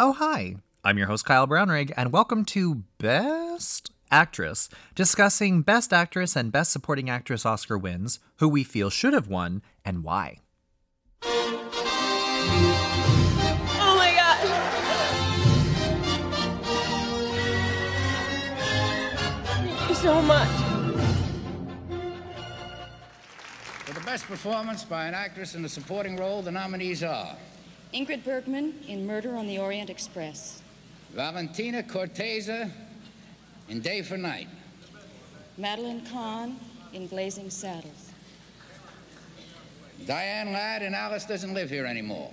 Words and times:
Oh, 0.00 0.12
hi. 0.12 0.54
I'm 0.84 0.96
your 0.96 1.08
host, 1.08 1.24
Kyle 1.24 1.48
Brownrigg, 1.48 1.92
and 1.96 2.12
welcome 2.12 2.44
to 2.44 2.84
Best 2.98 3.90
Actress, 4.12 4.68
discussing 4.94 5.62
Best 5.62 5.92
Actress 5.92 6.36
and 6.36 6.52
Best 6.52 6.70
Supporting 6.70 7.10
Actress 7.10 7.44
Oscar 7.44 7.76
wins, 7.76 8.20
who 8.36 8.48
we 8.48 8.62
feel 8.62 8.90
should 8.90 9.12
have 9.12 9.26
won, 9.26 9.60
and 9.84 10.04
why. 10.04 10.38
Oh 11.24 11.56
my 13.96 14.14
god! 14.14 14.38
Thank 19.46 19.88
you 19.88 19.94
so 19.96 20.22
much. 20.22 20.48
For 23.84 23.94
the 23.94 24.06
best 24.06 24.26
performance 24.26 24.84
by 24.84 25.08
an 25.08 25.14
actress 25.14 25.56
in 25.56 25.64
a 25.64 25.68
supporting 25.68 26.16
role, 26.16 26.40
the 26.40 26.52
nominees 26.52 27.02
are 27.02 27.34
Ingrid 27.92 28.22
Bergman 28.24 28.74
in 28.86 29.06
Murder 29.06 29.34
on 29.34 29.46
the 29.46 29.58
Orient 29.58 29.88
Express. 29.88 30.62
Valentina 31.12 31.82
Cortese 31.82 32.70
in 33.68 33.80
Day 33.80 34.02
for 34.02 34.18
Night, 34.18 34.48
Madeline 35.56 36.04
Kahn 36.06 36.56
in 36.92 37.06
Blazing 37.06 37.48
Saddles. 37.50 38.12
Diane 40.06 40.52
Ladd 40.52 40.82
in 40.82 40.94
Alice 40.94 41.24
Doesn't 41.24 41.54
Live 41.54 41.70
Here 41.70 41.86
Anymore, 41.86 42.32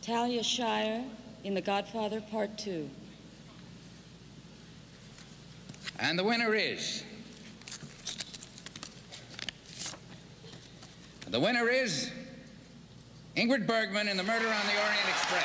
Talia 0.00 0.42
Shire 0.42 1.04
in 1.44 1.54
The 1.54 1.60
Godfather 1.60 2.20
Part 2.20 2.56
2. 2.58 2.88
and 5.98 6.18
the 6.18 6.24
winner 6.24 6.54
is. 6.54 7.04
The 11.28 11.40
winner 11.40 11.68
is 11.68 12.10
Ingrid 13.36 13.66
Bergman 13.66 14.08
in 14.08 14.16
The 14.16 14.22
Murder 14.22 14.48
on 14.48 14.66
the 14.66 14.72
Orient 14.72 15.08
Express. 15.10 15.44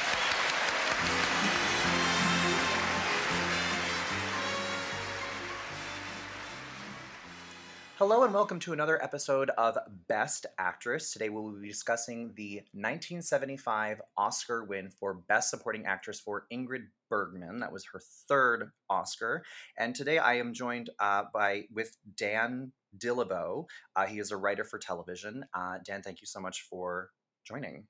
Hello 7.98 8.23
and 8.23 8.33
welcome 8.33 8.59
to 8.59 8.72
another 8.72 9.03
episode 9.03 9.50
of 9.58 9.78
Best 10.08 10.45
Actress. 10.58 11.11
Today 11.11 11.28
we 11.28 11.42
will 11.42 11.52
be 11.52 11.67
discussing 11.67 12.31
the 12.38 12.61
1975 12.72 14.02
Oscar 14.16 14.64
win 14.64 14.89
for 14.89 15.16
Best 15.28 15.50
Supporting 15.50 15.86
Actress 15.86 16.22
for 16.22 16.45
Ingrid 16.50 16.86
Bergman. 17.09 17.59
That 17.59 17.73
was 17.73 17.86
her 17.92 18.00
third 18.30 18.72
Oscar. 18.89 19.44
And 19.78 19.94
today 19.94 20.17
I 20.17 20.36
am 20.36 20.53
joined 20.53 20.92
uh, 21.02 21.23
by 21.33 21.66
with 21.73 21.98
Dan 22.16 22.72
Dillabough. 22.98 23.66
Uh, 23.98 24.05
he 24.05 24.20
is 24.20 24.31
a 24.31 24.38
writer 24.38 24.64
for 24.64 24.80
television. 24.80 25.44
Uh, 25.53 25.80
Dan, 25.86 26.02
thank 26.02 26.22
you 26.22 26.28
so 26.28 26.39
much 26.39 26.61
for 26.70 27.09
joining. 27.45 27.86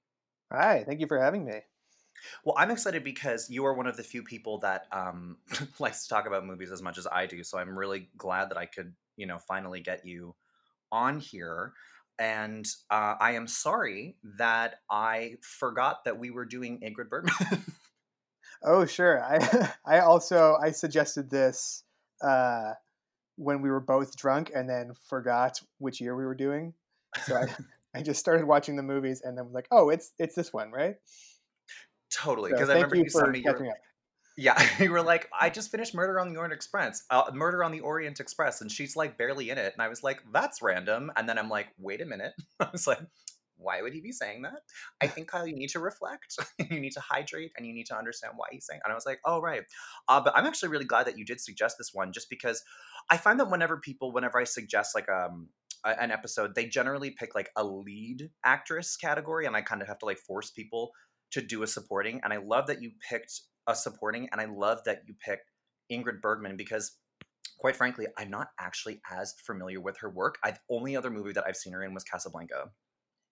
Hi, 0.52 0.84
thank 0.86 1.00
you 1.00 1.08
for 1.08 1.20
having 1.20 1.46
me. 1.46 1.60
Well, 2.44 2.56
I'm 2.58 2.72
excited 2.72 3.04
because 3.04 3.50
you 3.50 3.66
are 3.66 3.74
one 3.74 3.88
of 3.88 3.98
the 3.98 4.04
few 4.04 4.24
people 4.24 4.60
that 4.60 4.86
um, 4.92 5.38
likes 5.80 6.04
to 6.04 6.10
talk 6.10 6.28
about 6.28 6.46
movies 6.46 6.72
as 6.72 6.82
much 6.82 6.98
as 6.98 7.08
I 7.08 7.26
do. 7.26 7.44
So 7.44 7.58
I'm 7.58 7.78
really 7.78 8.10
glad 8.18 8.50
that 8.50 8.58
I 8.58 8.66
could, 8.66 8.94
you 9.18 9.26
know, 9.26 9.40
finally 9.40 9.82
get 9.82 10.06
you 10.06 10.36
on 10.92 11.20
here. 11.20 11.74
And 12.20 12.68
uh, 12.92 13.16
I 13.20 13.32
am 13.32 13.48
sorry 13.48 14.18
that 14.38 14.76
I 14.90 15.38
forgot 15.42 16.04
that 16.06 16.20
we 16.20 16.30
were 16.30 16.46
doing 16.46 16.80
Ingrid 16.82 17.10
Bergman. 17.10 17.64
Oh, 18.64 18.86
sure. 18.86 19.24
I 19.24 19.72
I 19.86 20.00
also 20.00 20.58
I 20.62 20.72
suggested 20.72 21.30
this 21.30 21.84
uh, 22.22 22.74
when 23.36 23.62
we 23.62 23.70
were 23.70 23.80
both 23.80 24.16
drunk 24.16 24.52
and 24.54 24.70
then 24.70 24.94
forgot 25.10 25.60
which 25.80 26.00
year 26.00 26.16
we 26.16 26.26
were 26.26 26.36
doing. 26.36 26.74
So 27.26 27.36
I, 27.36 27.48
I 27.95 28.02
just 28.02 28.20
started 28.20 28.45
watching 28.45 28.75
the 28.75 28.84
movies 28.84 29.22
and 29.23 29.38
then 29.38 29.45
was 29.45 29.53
like, 29.53 29.67
oh, 29.72 29.89
it's 29.89 30.11
it's 30.20 30.36
this 30.36 30.53
one, 30.53 30.72
right? 30.72 30.95
totally, 32.11 32.52
So 32.52 32.56
because 32.56 32.70
I 32.70 32.73
remember 32.73 32.95
you 32.95 33.03
you 33.03 33.09
for 33.09 33.22
sent 33.22 33.31
me 33.31 33.45
up. 33.47 33.58
yeah. 34.38 34.61
You 34.80 34.92
were 34.92 35.02
like, 35.02 35.30
I 35.39 35.50
just 35.50 35.72
finished 35.72 35.94
Murder 35.94 36.19
on 36.19 36.30
the 36.30 36.38
Orient 36.38 36.53
Express, 36.53 37.03
uh, 37.09 37.31
Murder 37.34 37.64
on 37.64 37.72
the 37.72 37.81
Orient 37.81 38.19
Express, 38.19 38.62
and 38.62 38.72
she's 38.72 38.95
like 38.95 39.17
barely 39.17 39.50
in 39.50 39.58
it, 39.58 39.73
and 39.73 39.81
I 39.81 39.89
was 39.89 40.03
like, 40.03 40.22
that's 40.34 40.62
random. 40.62 41.12
And 41.16 41.28
then 41.28 41.38
I'm 41.38 41.50
like, 41.50 41.68
wait 41.78 42.01
a 42.01 42.06
minute. 42.06 42.34
I 42.59 42.69
was 42.72 42.88
like, 42.88 43.00
why 43.57 43.81
would 43.81 43.94
he 43.94 44.01
be 44.01 44.12
saying 44.12 44.41
that? 44.41 44.62
I 45.01 45.07
think 45.07 45.28
Kyle, 45.28 45.46
you 45.46 45.56
need 45.56 45.69
to 45.69 45.80
reflect, 45.80 46.35
you 46.72 46.80
need 46.80 46.94
to 46.94 47.00
hydrate, 47.01 47.51
and 47.57 47.66
you 47.66 47.74
need 47.74 47.85
to 47.88 47.97
understand 47.97 48.34
why 48.35 48.47
he's 48.51 48.66
saying. 48.66 48.81
And 48.84 48.91
I 48.91 48.96
was 48.96 49.06
like, 49.06 49.19
oh 49.25 49.40
right. 49.41 49.63
Uh, 50.07 50.22
but 50.22 50.35
I'm 50.35 50.46
actually 50.46 50.69
really 50.69 50.85
glad 50.85 51.07
that 51.07 51.18
you 51.18 51.25
did 51.25 51.40
suggest 51.40 51.75
this 51.78 51.91
one, 51.94 52.12
just 52.12 52.30
because 52.30 52.63
I 53.09 53.18
find 53.18 53.40
that 53.40 53.50
whenever 53.51 53.78
people, 53.78 54.12
whenever 54.12 54.40
I 54.40 54.46
suggest 54.46 54.96
like 54.96 55.09
um 55.09 55.50
an 55.84 56.12
episode, 56.12 56.56
they 56.56 56.66
generally 56.66 57.12
pick 57.12 57.36
like 57.36 57.50
a 57.56 57.64
lead 57.64 58.30
actress 58.46 58.97
category, 58.97 59.46
and 59.46 59.56
I 59.56 59.62
kind 59.62 59.81
of 59.81 59.88
have 59.88 60.00
to 60.00 60.06
like 60.06 60.19
force 60.19 60.52
people 60.52 60.92
to 61.31 61.42
do 61.42 61.64
a 61.64 61.68
supporting. 61.68 62.19
And 62.24 62.34
I 62.34 62.38
love 62.38 62.68
that 62.68 62.81
you 62.81 62.92
picked 63.09 63.42
a 63.68 63.75
supporting, 63.75 64.30
and 64.31 64.42
I 64.42 64.46
love 64.46 64.80
that 64.86 65.02
you 65.08 65.16
picked 65.24 65.52
Ingrid 65.92 66.22
Bergman 66.22 66.58
because. 66.58 66.97
Quite 67.59 67.75
frankly, 67.75 68.08
I'm 68.18 68.31
not 68.31 68.47
actually 68.59 69.02
as 69.12 69.36
familiar 69.46 69.80
with 69.80 69.96
her 70.00 70.09
work. 70.09 70.40
I've 70.44 70.58
only 70.68 70.96
other 70.96 71.12
movie 71.12 71.34
that 71.34 71.44
I've 71.46 71.56
seen 71.56 71.74
her 71.74 71.84
in 71.84 71.94
was 71.94 72.03
Casablanca. 72.03 72.72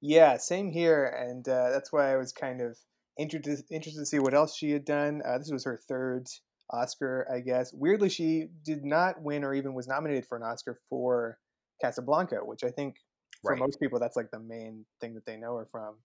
Yeah, 0.02 0.38
same 0.38 0.72
here, 0.72 1.06
and 1.06 1.48
uh, 1.50 1.72
that's 1.72 1.92
why 1.92 2.14
I 2.14 2.18
was 2.18 2.32
kind 2.32 2.62
of 2.62 2.78
interested 3.18 3.66
interested 3.72 4.00
to 4.00 4.06
see 4.06 4.20
what 4.20 4.34
else 4.34 4.56
she 4.56 4.72
had 4.72 4.86
done. 4.86 5.22
Uh, 5.26 5.38
this 5.40 5.52
was 5.52 5.66
her 5.66 5.80
third 5.88 6.28
Oscar, 6.72 7.28
I 7.34 7.40
guess. 7.40 7.74
Weirdly, 7.74 8.10
she 8.10 8.48
did 8.64 8.86
not 8.86 9.22
win 9.22 9.44
or 9.44 9.54
even 9.54 9.74
was 9.74 9.88
nominated 9.88 10.26
for 10.26 10.38
an 10.38 10.44
Oscar 10.44 10.80
for 10.90 11.38
Casablanca, 11.82 12.46
which 12.46 12.64
I 12.64 12.72
think 12.72 12.98
for 13.46 13.56
Right. 13.56 13.58
most 13.58 13.80
people 13.80 14.00
that's 14.00 14.16
like 14.16 14.32
the 14.32 14.40
main 14.40 14.86
thing 15.02 15.16
that 15.16 15.26
they 15.26 15.38
know 15.38 15.58
her 15.58 15.66
from. 15.72 15.98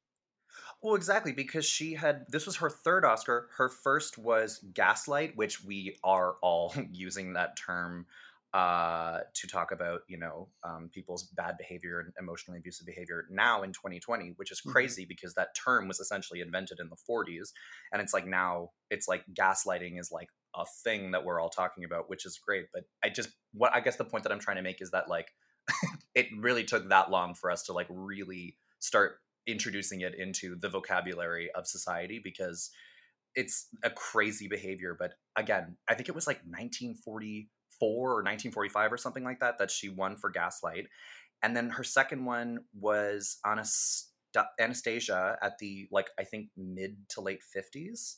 Well, 0.82 0.94
exactly, 0.94 1.32
because 1.32 1.64
she 1.64 1.94
had 1.94 2.26
this 2.28 2.46
was 2.46 2.56
her 2.56 2.70
third 2.70 3.04
Oscar. 3.04 3.48
Her 3.56 3.68
first 3.68 4.18
was 4.18 4.58
Gaslight, 4.72 5.36
which 5.36 5.64
we 5.64 5.98
are 6.04 6.34
all 6.42 6.74
using 6.92 7.32
that 7.34 7.56
term 7.56 8.06
uh, 8.52 9.22
to 9.34 9.48
talk 9.48 9.72
about, 9.72 10.02
you 10.06 10.16
know, 10.16 10.48
um, 10.62 10.88
people's 10.88 11.24
bad 11.24 11.56
behavior 11.58 11.98
and 11.98 12.12
emotionally 12.20 12.58
abusive 12.58 12.86
behavior 12.86 13.26
now 13.28 13.62
in 13.64 13.72
2020, 13.72 14.30
which 14.36 14.52
is 14.52 14.60
Mhm. 14.64 14.94
crazy 14.94 15.04
because 15.04 15.34
that 15.34 15.56
term 15.56 15.88
was 15.88 15.98
essentially 15.98 16.40
invented 16.40 16.78
in 16.78 16.88
the 16.88 16.96
40s, 16.96 17.52
and 17.92 18.00
it's 18.00 18.12
like 18.14 18.26
now 18.26 18.70
it's 18.90 19.08
like 19.08 19.24
gaslighting 19.34 19.98
is 19.98 20.12
like 20.12 20.28
a 20.54 20.64
thing 20.84 21.10
that 21.10 21.24
we're 21.24 21.40
all 21.40 21.50
talking 21.50 21.82
about, 21.82 22.08
which 22.08 22.24
is 22.24 22.38
great. 22.38 22.66
But 22.72 22.84
I 23.02 23.08
just 23.10 23.30
what 23.52 23.74
I 23.74 23.80
guess 23.80 23.96
the 23.96 24.04
point 24.04 24.22
that 24.22 24.32
I'm 24.32 24.38
trying 24.38 24.56
to 24.56 24.62
make 24.62 24.80
is 24.80 24.92
that 24.92 25.08
like 25.08 25.32
it 26.14 26.26
really 26.38 26.64
took 26.64 26.88
that 26.88 27.10
long 27.10 27.34
for 27.34 27.50
us 27.50 27.62
to 27.64 27.72
like 27.72 27.86
really 27.90 28.56
start 28.78 29.16
introducing 29.46 30.00
it 30.02 30.14
into 30.14 30.56
the 30.56 30.68
vocabulary 30.68 31.50
of 31.54 31.66
society 31.66 32.20
because 32.22 32.70
it's 33.34 33.68
a 33.82 33.90
crazy 33.90 34.48
behavior 34.48 34.96
but 34.98 35.14
again 35.36 35.76
i 35.88 35.94
think 35.94 36.08
it 36.08 36.14
was 36.14 36.26
like 36.26 36.38
1944 36.46 37.48
or 37.88 38.14
1945 38.22 38.92
or 38.92 38.96
something 38.96 39.24
like 39.24 39.40
that 39.40 39.58
that 39.58 39.70
she 39.70 39.88
won 39.88 40.16
for 40.16 40.30
gaslight 40.30 40.86
and 41.42 41.56
then 41.56 41.68
her 41.70 41.84
second 41.84 42.24
one 42.24 42.60
was 42.78 43.38
Anast- 43.44 44.04
anastasia 44.58 45.36
at 45.42 45.58
the 45.58 45.88
like 45.90 46.08
i 46.18 46.24
think 46.24 46.48
mid 46.56 46.96
to 47.10 47.20
late 47.20 47.40
50s 47.42 48.16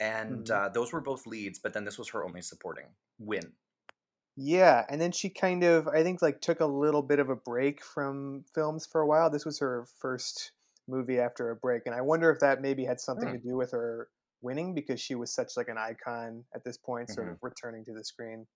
and 0.00 0.46
Mhm. 0.46 0.50
uh, 0.50 0.68
those 0.68 0.92
were 0.92 1.00
both 1.00 1.26
leads 1.26 1.58
but 1.58 1.72
then 1.72 1.84
this 1.84 1.98
was 1.98 2.10
her 2.10 2.24
only 2.24 2.42
supporting 2.42 2.86
win 3.18 3.52
Yeah, 4.36 4.86
and 4.88 5.00
then 5.00 5.12
she 5.12 5.28
kind 5.30 5.62
of, 5.62 5.86
I 5.88 6.02
think, 6.02 6.22
like 6.22 6.40
took 6.40 6.60
a 6.60 6.66
little 6.66 7.02
bit 7.02 7.18
of 7.18 7.28
a 7.28 7.36
break 7.36 7.82
from 7.84 8.44
films 8.54 8.86
for 8.86 9.00
a 9.02 9.06
while. 9.06 9.28
This 9.30 9.44
was 9.44 9.58
her 9.58 9.84
first 9.86 10.52
movie 10.88 11.18
after 11.20 11.50
a 11.50 11.56
break, 11.56 11.82
and 11.86 11.94
I 11.94 12.00
wonder 12.00 12.30
if 12.30 12.40
that 12.40 12.60
maybe 12.62 12.84
had 12.84 13.00
something 13.00 13.30
Hmm. 13.30 13.32
to 13.32 13.38
do 13.38 13.56
with 13.56 13.72
her 13.72 14.10
winning 14.40 14.74
because 14.74 15.00
she 15.00 15.14
was 15.14 15.32
such 15.34 15.56
like 15.56 15.68
an 15.68 15.78
icon 15.78 16.46
at 16.54 16.64
this 16.64 16.78
point, 16.78 17.10
sort 17.10 17.28
Mhm. 17.28 17.34
of 17.34 17.38
returning 17.42 17.84
to 17.86 17.92
the 17.94 18.04
screen. 18.04 18.46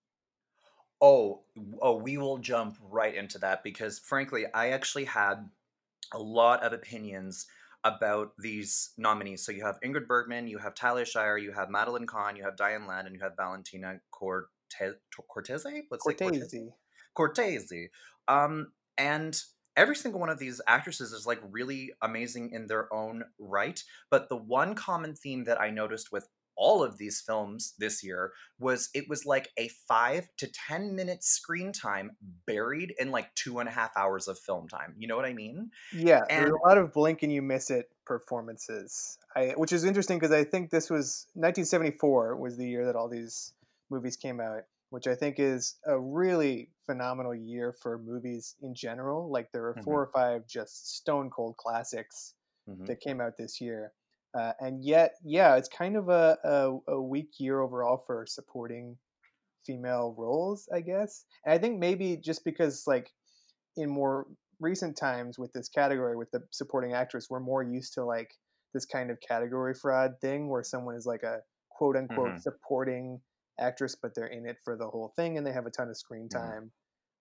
Oh, 1.01 1.45
oh, 1.81 1.97
we 1.97 2.17
will 2.17 2.39
jump 2.39 2.79
right 2.81 3.15
into 3.15 3.39
that 3.41 3.63
because 3.63 3.99
frankly, 3.99 4.47
I 4.53 4.71
actually 4.71 5.05
had 5.05 5.51
a 6.13 6.21
lot 6.21 6.63
of 6.63 6.73
opinions 6.73 7.47
about 7.85 8.35
these 8.39 8.93
nominees. 8.99 9.45
So 9.45 9.53
you 9.53 9.65
have 9.65 9.81
Ingrid 9.81 10.09
Bergman, 10.09 10.49
you 10.49 10.59
have 10.59 10.75
Talia 10.75 11.05
Shire, 11.07 11.39
you 11.39 11.53
have 11.53 11.71
Madeline 11.71 12.07
Kahn, 12.07 12.37
you 12.37 12.45
have 12.45 12.57
Diane 12.57 12.87
Ladd, 12.87 13.07
and 13.07 13.15
you 13.17 13.23
have 13.23 13.37
Valentina 13.37 14.01
Corte- 14.79 15.27
Cortese. 15.29 15.83
Let's 15.91 16.05
say 16.05 16.15
Cortese. 16.15 16.71
Cortese. 17.15 17.89
Um, 18.29 18.73
and 18.99 19.41
every 19.77 19.97
single 19.97 20.21
one 20.21 20.31
of 20.31 20.39
these 20.39 20.61
actresses 20.67 21.13
is 21.13 21.27
like 21.27 21.41
really 21.51 21.93
amazing 22.03 22.51
in 22.53 22.67
their 22.67 22.93
own 22.93 23.25
right. 23.39 23.83
But 24.11 24.29
the 24.29 24.37
one 24.37 24.75
common 24.75 25.15
theme 25.15 25.45
that 25.45 25.61
I 25.61 25.71
noticed 25.71 26.11
with 26.13 26.29
all 26.59 26.83
of 26.83 26.97
these 26.97 27.21
films 27.21 27.75
this 27.79 28.03
year 28.03 28.33
was 28.59 28.89
it 28.95 29.07
was 29.11 29.27
like 29.27 29.51
a 29.59 29.69
five 29.87 30.27
to 30.39 30.49
10 30.69 30.97
minute 30.97 31.23
screen 31.23 31.71
time 31.71 32.13
buried 32.47 32.95
in 32.99 33.11
like 33.11 33.35
two 33.35 33.59
and 33.59 33.69
a 33.69 33.73
half 33.73 33.91
hours 33.95 34.27
of 34.27 34.39
film 34.39 34.67
time. 34.67 34.95
You 34.97 35.07
know 35.07 35.17
what 35.17 35.27
I 35.27 35.35
mean? 35.35 35.71
Yeah, 35.93 36.23
there's 36.31 36.45
And- 36.45 36.53
a 36.55 36.67
lot 36.67 36.79
of 36.79 36.95
blink 36.95 37.23
and 37.23 37.31
you 37.31 37.43
miss 37.43 37.71
it 37.71 37.91
performances. 38.07 39.19
I, 39.37 39.49
which 39.57 39.73
is 39.73 39.85
interesting 39.85 40.19
because 40.19 40.33
I 40.33 40.45
think 40.45 40.71
this 40.71 40.89
was 40.89 41.27
1974 41.35 42.37
was 42.37 42.57
the 42.57 42.67
year 42.67 42.87
that 42.87 42.97
all 42.97 43.09
these 43.11 43.53
movies 43.91 44.17
came 44.17 44.41
out, 44.41 44.65
which 44.91 45.07
I 45.07 45.15
think 45.15 45.39
is 45.39 45.79
a 45.87 45.99
really 46.01 46.73
phenomenal 46.87 47.35
year 47.35 47.73
for 47.73 47.99
movies 47.99 48.57
in 48.61 48.75
general. 48.75 49.31
Like 49.31 49.53
there 49.53 49.67
are 49.67 49.81
4 49.85 50.03
or 50.03 50.11
five 50.13 50.47
just 50.47 50.95
stone 50.97 51.31
cold 51.31 51.57
classics 51.59 52.35
Mhm. 52.67 52.89
that 52.89 53.01
came 53.01 53.21
out 53.21 53.37
this 53.37 53.61
year. 53.61 53.95
Uh, 54.35 54.53
and 54.61 54.85
yet, 54.85 55.15
yeah, 55.25 55.57
it's 55.57 55.69
kind 55.69 55.97
of 55.97 56.09
a, 56.09 56.39
a, 56.45 56.93
a 56.95 57.03
weak 57.03 57.31
year 57.39 57.61
overall 57.61 58.03
for 58.07 58.27
supporting 58.27 58.99
female 59.65 60.15
roles, 60.19 60.69
I 60.73 60.81
guess. 60.81 61.25
And 61.45 61.55
I 61.55 61.59
think 61.59 61.79
maybe 61.79 62.17
just 62.17 62.45
because, 62.45 62.85
like, 62.87 63.11
in 63.77 63.91
more 63.91 64.27
recent 64.61 64.97
times 64.97 65.39
with 65.39 65.53
this 65.53 65.69
category, 65.69 66.17
with 66.17 66.31
the 66.33 66.43
supporting 66.53 66.93
actress, 66.95 67.29
we're 67.31 67.41
more 67.41 67.63
used 67.63 67.95
to, 67.95 68.05
like, 68.05 68.35
this 68.75 68.87
kind 68.87 69.11
of 69.11 69.21
category 69.21 69.75
fraud 69.75 70.13
thing 70.21 70.49
where 70.51 70.63
someone 70.63 70.97
is 70.97 71.07
like 71.07 71.23
a 71.23 71.41
quote 71.71 71.97
unquote 71.97 72.35
Mhm. 72.35 72.43
supporting 72.43 73.23
actress, 73.59 73.95
but 73.95 74.15
they're 74.15 74.27
in 74.27 74.47
it 74.47 74.59
for 74.65 74.77
the 74.77 74.89
whole 74.89 75.09
thing 75.17 75.37
and 75.39 75.47
they 75.47 75.53
have 75.53 75.67
a 75.67 75.71
ton 75.71 75.89
of 75.89 75.97
screen 75.97 76.29
Mhm. 76.31 76.57
time. 76.57 76.73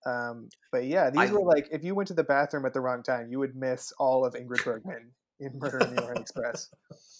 Um, 0.05 0.51
but 0.71 0.85
yeah, 0.85 1.09
these 1.09 1.31
I- 1.31 1.31
were 1.31 1.43
like 1.45 1.67
if 1.71 1.83
you 1.83 1.95
went 1.95 2.07
to 2.09 2.13
the 2.15 2.23
bathroom 2.23 2.65
at 2.65 2.73
the 2.73 2.81
wrong 2.81 3.03
time, 3.03 3.29
you 3.31 3.39
would 3.39 3.55
miss 3.55 3.91
all 3.93 4.25
of 4.25 4.35
Ingrid 4.35 4.63
Bergman 4.63 5.15
in 5.39 5.59
Murder 5.59 5.83
on 5.83 5.91
the 5.91 5.99
Orient 5.99 6.21
Express. 6.21 6.71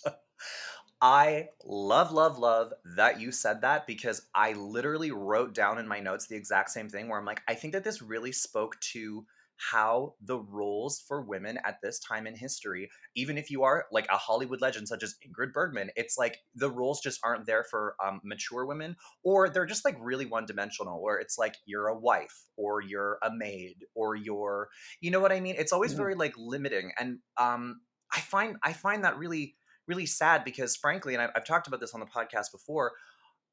I 1.02 1.50
love, 1.64 2.12
love, 2.12 2.40
love 2.40 2.74
that 2.96 3.20
you 3.20 3.32
said 3.32 3.62
that 3.62 3.86
because 3.86 4.30
I 4.34 4.54
literally 4.54 5.12
wrote 5.12 5.54
down 5.54 5.78
in 5.78 5.88
my 5.88 6.00
notes 6.00 6.28
the 6.28 6.36
exact 6.38 6.72
same 6.72 6.90
thing 6.90 7.10
where 7.10 7.20
I'm 7.20 7.26
like, 7.26 7.44
I 7.48 7.54
think 7.56 7.74
that 7.74 7.84
this 7.84 8.02
really 8.02 8.32
spoke 8.32 8.80
to 8.94 9.26
how 9.58 10.16
the 10.22 10.38
roles 10.40 11.00
for 11.08 11.22
women 11.22 11.58
at 11.66 11.78
this 11.82 12.00
time 12.00 12.28
in 12.28 12.36
history, 12.36 12.90
even 13.16 13.38
if 13.38 13.50
you 13.50 13.64
are 13.64 13.86
like 13.92 14.08
a 14.10 14.18
Hollywood 14.18 14.62
legend 14.62 14.88
such 14.88 15.04
as 15.04 15.16
Ingrid 15.26 15.54
Bergman, 15.54 15.92
it's 15.96 16.18
like 16.18 16.40
the 16.54 16.70
roles 16.70 17.02
just 17.02 17.20
aren't 17.24 17.46
there 17.46 17.64
for 17.64 17.96
um, 18.04 18.20
mature 18.24 18.66
women, 18.66 18.96
or 19.24 19.50
they're 19.50 19.66
just 19.66 19.86
like 19.86 19.98
really 20.00 20.26
one 20.26 20.46
dimensional, 20.46 21.02
where 21.02 21.18
it's 21.18 21.38
like 21.38 21.56
you're 21.66 21.88
a 21.88 21.98
wife, 21.98 22.46
or 22.58 22.82
you're 22.82 23.18
a 23.24 23.32
maid, 23.34 23.86
or 23.96 24.16
you're, 24.16 24.70
you 25.02 25.12
know 25.12 25.20
what 25.20 25.32
I 25.32 25.40
mean? 25.40 25.56
It's 25.58 25.72
always 25.74 25.94
Mhm. 25.94 25.94
very 25.94 26.16
like 26.16 26.34
limiting, 26.38 26.92
and 26.98 27.20
um, 27.38 27.82
I 28.14 28.20
find 28.22 28.58
I 28.64 28.74
find 28.74 29.04
that 29.04 29.18
really 29.18 29.56
really 29.88 30.06
sad 30.08 30.44
because 30.44 30.76
frankly 30.76 31.14
and 31.14 31.22
I've, 31.22 31.30
I've 31.36 31.46
talked 31.46 31.68
about 31.68 31.80
this 31.80 31.94
on 31.94 32.00
the 32.00 32.08
podcast 32.08 32.52
before 32.52 32.94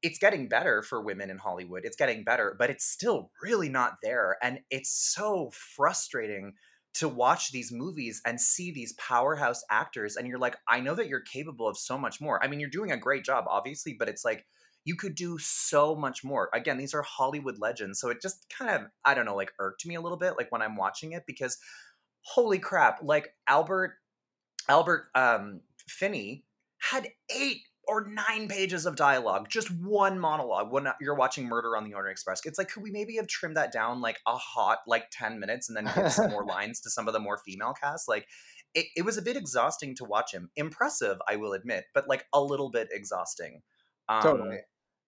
it's 0.02 0.18
getting 0.18 0.48
better 0.48 0.82
for 0.82 1.02
women 1.02 1.30
in 1.30 1.38
hollywood 1.38 1.84
it's 1.84 1.96
getting 1.96 2.24
better 2.24 2.56
but 2.58 2.70
it's 2.70 2.84
still 2.84 3.30
really 3.42 3.68
not 3.68 3.94
there 4.02 4.36
and 4.42 4.60
it's 4.70 4.90
so 4.90 5.50
frustrating 5.52 6.52
to 6.94 7.08
watch 7.08 7.52
these 7.52 7.72
movies 7.72 8.20
and 8.26 8.40
see 8.40 8.70
these 8.70 8.92
powerhouse 8.94 9.64
actors 9.70 10.16
and 10.16 10.28
you're 10.28 10.38
like 10.38 10.56
i 10.68 10.80
know 10.80 10.94
that 10.94 11.08
you're 11.08 11.20
capable 11.20 11.66
of 11.66 11.76
so 11.76 11.96
much 11.96 12.20
more. 12.20 12.42
I 12.42 12.48
mean 12.48 12.60
you're 12.60 12.68
doing 12.68 12.92
a 12.92 12.96
great 12.96 13.24
job 13.24 13.44
obviously 13.48 13.96
but 13.98 14.08
it's 14.08 14.24
like 14.24 14.44
you 14.84 14.96
could 14.96 15.14
do 15.14 15.38
so 15.38 15.94
much 15.94 16.24
more. 16.24 16.50
Again 16.52 16.76
these 16.76 16.94
are 16.94 17.02
hollywood 17.02 17.58
legends 17.58 18.00
so 18.00 18.10
it 18.10 18.20
just 18.20 18.46
kind 18.56 18.70
of 18.70 18.82
i 19.04 19.14
don't 19.14 19.26
know 19.26 19.36
like 19.36 19.52
irked 19.58 19.86
me 19.86 19.94
a 19.94 20.00
little 20.00 20.18
bit 20.18 20.34
like 20.36 20.50
when 20.52 20.62
i'm 20.62 20.76
watching 20.76 21.12
it 21.12 21.24
because 21.26 21.58
holy 22.22 22.58
crap 22.58 23.00
like 23.02 23.34
albert 23.48 23.94
albert 24.68 25.08
um 25.14 25.60
Finney 25.88 26.44
had 26.78 27.08
eight 27.34 27.60
or 27.92 28.06
nine 28.08 28.48
pages 28.48 28.86
of 28.86 28.96
dialogue, 28.96 29.48
just 29.50 29.70
one 29.70 30.18
monologue 30.18 30.72
when 30.72 30.88
you're 31.00 31.14
watching 31.14 31.46
Murder 31.46 31.76
on 31.76 31.84
the 31.84 31.94
Orient 31.94 32.12
Express. 32.12 32.40
It's 32.44 32.58
like, 32.58 32.70
could 32.70 32.82
we 32.82 32.90
maybe 32.90 33.16
have 33.16 33.26
trimmed 33.26 33.56
that 33.56 33.72
down 33.72 34.00
like 34.00 34.18
a 34.26 34.36
hot 34.36 34.78
like 34.86 35.04
10 35.12 35.38
minutes 35.38 35.68
and 35.68 35.76
then 35.76 35.90
give 35.94 36.12
some 36.12 36.30
more 36.30 36.44
lines 36.56 36.80
to 36.80 36.90
some 36.90 37.06
of 37.06 37.12
the 37.14 37.20
more 37.20 37.38
female 37.44 37.74
cast? 37.74 38.08
Like, 38.08 38.26
it, 38.74 38.86
it 38.96 39.02
was 39.02 39.18
a 39.18 39.22
bit 39.22 39.36
exhausting 39.36 39.94
to 39.96 40.04
watch 40.04 40.32
him. 40.32 40.50
Impressive, 40.56 41.18
I 41.28 41.36
will 41.36 41.52
admit, 41.52 41.84
but 41.92 42.08
like 42.08 42.26
a 42.32 42.40
little 42.40 42.70
bit 42.70 42.88
exhausting. 42.90 43.62
Um, 44.08 44.22
totally. 44.22 44.58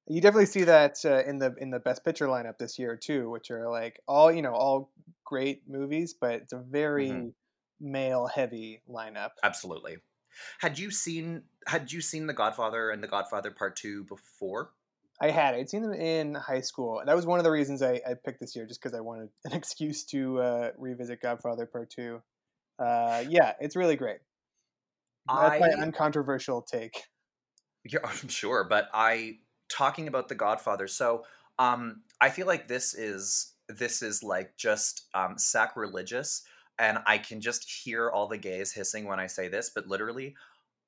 You 0.07 0.21
definitely 0.21 0.47
see 0.47 0.65
that 0.65 0.99
uh, 1.05 1.23
in 1.25 1.39
the 1.39 1.55
in 1.59 1.71
the 1.71 1.81
best 1.81 2.05
picture 2.05 2.27
lineup 2.27 2.59
this 2.59 2.79
year 2.79 2.95
too, 2.97 3.31
which 3.31 3.51
are 3.51 3.71
like 3.71 4.01
all 4.07 4.31
you 4.31 4.43
know 4.43 4.53
all 4.53 4.93
great 5.25 5.63
movies, 5.67 6.15
but 6.19 6.35
it's 6.35 6.53
a 6.53 6.59
very 6.59 7.09
Mhm. 7.09 7.33
male 7.81 8.27
heavy 8.27 8.83
lineup. 8.87 9.31
Absolutely. 9.43 9.97
Had 10.61 10.79
you 10.79 10.91
seen 10.91 11.43
had 11.67 11.93
you 11.93 12.01
seen 12.01 12.27
The 12.27 12.33
Godfather 12.33 12.91
and 12.91 13.03
The 13.03 13.09
Godfather 13.09 13.51
Part 13.51 13.77
Two 13.77 14.05
before? 14.05 14.71
I 15.21 15.31
had 15.31 15.55
I'd 15.55 15.71
seen 15.71 15.83
them 15.83 15.93
in 15.93 16.35
high 16.35 16.61
school. 16.61 17.01
That 17.05 17.15
was 17.15 17.27
one 17.27 17.39
of 17.39 17.45
the 17.45 17.51
reasons 17.51 17.83
I, 17.83 18.01
I 18.07 18.15
picked 18.25 18.41
this 18.41 18.57
year, 18.57 18.67
just 18.67 18.83
because 18.83 18.97
I 18.97 19.01
wanted 19.01 19.29
an 19.45 19.53
excuse 19.55 20.05
to 20.07 20.41
uh, 20.41 20.71
revisit 20.79 21.21
Godfather 21.21 21.67
Part 21.67 21.91
Two. 21.91 22.21
Uh, 22.79 23.25
yeah, 23.29 23.53
it's 23.61 23.77
really 23.77 23.97
great. 23.97 24.19
That's 25.27 25.61
my 25.61 25.71
uncontroversial 25.81 26.63
take. 26.63 27.03
Yeah, 27.85 28.01
I'm 28.05 28.29
sure, 28.29 28.67
but 28.69 28.89
I 28.93 29.39
talking 29.69 30.09
about 30.09 30.29
the 30.29 30.35
Godfather. 30.35 30.87
So, 30.89 31.25
um, 31.59 32.03
I 32.21 32.31
feel 32.31 32.47
like 32.47 32.69
this 32.69 32.95
is 32.95 33.53
this 33.69 34.03
is 34.03 34.23
like 34.23 34.57
just 34.57 35.07
um, 35.15 35.39
sacrilegious, 35.39 36.43
and 36.79 36.99
I 37.07 37.19
can 37.19 37.41
just 37.41 37.71
hear 37.71 38.11
all 38.11 38.29
the 38.29 38.39
gays 38.39 38.73
hissing 38.73 39.07
when 39.07 39.21
I 39.21 39.27
say 39.27 39.49
this. 39.49 39.71
But 39.75 39.87
literally, 39.87 40.37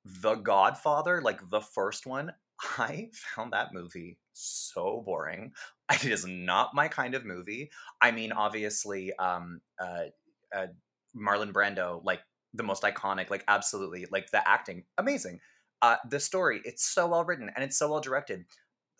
the 0.05 0.35
Godfather, 0.35 1.21
like 1.21 1.49
the 1.49 1.61
first 1.61 2.05
one, 2.05 2.33
I 2.77 3.09
found 3.13 3.53
that 3.53 3.73
movie 3.73 4.17
so 4.33 5.01
boring. 5.05 5.53
It 5.89 6.03
is 6.03 6.25
not 6.27 6.75
my 6.75 6.89
kind 6.89 7.15
of 7.15 7.23
movie. 7.23 7.71
I 8.01 8.11
mean, 8.11 8.33
obviously, 8.33 9.13
um, 9.13 9.61
uh, 9.79 10.07
uh, 10.53 10.67
Marlon 11.15 11.53
Brando, 11.53 12.03
like 12.03 12.19
the 12.53 12.63
most 12.63 12.83
iconic, 12.83 13.29
like 13.29 13.45
absolutely, 13.47 14.05
like 14.11 14.29
the 14.31 14.45
acting, 14.45 14.83
amazing 14.97 15.39
uh, 15.81 15.97
the 16.09 16.19
story 16.19 16.61
it's 16.65 16.83
so 16.83 17.07
well 17.07 17.23
written 17.23 17.51
and 17.55 17.63
it's 17.63 17.77
so 17.77 17.91
well 17.91 18.01
directed 18.01 18.45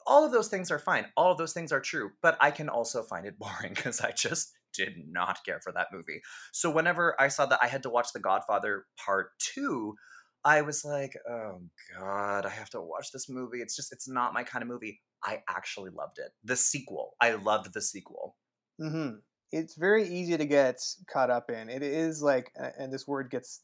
all 0.05 0.23
of 0.23 0.31
those 0.31 0.47
things 0.47 0.71
are 0.71 0.79
fine 0.79 1.05
all 1.17 1.31
of 1.31 1.37
those 1.37 1.53
things 1.53 1.71
are 1.71 1.79
true 1.79 2.11
but 2.21 2.37
i 2.39 2.51
can 2.51 2.69
also 2.69 3.03
find 3.03 3.25
it 3.25 3.37
boring 3.39 3.73
because 3.73 4.01
i 4.01 4.11
just 4.11 4.53
did 4.77 4.93
not 5.07 5.39
care 5.45 5.59
for 5.63 5.71
that 5.73 5.87
movie 5.91 6.21
so 6.53 6.69
whenever 6.71 7.19
i 7.21 7.27
saw 7.27 7.45
that 7.45 7.59
i 7.61 7.67
had 7.67 7.83
to 7.83 7.89
watch 7.89 8.09
the 8.13 8.19
godfather 8.19 8.85
part 9.03 9.31
two 9.39 9.95
i 10.45 10.61
was 10.61 10.83
like 10.85 11.13
oh 11.29 11.61
god 11.97 12.45
i 12.45 12.49
have 12.49 12.69
to 12.69 12.81
watch 12.81 13.11
this 13.11 13.27
movie 13.29 13.61
it's 13.61 13.75
just 13.75 13.91
it's 13.91 14.07
not 14.07 14.33
my 14.33 14.43
kind 14.43 14.61
of 14.63 14.67
movie 14.69 15.01
i 15.23 15.41
actually 15.49 15.91
loved 15.91 16.17
it 16.19 16.31
the 16.43 16.55
sequel 16.55 17.15
i 17.21 17.31
loved 17.33 17.73
the 17.73 17.81
sequel 17.81 18.37
hmm 18.79 19.15
It's 19.51 19.75
very 19.75 20.07
easy 20.07 20.37
to 20.37 20.45
get 20.45 20.81
caught 21.11 21.29
up 21.29 21.49
in. 21.49 21.69
It 21.69 21.81
is 21.83 22.21
like, 22.21 22.51
and 22.55 22.91
this 22.93 23.07
word 23.07 23.29
gets 23.31 23.63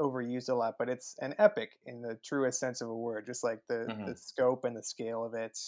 overused 0.00 0.48
a 0.50 0.54
lot, 0.54 0.74
but 0.78 0.88
it's 0.88 1.16
an 1.20 1.34
epic 1.38 1.78
in 1.86 2.02
the 2.02 2.16
truest 2.24 2.60
sense 2.60 2.80
of 2.80 2.88
a 2.88 2.94
word. 2.94 3.26
Just 3.26 3.44
like 3.44 3.60
the 3.68 3.92
the 4.04 4.14
Mhm. 4.14 4.16
scope 4.16 4.64
and 4.64 4.76
the 4.76 4.82
scale 4.82 5.24
of 5.24 5.34
it, 5.34 5.58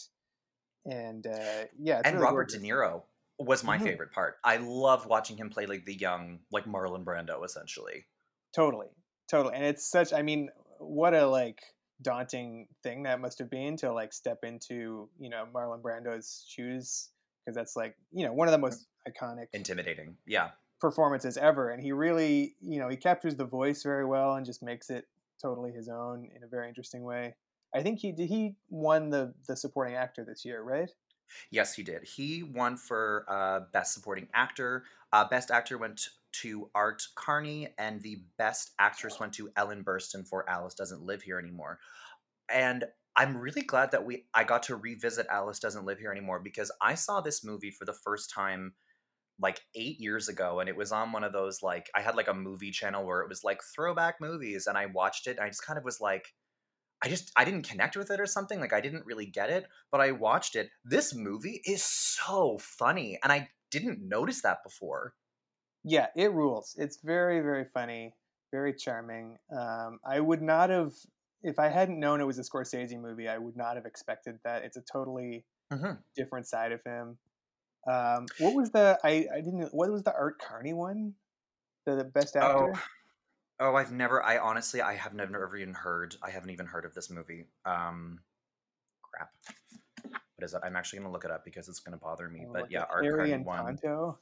and 0.87 1.26
uh, 1.26 1.67
yeah, 1.79 2.02
and 2.05 2.20
really 2.20 2.26
robert 2.26 2.49
gorgeous. 2.49 2.50
de 2.50 2.58
niro 2.58 3.05
was 3.38 3.64
my 3.64 3.78
Mhm. 3.78 3.84
favorite 3.84 4.12
part. 4.12 4.38
I 4.44 4.58
loved 4.58 5.06
watching 5.06 5.36
him 5.36 5.50
play 5.50 5.66
like 5.66 5.84
the 5.84 5.94
young 5.94 6.40
like 6.50 6.64
marlon 6.66 7.04
brando 7.04 7.44
essentially. 7.44 8.06
Totally, 8.54 8.88
totally, 9.28 9.54
and 9.56 9.64
it's 9.64 9.88
such. 9.88 10.12
I 10.12 10.22
mean, 10.22 10.50
what 10.78 11.14
a 11.14 11.26
like 11.26 11.60
daunting 12.02 12.69
thing 12.82 13.02
that 13.04 13.20
must 13.20 13.38
have 13.38 13.50
been 13.50 13.76
to 13.78 13.92
like 13.92 14.12
step 14.12 14.38
into 14.44 15.08
you 15.19 15.28
know 15.31 15.46
Marlon 15.53 15.82
Brando's 15.82 16.44
shoes 16.48 17.10
because 17.44 17.56
that's 17.56 17.76
like 17.76 17.96
you 18.12 18.24
know 18.24 18.32
one 18.32 18.48
of 18.48 18.53
the 18.53 18.58
most 18.58 18.86
iconic 19.08 19.46
intimidating 19.53 20.17
yeah. 20.26 20.50
performances 20.81 21.36
ever 21.36 21.70
and 21.70 21.82
he 21.82 21.93
really 21.93 22.56
you 22.60 22.79
know 22.79 22.88
he 22.88 22.96
captures 22.96 23.36
the 23.36 23.44
voice 23.44 23.82
very 23.82 24.05
well 24.05 24.34
and 24.34 24.44
just 24.46 24.62
makes 24.62 24.91
it 24.91 25.06
totally 25.41 25.72
his 25.72 25.88
own 25.88 26.29
in 26.34 26.43
a 26.44 26.48
very 26.48 26.69
interesting 26.69 27.03
way. 27.03 27.34
I 27.74 27.82
think 27.82 27.98
he 27.98 28.12
did 28.12 28.29
he 28.29 28.56
won 28.69 29.10
the 29.10 29.34
the 29.48 29.56
supporting 29.56 29.96
actor 29.96 30.24
this 30.24 30.44
year 30.44 30.62
right 30.62 30.91
Yes, 31.50 31.74
he 31.74 31.82
did. 31.82 32.04
He 32.04 32.43
won 32.43 32.76
for 32.76 33.24
uh, 33.28 33.60
Best 33.72 33.94
Supporting 33.94 34.28
Actor. 34.34 34.84
Uh, 35.12 35.26
Best 35.28 35.50
Actor 35.50 35.78
went 35.78 36.08
to 36.43 36.69
Art 36.74 37.02
Carney, 37.14 37.69
and 37.78 38.02
the 38.02 38.22
Best 38.38 38.72
Actress 38.78 39.20
went 39.20 39.32
to 39.34 39.50
Ellen 39.56 39.84
Burstyn 39.84 40.26
for 40.26 40.48
Alice 40.48 40.74
Doesn't 40.74 41.02
Live 41.02 41.22
Here 41.22 41.38
Anymore. 41.38 41.78
And 42.52 42.84
I'm 43.16 43.36
really 43.36 43.62
glad 43.62 43.93
that 43.93 44.04
we 44.04 44.24
I 44.34 44.44
got 44.44 44.64
to 44.64 44.76
revisit 44.76 45.26
Alice 45.31 45.60
Doesn't 45.60 45.84
Live 45.84 45.98
Here 45.98 46.10
Anymore 46.10 46.40
because 46.40 46.72
I 46.82 46.94
saw 46.94 47.20
this 47.20 47.44
movie 47.44 47.70
for 47.70 47.84
the 47.84 47.93
first 47.93 48.32
time 48.34 48.74
like 49.40 49.60
eight 49.74 50.00
years 50.00 50.28
ago, 50.28 50.60
and 50.60 50.69
it 50.69 50.76
was 50.76 50.93
on 50.93 51.12
one 51.12 51.24
of 51.24 51.32
those 51.32 51.62
like 51.62 51.90
I 51.94 52.00
had 52.00 52.16
like 52.16 52.28
a 52.28 52.34
movie 52.34 52.70
channel 52.70 53.06
where 53.06 53.20
it 53.20 53.28
was 53.28 53.44
like 53.44 53.60
throwback 53.74 54.16
movies, 54.20 54.66
and 54.66 54.76
I 54.76 54.86
watched 54.86 55.26
it, 55.26 55.36
and 55.36 55.40
I 55.46 55.48
just 55.48 55.64
kind 55.64 55.78
of 55.78 55.84
was 55.84 56.00
like. 56.00 56.26
I 57.05 57.08
just 57.08 57.31
I 57.37 57.44
didn't 57.44 57.69
connect 57.69 57.96
with 57.96 58.11
it 58.11 58.19
or 58.20 58.27
something 58.27 58.61
like 58.61 58.73
I 58.73 58.81
didn't 58.81 59.06
really 59.06 59.27
get 59.27 59.51
it 59.51 59.69
but 59.93 60.01
I 60.01 60.13
watched 60.13 60.56
it. 60.56 60.70
This 60.84 61.15
movie 61.15 61.61
is 61.67 61.84
so 61.84 62.58
funny 62.58 63.19
and 63.23 63.31
I 63.32 63.51
didn't 63.70 64.01
notice 64.08 64.43
that 64.43 64.63
before. 64.65 65.15
Yeah 65.84 66.08
it 66.17 66.32
rules. 66.32 66.75
It's 66.79 66.99
very 67.03 67.41
very 67.41 67.65
funny 67.65 68.15
very 68.51 68.73
charming. 68.75 69.37
Um, 69.51 69.99
i 70.05 70.20
would 70.20 70.41
not 70.43 70.70
have 70.70 70.93
if 71.43 71.58
i 71.58 71.69
hadn't 71.69 71.99
known 72.01 72.20
it 72.20 72.25
was 72.25 72.39
a 72.39 72.43
scorsese 72.43 72.99
movie 72.99 73.29
i 73.29 73.37
would 73.37 73.56
not 73.56 73.77
have 73.77 73.84
expected 73.87 74.39
that. 74.44 74.65
It's 74.65 74.77
a 74.77 74.82
totally 74.82 75.44
Mhm. 75.70 76.05
different 76.17 76.46
side 76.49 76.73
of 76.73 76.82
him. 76.84 77.19
Um, 77.87 78.27
what 78.39 78.55
was 78.55 78.70
the 78.70 78.99
I, 79.05 79.27
I 79.34 79.41
didn't 79.43 79.75
what 79.75 79.91
was 79.91 80.05
the 80.05 80.15
art 80.15 80.39
carney 80.41 80.75
one? 80.75 81.15
The, 81.87 81.96
the 81.96 82.05
best 82.05 82.37
actor? 82.37 82.73
oh 82.73 82.82
oh 83.61 83.75
I've 83.75 83.93
never 83.93 84.23
I 84.23 84.39
honestly 84.39 84.81
I 84.81 84.94
have 84.94 85.15
never 85.15 85.56
even 85.56 85.75
heard 85.75 86.17
I 86.23 86.31
haven't 86.31 86.51
even 86.51 86.67
heard 86.67 86.84
of 86.84 86.94
this 86.94 87.11
movie 87.11 87.46
um 87.65 88.20
crap 89.03 89.31
what 90.03 90.44
is 90.44 90.55
it 90.55 90.61
I'm 90.65 90.77
actually 90.77 91.01
gonna 91.01 91.13
look 91.13 91.25
it 91.25 91.31
up 91.31 91.44
because 91.44 91.69
it's 91.69 91.81
gonna 91.81 91.96
bother 91.96 92.29
me 92.29 92.44
Oh, 92.49 92.53
but 92.53 92.70
yeah 92.70 92.84
Art 92.91 93.05
Harry 93.05 93.17
Carney 93.17 93.32
and 93.32 93.46
won 93.46 93.65
Tonto? 93.65 94.19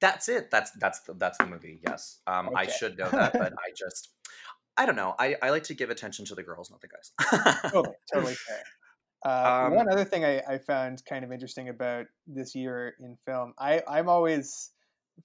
That's 0.00 0.28
it. 0.30 0.50
That's 0.50 0.70
that's 0.80 1.00
the, 1.00 1.12
that's 1.14 1.36
the 1.36 1.46
movie. 1.46 1.78
Yes. 1.86 2.20
Um, 2.26 2.50
I 2.56 2.66
should 2.66 2.96
know 2.96 3.10
that, 3.10 3.34
but 3.34 3.52
I 3.58 3.70
just 3.76 4.08
I 4.76 4.86
don't 4.86 4.96
know. 4.96 5.14
I, 5.18 5.36
I 5.42 5.50
like 5.50 5.64
to 5.64 5.74
give 5.74 5.90
attention 5.90 6.24
to 6.26 6.34
the 6.34 6.42
girls, 6.42 6.70
not 6.70 6.80
the 6.80 6.88
guys. 6.88 7.70
totally, 7.70 7.94
totally 8.12 8.34
fair. 8.34 8.62
Uh, 9.22 9.66
Um, 9.66 9.74
one 9.74 9.92
other 9.92 10.06
thing 10.06 10.24
I, 10.24 10.38
I 10.38 10.56
found 10.56 11.02
kind 11.04 11.22
of 11.22 11.32
interesting 11.32 11.68
about 11.68 12.06
this 12.26 12.54
year 12.54 12.94
in 12.98 13.18
film, 13.26 13.52
I, 13.58 13.82
I'm 13.86 14.08
always 14.08 14.70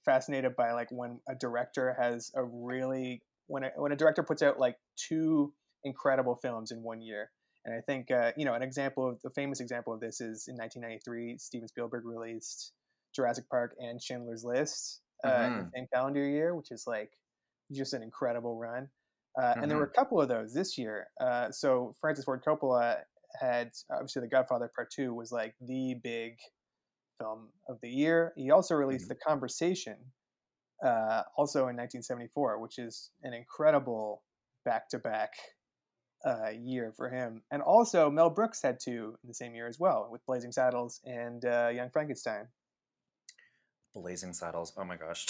fascinated 0.04 0.56
by 0.56 0.72
like 0.72 0.88
when 0.90 1.20
a 1.28 1.34
director 1.34 1.96
has 2.00 2.30
a 2.34 2.44
really 2.44 3.22
when 3.46 3.64
a, 3.64 3.70
when 3.76 3.92
a 3.92 3.96
director 3.96 4.22
puts 4.22 4.42
out 4.42 4.58
like 4.58 4.76
two 4.96 5.52
incredible 5.84 6.36
films 6.36 6.72
in 6.72 6.82
one 6.82 7.00
year. 7.00 7.30
And 7.64 7.74
I 7.74 7.80
think 7.80 8.10
uh, 8.10 8.32
you 8.36 8.44
know 8.44 8.54
an 8.54 8.62
example 8.62 9.08
of 9.08 9.20
the 9.22 9.30
famous 9.30 9.60
example 9.60 9.92
of 9.92 10.00
this 10.00 10.20
is 10.20 10.46
in 10.48 10.56
1993, 10.56 11.38
Steven 11.38 11.68
Spielberg 11.68 12.04
released 12.04 12.72
Jurassic 13.14 13.48
Park 13.48 13.74
and 13.78 14.00
Schindler's 14.02 14.44
List 14.44 15.00
uh, 15.24 15.48
in 15.54 15.54
Mhm. 15.54 15.64
the 15.64 15.70
same 15.74 15.86
calendar 15.92 16.26
year, 16.28 16.54
which 16.54 16.70
is 16.70 16.84
like 16.86 17.12
just 17.72 17.94
an 17.94 18.02
incredible 18.02 18.56
run. 18.56 18.88
Uh, 19.40 19.56
And 19.60 19.62
Mm-hmm. 19.62 19.68
there 19.70 19.78
were 19.78 19.84
a 19.84 19.90
couple 19.90 20.20
of 20.20 20.28
those 20.28 20.52
this 20.54 20.78
year. 20.78 21.08
Uh, 21.20 21.50
so 21.50 21.94
Francis 22.00 22.24
Ford 22.24 22.42
Coppola 22.44 23.02
had 23.40 23.72
obviously 23.90 24.22
The 24.22 24.28
Godfather 24.28 24.70
Part 24.74 24.90
Two 24.90 25.14
was 25.14 25.32
like 25.32 25.54
the 25.60 25.94
big 26.02 26.38
film 27.18 27.48
of 27.68 27.80
the 27.80 27.88
year. 27.90 28.32
He 28.36 28.50
also 28.50 28.74
released 28.74 29.06
Mhm. 29.06 29.08
The 29.08 29.14
Conversation, 29.16 30.12
uh, 30.82 31.22
also 31.36 31.68
in 31.68 31.76
1974, 31.76 32.58
which 32.58 32.78
is 32.78 33.10
an 33.22 33.32
incredible 33.32 34.22
back-to-back 34.64 35.32
uh, 36.24 36.48
year 36.48 36.92
for 36.92 37.08
him. 37.08 37.44
And 37.52 37.62
also 37.62 38.10
Mel 38.10 38.30
Brooks 38.30 38.60
had 38.62 38.80
two 38.80 39.16
in 39.22 39.28
the 39.28 39.34
same 39.34 39.54
year 39.54 39.68
as 39.68 39.78
well, 39.78 40.08
with 40.10 40.24
Blazing 40.26 40.50
Saddles 40.50 41.00
and 41.04 41.44
uh, 41.44 41.68
Young 41.68 41.90
Frankenstein. 41.90 42.48
Blazing 43.96 44.34
Saddles. 44.34 44.72
Oh 44.76 44.84
my 44.84 44.96
gosh. 44.96 45.26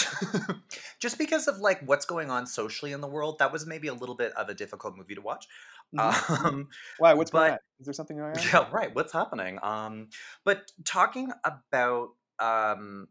Just 1.01 1.19
because 1.19 1.47
of 1.47 1.59
like 1.59 1.81
what's 1.87 2.05
going 2.05 2.31
on 2.31 2.47
socially 2.47 2.93
in 2.93 3.01
the 3.01 3.07
world, 3.07 3.39
that 3.39 3.53
was 3.53 3.65
maybe 3.65 3.87
a 3.87 3.95
little 3.95 4.17
bit 4.17 4.33
of 4.33 4.49
a 4.49 4.55
difficult 4.55 4.97
movie 4.97 5.15
to 5.15 5.21
watch. 5.21 5.47
Mhm. 5.95 6.45
Um, 6.45 6.69
Why? 6.99 7.15
What's 7.15 7.31
going 7.31 7.53
on? 7.53 7.59
Is 7.79 7.87
there 7.87 7.95
something 7.95 8.17
going 8.17 8.37
on? 8.37 8.43
yeah, 8.53 8.69
right. 8.73 8.93
What's 8.95 9.13
happening? 9.13 9.61
Um, 9.63 10.09
but 10.45 10.73
talking 10.85 11.31
about 11.45 12.09
um, 12.41 13.07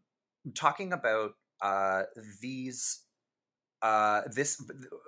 talking 0.54 0.92
about 0.92 1.32
uh, 1.62 2.04
these 2.42 3.02
uh, 3.82 4.22
this 4.34 4.62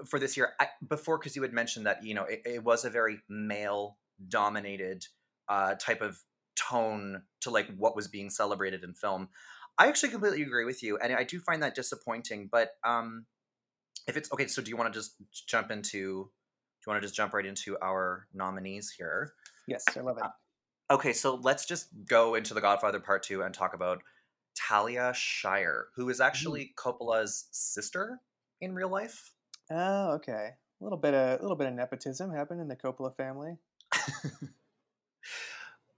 for 0.05 0.17
this 0.17 0.37
year 0.37 0.53
I, 0.59 0.67
before 0.87 1.17
because 1.17 1.35
you 1.35 1.41
had 1.41 1.53
mentioned 1.53 1.87
that 1.87 2.03
you 2.05 2.13
know 2.13 2.23
it, 2.23 2.41
it 2.45 2.63
was 2.63 2.85
a 2.85 2.89
very 2.89 3.19
male 3.27 3.97
dominated 4.29 5.05
uh, 5.49 5.75
type 5.75 6.01
of 6.01 6.17
tone 6.55 7.23
to 7.41 7.49
like 7.49 7.67
what 7.77 7.95
was 7.95 8.07
being 8.07 8.29
celebrated 8.29 8.83
in 8.83 8.93
film. 8.93 9.29
I 9.79 9.87
actually 9.87 10.09
completely 10.09 10.41
agree 10.41 10.65
with 10.65 10.81
you, 10.81 10.97
and 10.97 11.13
I 11.13 11.23
do 11.23 11.39
find 11.39 11.61
that 11.63 11.75
disappointing. 11.75 12.49
But 12.51 12.71
um, 12.83 13.25
if 14.07 14.17
it's 14.17 14.31
okay, 14.31 14.47
so 14.47 14.61
do 14.61 14.69
you 14.69 14.77
want 14.77 14.91
to 14.91 14.99
just 14.99 15.15
jump 15.47 15.71
into? 15.71 15.97
Do 15.97 16.85
you 16.85 16.91
want 16.91 17.01
to 17.01 17.05
just 17.05 17.15
jump 17.15 17.33
right 17.33 17.45
into 17.45 17.77
our 17.81 18.27
nominees 18.33 18.93
here? 18.97 19.33
Yes, 19.67 19.83
I 19.95 19.99
love 19.99 20.17
it. 20.17 20.23
Okay, 20.93 21.11
so 21.13 21.35
let's 21.35 21.65
just 21.65 21.87
go 22.07 22.35
into 22.35 22.53
The 22.53 22.61
Godfather 22.61 22.99
Part 22.99 23.23
2 23.23 23.41
and 23.41 23.53
talk 23.53 23.73
about 23.73 24.01
Talia 24.55 25.11
Shire, 25.13 25.87
who 25.95 26.09
is 26.09 26.21
actually 26.21 26.73
Coppola's 26.77 27.47
sister 27.51 28.21
in 28.61 28.73
real 28.73 28.89
life. 28.89 29.33
Oh, 29.69 30.11
okay. 30.13 30.51
A 30.79 30.83
little 30.83 30.97
bit 30.97 31.13
of 31.13 31.39
a 31.39 31.41
little 31.41 31.57
bit 31.57 31.67
of 31.67 31.73
nepotism 31.73 32.31
happened 32.31 32.61
in 32.61 32.67
the 32.67 32.75
Coppola 32.75 33.15
family. 33.15 33.57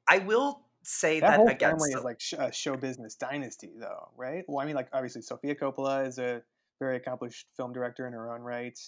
I 0.08 0.20
will 0.20 0.62
say 0.84 1.20
That, 1.20 1.28
that, 1.32 1.36
whole 1.38 1.48
family 1.50 1.92
so- 1.92 2.00
is 2.00 2.04
like 2.04 2.22
a 2.38 2.52
show 2.52 2.76
business 2.78 3.16
dynasty, 3.16 3.72
though, 3.80 4.10
right? 4.16 4.44
Well, 4.48 4.60
I 4.64 4.66
mean, 4.66 4.76
like 4.76 4.90
obviously 4.94 5.22
Sofia 5.22 5.56
Coppola 5.56 6.08
is 6.08 6.18
a 6.20 6.42
very 6.80 6.96
accomplished 6.98 7.48
film 7.58 7.74
director 7.74 8.08
in 8.08 8.14
her 8.14 8.32
own 8.34 8.42
right, 8.42 8.80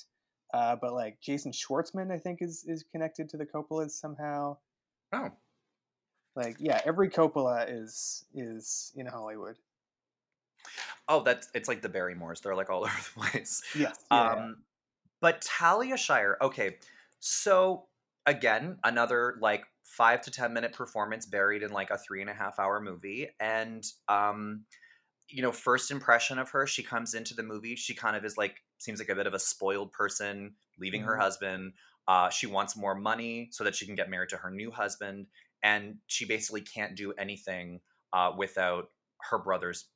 uh, 0.54 0.76
but 0.82 0.94
like 0.94 1.20
Jason 1.22 1.52
Schwartzman, 1.52 2.12
I 2.12 2.18
think 2.18 2.42
is 2.42 2.64
is 2.68 2.84
connected 2.92 3.30
to 3.30 3.38
the 3.38 3.46
Coppolas 3.46 3.92
somehow. 3.92 4.58
oh, 5.14 5.30
Like, 6.36 6.56
yeah, 6.60 6.80
every 6.86 7.10
Coppola 7.10 7.66
is 7.70 8.26
is 8.34 8.92
in 8.96 9.06
Hollywood. 9.06 9.58
oh, 11.10 11.22
that's 11.24 11.50
it's 11.54 11.68
like 11.68 11.82
the 11.82 11.90
Barrymores. 11.90 12.42
They're 12.42 12.56
like 12.56 12.70
all 12.70 12.84
over 12.86 12.94
the 13.16 13.20
place. 13.20 13.62
Yes. 13.78 13.98
Yeah, 14.10 14.34
yeah. 14.36 14.44
Um, 14.44 14.58
but 15.20 15.42
Talia 15.42 15.98
Shire, 15.98 16.38
okay. 16.42 16.78
So 17.20 17.86
again, 18.26 18.78
another 18.84 19.38
like 19.42 19.66
five 19.98 20.22
to 20.22 20.32
ten 20.32 20.54
minute 20.54 20.74
performance 20.74 21.26
buried 21.26 21.64
in 21.64 21.72
like 21.72 21.90
a 21.92 21.98
three 21.98 22.22
and 22.22 22.30
a 22.30 22.34
half 22.34 22.60
hour 22.60 22.80
movie, 22.82 23.30
and 23.40 23.84
um, 24.08 24.66
you 25.30 25.42
know, 25.42 25.52
first 25.52 25.92
impression 25.92 26.38
of 26.40 26.50
her, 26.50 26.68
she 26.68 26.84
comes 26.84 27.14
into 27.14 27.34
the 27.34 27.44
movie. 27.44 27.76
She 27.76 27.96
kind 27.96 28.16
of 28.16 28.26
is 28.26 28.38
like 28.38 28.58
seems 28.80 29.00
like 29.00 29.10
a 29.10 29.16
bit 29.16 29.28
of 29.28 29.34
a 29.34 29.40
spoiled 29.40 29.92
person, 29.94 30.56
leaving 30.78 31.02
her 31.04 31.16
Mhm. 31.16 31.18
husband. 31.18 31.74
Uh, 32.08 32.30
she 32.30 32.48
wants 32.48 32.76
more 32.76 32.96
money 32.96 33.50
so 33.52 33.64
that 33.64 33.76
she 33.76 33.86
can 33.86 33.96
get 33.96 34.10
married 34.10 34.30
to 34.30 34.38
her 34.38 34.52
new 34.52 34.72
husband, 34.72 35.28
and 35.64 36.00
she 36.08 36.26
basically 36.26 36.62
can't 36.62 36.98
do 36.98 37.14
anything 37.14 37.82
uh, 38.14 38.34
without 38.38 38.90
her 39.30 39.38
brother's 39.40 39.90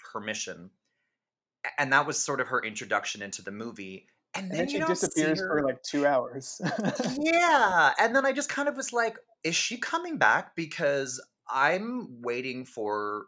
permission. 0.00 0.70
And 1.78 1.92
that 1.92 2.06
was 2.06 2.22
sort 2.22 2.40
of 2.40 2.48
her 2.48 2.62
introduction 2.62 3.22
into 3.22 3.42
the 3.42 3.50
movie. 3.50 4.08
And 4.36 4.44
and 4.44 4.50
then, 4.50 4.58
then 4.58 4.68
she 4.68 4.78
disappears 4.80 5.40
for 5.40 5.62
like 5.64 5.82
two 5.82 6.06
hours. 6.06 6.60
yeah, 7.18 7.92
and 8.00 8.14
then 8.14 8.26
I 8.26 8.32
just 8.32 8.48
kind 8.48 8.68
of 8.68 8.76
was 8.76 8.92
like, 8.92 9.16
is 9.44 9.54
she 9.54 9.76
coming 9.76 10.18
back? 10.18 10.56
Because 10.56 11.20
I'm 11.48 12.20
waiting 12.22 12.64
for 12.64 13.26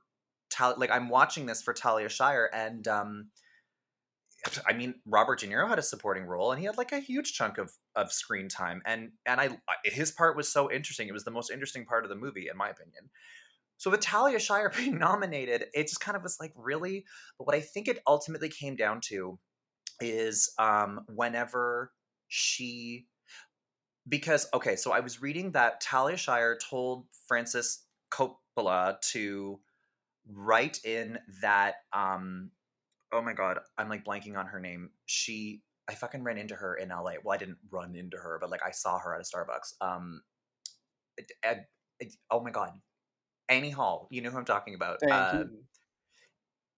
Tal- 0.50 0.74
like 0.78 0.90
I'm 0.90 1.08
watching 1.08 1.46
this 1.46 1.62
for 1.62 1.72
Talia 1.72 2.08
Shire, 2.08 2.50
and 2.52 2.86
um, 2.88 3.28
I 4.66 4.72
mean 4.72 4.94
Robert 5.06 5.40
De 5.40 5.46
Niro 5.46 5.68
had 5.68 5.78
a 5.78 5.82
supporting 5.82 6.24
role, 6.24 6.52
and 6.52 6.58
he 6.60 6.66
had 6.66 6.76
like 6.78 6.92
a 6.92 7.00
huge 7.00 7.34
chunk 7.34 7.58
of 7.58 7.72
of 7.94 8.12
screen 8.12 8.48
time, 8.48 8.82
and 8.86 9.12
and 9.26 9.40
I 9.40 9.46
I- 9.68 9.90
his 9.90 10.10
part 10.10 10.36
was 10.36 10.48
so 10.48 10.70
interesting. 10.70 11.08
It 11.08 11.12
was 11.12 11.24
the 11.24 11.30
most 11.30 11.50
interesting 11.50 11.84
part 11.84 12.04
of 12.04 12.10
the 12.10 12.16
movie, 12.16 12.48
in 12.50 12.56
my 12.56 12.68
opinion. 12.68 13.10
So 13.78 13.90
with 13.90 14.00
Talia 14.00 14.38
Shire 14.38 14.70
being 14.76 14.98
nominated, 14.98 15.66
it 15.74 15.84
just 15.84 16.00
kind 16.00 16.16
of 16.16 16.22
was 16.22 16.38
like, 16.40 16.52
really? 16.56 17.04
But 17.38 17.46
what 17.46 17.56
I 17.56 17.60
think 17.60 17.88
it 17.88 18.02
ultimately 18.06 18.48
came 18.48 18.76
down 18.76 19.00
to 19.06 19.38
is 20.00 20.52
um, 20.58 21.00
whenever 21.08 21.92
she 22.28 23.06
because 24.08 24.48
okay, 24.54 24.76
so 24.76 24.92
I 24.92 25.00
was 25.00 25.20
reading 25.20 25.52
that 25.52 25.80
Talia 25.80 26.16
Shire 26.16 26.58
told 26.58 27.06
Francis 27.26 27.84
Coppola 28.10 29.00
to 29.12 29.58
write 30.32 30.80
in 30.84 31.18
that 31.42 31.76
um 31.92 32.50
oh 33.12 33.22
my 33.22 33.32
god, 33.32 33.58
I'm 33.78 33.88
like 33.88 34.04
blanking 34.04 34.36
on 34.36 34.46
her 34.46 34.60
name. 34.60 34.90
She 35.06 35.62
I 35.88 35.94
fucking 35.94 36.22
ran 36.24 36.38
into 36.38 36.54
her 36.54 36.74
in 36.74 36.88
LA. 36.88 37.12
Well, 37.22 37.34
I 37.34 37.38
didn't 37.38 37.58
run 37.70 37.94
into 37.94 38.16
her, 38.16 38.38
but 38.40 38.50
like 38.50 38.62
I 38.64 38.72
saw 38.72 38.98
her 38.98 39.14
at 39.14 39.20
a 39.20 39.24
Starbucks. 39.24 39.74
Um 39.80 40.22
oh 42.30 42.40
my 42.40 42.50
god. 42.50 42.72
Annie 43.48 43.70
Hall, 43.70 44.08
you 44.10 44.22
know 44.22 44.30
who 44.30 44.38
I'm 44.38 44.44
talking 44.44 44.74
about. 44.74 44.98
Uh. 45.08 45.44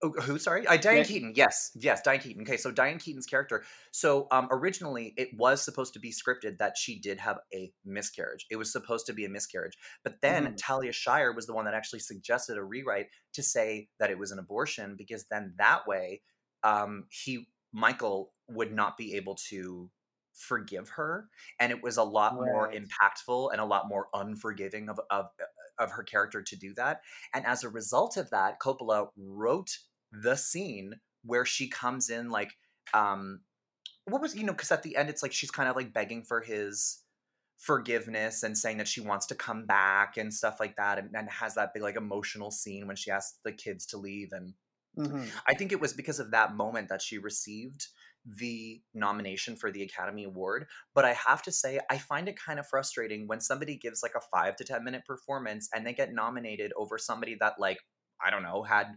Oh, 0.00 0.12
who? 0.22 0.38
Sorry, 0.38 0.64
uh, 0.66 0.76
Diane 0.76 0.98
Yeah. 0.98 1.02
Keaton. 1.02 1.32
Yes, 1.34 1.72
yes, 1.74 2.00
Diane 2.02 2.20
Keaton. 2.20 2.42
Okay, 2.42 2.56
so 2.56 2.70
Diane 2.70 2.98
Keaton's 2.98 3.26
character. 3.26 3.64
So 3.90 4.28
um, 4.30 4.46
originally, 4.52 5.12
it 5.16 5.30
was 5.36 5.60
supposed 5.64 5.92
to 5.94 5.98
be 5.98 6.12
scripted 6.12 6.58
that 6.58 6.76
she 6.78 7.00
did 7.00 7.18
have 7.18 7.40
a 7.52 7.72
miscarriage. 7.84 8.46
It 8.48 8.56
was 8.56 8.70
supposed 8.70 9.06
to 9.06 9.12
be 9.12 9.24
a 9.24 9.28
miscarriage, 9.28 9.76
but 10.04 10.20
then 10.22 10.44
Mhm. 10.44 10.56
Talia 10.56 10.92
Shire 10.92 11.32
was 11.32 11.46
the 11.46 11.52
one 11.54 11.64
that 11.64 11.74
actually 11.74 11.98
suggested 11.98 12.56
a 12.56 12.62
rewrite 12.62 13.08
to 13.32 13.42
say 13.42 13.88
that 13.98 14.10
it 14.10 14.18
was 14.18 14.30
an 14.30 14.38
abortion 14.38 14.94
because 14.96 15.26
then 15.30 15.54
that 15.58 15.86
way, 15.88 16.22
um, 16.62 17.06
he 17.10 17.48
Michael 17.72 18.34
would 18.48 18.72
not 18.72 18.96
be 18.96 19.14
able 19.14 19.34
to 19.34 19.90
forgive 20.32 20.90
her, 20.90 21.28
and 21.58 21.72
it 21.72 21.82
was 21.82 21.96
a 21.96 22.04
lot 22.04 22.34
more 22.40 22.70
impactful 22.72 23.50
and 23.52 23.60
a 23.60 23.64
lot 23.64 23.88
more 23.88 24.08
unforgiving 24.14 24.88
of 24.88 25.00
of 25.10 25.26
of 25.78 25.92
her 25.92 26.02
character 26.02 26.42
to 26.42 26.56
do 26.56 26.74
that. 26.74 27.02
And 27.34 27.46
as 27.46 27.64
a 27.64 27.68
result 27.68 28.16
of 28.16 28.30
that, 28.30 28.60
Coppola 28.60 29.08
wrote 29.16 29.78
the 30.12 30.36
scene 30.36 31.00
where 31.24 31.44
she 31.44 31.68
comes 31.68 32.08
in 32.08 32.30
like 32.30 32.56
um 32.94 33.40
what 34.06 34.22
was 34.22 34.34
you 34.34 34.44
know 34.44 34.52
because 34.52 34.72
at 34.72 34.82
the 34.82 34.96
end 34.96 35.08
it's 35.10 35.22
like 35.22 35.32
she's 35.32 35.50
kind 35.50 35.68
of 35.68 35.76
like 35.76 35.92
begging 35.92 36.22
for 36.24 36.40
his 36.40 37.04
forgiveness 37.56 38.42
and 38.42 38.56
saying 38.56 38.78
that 38.78 38.88
she 38.88 39.00
wants 39.00 39.26
to 39.26 39.34
come 39.34 39.66
back 39.66 40.16
and 40.16 40.32
stuff 40.32 40.60
like 40.60 40.76
that 40.76 40.98
and, 40.98 41.10
and 41.14 41.28
has 41.28 41.54
that 41.54 41.74
big 41.74 41.82
like 41.82 41.96
emotional 41.96 42.50
scene 42.50 42.86
when 42.86 42.96
she 42.96 43.10
asks 43.10 43.40
the 43.44 43.52
kids 43.52 43.84
to 43.86 43.98
leave 43.98 44.32
and 44.32 44.54
Mhm. 44.96 45.32
I 45.46 45.54
think 45.54 45.72
it 45.72 45.80
was 45.80 45.92
because 45.92 46.20
of 46.20 46.30
that 46.30 46.54
moment 46.54 46.88
that 46.88 47.02
she 47.02 47.18
received 47.18 47.88
the 48.36 48.80
nomination 48.94 49.56
for 49.56 49.70
the 49.70 49.82
Academy 49.82 50.24
Award. 50.24 50.66
But 50.94 51.04
I 51.04 51.14
have 51.14 51.42
to 51.42 51.52
say, 51.52 51.80
I 51.90 51.98
find 51.98 52.28
it 52.28 52.38
kind 52.38 52.58
of 52.58 52.66
frustrating 52.66 53.26
when 53.26 53.40
somebody 53.40 53.76
gives 53.76 54.02
like 54.02 54.14
a 54.16 54.20
five 54.20 54.56
to 54.56 54.64
10 54.64 54.84
minute 54.84 55.04
performance 55.06 55.68
and 55.74 55.86
they 55.86 55.92
get 55.92 56.12
nominated 56.12 56.72
over 56.76 56.98
somebody 56.98 57.36
that, 57.40 57.54
like, 57.58 57.78
I 58.24 58.30
don't 58.30 58.42
know, 58.42 58.62
had 58.62 58.88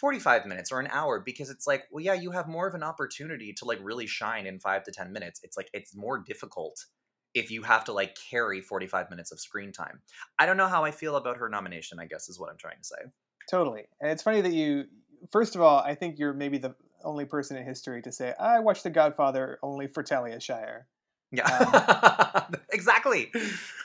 45 0.00 0.46
minutes 0.46 0.72
or 0.72 0.80
an 0.80 0.88
hour 0.90 1.22
because 1.24 1.50
it's 1.50 1.66
like, 1.66 1.84
well, 1.90 2.04
yeah, 2.04 2.14
you 2.14 2.30
have 2.32 2.48
more 2.48 2.66
of 2.66 2.74
an 2.74 2.82
opportunity 2.82 3.52
to 3.54 3.64
like 3.64 3.78
really 3.82 4.06
shine 4.06 4.46
in 4.46 4.60
five 4.60 4.84
to 4.84 4.92
10 4.92 5.12
minutes. 5.12 5.40
It's 5.42 5.56
like, 5.56 5.70
it's 5.72 5.96
more 5.96 6.22
difficult 6.24 6.84
if 7.34 7.50
you 7.50 7.62
have 7.62 7.84
to 7.84 7.92
like 7.92 8.16
carry 8.30 8.60
45 8.60 9.10
minutes 9.10 9.32
of 9.32 9.40
screen 9.40 9.72
time. 9.72 10.00
I 10.38 10.46
don't 10.46 10.56
know 10.56 10.68
how 10.68 10.84
I 10.84 10.90
feel 10.90 11.16
about 11.16 11.36
her 11.36 11.48
nomination, 11.48 11.98
I 12.00 12.06
guess 12.06 12.28
is 12.28 12.38
what 12.38 12.50
I'm 12.50 12.58
trying 12.58 12.78
to 12.78 12.84
say. 12.84 13.10
Totally. 13.50 13.84
And 14.00 14.10
it's 14.10 14.22
funny 14.22 14.40
that 14.40 14.52
you, 14.52 14.84
first 15.30 15.54
of 15.54 15.60
all, 15.60 15.78
I 15.78 15.94
think 15.94 16.18
you're 16.18 16.32
maybe 16.32 16.58
the 16.58 16.74
only 17.06 17.24
person 17.24 17.56
in 17.56 17.64
history 17.64 18.02
to 18.02 18.12
say, 18.12 18.34
I 18.38 18.58
watched 18.60 18.82
The 18.82 18.90
Godfather 18.90 19.58
only 19.62 19.86
for 19.86 20.02
Talia 20.02 20.40
Shire. 20.40 20.88
Yeah, 21.32 22.46
exactly. 22.72 23.30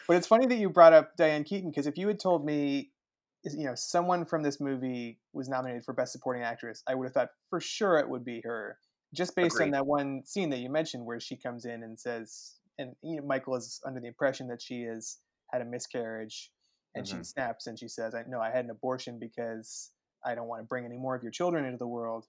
But 0.08 0.18
it's 0.18 0.28
funny 0.28 0.46
that 0.48 0.56
you 0.56 0.70
brought 0.70 0.94
up 0.94 1.16
Diane 1.16 1.44
Keaton 1.44 1.70
because 1.72 1.88
if 1.88 1.98
you 1.98 2.08
had 2.08 2.20
told 2.20 2.46
me, 2.46 2.92
you 3.44 3.66
know, 3.66 3.76
someone 3.76 4.26
from 4.26 4.44
this 4.44 4.60
movie 4.60 5.20
was 5.34 5.50
nominated 5.50 5.84
for 5.84 5.94
Best 5.94 6.12
Supporting 6.12 6.44
Actress, 6.44 6.84
I 6.88 6.96
would 6.96 7.06
have 7.06 7.14
thought 7.14 7.30
for 7.50 7.60
sure 7.60 7.98
it 7.98 8.10
would 8.10 8.24
be 8.26 8.42
her, 8.42 8.78
just 9.14 9.36
based 9.36 9.56
on 9.60 9.72
that 9.72 9.86
one 9.88 10.24
scene 10.26 10.50
that 10.52 10.60
you 10.60 10.70
mentioned 10.70 11.06
where 11.06 11.20
she 11.20 11.36
comes 11.36 11.66
in 11.66 11.84
and 11.84 12.00
says, 12.00 12.56
and 12.78 12.96
you 13.02 13.18
know, 13.18 13.26
Michael 13.26 13.56
is 13.56 13.80
under 13.86 14.00
the 14.00 14.08
impression 14.08 14.48
that 14.50 14.62
she 14.62 14.84
has 14.84 15.18
had 15.52 15.62
a 15.62 15.66
miscarriage, 15.66 16.52
and 16.96 17.08
she 17.08 17.18
Mhm. 17.18 17.26
snaps 17.26 17.68
and 17.68 17.80
she 17.80 17.88
says, 17.88 18.14
"I 18.14 18.24
no, 18.28 18.40
I 18.40 18.52
had 18.52 18.66
an 18.66 18.72
abortion 18.72 19.18
because 19.20 19.92
I 20.24 20.36
don't 20.36 20.48
want 20.48 20.62
to 20.62 20.68
bring 20.68 20.86
any 20.86 20.98
more 20.98 21.16
of 21.16 21.24
your 21.24 21.32
children 21.32 21.66
into 21.66 21.78
the 21.78 21.88
world," 21.88 22.28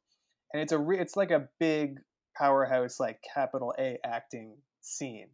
and 0.52 0.62
it's 0.62 0.73
a 0.73 0.78
re- 0.78 0.99
it's 0.99 1.16
like 1.16 1.30
a 1.30 1.49
big 1.59 1.99
powerhouse 2.37 2.99
like 2.99 3.23
capital 3.35 3.75
A 3.78 3.99
acting 4.04 4.56
scene 4.80 5.28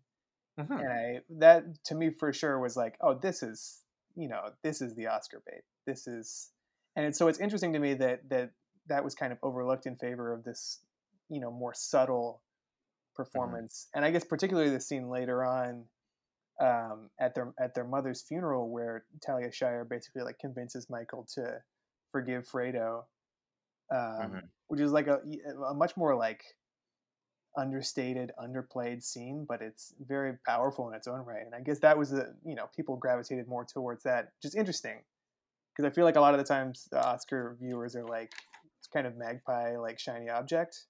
Mhm. 0.58 0.80
and 0.80 0.92
I 0.92 1.20
that 1.38 1.84
to 1.84 1.94
me 1.94 2.10
for 2.10 2.32
sure 2.32 2.58
was 2.58 2.76
like, 2.76 2.96
oh, 3.00 3.14
this 3.14 3.42
is 3.42 3.82
you 4.16 4.28
know 4.28 4.50
this 4.62 4.82
is 4.82 4.94
the 4.96 5.06
Oscar 5.06 5.40
bait. 5.46 5.62
This 5.86 6.06
is, 6.08 6.50
and 6.96 7.06
it's, 7.06 7.16
so 7.18 7.28
it's 7.28 7.38
interesting 7.38 7.72
to 7.74 7.78
me 7.78 7.94
that 7.94 8.28
that 8.28 8.50
that 8.88 9.04
was 9.04 9.14
kind 9.14 9.32
of 9.32 9.38
overlooked 9.42 9.86
in 9.86 9.96
favor 9.96 10.32
of 10.32 10.42
this 10.44 10.80
you 11.28 11.40
know 11.40 11.52
more 11.52 11.74
subtle 11.74 12.42
performance, 13.14 13.88
and 13.94 14.04
I 14.04 14.10
guess 14.10 14.24
particularly 14.24 14.70
the 14.70 14.80
scene 14.80 15.08
later 15.08 15.44
on 15.44 15.84
um, 16.60 17.10
at 17.20 17.36
their 17.36 17.52
at 17.60 17.74
their 17.74 17.84
mother's 17.84 18.22
funeral 18.22 18.68
where 18.68 19.04
Talia 19.24 19.52
Shire 19.52 19.84
basically 19.84 20.22
like 20.22 20.40
convinces 20.40 20.90
Michael 20.90 21.24
to 21.34 21.62
forgive 22.10 22.48
Fredo, 22.48 23.04
um, 23.90 24.40
Mhm. 24.40 24.50
which 24.68 24.80
is 24.80 24.92
like 24.92 25.06
a, 25.06 25.20
a 25.68 25.74
much 25.74 25.96
more 25.96 26.14
like 26.16 26.44
understated, 27.56 28.30
underplayed 28.38 29.02
scene, 29.02 29.44
but 29.44 29.60
it's 29.62 29.94
very 30.00 30.38
powerful 30.46 30.88
in 30.88 30.94
its 30.94 31.08
own 31.08 31.20
right. 31.20 31.44
And 31.44 31.54
I 31.54 31.60
guess 31.60 31.80
that 31.80 31.98
was 31.98 32.10
the 32.10 32.36
you 32.44 32.54
know 32.54 32.68
people 32.74 32.96
gravitated 32.96 33.48
more 33.48 33.64
towards 33.64 34.04
that, 34.04 34.32
Just 34.40 34.56
interesting 34.56 35.04
because 35.76 35.90
I 35.90 35.94
feel 35.94 36.04
like 36.04 36.16
a 36.16 36.20
lot 36.20 36.34
of 36.34 36.38
the 36.40 36.44
times 36.46 36.88
the 36.90 37.04
Oscar 37.04 37.56
viewers 37.60 37.96
are 37.96 38.04
like 38.06 38.32
it's 38.78 38.88
kind 38.88 39.06
of 39.06 39.16
magpie 39.16 39.76
like 39.78 39.98
shiny 39.98 40.28
object. 40.30 40.86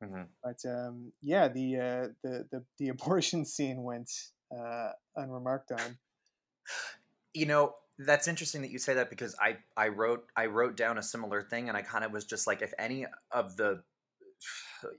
Mhm. 0.00 0.32
But 0.42 0.64
um, 0.66 1.12
yeah, 1.22 1.48
the, 1.48 1.76
uh, 1.76 2.08
the 2.22 2.48
the 2.50 2.64
the 2.78 2.88
abortion 2.94 3.44
scene 3.44 3.82
went 3.82 4.10
uh, 4.56 4.92
unremarked 5.16 5.72
on. 5.72 5.98
You 7.34 7.46
know, 7.46 7.76
that's 8.06 8.28
interesting 8.28 8.62
that 8.62 8.70
you 8.70 8.78
say 8.78 8.94
that 8.94 9.10
because 9.10 9.34
I 9.40 9.56
I 9.76 9.88
wrote 9.88 10.24
I 10.36 10.46
wrote 10.46 10.76
down 10.76 10.98
a 10.98 11.02
similar 11.02 11.42
thing 11.42 11.68
and 11.68 11.76
I 11.76 11.82
kind 11.82 12.04
of 12.04 12.12
was 12.12 12.24
just 12.24 12.46
like 12.46 12.62
if 12.62 12.72
any 12.78 13.06
of 13.30 13.56
the 13.56 13.82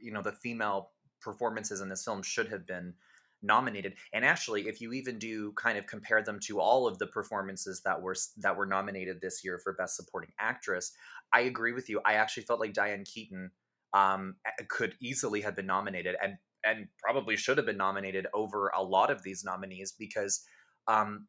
you 0.01 0.12
know 0.12 0.22
the 0.22 0.31
female 0.31 0.91
performances 1.22 1.81
in 1.81 1.89
this 1.89 2.03
film 2.03 2.22
should 2.22 2.50
have 2.50 2.67
been 2.67 2.93
nominated. 3.41 3.95
And 4.13 4.24
actually 4.24 4.67
if 4.67 4.79
you 4.81 4.93
even 4.93 5.19
do 5.19 5.51
kind 5.53 5.77
of 5.77 5.88
compare 5.88 6.24
them 6.24 6.39
to 6.43 6.60
all 6.60 6.88
of 6.88 6.98
the 7.00 7.07
performances 7.07 7.81
that 7.86 8.01
were 8.01 8.15
that 8.38 8.55
were 8.55 8.65
nominated 8.65 9.19
this 9.22 9.41
year 9.43 9.60
for 9.63 9.74
best 9.74 9.95
supporting 9.95 10.31
actress 10.39 10.91
i 11.33 11.41
agree 11.41 11.74
with 11.74 11.89
you. 11.89 12.00
I 12.05 12.13
actually 12.13 12.43
felt 12.43 12.60
like 12.60 12.74
diane 12.74 13.03
keaton 13.05 13.51
um, 13.93 14.36
could 14.69 14.95
easily 15.01 15.41
have 15.41 15.55
been 15.55 15.67
nominated 15.67 16.15
and 16.22 16.38
and 16.65 16.88
probably 17.00 17.36
should 17.36 17.57
have 17.57 17.65
been 17.65 17.77
nominated 17.77 18.27
over 18.33 18.72
a 18.75 18.81
lot 18.81 19.12
of 19.12 19.22
these 19.24 19.43
nominees 19.43 19.93
because 19.98 20.43
um, 20.88 21.27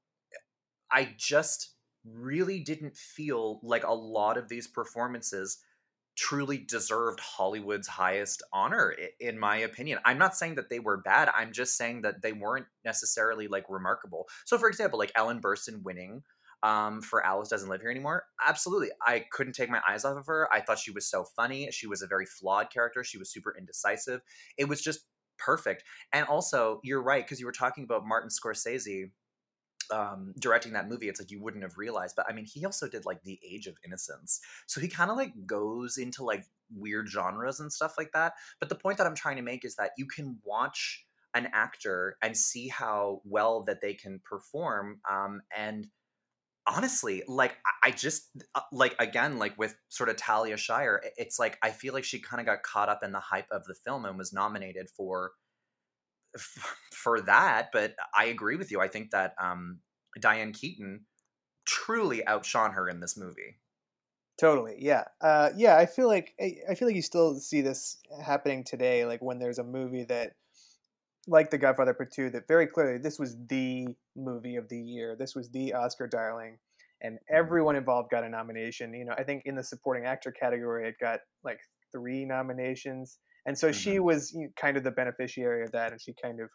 I 0.95 1.15
just 1.19 1.75
really 2.05 2.61
didn't 2.61 2.97
feel 2.97 3.61
like 3.63 3.85
a 3.85 3.93
lot 3.93 4.39
of 4.39 4.49
these 4.49 4.69
performances 4.69 5.59
truly 6.17 6.59
deserved 6.59 7.19
Hollywood's 7.19 7.89
highest 7.89 8.43
honor, 8.53 8.95
in 9.19 9.37
my 9.37 9.57
opinion. 9.57 9.99
I'm 10.05 10.19
not 10.19 10.37
saying 10.37 10.55
that 10.55 10.71
they 10.71 10.79
were 10.79 10.99
bad. 10.99 11.29
I'm 11.35 11.53
just 11.53 11.77
saying 11.77 12.03
that 12.03 12.23
they 12.23 12.33
weren't 12.33 12.67
necessarily 12.85 13.49
like 13.49 13.65
remarkable. 13.69 14.29
So, 14.45 14.57
for 14.57 14.69
example, 14.69 14.99
like 14.99 15.11
Ellen 15.17 15.41
Burstyn 15.41 15.83
winning 15.83 16.23
um, 16.63 17.03
for 17.03 17.27
Alice 17.27 17.49
Doesn't 17.49 17.69
Live 17.69 17.81
Here 17.81 17.91
Anymore. 17.91 18.25
Absolutely. 18.47 18.91
I 19.05 19.25
couldn't 19.33 19.55
take 19.55 19.71
my 19.71 19.81
eyes 19.89 20.05
off 20.05 20.17
of 20.17 20.27
her. 20.27 20.49
I 20.53 20.61
thought 20.61 20.79
she 20.79 20.93
was 20.93 21.11
so 21.11 21.25
funny. 21.37 21.69
She 21.73 21.89
was 21.89 22.01
a 22.01 22.07
very 22.07 22.27
flawed 22.27 22.71
character. 22.73 23.03
She 23.03 23.19
was 23.19 23.33
super 23.33 23.53
indecisive. 23.59 24.21
It 24.57 24.69
was 24.69 24.81
just 24.81 25.01
perfect. 25.39 25.83
And 26.13 26.27
also, 26.29 26.81
you're 26.85 27.03
right, 27.03 27.25
because 27.25 27.41
you 27.41 27.47
were 27.47 27.53
talking 27.53 27.83
about 27.83 28.07
Martin 28.07 28.31
Scorsese 28.31 29.11
um 29.91 30.33
directing 30.39 30.73
that 30.73 30.89
movie 30.89 31.09
it's 31.09 31.21
like 31.21 31.31
you 31.31 31.41
wouldn't 31.41 31.63
have 31.63 31.77
realized 31.77 32.15
but 32.17 32.27
i 32.29 32.33
mean 32.33 32.45
he 32.45 32.65
also 32.65 32.89
did 32.89 33.05
like 33.05 33.23
the 33.23 33.39
age 33.49 33.67
of 33.67 33.77
innocence. 33.85 34.41
So 34.67 34.81
he 34.81 34.89
kind 34.89 35.11
of 35.11 35.17
like 35.17 35.33
goes 35.47 35.99
into 35.99 36.25
like 36.25 36.45
weird 36.75 37.09
genres 37.09 37.61
and 37.61 37.73
stuff 37.73 37.95
like 37.99 38.13
that 38.13 38.35
but 38.61 38.69
the 38.69 38.75
point 38.75 38.99
that 38.99 39.07
i'm 39.07 39.15
trying 39.15 39.37
to 39.37 39.43
make 39.43 39.65
is 39.65 39.77
that 39.77 39.91
you 39.99 40.07
can 40.07 40.39
watch 40.45 41.05
an 41.35 41.49
actor 41.53 42.17
and 42.23 42.37
see 42.37 42.69
how 42.69 43.21
well 43.25 43.65
that 43.65 43.81
they 43.81 43.95
can 43.95 44.21
perform 44.25 45.01
um 45.11 45.41
and 45.57 45.89
honestly 46.67 47.23
like 47.29 47.57
i 47.83 47.91
just 47.91 48.31
uh, 48.55 48.61
like 48.73 48.95
again 48.99 49.39
like 49.39 49.57
with 49.59 49.77
sort 49.89 50.09
of 50.09 50.17
talia 50.17 50.57
shire 50.57 51.03
it's 51.17 51.39
like 51.39 51.59
i 51.63 51.71
feel 51.71 51.93
like 51.93 52.05
she 52.05 52.19
kind 52.19 52.41
of 52.41 52.47
got 52.47 52.63
caught 52.63 52.89
up 52.89 53.03
in 53.03 53.13
the 53.13 53.21
hype 53.21 53.47
of 53.51 53.65
the 53.65 53.75
film 53.75 54.05
and 54.07 54.17
was 54.17 54.33
nominated 54.33 54.89
for 54.97 55.33
f- 56.35 56.77
for 56.93 57.21
that 57.21 57.69
but 57.73 57.95
i 58.17 58.27
agree 58.27 58.57
with 58.57 58.71
you 58.71 58.81
i 58.81 58.89
think 58.89 59.11
that 59.11 59.35
um 59.41 59.81
diane 60.21 60.53
keaton 60.53 61.05
truly 61.67 62.27
outshone 62.27 62.73
her 62.73 62.89
in 62.89 63.01
this 63.01 63.17
movie 63.17 63.59
Totally, 64.37 64.75
yeah, 64.81 65.05
uh, 65.21 65.51
yeah. 65.57 65.77
I 65.77 65.87
feel 65.87 66.09
like 66.09 66.35
I, 66.41 66.57
I 66.71 66.75
feel 66.75 66.89
like 66.89 66.97
you 66.97 67.03
still 67.03 67.37
see 67.37 67.61
this 67.61 67.99
happening 68.25 68.65
today. 68.65 69.05
Like 69.05 69.23
when 69.23 69.39
there's 69.39 69.61
a 69.61 69.65
movie 69.65 70.03
that, 70.05 70.33
like 71.29 71.51
The 71.51 71.59
Godfather 71.59 71.95
Part 71.95 72.11
Two, 72.13 72.31
that 72.31 72.49
very 72.49 72.67
clearly 72.67 72.99
this 72.99 73.17
was 73.17 73.37
the 73.47 73.87
movie 74.17 74.57
of 74.57 74.69
the 74.69 74.79
year. 74.79 75.15
This 75.17 75.37
was 75.37 75.51
the 75.51 75.75
Oscar 75.75 76.09
darling, 76.09 76.59
and 77.01 77.21
everyone 77.31 77.77
involved 77.77 78.11
got 78.11 78.25
a 78.25 78.29
nomination. 78.29 78.93
You 78.93 79.05
know, 79.05 79.15
I 79.17 79.23
think 79.23 79.43
in 79.45 79.55
the 79.55 79.63
supporting 79.63 80.05
actor 80.05 80.33
category, 80.33 80.89
it 80.89 80.97
got 81.01 81.21
like 81.45 81.61
three 81.93 82.25
nominations, 82.25 83.19
and 83.47 83.57
so 83.59 83.73
she 83.73 83.99
was 83.99 84.37
kind 84.57 84.77
of 84.77 84.85
the 84.85 84.91
beneficiary 84.91 85.65
of 85.65 85.73
that, 85.73 85.93
and 85.93 86.01
she 86.01 86.15
kind 86.23 86.41
of 86.41 86.51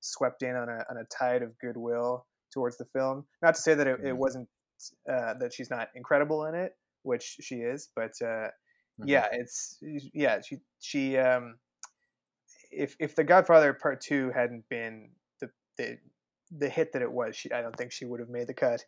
swept 0.00 0.42
in 0.42 0.54
on 0.54 0.68
a 0.68 0.84
on 0.90 0.96
a 0.98 1.04
tide 1.06 1.42
of 1.42 1.58
goodwill 1.58 2.26
towards 2.52 2.76
the 2.78 2.84
film. 2.86 3.26
Not 3.42 3.54
to 3.54 3.60
say 3.60 3.74
that 3.74 3.86
it, 3.86 4.00
it 4.00 4.14
Mhm. 4.14 4.16
wasn't 4.18 4.48
uh, 5.08 5.34
that 5.34 5.52
she's 5.52 5.70
not 5.70 5.88
incredible 5.94 6.44
in 6.46 6.54
it, 6.54 6.76
which 7.02 7.36
she 7.40 7.56
is, 7.56 7.90
but 7.96 8.12
uh, 8.22 8.50
Mhm. 9.00 9.06
yeah, 9.06 9.28
it's 9.32 9.78
yeah 9.82 10.40
she 10.40 10.58
she 10.80 11.16
um 11.16 11.58
if 12.70 12.96
if 13.00 13.14
the 13.14 13.24
Godfather 13.24 13.72
Part 13.74 14.00
Two 14.00 14.30
hadn't 14.30 14.68
been 14.68 15.10
the 15.40 15.50
the 15.76 15.98
the 16.50 16.68
hit 16.68 16.92
that 16.92 17.02
it 17.02 17.10
was, 17.10 17.36
she 17.36 17.50
I 17.52 17.62
don't 17.62 17.76
think 17.76 17.92
she 17.92 18.04
would 18.04 18.20
have 18.20 18.28
made 18.28 18.46
the 18.46 18.54
cut. 18.54 18.84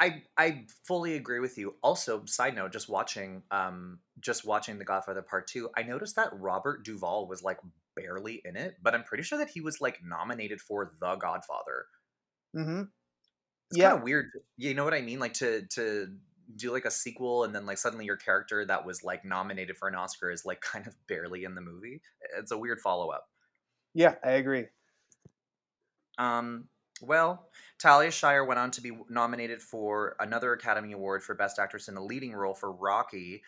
I 0.00 0.22
I 0.36 0.66
fully 0.86 1.14
agree 1.16 1.40
with 1.40 1.58
you. 1.58 1.76
Also, 1.82 2.24
side 2.26 2.54
note, 2.54 2.72
just 2.72 2.88
watching 2.88 3.42
um 3.50 4.00
just 4.20 4.44
watching 4.44 4.78
The 4.78 4.84
Godfather 4.84 5.22
Part 5.22 5.48
2, 5.48 5.70
I 5.76 5.82
noticed 5.82 6.16
that 6.16 6.30
Robert 6.32 6.84
Duvall 6.84 7.26
was 7.28 7.42
like 7.42 7.58
barely 7.96 8.40
in 8.44 8.56
it, 8.56 8.76
but 8.82 8.94
I'm 8.94 9.02
pretty 9.04 9.24
sure 9.24 9.38
that 9.38 9.50
he 9.50 9.60
was 9.60 9.80
like 9.80 9.98
nominated 10.04 10.60
for 10.60 10.90
The 11.00 11.16
Godfather. 11.16 11.86
Mm-hmm. 12.56 12.82
It's 13.68 13.76
Yeah. 13.76 13.92
kind 13.92 13.94
of 13.94 14.02
weird. 14.02 14.30
You 14.56 14.74
know 14.74 14.84
what 14.84 14.94
I 14.94 15.02
mean? 15.02 15.18
Like 15.18 15.34
to 15.34 15.66
to 15.74 16.16
do 16.56 16.72
like 16.72 16.86
a 16.86 16.90
sequel 16.90 17.44
and 17.44 17.54
then 17.54 17.66
like 17.66 17.78
suddenly 17.78 18.06
your 18.06 18.16
character 18.16 18.64
that 18.64 18.86
was 18.86 19.04
like 19.04 19.24
nominated 19.24 19.76
for 19.76 19.88
an 19.88 19.94
Oscar 19.94 20.30
is 20.30 20.44
like 20.46 20.60
kind 20.62 20.86
of 20.86 20.96
barely 21.06 21.44
in 21.44 21.54
the 21.54 21.60
movie. 21.60 22.00
It's 22.38 22.52
a 22.52 22.58
weird 22.58 22.80
follow-up. 22.80 23.26
Yeah, 23.94 24.14
I 24.24 24.32
agree. 24.32 24.68
Um, 26.18 26.68
well, 27.00 27.50
Talia 27.78 28.10
Shire 28.10 28.44
went 28.44 28.58
on 28.60 28.70
to 28.72 28.80
be 28.80 28.92
nominated 29.08 29.62
for 29.62 30.16
another 30.20 30.52
Academy 30.52 30.92
Award 30.92 31.22
for 31.22 31.34
Best 31.34 31.58
Actress 31.58 31.88
in 31.88 31.96
a 31.96 32.04
Leading 32.04 32.34
Role 32.34 32.54
for 32.54 32.72
Rocky. 32.72 33.42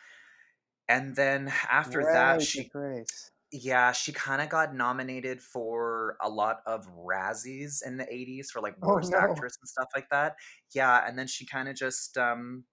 And 0.88 1.16
then 1.16 1.52
after 1.70 2.04
that, 2.12 2.42
she 2.42 2.72
right. 2.74 3.30
yeah, 3.52 3.92
she 3.92 4.12
kind 4.12 4.42
of 4.42 4.48
got 4.48 4.74
nominated 4.74 5.42
for 5.42 6.16
a 6.22 6.28
lot 6.28 6.62
of 6.66 6.86
Razzies 6.88 7.84
in 7.84 7.96
the 7.96 8.12
80s 8.12 8.50
for 8.50 8.60
like 8.60 8.76
Oh, 8.82 8.98
worst 8.98 9.12
no. 9.12 9.20
actress 9.20 9.58
and 9.60 9.68
stuff 9.68 9.88
like 9.94 10.08
that. 10.10 10.36
Yeah, 10.74 11.06
and 11.06 11.18
then 11.18 11.26
she 11.26 11.46
kind 11.46 11.68
of 11.68 11.76
just 11.76 12.16
um 12.18 12.64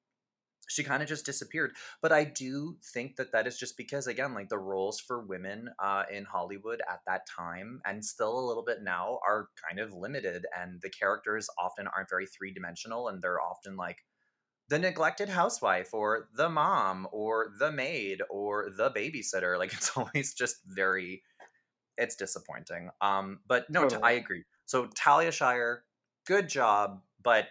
she 0.67 0.83
kind 0.83 1.01
of 1.01 1.09
just 1.09 1.25
disappeared. 1.25 1.71
But 2.01 2.11
I 2.11 2.23
do 2.23 2.77
think 2.93 3.15
that 3.15 3.31
that 3.31 3.47
is 3.47 3.57
just 3.57 3.77
because 3.77 4.07
again, 4.07 4.33
like 4.33 4.49
the 4.49 4.57
roles 4.57 4.99
for 4.99 5.25
women 5.25 5.69
uh 5.79 6.03
in 6.11 6.25
Hollywood 6.25 6.81
at 6.89 6.99
that 7.07 7.21
time 7.27 7.81
and 7.85 8.03
still 8.03 8.37
a 8.39 8.47
little 8.47 8.63
bit 8.63 8.79
now 8.83 9.19
are 9.27 9.47
kind 9.67 9.79
of 9.79 9.93
limited 9.93 10.45
and 10.57 10.79
the 10.81 10.89
characters 10.89 11.47
often 11.59 11.87
aren't 11.87 12.09
very 12.09 12.25
three-dimensional 12.25 13.07
and 13.07 13.21
they're 13.21 13.41
often 13.41 13.75
like 13.75 13.97
the 14.69 14.79
neglected 14.79 15.29
housewife 15.29 15.93
or 15.93 16.27
the 16.35 16.49
mom 16.49 17.07
or 17.11 17.53
the 17.59 17.71
maid 17.71 18.21
or 18.29 18.69
the 18.75 18.91
babysitter 18.91 19.57
like 19.57 19.73
it's 19.73 19.95
always 19.95 20.33
just 20.33 20.57
very 20.65 21.23
it's 21.97 22.15
disappointing 22.15 22.89
um 23.01 23.39
but 23.47 23.69
no 23.69 23.81
Totally. 23.81 24.01
i 24.03 24.11
agree 24.11 24.43
so 24.65 24.87
talia 24.95 25.31
shire 25.31 25.83
good 26.25 26.49
job 26.49 27.01
but 27.23 27.45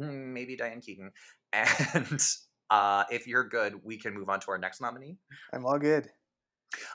mm, 0.00 0.32
maybe 0.32 0.56
diane 0.56 0.80
keaton 0.80 1.10
and 1.52 2.26
uh 2.74 3.04
if 3.10 3.26
you're 3.26 3.44
good 3.44 3.82
we 3.84 3.96
can 3.96 4.14
move 4.14 4.28
on 4.28 4.40
to 4.40 4.50
our 4.50 4.58
next 4.58 4.80
nominee 4.80 5.16
I'm 5.52 5.64
all 5.64 5.78
good. 5.78 6.10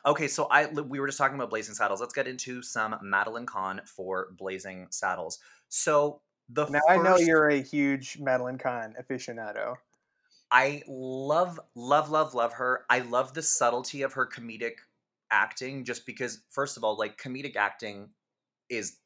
Okay, 0.06 0.28
so 0.28 0.48
I 0.52 0.68
we 0.68 1.00
were 1.00 1.08
just 1.08 1.18
talking 1.18 1.36
about 1.36 1.50
Blazing 1.50 1.76
Saddles. 1.76 2.02
Let's 2.02 2.14
get 2.14 2.28
into 2.28 2.62
some 2.62 2.98
Madeline 3.02 3.46
Kahn 3.46 3.82
for 3.86 4.28
Blazing 4.38 4.88
Saddles. 4.90 5.40
So 5.70 6.22
the 6.50 6.68
Now 6.68 6.82
I 6.90 6.98
know 6.98 7.18
you're 7.18 7.50
a 7.50 7.62
huge 7.62 8.18
Madeline 8.20 8.58
Kahn 8.58 8.96
aficionado. 9.02 9.76
I 10.52 10.82
love, 10.88 11.60
love, 11.76 12.10
love, 12.10 12.34
love 12.34 12.54
her. 12.54 12.86
I 12.90 13.00
love 13.00 13.34
the 13.34 13.44
subtlety 13.44 14.02
of 14.02 14.14
her 14.14 14.26
comedic 14.26 14.78
acting 15.32 15.86
just 15.86 16.06
because, 16.08 16.42
first 16.50 16.76
of 16.76 16.84
all, 16.84 16.98
like 16.98 17.22
comedic 17.22 17.56
acting 17.56 18.10
is, 18.68 18.98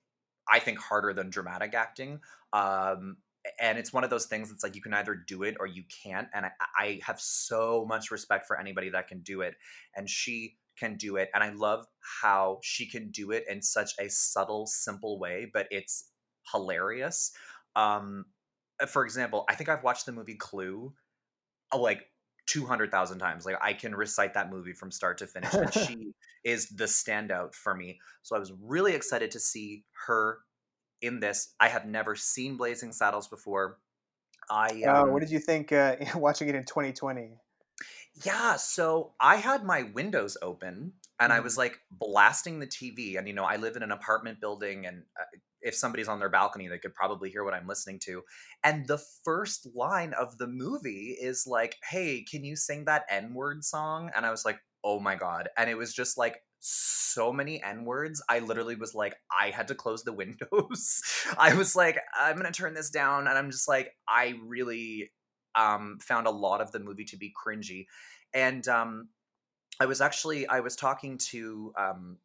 I 0.49 0.59
think, 0.59 0.79
harder 0.79 1.13
than 1.13 1.29
dramatic 1.29 1.73
acting. 1.73 2.21
Um, 2.53 3.17
and 3.59 3.77
it's 3.77 3.91
one 3.91 4.03
of 4.03 4.09
those 4.09 4.25
things 4.25 4.49
that's 4.49 4.63
like 4.63 4.75
you 4.75 4.81
can 4.81 4.93
either 4.93 5.15
do 5.15 5.43
it 5.43 5.57
or 5.59 5.67
you 5.67 5.83
can't. 6.03 6.27
And 6.33 6.45
I, 6.45 6.51
I 6.77 6.99
have 7.03 7.19
so 7.19 7.85
much 7.87 8.11
respect 8.11 8.45
for 8.45 8.59
anybody 8.59 8.89
that 8.89 9.07
can 9.07 9.19
do 9.21 9.41
it. 9.41 9.55
And 9.95 10.09
she 10.09 10.57
can 10.77 10.95
do 10.95 11.17
it. 11.17 11.29
And 11.33 11.43
I 11.43 11.51
love 11.51 11.85
how 12.21 12.59
she 12.63 12.89
can 12.89 13.11
do 13.11 13.31
it 13.31 13.45
in 13.49 13.61
such 13.61 13.91
a 13.99 14.09
subtle, 14.09 14.65
simple 14.65 15.19
way, 15.19 15.49
but 15.53 15.67
it's 15.71 16.09
hilarious. 16.51 17.31
Um, 17.75 18.25
for 18.87 19.03
example, 19.03 19.45
I 19.49 19.55
think 19.55 19.69
I've 19.69 19.83
watched 19.83 20.05
the 20.05 20.11
movie 20.11 20.35
Clue 20.35 20.93
uh, 21.73 21.77
like 21.77 22.05
200,000 22.47 23.19
times. 23.19 23.45
Like 23.45 23.57
I 23.61 23.73
can 23.73 23.95
recite 23.95 24.33
that 24.33 24.49
movie 24.51 24.73
from 24.73 24.91
start 24.91 25.17
to 25.19 25.27
finish 25.27 25.53
and 25.53 25.73
she 25.87 26.13
is 26.43 26.69
the 26.69 26.85
standout 26.85 27.53
for 27.53 27.75
me. 27.75 27.99
So 28.21 28.35
I 28.35 28.39
was 28.39 28.53
really 28.61 28.93
excited 28.93 29.31
to 29.31 29.39
see 29.39 29.83
her 30.07 30.39
in 31.03 31.19
this. 31.21 31.55
I 31.59 31.69
have 31.69 31.85
never 31.87 32.15
seen 32.15 32.57
Blazing 32.57 32.93
Saddles 32.93 33.27
before. 33.27 33.79
I 34.49 34.83
Uh, 34.85 35.05
um 35.05 35.07
what 35.07 35.21
did 35.21 35.31
you 35.31 35.39
think 35.39 35.71
uh, 35.71 35.95
watching 36.15 36.47
it 36.49 36.55
in 36.55 36.65
2020? 36.65 37.37
yeah, 38.23 38.55
so 38.55 39.15
I 39.19 39.37
had 39.37 39.63
my 39.63 39.83
windows 39.83 40.37
open 40.41 40.93
and 41.19 41.33
I 41.33 41.39
Mhm. 41.39 41.39
was 41.39 41.57
like 41.57 41.79
blasting 41.91 42.59
the 42.59 42.67
TV 42.67 43.17
and 43.17 43.27
you 43.27 43.33
know, 43.33 43.43
I 43.45 43.57
live 43.57 43.75
in 43.75 43.83
an 43.83 43.91
apartment 43.91 44.39
building 44.39 44.85
and 44.85 45.05
uh, 45.19 45.23
if 45.61 45.75
somebody's 45.75 46.07
on 46.07 46.19
their 46.19 46.29
balcony 46.29 46.67
they 46.67 46.79
could 46.79 46.93
probably 46.93 47.29
hear 47.29 47.43
what 47.43 47.53
I'm 47.53 47.67
listening 47.67 47.99
to. 48.05 48.23
And 48.63 48.87
the 48.87 49.01
first 49.23 49.67
line 49.75 50.13
of 50.13 50.37
the 50.37 50.47
movie 50.47 51.15
is 51.19 51.45
like, 51.47 51.77
"Hey, 51.89 52.23
can 52.23 52.43
you 52.43 52.55
sing 52.55 52.85
that 52.85 53.05
N-word 53.09 53.63
song?" 53.63 54.11
And 54.15 54.25
I 54.25 54.31
was 54.31 54.45
like, 54.45 54.59
"Oh 54.83 54.99
my 54.99 55.15
god." 55.15 55.49
And 55.57 55.69
it 55.69 55.75
was 55.77 55.93
just 55.93 56.17
like 56.17 56.43
so 56.65 57.31
many 57.33 57.61
N-words. 57.61 58.23
I 58.29 58.39
literally 58.39 58.75
was 58.75 58.95
like 58.95 59.15
I 59.37 59.49
had 59.49 59.67
to 59.69 59.75
close 59.75 60.03
the 60.03 60.13
windows. 60.13 61.01
I 61.37 61.55
was 61.55 61.75
like, 61.75 61.99
"I'm 62.17 62.37
going 62.37 62.51
to 62.51 62.57
turn 62.57 62.73
this 62.73 62.89
down." 62.89 63.27
And 63.27 63.37
I'm 63.37 63.51
just 63.51 63.67
like 63.67 63.93
I 64.07 64.35
really 64.45 65.11
um 65.55 65.99
found 66.01 66.25
a 66.27 66.31
lot 66.31 66.61
of 66.61 66.71
the 66.71 66.79
movie 66.79 67.05
to 67.05 67.17
be 67.17 67.33
cringy. 67.45 67.85
And 68.33 68.67
um 68.67 69.09
I 69.79 69.85
was 69.85 70.01
actually 70.01 70.47
I 70.47 70.59
was 70.59 70.75
talking 70.75 71.17
to 71.29 71.73
um, 71.77 72.17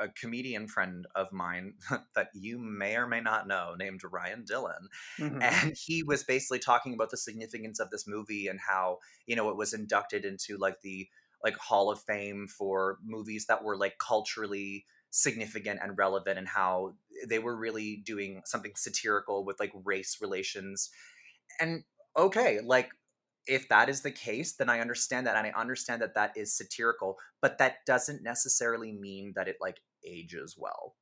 a 0.00 0.08
comedian 0.08 0.66
friend 0.66 1.06
of 1.14 1.32
mine 1.32 1.74
that 2.14 2.28
you 2.34 2.58
may 2.58 2.96
or 2.96 3.06
may 3.06 3.20
not 3.20 3.46
know 3.46 3.74
named 3.78 4.00
Ryan 4.04 4.44
Dillon 4.44 4.88
Mhm. 5.18 5.40
and 5.40 5.76
he 5.80 6.02
was 6.02 6.24
basically 6.24 6.58
talking 6.58 6.94
about 6.94 7.10
the 7.10 7.16
significance 7.16 7.78
of 7.78 7.90
this 7.90 8.06
movie 8.06 8.48
and 8.48 8.58
how 8.60 8.98
you 9.26 9.36
know 9.36 9.48
it 9.50 9.56
was 9.56 9.72
inducted 9.72 10.24
into 10.24 10.56
like 10.58 10.80
the 10.82 11.08
like 11.42 11.56
hall 11.56 11.90
of 11.90 12.00
fame 12.00 12.46
for 12.48 12.98
movies 13.04 13.46
that 13.46 13.62
were 13.64 13.76
like 13.76 13.98
culturally 13.98 14.84
significant 15.10 15.80
and 15.82 15.96
relevant 15.96 16.38
and 16.38 16.48
how 16.48 16.94
they 17.28 17.38
were 17.38 17.56
really 17.56 18.02
doing 18.04 18.42
something 18.44 18.72
satirical 18.76 19.44
with 19.44 19.58
like 19.60 19.72
race 19.84 20.18
relations. 20.20 20.90
And 21.60 21.84
okay 22.16 22.60
like 22.64 22.90
if 23.46 23.68
that 23.68 23.90
is 23.90 24.00
the 24.00 24.10
case 24.10 24.54
then 24.54 24.70
i 24.70 24.80
understand 24.80 25.26
that 25.26 25.36
and 25.36 25.46
i 25.46 25.50
understand 25.50 26.00
that 26.00 26.14
that 26.14 26.32
is 26.34 26.56
satirical 26.56 27.18
but 27.42 27.58
that 27.58 27.84
doesn't 27.86 28.22
necessarily 28.22 28.90
mean 28.90 29.34
that 29.36 29.48
it 29.48 29.56
like 29.60 29.76
ages 30.06 30.56
well. 30.56 30.94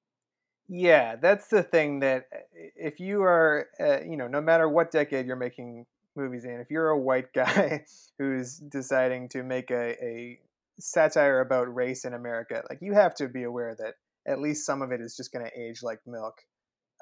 Yeah, 0.66 1.16
that's 1.16 1.49
the 1.49 1.62
thing 1.62 2.01
that 2.01 2.27
uh, 2.35 2.38
if 2.75 2.99
you 2.99 3.23
are, 3.23 3.68
uh, 3.79 4.01
you 4.01 4.16
know, 4.16 4.29
no 4.29 4.40
matter 4.40 4.68
what 4.68 4.90
decade 4.90 5.27
you're 5.27 5.37
making 5.37 5.85
movies 6.16 6.44
in, 6.44 6.61
if 6.61 6.70
you're 6.70 6.88
a 6.88 6.98
white 6.98 7.33
guy 7.35 7.85
who's 8.18 8.57
deciding 8.59 9.29
to 9.31 9.42
make 9.42 9.70
a, 9.70 9.92
a 10.05 10.40
satire 10.79 11.40
about 11.40 11.74
race 11.74 12.05
in 12.05 12.14
America, 12.14 12.62
like 12.68 12.79
you 12.81 12.94
have 12.94 13.14
to 13.16 13.29
be 13.29 13.44
aware 13.44 13.74
that 13.79 13.94
at 14.27 14.40
least 14.40 14.66
some 14.66 14.83
of 14.83 14.92
it 14.92 15.00
is 15.00 15.16
just 15.16 15.33
going 15.33 15.44
to 15.44 15.61
age 15.61 15.83
like 15.83 16.00
milk. 16.07 16.42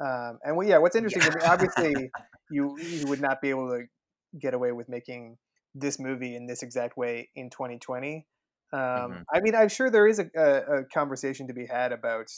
Um, 0.00 0.38
and 0.42 0.56
well, 0.56 0.66
yeah, 0.66 0.78
what's 0.78 0.96
interesting 0.96 1.22
me, 1.22 1.40
obviously, 1.44 2.10
you 2.50 2.76
you 2.78 3.06
would 3.08 3.20
not 3.20 3.40
be 3.40 3.50
able 3.50 3.68
to 3.68 3.84
get 4.38 4.54
away 4.54 4.72
with 4.72 4.88
making 4.88 5.38
this 5.74 5.98
movie 5.98 6.34
in 6.34 6.46
this 6.46 6.62
exact 6.62 6.96
way 6.96 7.30
in 7.34 7.50
2020. 7.50 8.26
Um, 8.72 8.80
Mhm. 8.80 9.24
I 9.32 9.40
mean, 9.40 9.54
I'm 9.54 9.68
sure 9.68 9.90
there 9.90 10.06
is 10.06 10.18
a, 10.18 10.30
a, 10.34 10.78
a 10.78 10.84
conversation 10.86 11.46
to 11.48 11.54
be 11.54 11.66
had 11.66 11.92
about 11.92 12.30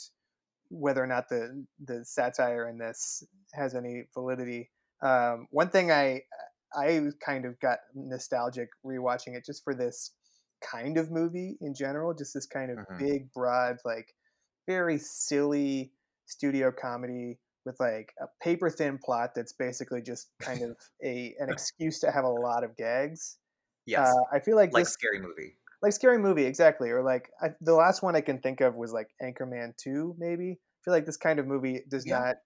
whether 0.69 1.03
or 1.03 1.07
not 1.07 1.29
the 1.29 1.65
the 1.83 2.03
satire 2.05 2.67
in 2.67 2.77
this 2.77 3.23
has 3.53 3.75
any 3.75 4.03
validity. 4.13 4.71
Um, 5.01 5.47
one 5.51 5.69
thing 5.69 5.91
I 5.91 6.23
I 6.75 7.01
kind 7.25 7.45
of 7.45 7.59
got 7.59 7.79
nostalgic 7.95 8.69
rewatching 8.85 9.35
it 9.35 9.45
just 9.45 9.63
for 9.63 9.73
this 9.75 10.15
kind 10.61 10.97
of 10.97 11.11
movie 11.11 11.57
in 11.61 11.73
general, 11.75 12.13
just 12.13 12.33
this 12.33 12.45
kind 12.47 12.71
of 12.71 12.79
Mhm. 12.79 12.99
big, 12.99 13.31
broad, 13.33 13.77
like 13.85 14.13
very 14.67 14.97
silly 14.97 15.93
studio 16.25 16.71
comedy 16.71 17.39
with 17.65 17.79
like 17.79 18.13
a 18.21 18.25
paper 18.41 18.69
thin 18.69 18.99
plot 19.03 19.31
that's 19.35 19.53
basically 19.53 20.01
just 20.01 20.31
kind 20.43 20.63
of 20.63 20.77
a 21.03 21.35
an 21.39 21.49
excuse 21.49 21.99
to 21.99 22.11
have 22.11 22.23
a 22.25 22.29
lot 22.29 22.63
of 22.63 22.75
gags. 22.77 23.39
yes 23.85 23.97
Uh, 23.97 24.23
I 24.33 24.39
feel 24.41 24.55
like 24.57 24.73
like 24.73 24.87
this 24.87 24.91
scary 24.93 25.19
movie 25.19 25.57
like 25.81 25.93
scary 25.93 26.17
movie 26.17 26.45
exactly 26.45 26.89
or 26.89 27.03
like 27.03 27.29
I, 27.41 27.49
the 27.61 27.73
last 27.75 28.01
one 28.01 28.15
i 28.15 28.21
can 28.21 28.39
think 28.41 28.61
of 28.61 28.75
was 28.75 28.93
like 28.93 29.09
anchorman 29.21 29.75
2 29.77 30.15
maybe 30.17 30.51
i 30.53 30.79
feel 30.83 30.93
like 30.93 31.05
this 31.05 31.17
kind 31.17 31.39
of 31.39 31.47
movie 31.47 31.83
does 31.89 32.05
Yeah. 32.05 32.07
not 32.07 32.37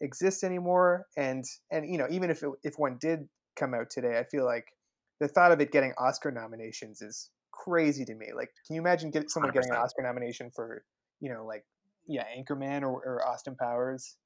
exist 0.00 0.44
anymore 0.44 1.06
and 1.16 1.44
and 1.70 1.90
you 1.90 1.98
know 1.98 2.06
even 2.10 2.30
if 2.30 2.42
it, 2.42 2.50
if 2.62 2.74
one 2.78 2.98
did 3.00 3.28
come 3.58 3.74
out 3.74 3.90
today 3.90 4.18
i 4.18 4.24
feel 4.24 4.44
like 4.44 4.72
the 5.20 5.28
thought 5.28 5.52
of 5.52 5.60
it 5.60 5.72
getting 5.72 5.92
oscar 5.98 6.30
nominations 6.30 7.02
is 7.02 7.30
crazy 7.52 8.04
to 8.04 8.14
me 8.14 8.28
like 8.34 8.50
can 8.66 8.74
you 8.74 8.80
imagine 8.80 9.10
get 9.10 9.30
someone 9.30 9.52
getting 9.52 9.70
an 9.70 9.76
oscar 9.76 10.02
nomination 10.02 10.50
for 10.54 10.84
you 11.20 11.32
know 11.32 11.44
like 11.44 11.64
yeah 12.06 12.24
anchorman 12.38 12.82
or, 12.82 13.02
or 13.04 13.26
austin 13.26 13.56
powers 13.56 14.16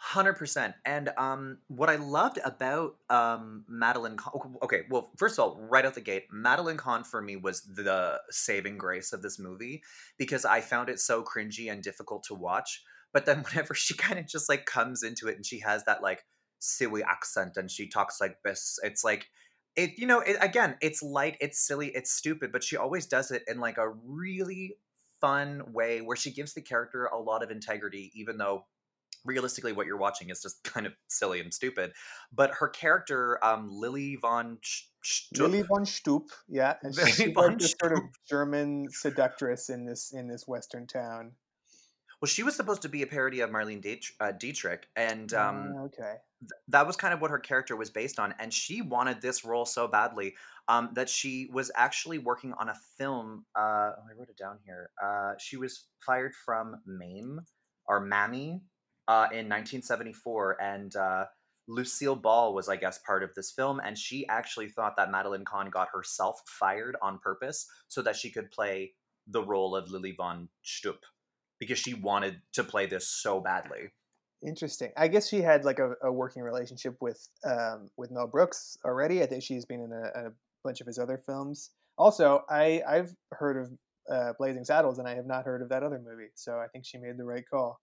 Hundred 0.00 0.34
percent. 0.34 0.76
And 0.84 1.10
um, 1.18 1.58
what 1.66 1.90
I 1.90 1.96
loved 1.96 2.38
about 2.44 2.94
um 3.10 3.64
Madeline, 3.68 4.16
Kahn, 4.16 4.54
okay, 4.62 4.82
well, 4.88 5.10
first 5.16 5.36
of 5.36 5.42
all, 5.42 5.60
right 5.60 5.84
out 5.84 5.94
the 5.94 6.00
gate, 6.00 6.26
Madeline 6.30 6.76
Kahn 6.76 7.02
for 7.02 7.20
me 7.20 7.34
was 7.34 7.62
the 7.62 8.20
saving 8.30 8.78
grace 8.78 9.12
of 9.12 9.22
this 9.22 9.40
movie 9.40 9.82
because 10.16 10.44
I 10.44 10.60
found 10.60 10.88
it 10.88 11.00
so 11.00 11.24
cringy 11.24 11.70
and 11.70 11.82
difficult 11.82 12.22
to 12.28 12.34
watch. 12.34 12.84
But 13.12 13.26
then 13.26 13.38
whenever 13.50 13.74
she 13.74 13.94
kind 13.94 14.20
of 14.20 14.28
just 14.28 14.48
like 14.48 14.66
comes 14.66 15.02
into 15.02 15.26
it 15.26 15.34
and 15.34 15.44
she 15.44 15.58
has 15.60 15.82
that 15.86 16.00
like 16.00 16.24
silly 16.58 17.02
accent 17.02 17.56
and 17.56 17.70
she 17.70 17.88
talks 17.88 18.20
like 18.20 18.36
this, 18.44 18.78
it's 18.82 19.04
like 19.04 19.28
it. 19.76 19.98
You 19.98 20.06
know, 20.06 20.20
it, 20.20 20.36
again, 20.40 20.76
it's 20.80 21.02
light, 21.02 21.36
it's 21.40 21.60
silly, 21.66 21.92
it's 21.94 22.10
stupid, 22.10 22.52
but 22.52 22.64
she 22.64 22.76
always 22.76 23.06
does 23.06 23.30
it 23.30 23.42
in 23.46 23.60
like 23.60 23.78
a 23.78 23.88
really 23.88 24.76
fun 25.20 25.62
way 25.72 26.00
where 26.00 26.16
she 26.16 26.30
gives 26.30 26.54
the 26.54 26.62
character 26.62 27.06
a 27.06 27.18
lot 27.18 27.42
of 27.42 27.50
integrity, 27.50 28.12
even 28.14 28.38
though 28.38 28.64
realistically 29.24 29.72
what 29.72 29.86
you're 29.86 29.98
watching 29.98 30.30
is 30.30 30.42
just 30.42 30.62
kind 30.72 30.86
of 30.86 30.92
silly 31.08 31.40
and 31.40 31.52
stupid. 31.52 31.92
But 32.32 32.52
her 32.58 32.68
character 32.68 33.42
um 33.44 33.68
lily 33.70 34.16
von 34.20 34.58
Lili 35.34 35.62
Von 35.62 35.84
Shtupp 35.84 36.28
yeah 36.48 36.74
and 36.82 36.94
she's 36.94 37.34
like 37.34 37.58
this 37.58 37.74
sort 37.80 37.92
of 37.92 38.00
german 38.28 38.86
seductress 38.90 39.70
in 39.70 39.86
this 39.86 40.12
in 40.12 40.28
this 40.28 40.46
western 40.46 40.86
town 40.86 41.32
well 42.20 42.26
she 42.28 42.42
was 42.42 42.56
supposed 42.56 42.82
to 42.82 42.88
be 42.88 43.02
a 43.02 43.06
parody 43.06 43.40
of 43.40 43.50
marlene 43.50 43.82
Diet- 43.82 44.06
uh, 44.20 44.32
dietrich 44.32 44.86
and 44.96 45.32
um 45.34 45.74
Ah, 45.76 45.82
okay. 45.84 46.14
th- 46.40 46.50
that 46.68 46.86
was 46.86 46.96
kind 46.96 47.14
of 47.14 47.20
what 47.20 47.30
her 47.30 47.38
character 47.38 47.76
was 47.76 47.90
based 47.90 48.18
on 48.18 48.34
and 48.38 48.52
she 48.52 48.82
wanted 48.82 49.20
this 49.20 49.44
role 49.44 49.64
so 49.66 49.86
badly 49.88 50.34
um, 50.68 50.90
that 50.94 51.08
she 51.08 51.48
was 51.52 51.70
actually 51.76 52.18
working 52.18 52.52
on 52.58 52.68
a 52.68 52.74
film 52.98 53.44
uh, 53.56 53.60
oh, 53.96 54.02
i 54.10 54.18
wrote 54.18 54.28
it 54.28 54.36
down 54.36 54.58
here 54.64 54.90
uh, 55.02 55.32
she 55.38 55.56
was 55.56 55.86
fired 56.04 56.32
from 56.44 56.76
mame 56.86 57.40
or 57.86 58.00
mammy 58.00 58.60
uh, 59.08 59.26
in 59.32 59.48
1974 59.48 60.60
and 60.60 60.96
uh, 60.96 61.24
lucille 61.68 62.16
ball 62.16 62.54
was 62.54 62.68
i 62.68 62.76
guess 62.76 62.98
part 63.06 63.22
of 63.22 63.30
this 63.34 63.50
film 63.50 63.80
and 63.84 63.96
she 63.98 64.26
actually 64.28 64.68
thought 64.68 64.96
that 64.96 65.10
madeline 65.10 65.44
kahn 65.44 65.70
got 65.70 65.88
herself 65.92 66.40
fired 66.46 66.96
on 67.02 67.18
purpose 67.18 67.66
so 67.88 68.02
that 68.02 68.16
she 68.16 68.30
could 68.30 68.50
play 68.50 68.92
the 69.30 69.42
role 69.44 69.76
of 69.76 69.90
Lili 69.90 70.12
Von 70.16 70.48
Shtupp 70.64 71.00
because 71.58 71.78
she 71.78 71.94
wanted 71.94 72.40
to 72.52 72.64
play 72.64 72.86
this 72.86 73.08
so 73.08 73.40
badly 73.40 73.90
Interesting. 74.46 74.92
I 74.96 75.08
guess 75.08 75.28
she 75.28 75.40
had 75.42 75.64
like 75.64 75.80
a, 75.80 75.94
a 76.02 76.12
working 76.12 76.42
relationship 76.42 76.96
with 77.00 77.28
um, 77.44 77.90
with 77.96 78.12
Mel 78.12 78.28
Brooks 78.28 78.78
already. 78.84 79.22
I 79.22 79.26
think 79.26 79.42
she's 79.42 79.64
been 79.64 79.80
in 79.80 79.92
a, 79.92 80.28
a 80.28 80.32
bunch 80.62 80.80
of 80.80 80.86
his 80.86 80.98
other 80.98 81.20
films. 81.26 81.70
Also, 81.96 82.44
I 82.48 82.80
I've 82.88 83.12
heard 83.32 83.56
of 83.56 83.72
uh, 84.08 84.32
Blazing 84.38 84.64
Saddles, 84.64 85.00
and 85.00 85.08
I 85.08 85.16
have 85.16 85.26
not 85.26 85.44
heard 85.44 85.60
of 85.60 85.68
that 85.70 85.82
other 85.82 85.98
movie. 85.98 86.30
So 86.36 86.58
I 86.58 86.68
think 86.68 86.84
she 86.86 86.98
made 86.98 87.18
the 87.18 87.24
right 87.24 87.44
call. 87.50 87.80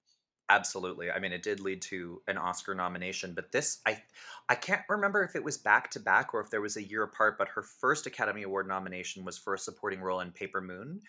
Absolutely. 0.48 1.12
I 1.12 1.20
mean, 1.20 1.34
it 1.34 1.44
did 1.44 1.60
lead 1.60 1.82
to 1.84 2.22
an 2.28 2.38
Oscar 2.38 2.74
nomination, 2.74 3.34
but 3.34 3.52
this 3.52 3.82
I 3.86 4.02
I 4.48 4.56
can't 4.56 4.84
remember 4.88 5.24
if 5.24 5.36
it 5.36 5.44
was 5.44 5.58
back 5.58 5.92
to 5.92 6.00
back 6.00 6.34
or 6.34 6.40
if 6.40 6.52
there 6.52 6.62
was 6.62 6.78
a 6.78 6.88
year 6.88 7.04
apart, 7.04 7.38
but 7.38 7.50
her 7.50 7.64
first 7.64 8.08
Academy 8.08 8.44
Award 8.44 8.66
nomination 8.68 9.26
was 9.26 9.38
for 9.38 9.56
a 9.56 9.60
supporting 9.60 10.00
role 10.00 10.22
in 10.22 10.32
Paper 10.32 10.62
Moon. 10.62 11.02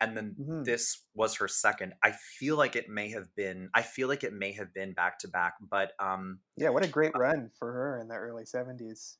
And 0.00 0.16
then 0.16 0.36
Mhm. 0.36 0.64
this 0.64 1.06
was 1.14 1.36
her 1.36 1.48
second. 1.48 1.94
I 2.02 2.12
feel 2.12 2.56
like 2.56 2.76
it 2.76 2.88
may 2.88 3.10
have 3.10 3.34
been. 3.34 3.70
I 3.74 3.82
feel 3.82 4.08
like 4.08 4.24
it 4.24 4.32
may 4.32 4.52
have 4.52 4.72
been 4.74 4.94
back 4.94 5.18
to 5.20 5.28
back, 5.28 5.54
but 5.60 5.92
um, 6.00 6.40
Yeah, 6.56 6.70
what 6.70 6.82
a 6.82 6.88
great 6.88 7.16
run 7.16 7.48
for 7.50 7.72
her 7.72 7.96
in 8.00 8.08
the 8.08 8.16
early 8.16 8.44
70s. 8.44 9.18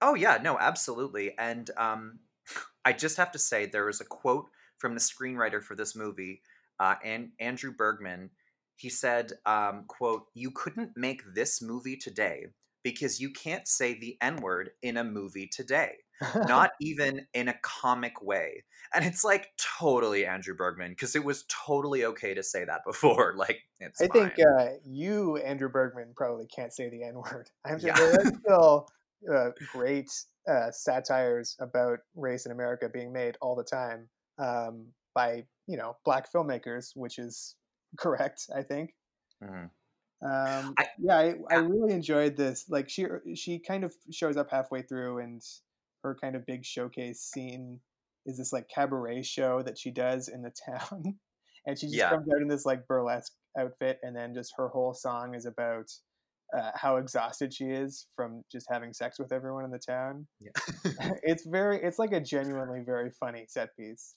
Oh 0.00 0.14
yeah, 0.14 0.38
no, 0.38 0.58
absolutely. 0.58 1.36
And 1.38 1.70
um, 1.76 2.20
I 2.84 2.92
just 2.92 3.16
have 3.16 3.32
to 3.32 3.38
say 3.38 3.66
there 3.66 3.86
was 3.86 4.00
a 4.00 4.04
quote 4.04 4.50
from 4.78 4.94
the 4.94 5.00
screenwriter 5.00 5.62
for 5.62 5.74
this 5.74 5.96
movie, 5.96 6.42
uh, 6.78 6.96
and 7.04 7.32
Andrew 7.40 7.72
Bergman. 7.72 8.30
He 8.76 8.88
said, 8.90 9.32
um, 9.44 9.84
"quote 9.88 10.26
You 10.34 10.50
couldn't 10.52 10.96
make 10.96 11.22
this 11.34 11.60
movie 11.60 11.96
today 11.96 12.46
because 12.84 13.20
you 13.20 13.30
can't 13.32 13.66
say 13.66 13.92
the 13.94 14.16
N 14.20 14.36
word 14.36 14.70
in 14.82 14.96
a 14.96 15.04
movie 15.04 15.48
today, 15.48 15.98
not 16.48 16.70
even 16.80 17.26
in 17.34 17.48
a 17.48 17.54
comic 17.62 18.22
way." 18.22 18.64
And 18.94 19.04
it's 19.04 19.22
like 19.24 19.50
totally 19.78 20.24
Andrew 20.26 20.54
Bergman 20.54 20.92
because 20.92 21.14
it 21.14 21.24
was 21.24 21.44
totally 21.48 22.04
okay 22.06 22.34
to 22.34 22.42
say 22.42 22.64
that 22.64 22.80
before. 22.86 23.34
Like 23.36 23.60
it's 23.80 24.00
I 24.00 24.06
think 24.08 24.32
uh, 24.40 24.70
you, 24.84 25.36
Andrew 25.38 25.68
Bergman, 25.68 26.12
probably 26.16 26.46
can't 26.46 26.72
say 26.72 26.88
the 26.88 27.04
N 27.04 27.14
word. 27.16 27.50
I'm 27.66 27.78
sure 27.78 27.88
Yeah. 27.88 27.96
there 27.96 28.20
are 28.20 28.32
still 28.44 28.88
uh, 29.32 29.50
great 29.72 30.10
uh, 30.48 30.70
satires 30.70 31.56
about 31.60 31.98
race 32.16 32.46
in 32.46 32.52
America 32.52 32.88
being 32.92 33.12
made 33.12 33.36
all 33.40 33.54
the 33.56 33.64
time 33.64 34.08
um, 34.38 34.86
by 35.14 35.44
you 35.66 35.76
know 35.76 35.96
black 36.04 36.32
filmmakers, 36.32 36.92
which 36.94 37.18
is 37.18 37.54
correct, 37.98 38.46
I 38.54 38.62
think. 38.62 38.94
Mhm. 39.42 39.70
Um, 40.20 40.74
I- 40.76 40.88
yeah, 40.98 41.16
I, 41.16 41.34
I 41.50 41.54
really 41.58 41.92
enjoyed 41.92 42.36
this. 42.36 42.64
Like 42.68 42.88
she 42.88 43.06
she 43.36 43.58
kind 43.60 43.84
of 43.84 43.94
shows 44.10 44.36
up 44.36 44.50
halfway 44.50 44.82
through, 44.82 45.18
and 45.18 45.42
her 46.08 46.16
kind 46.20 46.36
of 46.36 46.46
big 46.46 46.64
showcase 46.64 47.20
scene 47.22 47.80
is 48.26 48.38
this 48.38 48.52
like 48.52 48.68
cabaret 48.68 49.22
show 49.22 49.62
that 49.62 49.78
she 49.78 49.90
does 49.90 50.28
in 50.28 50.42
the 50.42 50.52
town, 50.66 51.18
and 51.66 51.78
she 51.78 51.88
just 51.88 52.08
Yeah. 52.08 52.08
comes 52.08 52.26
out 52.34 52.42
in 52.42 52.48
this 52.48 52.66
like 52.66 52.86
burlesque 52.86 53.32
outfit, 53.58 53.98
and 54.02 54.16
then 54.16 54.34
just 54.34 54.54
her 54.56 54.68
whole 54.68 54.94
song 54.94 55.34
is 55.34 55.46
about 55.46 55.86
uh, 56.56 56.70
how 56.74 56.96
exhausted 56.96 57.52
she 57.52 57.66
is 57.66 58.06
from 58.16 58.42
just 58.50 58.66
having 58.70 58.92
sex 58.92 59.18
with 59.18 59.32
everyone 59.32 59.64
in 59.64 59.70
the 59.70 59.78
town. 59.78 60.26
Yeah. 60.40 60.52
it's 61.22 61.46
very, 61.46 61.82
it's 61.82 61.98
like 61.98 62.12
a 62.12 62.20
genuinely 62.20 62.80
very 62.82 63.10
funny 63.10 63.46
set 63.48 63.76
piece. 63.76 64.16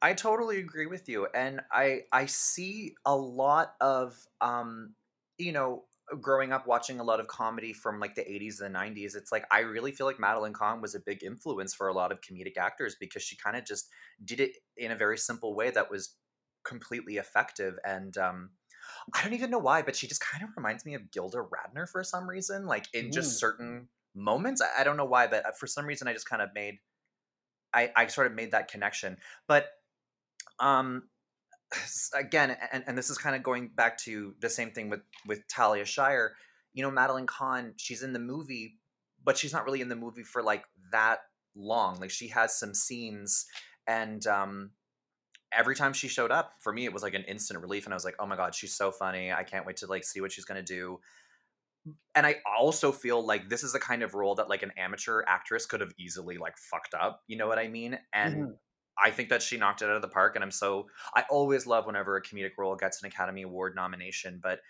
I 0.00 0.14
totally 0.14 0.58
agree 0.58 0.86
with 0.86 1.08
you, 1.08 1.26
and 1.34 1.60
I 1.72 2.04
I 2.12 2.26
see 2.26 2.94
a 3.04 3.16
lot 3.16 3.74
of 3.80 4.26
um, 4.40 4.94
you 5.38 5.52
know, 5.52 5.84
growing 6.20 6.52
up 6.52 6.66
watching 6.66 7.00
a 7.00 7.04
lot 7.04 7.20
of 7.20 7.26
comedy 7.28 7.72
from 7.72 8.00
like 8.00 8.14
the 8.14 8.30
80s 8.30 8.60
and 8.60 8.74
the 8.74 8.78
90s. 8.78 9.14
It's 9.14 9.32
like 9.32 9.46
I 9.50 9.60
really 9.60 9.92
feel 9.92 10.06
like 10.06 10.18
Madeline 10.18 10.52
Kahn 10.54 10.80
was 10.80 10.94
a 10.94 11.00
big 11.00 11.22
influence 11.22 11.74
for 11.74 11.88
a 11.88 11.92
lot 11.94 12.12
of 12.12 12.20
comedic 12.20 12.56
actors 12.56 12.96
because 12.98 13.22
she 13.22 13.36
kind 13.36 13.56
of 13.56 13.64
just 13.64 13.90
did 14.24 14.40
it 14.40 14.56
in 14.76 14.90
a 14.90 14.96
very 14.96 15.18
simple 15.18 15.54
way 15.54 15.70
that 15.70 15.90
was 15.90 16.16
completely 16.64 17.16
effective 17.16 17.78
and 17.84 18.18
um 18.18 18.50
I 19.14 19.22
don't 19.22 19.34
even 19.34 19.50
know 19.50 19.58
why, 19.58 19.82
but 19.82 19.96
she 19.96 20.06
just 20.06 20.20
kind 20.20 20.42
of 20.44 20.50
reminds 20.56 20.84
me 20.86 20.94
of 20.94 21.10
Gilda 21.10 21.38
Radner 21.38 21.88
for 21.88 22.02
some 22.04 22.28
reason, 22.28 22.66
like 22.66 22.86
in 22.94 23.10
just 23.12 23.38
Mm. 23.38 23.38
certain 23.38 23.88
moments. 24.14 24.60
I, 24.62 24.80
I 24.80 24.84
don't 24.84 24.96
know 24.96 25.04
why, 25.04 25.26
but 25.26 25.46
uh, 25.46 25.52
for 25.52 25.66
some 25.66 25.86
reason 25.86 26.08
I 26.08 26.12
just 26.12 26.28
kind 26.28 26.42
of 26.42 26.50
made 26.54 26.78
I, 27.72 27.92
I 27.96 28.06
sort 28.06 28.26
of 28.26 28.34
made 28.34 28.52
that 28.52 28.68
connection. 28.68 29.18
But 29.46 29.68
um 30.60 31.10
again 32.14 32.56
and, 32.72 32.84
and 32.86 32.96
this 32.96 33.10
is 33.10 33.18
kind 33.18 33.36
of 33.36 33.42
going 33.42 33.68
back 33.68 33.98
to 33.98 34.34
the 34.40 34.48
same 34.48 34.70
thing 34.70 34.88
with 34.88 35.00
with 35.26 35.46
talia 35.48 35.84
shire. 35.84 36.34
You 36.72 36.82
know 36.82 36.90
madeline 36.90 37.26
kahn 37.26 37.74
she's 37.76 38.02
in 38.02 38.12
the 38.12 38.18
movie 38.18 38.78
but 39.24 39.36
she's 39.36 39.52
not 39.52 39.64
really 39.64 39.80
in 39.80 39.88
the 39.88 39.96
movie 39.96 40.22
for 40.22 40.42
like 40.42 40.64
that 40.92 41.20
long. 41.54 41.98
Like 42.00 42.10
she 42.10 42.28
has 42.28 42.58
some 42.58 42.74
scenes 42.74 43.46
and 43.86 44.26
um 44.26 44.70
every 45.52 45.74
time 45.74 45.92
she 45.92 46.08
showed 46.08 46.30
up 46.30 46.52
for 46.60 46.72
me 46.72 46.84
it 46.84 46.92
was 46.92 47.02
like 47.02 47.14
an 47.14 47.24
instant 47.24 47.60
relief 47.60 47.86
and 47.86 47.94
i 47.94 47.96
was 47.96 48.04
like 48.04 48.16
oh 48.18 48.26
my 48.26 48.36
god 48.36 48.54
she's 48.54 48.74
so 48.74 48.90
funny. 48.90 49.32
I 49.32 49.42
can't 49.44 49.66
wait 49.66 49.78
to 49.78 49.86
like 49.86 50.04
see 50.04 50.20
what 50.20 50.32
she's 50.32 50.44
to 50.44 50.62
do. 50.62 51.00
And 52.14 52.26
i 52.26 52.36
also 52.58 52.92
feel 52.92 53.24
like 53.24 53.48
this 53.48 53.62
is 53.62 53.72
the 53.72 53.78
kind 53.80 54.02
of 54.02 54.14
role 54.14 54.34
that 54.36 54.48
like 54.48 54.62
an 54.62 54.72
amateur 54.76 55.22
actress 55.26 55.66
could 55.66 55.80
have 55.80 55.92
easily 55.98 56.38
like 56.38 56.56
fucked 56.58 56.94
up 56.94 57.22
you 57.26 57.36
know 57.36 57.46
what 57.48 57.58
i 57.58 57.68
mean? 57.68 57.98
And 58.12 58.36
Mhm. 58.36 58.58
I 59.02 59.10
think 59.10 59.28
that 59.28 59.42
she 59.42 59.56
knocked 59.56 59.82
it 59.82 59.88
out 59.88 59.96
of 59.96 60.02
the 60.02 60.08
park, 60.08 60.34
and 60.34 60.44
I'm 60.44 60.50
so 60.50 60.86
I 61.14 61.24
always 61.30 61.66
love 61.66 61.86
whenever 61.86 62.16
a 62.16 62.22
comedic 62.22 62.52
role 62.58 62.76
gets 62.76 63.02
an 63.02 63.08
Academy 63.08 63.42
Award 63.42 63.74
nomination. 63.76 64.40
But 64.42 64.60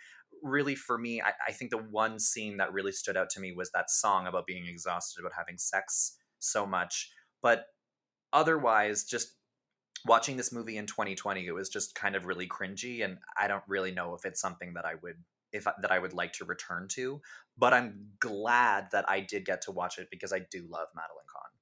really, 0.42 0.74
for 0.74 0.98
me, 0.98 1.20
I, 1.20 1.32
I 1.48 1.52
think 1.52 1.70
the 1.70 1.78
one 1.78 2.18
scene 2.18 2.58
that 2.58 2.72
really 2.72 2.92
stood 2.92 3.16
out 3.16 3.30
to 3.30 3.40
me 3.40 3.52
was 3.52 3.70
that 3.72 3.90
song 3.90 4.26
about 4.26 4.46
being 4.46 4.66
exhausted, 4.66 5.20
about 5.20 5.32
having 5.36 5.58
sex 5.58 6.16
so 6.38 6.66
much. 6.66 7.10
But 7.42 7.66
otherwise, 8.32 9.04
just 9.04 9.34
watching 10.06 10.36
this 10.36 10.52
movie 10.52 10.76
in 10.76 10.86
2020, 10.86 11.46
it 11.46 11.52
was 11.52 11.68
just 11.68 11.94
kind 11.94 12.14
of 12.14 12.26
really 12.26 12.46
cringy, 12.46 13.04
and 13.04 13.18
I 13.40 13.48
don't 13.48 13.64
really 13.66 13.92
know 13.92 14.14
if 14.14 14.24
it's 14.24 14.40
something 14.40 14.74
that 14.74 14.84
I 14.84 14.94
would 15.02 15.16
if 15.52 15.64
that 15.64 15.90
I 15.90 15.98
would 15.98 16.12
like 16.12 16.32
to 16.34 16.44
return 16.44 16.88
to. 16.92 17.20
But 17.56 17.72
I'm 17.72 18.08
glad 18.20 18.88
that 18.92 19.08
I 19.08 19.20
did 19.20 19.44
get 19.44 19.62
to 19.62 19.72
watch 19.72 19.98
it 19.98 20.08
because 20.10 20.32
I 20.32 20.40
do 20.50 20.66
love 20.68 20.88
Madeline 20.94 21.26
Kahn. 21.26 21.57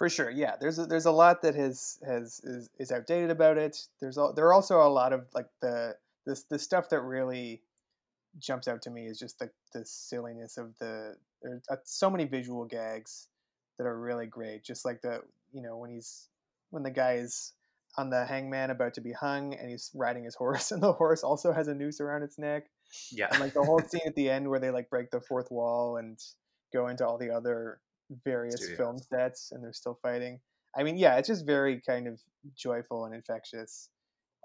For 0.00 0.08
sure, 0.08 0.30
yeah. 0.30 0.54
There's 0.58 0.78
a, 0.78 0.86
there's 0.86 1.04
a 1.04 1.10
lot 1.10 1.42
that 1.42 1.54
has 1.56 1.98
has 2.06 2.40
is, 2.42 2.70
is 2.78 2.90
outdated 2.90 3.30
about 3.30 3.58
it. 3.58 3.76
There's 4.00 4.16
all, 4.16 4.32
there 4.32 4.46
are 4.46 4.54
also 4.54 4.80
a 4.80 4.88
lot 4.88 5.12
of 5.12 5.26
like 5.34 5.48
the 5.60 5.94
this 6.24 6.44
the 6.44 6.58
stuff 6.58 6.88
that 6.88 7.02
really 7.02 7.60
jumps 8.38 8.66
out 8.66 8.80
to 8.80 8.90
me 8.90 9.04
is 9.04 9.18
just 9.18 9.38
the 9.38 9.50
the 9.74 9.84
silliness 9.84 10.56
of 10.56 10.72
the 10.78 11.16
there's 11.42 11.60
uh, 11.70 11.76
so 11.84 12.08
many 12.08 12.24
visual 12.24 12.64
gags 12.64 13.28
that 13.76 13.86
are 13.86 14.00
really 14.00 14.24
great. 14.24 14.64
Just 14.64 14.86
like 14.86 15.02
the 15.02 15.20
you 15.52 15.60
know 15.60 15.76
when 15.76 15.90
he's 15.90 16.28
when 16.70 16.82
the 16.82 16.90
guy 16.90 17.16
is 17.16 17.52
on 17.98 18.08
the 18.08 18.24
hangman 18.24 18.70
about 18.70 18.94
to 18.94 19.02
be 19.02 19.12
hung 19.12 19.52
and 19.52 19.68
he's 19.68 19.90
riding 19.94 20.24
his 20.24 20.34
horse 20.36 20.72
and 20.72 20.82
the 20.82 20.94
horse 20.94 21.22
also 21.22 21.52
has 21.52 21.68
a 21.68 21.74
noose 21.74 22.00
around 22.00 22.22
its 22.22 22.38
neck 22.38 22.70
Yeah, 23.12 23.28
and 23.30 23.38
like 23.38 23.52
the 23.52 23.62
whole 23.62 23.82
scene 23.82 24.00
at 24.06 24.14
the 24.14 24.30
end 24.30 24.48
where 24.48 24.60
they 24.60 24.70
like 24.70 24.88
break 24.88 25.10
the 25.10 25.20
fourth 25.20 25.50
wall 25.50 25.98
and 25.98 26.18
go 26.72 26.88
into 26.88 27.06
all 27.06 27.18
the 27.18 27.30
other 27.30 27.80
various 28.24 28.70
film 28.76 28.98
sets 28.98 29.52
and 29.52 29.62
they're 29.62 29.72
still 29.72 29.98
fighting. 30.02 30.40
I 30.76 30.82
mean 30.82 30.96
yeah 30.96 31.16
it's 31.16 31.28
just 31.28 31.46
very 31.46 31.80
kind 31.86 32.06
of 32.06 32.20
joyful 32.56 33.04
and 33.04 33.14
infectious. 33.14 33.88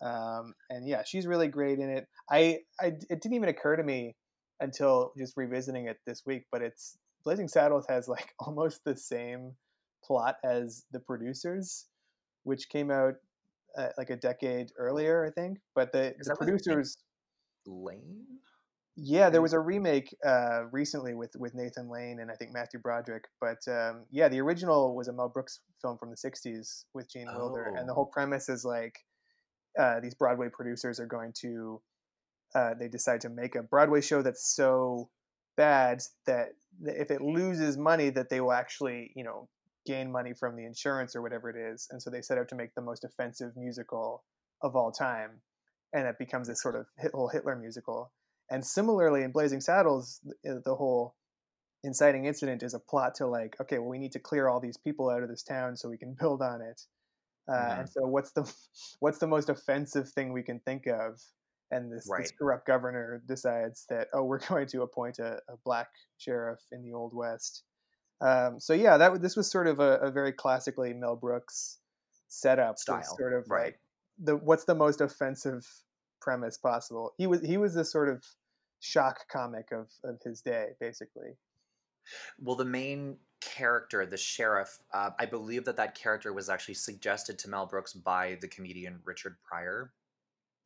Um, 0.01 0.53
and 0.69 0.87
yeah 0.87 1.03
she's 1.05 1.25
really 1.27 1.47
great 1.47 1.79
in 1.79 1.89
it. 1.89 2.07
I, 2.29 2.59
I 2.79 2.87
it 2.87 3.21
didn't 3.21 3.33
even 3.33 3.49
occur 3.49 3.75
to 3.75 3.83
me 3.83 4.15
until 4.59 5.11
just 5.17 5.35
revisiting 5.35 5.87
it 5.87 5.97
this 6.05 6.23
week 6.25 6.45
but 6.51 6.61
it's 6.61 6.97
blazing 7.25 7.47
saddles 7.47 7.85
has 7.89 8.07
like 8.07 8.33
almost 8.39 8.83
the 8.85 8.95
same 8.95 9.51
plot 10.03 10.37
as 10.43 10.85
the 10.91 10.99
producers 10.99 11.87
which 12.43 12.69
came 12.69 12.89
out 12.89 13.15
uh, 13.77 13.89
like 13.97 14.09
a 14.09 14.15
decade 14.15 14.71
earlier 14.77 15.25
i 15.25 15.29
think 15.29 15.57
but 15.73 15.91
the, 15.91 16.15
the 16.19 16.23
that 16.23 16.39
with 16.39 16.47
Nick 16.47 16.63
producers 16.63 16.97
Lane. 17.65 18.25
Yeah, 18.97 19.29
there 19.29 19.41
was 19.41 19.53
a 19.53 19.59
remake 19.59 20.15
uh, 20.25 20.65
recently 20.71 21.13
with 21.13 21.35
with 21.37 21.53
Nathan 21.53 21.89
Lane 21.89 22.19
and 22.21 22.31
I 22.31 22.35
think 22.35 22.53
Matthew 22.53 22.79
Broderick. 22.79 23.25
But 23.41 23.59
um, 23.67 24.05
yeah, 24.11 24.29
the 24.29 24.39
original 24.41 24.95
was 24.95 25.07
a 25.07 25.13
Mel 25.13 25.29
Brooks 25.29 25.59
film 25.81 25.97
from 25.97 26.11
the 26.11 26.15
'60s 26.17 26.85
with 26.93 27.09
Gene 27.11 27.27
Wilder, 27.27 27.73
and 27.77 27.87
the 27.87 27.91
Oh. 27.91 27.95
whole 27.95 28.05
premise 28.05 28.47
is 28.49 28.63
like 28.63 28.95
uh, 29.77 29.99
these 29.99 30.15
Broadway 30.15 30.47
producers 30.51 30.99
are 30.99 31.05
going 31.07 31.33
to 31.41 31.81
uh, 32.55 32.73
they 32.79 32.87
decide 32.87 33.19
to 33.21 33.29
make 33.29 33.55
a 33.55 33.63
Broadway 33.63 33.99
show 34.01 34.21
that's 34.21 34.55
so 34.55 35.09
bad 35.57 36.01
that 36.25 36.49
if 36.83 37.11
it 37.11 37.21
loses 37.21 37.77
money, 37.77 38.09
that 38.11 38.29
they 38.29 38.39
will 38.41 38.53
actually 38.53 39.11
you 39.15 39.23
know 39.25 39.49
gain 39.85 40.11
money 40.11 40.33
from 40.33 40.55
the 40.55 40.65
insurance 40.65 41.15
or 41.15 41.21
whatever 41.21 41.49
it 41.49 41.57
is, 41.57 41.87
and 41.91 42.01
so 42.01 42.09
they 42.09 42.21
set 42.21 42.37
out 42.37 42.47
to 42.49 42.55
make 42.55 42.73
the 42.75 42.81
most 42.81 43.03
offensive 43.03 43.51
musical 43.57 44.23
of 44.61 44.75
all 44.75 44.91
time, 44.91 45.41
and 45.93 46.07
it 46.07 46.17
becomes 46.17 46.47
this 46.47 46.61
sort 46.61 46.75
of 46.75 46.85
whole 47.13 47.27
Hitler 47.27 47.55
musical. 47.57 48.11
And 48.49 48.65
similarly, 48.65 49.23
in 49.23 49.31
Blazing 49.31 49.61
Saddles, 49.61 50.19
th- 50.43 50.57
the 50.63 50.75
whole 50.75 51.15
inciting 51.83 52.25
incident 52.25 52.63
is 52.63 52.73
a 52.73 52.79
plot 52.79 53.15
to 53.15 53.27
like, 53.27 53.55
okay, 53.61 53.79
well, 53.79 53.89
we 53.89 53.97
need 53.97 54.11
to 54.13 54.19
clear 54.19 54.47
all 54.47 54.59
these 54.59 54.77
people 54.77 55.09
out 55.09 55.23
of 55.23 55.29
this 55.29 55.43
town 55.43 55.75
so 55.75 55.89
we 55.89 55.97
can 55.97 56.13
build 56.19 56.41
on 56.41 56.61
it. 56.61 56.81
Uh, 57.47 57.53
Mhm. 57.53 57.79
And 57.79 57.89
so, 57.89 58.07
what's 58.07 58.31
the 58.31 58.51
what's 58.99 59.19
the 59.19 59.27
most 59.27 59.49
offensive 59.49 60.09
thing 60.09 60.33
we 60.33 60.43
can 60.43 60.59
think 60.59 60.87
of? 60.87 61.21
And 61.71 61.91
this, 61.91 62.07
this 62.19 62.31
corrupt 62.31 62.67
governor 62.67 63.23
decides 63.27 63.85
that 63.89 64.07
oh, 64.13 64.23
we're 64.23 64.39
going 64.47 64.67
to 64.67 64.81
appoint 64.83 65.19
a, 65.19 65.41
a 65.49 65.57
black 65.63 65.89
sheriff 66.17 66.59
in 66.71 66.83
the 66.83 66.93
old 66.93 67.13
west. 67.13 67.63
Um, 68.21 68.59
so 68.59 68.73
yeah, 68.73 68.97
that 68.97 69.21
this 69.21 69.35
was 69.35 69.49
sort 69.51 69.67
of 69.67 69.79
a, 69.79 69.97
a 69.97 70.11
very 70.11 70.31
classically 70.31 70.93
Mel 70.93 71.15
Brooks 71.15 71.79
setup, 72.27 72.77
Style, 72.77 73.03
sort 73.03 73.33
of 73.33 73.49
right. 73.49 73.65
like 73.65 73.79
the 74.19 74.37
what's 74.37 74.65
the 74.65 74.75
most 74.75 75.01
offensive 75.01 75.67
premise 76.25 76.57
possible. 76.57 77.13
He 77.17 77.27
was 77.27 77.41
he 77.41 77.57
was 77.57 77.73
this 77.75 77.91
sort 77.91 78.09
of 78.09 78.25
shock 78.81 79.27
comic 79.31 79.71
of 79.71 79.87
of 80.03 80.19
his 80.23 80.41
day, 80.41 80.69
basically. 80.81 81.37
Well, 82.41 82.55
the 82.55 82.65
main 82.65 83.17
character, 83.41 84.05
the 84.05 84.17
sheriff, 84.17 84.79
uh, 84.93 85.11
I 85.19 85.25
believe 85.25 85.65
that 85.65 85.77
that 85.77 85.95
character 85.95 86.33
was 86.33 86.49
actually 86.49 86.75
suggested 86.75 87.39
to 87.39 87.49
Mel 87.49 87.65
Brooks 87.65 87.93
by 87.93 88.37
the 88.41 88.47
comedian 88.47 88.99
Richard 89.05 89.37
Pryor. 89.43 89.91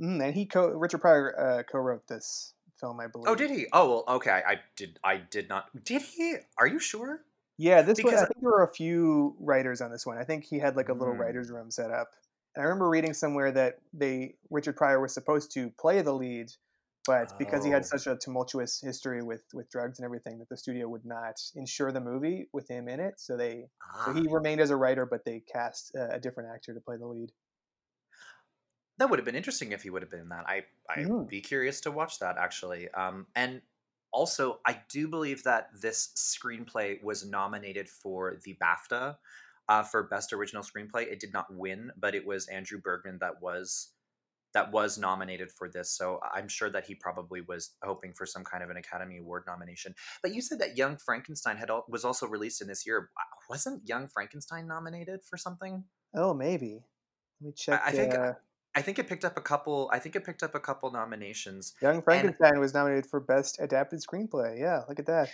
Mm, 0.01 0.23
and 0.23 0.33
he 0.33 0.45
co 0.45 0.69
Richard 0.69 1.01
Pryor 1.01 1.37
uh, 1.39 1.63
co-wrote 1.63 2.07
this 2.07 2.53
film, 2.79 2.99
I 2.99 3.07
believe. 3.07 3.27
Oh, 3.29 3.35
did 3.35 3.51
he? 3.51 3.67
Oh, 3.73 3.89
well, 3.89 4.15
okay. 4.15 4.31
I, 4.31 4.53
I 4.53 4.55
did. 4.75 4.99
I 5.03 5.17
did 5.17 5.49
not. 5.49 5.65
Did 5.83 6.01
he? 6.01 6.35
Are 6.57 6.67
you 6.67 6.79
sure? 6.79 7.21
Yeah, 7.57 7.81
this 7.81 7.97
one. 7.97 8.05
Because 8.05 8.23
I 8.23 8.25
think 8.27 8.41
there 8.41 8.51
were 8.51 8.63
a 8.63 8.73
few 8.73 9.35
writers 9.39 9.81
on 9.81 9.91
this 9.91 10.05
one. 10.05 10.17
I 10.17 10.23
think 10.23 10.45
he 10.45 10.59
had 10.59 10.77
like 10.77 10.87
a 10.87 10.93
little 10.93 11.13
Mm. 11.13 11.19
writers' 11.19 11.51
room 11.51 11.69
set 11.71 11.91
up, 11.91 12.13
And 12.55 12.63
I 12.63 12.65
remember 12.65 12.89
reading 12.89 13.13
somewhere 13.13 13.51
that 13.51 13.79
they 13.93 14.37
Richard 14.49 14.75
Pryor 14.77 14.99
was 14.99 15.13
supposed 15.13 15.51
to 15.53 15.69
play 15.71 16.01
the 16.01 16.13
lead, 16.13 16.51
but 17.05 17.33
because 17.37 17.63
he 17.63 17.69
had 17.71 17.85
Oh. 17.85 17.87
such 17.87 18.07
a 18.07 18.17
tumultuous 18.17 18.81
history 18.81 19.21
with 19.23 19.43
with 19.53 19.69
drugs 19.69 19.99
and 19.99 20.05
everything, 20.05 20.39
that 20.39 20.49
the 20.49 20.57
studio 20.57 20.87
would 20.89 21.05
not 21.05 21.39
insure 21.55 21.91
the 21.91 22.01
movie 22.01 22.49
with 22.53 22.67
him 22.69 22.87
in 22.87 22.99
it. 22.99 23.19
So 23.19 23.37
they 23.37 23.69
so 23.97 24.11
Ah, 24.11 24.13
he 24.13 24.27
remained 24.31 24.61
as 24.61 24.69
a 24.71 24.77
writer, 24.77 25.05
but 25.05 25.25
they 25.25 25.39
cast 25.41 25.95
uh, 25.95 26.09
a 26.09 26.19
different 26.19 26.49
actor 26.53 26.73
to 26.73 26.81
play 26.81 26.97
the 26.97 27.07
lead. 27.07 27.31
that 28.97 29.09
would 29.09 29.19
have 29.19 29.25
been 29.25 29.35
interesting 29.35 29.71
if 29.71 29.83
he 29.83 29.89
would 29.89 30.01
have 30.01 30.11
been 30.11 30.19
in 30.21 30.27
that. 30.29 30.47
I 30.47 30.65
I'd 30.89 31.05
Mhm. 31.05 31.29
be 31.29 31.41
curious 31.41 31.81
to 31.81 31.91
watch 31.91 32.19
that 32.19 32.37
actually. 32.37 32.89
Um, 32.91 33.27
and 33.35 33.61
also, 34.11 34.59
I 34.65 34.81
do 34.89 35.07
believe 35.07 35.43
that 35.43 35.69
this 35.79 36.07
screenplay 36.15 37.01
was 37.03 37.23
nominated 37.25 37.87
for 37.87 38.39
the 38.43 38.55
BAFTA 38.55 39.17
uh, 39.69 39.83
for 39.83 40.03
Best 40.03 40.33
Original 40.33 40.63
Screenplay. 40.63 41.03
It 41.09 41.21
did 41.21 41.31
not 41.31 41.45
win, 41.49 41.91
but 41.97 42.13
it 42.15 42.25
was 42.27 42.47
Andrew 42.47 42.79
Bergman 42.81 43.19
that 43.21 43.41
was 43.41 43.91
that 44.55 44.71
was 44.71 44.97
nominated 44.97 45.51
for 45.51 45.69
this. 45.69 45.91
So 45.95 46.19
I'm 46.33 46.47
sure 46.47 46.71
that 46.71 46.83
he 46.87 46.95
probably 46.95 47.41
was 47.41 47.75
hoping 47.83 48.13
for 48.13 48.25
some 48.25 48.43
kind 48.43 48.63
of 48.63 48.71
an 48.71 48.77
Academy 48.77 49.19
Award 49.19 49.43
nomination. 49.45 49.93
But 50.23 50.33
you 50.33 50.41
said 50.41 50.57
that 50.59 50.75
Young 50.75 50.97
Frankenstein 50.97 51.55
had 51.55 51.69
al- 51.69 51.85
was 51.87 52.03
also 52.03 52.25
released 52.25 52.59
in 52.59 52.67
this 52.67 52.83
year. 52.85 53.11
Wasn't 53.47 53.87
Young 53.87 54.07
Frankenstein 54.07 54.67
nominated 54.67 55.19
for 55.23 55.37
something? 55.37 55.83
Oh, 56.15 56.33
maybe. 56.33 56.83
Let 57.41 57.45
me 57.47 57.53
check. 57.55 57.81
I 57.85 57.91
think- 57.91 58.15
uh, 58.15 58.33
I 58.75 58.81
think 58.83 58.97
it 58.99 59.07
picked 59.07 59.25
up 59.25 59.35
a 59.37 59.41
couple. 59.41 59.89
I 59.93 59.99
think 59.99 60.15
it 60.15 60.23
picked 60.23 60.43
up 60.43 60.53
a 60.55 60.59
couple 60.59 60.91
nominations, 60.91 61.73
Young 61.81 62.01
Frankenstein 62.03 62.59
was 62.59 62.73
nominated 62.73 63.07
for 63.07 63.19
Best 63.19 63.59
Adapted 63.59 63.99
Screenplay. 63.99 64.59
Yeah, 64.59 64.83
look 64.87 64.99
at 64.99 65.05
that. 65.07 65.29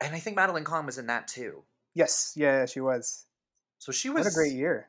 and 0.00 0.14
I 0.14 0.18
think 0.20 0.36
Madeline 0.36 0.64
Kahn 0.64 0.86
was 0.86 0.96
in 0.98 1.06
that 1.08 1.26
too. 1.28 1.62
Yes, 1.94 2.32
yeah, 2.36 2.60
yeah, 2.60 2.66
she 2.66 2.80
was. 2.80 3.26
So 3.80 3.92
she 3.92 4.10
was 4.10 4.24
What 4.26 4.32
a 4.32 4.34
great 4.34 4.52
year. 4.52 4.88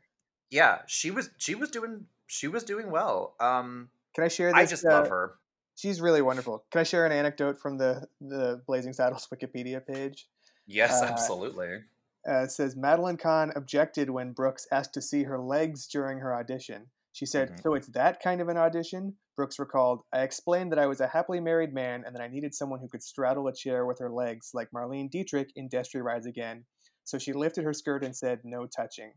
Yeah, 0.49 0.79
she 0.85 1.11
was. 1.11 1.29
She 1.37 1.55
was 1.55 1.71
doing. 1.71 2.05
She 2.27 2.47
was 2.47 2.63
doing 2.63 2.91
well. 2.91 3.35
Um, 3.39 3.89
Can 4.13 4.25
I 4.25 4.27
share 4.27 4.49
this? 4.49 4.57
I 4.57 4.65
just 4.65 4.85
uh, 4.85 4.89
love 4.89 5.07
her. 5.07 5.35
She's 5.75 6.01
really 6.01 6.21
wonderful. 6.21 6.65
Can 6.71 6.81
I 6.81 6.83
share 6.83 7.05
an 7.05 7.13
anecdote 7.13 7.57
from 7.57 7.77
the 7.77 8.05
the 8.19 8.61
Blazing 8.67 8.93
Saddles 8.93 9.27
Wikipedia 9.33 9.85
page? 9.85 10.27
Yes, 10.67 11.01
uh, 11.01 11.05
absolutely. 11.05 11.79
Uh, 12.27 12.43
it 12.43 12.51
says 12.51 12.75
Madeline 12.75 13.17
Kahn 13.17 13.51
objected 13.55 14.09
when 14.09 14.33
Brooks 14.33 14.67
asked 14.71 14.93
to 14.93 15.01
see 15.01 15.23
her 15.23 15.39
legs 15.39 15.87
during 15.87 16.19
her 16.19 16.35
audition. 16.35 16.85
She 17.13 17.25
said, 17.25 17.51
Mhm. 17.51 17.63
"So 17.63 17.73
it's 17.75 17.87
that 17.87 18.21
kind 18.21 18.41
of 18.41 18.49
an 18.49 18.57
audition." 18.57 19.15
Brooks 19.37 19.57
recalled, 19.57 20.03
"I 20.11 20.23
explained 20.23 20.73
that 20.73 20.79
I 20.79 20.85
was 20.87 20.99
a 20.99 21.07
happily 21.07 21.39
married 21.39 21.73
man 21.73 22.03
and 22.05 22.13
that 22.13 22.21
I 22.21 22.27
needed 22.27 22.53
someone 22.53 22.81
who 22.81 22.89
could 22.89 23.01
straddle 23.03 23.47
a 23.47 23.53
chair 23.53 23.85
with 23.85 23.99
her 23.99 24.09
legs, 24.11 24.51
like 24.53 24.69
Marlene 24.71 25.09
Dietrich 25.09 25.51
in 25.55 25.69
Destry 25.69 26.03
Rides 26.03 26.25
Again." 26.25 26.65
So 27.03 27.17
she 27.17 27.33
lifted 27.33 27.63
her 27.63 27.73
skirt 27.73 28.03
and 28.03 28.15
said, 28.15 28.41
"No 28.43 28.67
touching." 28.67 29.13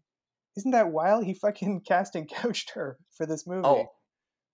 Isn't 0.56 0.70
that 0.72 0.90
wild? 0.90 1.24
He 1.24 1.34
fucking 1.34 1.80
cast 1.86 2.14
and 2.14 2.28
couched 2.28 2.70
her 2.70 2.98
for 3.16 3.26
this 3.26 3.46
movie. 3.46 3.62
Oh, 3.64 3.88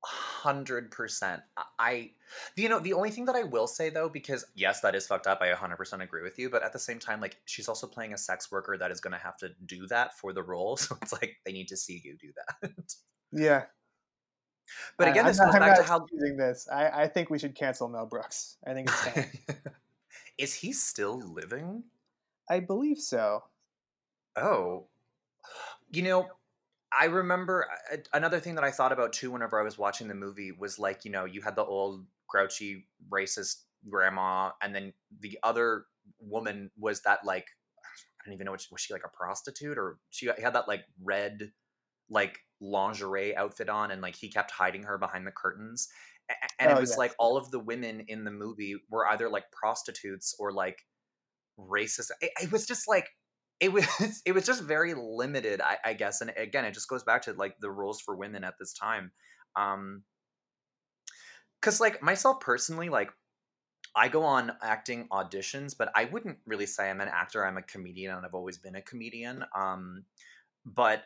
hundred 0.02 0.90
percent. 0.90 1.42
I, 1.78 2.12
you 2.56 2.68
know, 2.70 2.78
the 2.78 2.94
only 2.94 3.10
thing 3.10 3.26
that 3.26 3.36
I 3.36 3.42
will 3.42 3.66
say 3.66 3.90
though, 3.90 4.08
because 4.08 4.44
yes, 4.54 4.80
that 4.80 4.94
is 4.94 5.06
fucked 5.06 5.26
up. 5.26 5.40
I 5.42 5.50
hundred 5.52 5.76
percent 5.76 6.02
agree 6.02 6.22
with 6.22 6.38
you. 6.38 6.48
But 6.50 6.62
at 6.62 6.72
the 6.72 6.78
same 6.78 6.98
time, 6.98 7.20
like 7.20 7.36
she's 7.44 7.68
also 7.68 7.86
playing 7.86 8.14
a 8.14 8.18
sex 8.18 8.50
worker 8.50 8.76
that 8.78 8.90
is 8.90 9.00
going 9.00 9.12
to 9.12 9.18
have 9.18 9.36
to 9.38 9.50
do 9.66 9.86
that 9.88 10.16
for 10.18 10.32
the 10.32 10.42
role. 10.42 10.76
So 10.80 10.96
it's 11.02 11.12
like 11.12 11.36
they 11.44 11.52
need 11.52 11.68
to 11.68 11.76
see 11.76 12.00
you 12.04 12.16
do 12.16 12.28
that. 12.62 12.72
yeah. 13.32 13.64
but 14.98 15.08
again, 15.08 15.24
I'm 15.24 15.30
this 15.30 15.38
not- 15.38 15.52
goes 15.52 15.60
back 15.60 15.76
to 15.78 15.82
how. 15.82 16.06
using 16.12 16.36
this. 16.36 16.66
I, 16.72 17.02
I 17.02 17.08
think 17.08 17.28
we 17.28 17.38
should 17.38 17.54
cancel 17.54 17.88
Mel 17.88 18.06
Brooks. 18.06 18.56
I 18.66 18.72
think 18.72 18.88
it's 18.88 19.04
time. 19.04 19.30
is 20.38 20.54
he 20.54 20.72
still 20.72 21.18
living? 21.20 21.84
I 22.50 22.60
believe 22.60 22.98
so. 22.98 23.44
Oh, 24.36 24.88
you 25.90 26.02
know, 26.02 26.28
I 26.92 27.06
remember 27.06 27.66
uh, 27.92 27.96
another 28.12 28.40
thing 28.40 28.56
that 28.56 28.64
I 28.64 28.70
thought 28.72 28.92
about 28.92 29.12
too 29.12 29.30
whenever 29.30 29.60
I 29.60 29.64
was 29.64 29.78
watching 29.78 30.08
the 30.08 30.14
movie 30.14 30.52
was 30.52 30.78
like, 30.78 31.04
you 31.04 31.10
know, 31.10 31.24
you 31.24 31.40
had 31.40 31.56
the 31.56 31.64
old 31.64 32.06
grouchy 32.28 32.88
racist 33.08 33.62
grandma, 33.88 34.50
and 34.62 34.74
then 34.74 34.92
the 35.20 35.38
other 35.42 35.86
woman 36.20 36.70
was 36.76 37.02
that 37.02 37.24
like, 37.24 37.46
I 38.20 38.24
don't 38.26 38.34
even 38.34 38.46
know 38.46 38.50
what 38.52 38.60
she, 38.60 38.68
was 38.72 38.80
she 38.80 38.92
like 38.92 39.04
a 39.06 39.16
prostitute 39.16 39.78
or 39.78 39.98
she 40.10 40.26
had 40.26 40.54
that 40.54 40.68
like 40.68 40.84
red 41.02 41.52
like 42.10 42.40
lingerie 42.60 43.36
outfit 43.36 43.68
on, 43.68 43.92
and 43.92 44.02
like 44.02 44.16
he 44.16 44.28
kept 44.28 44.50
hiding 44.50 44.82
her 44.82 44.98
behind 44.98 45.26
the 45.26 45.32
curtains. 45.32 45.88
And 46.60 46.70
Oh, 46.70 46.76
it 46.76 46.80
was 46.80 46.90
yes. 46.90 46.98
like 46.98 47.14
all 47.18 47.36
of 47.36 47.50
the 47.50 47.58
women 47.58 48.00
in 48.08 48.24
the 48.24 48.30
movie 48.30 48.76
were 48.90 49.08
either 49.08 49.28
like 49.28 49.50
prostitutes 49.52 50.34
or 50.38 50.52
like 50.52 50.86
racist. 51.68 52.10
It, 52.20 52.30
it 52.42 52.52
was 52.52 52.66
just 52.66 52.88
like 52.88 53.08
it 53.60 53.72
was 53.72 53.86
it 54.26 54.32
was 54.32 54.46
just 54.46 54.62
very 54.62 54.94
limited, 54.94 55.60
I, 55.60 55.78
I 55.84 55.94
guess. 55.94 56.20
And 56.20 56.32
again, 56.36 56.64
it 56.64 56.74
just 56.74 56.88
goes 56.88 57.02
back 57.02 57.22
to 57.22 57.32
like 57.32 57.56
the 57.60 57.70
rules 57.70 58.00
for 58.00 58.16
women 58.16 58.44
at 58.44 58.54
this 58.58 58.72
time. 58.72 59.12
Um, 59.56 60.04
because 61.60 61.80
like 61.80 62.02
myself 62.02 62.40
personally, 62.40 62.88
like 62.88 63.10
I 63.94 64.08
go 64.08 64.22
on 64.22 64.52
acting 64.62 65.08
auditions, 65.12 65.74
but 65.76 65.90
I 65.94 66.04
wouldn't 66.06 66.38
really 66.46 66.66
say 66.66 66.88
I'm 66.88 67.00
an 67.00 67.08
actor. 67.08 67.44
I'm 67.44 67.58
a 67.58 67.62
comedian, 67.62 68.16
and 68.16 68.24
I've 68.24 68.34
always 68.34 68.58
been 68.58 68.76
a 68.76 68.82
comedian. 68.82 69.44
Um, 69.56 70.04
but 70.64 71.02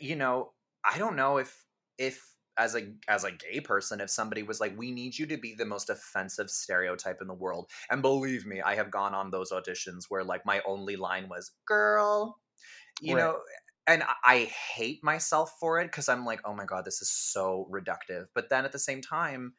you 0.00 0.16
know, 0.16 0.52
I 0.84 0.98
don't 0.98 1.16
know 1.16 1.38
if 1.38 1.64
if 1.98 2.24
as 2.58 2.74
a 2.74 2.94
as 3.08 3.24
a 3.24 3.32
gay 3.32 3.60
person, 3.60 4.00
if 4.00 4.10
somebody 4.10 4.42
was 4.42 4.60
like, 4.60 4.76
"We 4.76 4.90
need 4.92 5.18
you 5.18 5.26
to 5.26 5.36
be 5.36 5.54
the 5.54 5.64
most 5.66 5.90
offensive 5.90 6.50
stereotype 6.50 7.20
in 7.20 7.28
the 7.28 7.34
world," 7.34 7.70
and 7.90 8.02
believe 8.02 8.46
me, 8.46 8.60
I 8.62 8.74
have 8.76 8.90
gone 8.90 9.14
on 9.14 9.30
those 9.30 9.52
auditions 9.52 10.04
where 10.08 10.24
like 10.24 10.44
my 10.46 10.60
only 10.66 10.96
line 10.96 11.28
was 11.28 11.52
"girl," 11.66 12.40
you 13.00 13.14
Right. 13.14 13.16
know. 13.16 13.42
And 13.86 14.02
I- 14.02 14.16
I 14.24 14.44
hate 14.46 15.02
myself 15.04 15.58
for 15.60 15.80
it 15.80 15.86
because 15.86 16.08
I'm 16.08 16.24
like, 16.24 16.40
oh 16.44 16.54
my 16.54 16.64
god, 16.64 16.84
this 16.84 17.00
is 17.02 17.10
so 17.10 17.68
reductive. 17.70 18.26
But 18.34 18.48
then 18.50 18.64
at 18.64 18.72
the 18.72 18.78
same 18.78 19.00
time, 19.00 19.54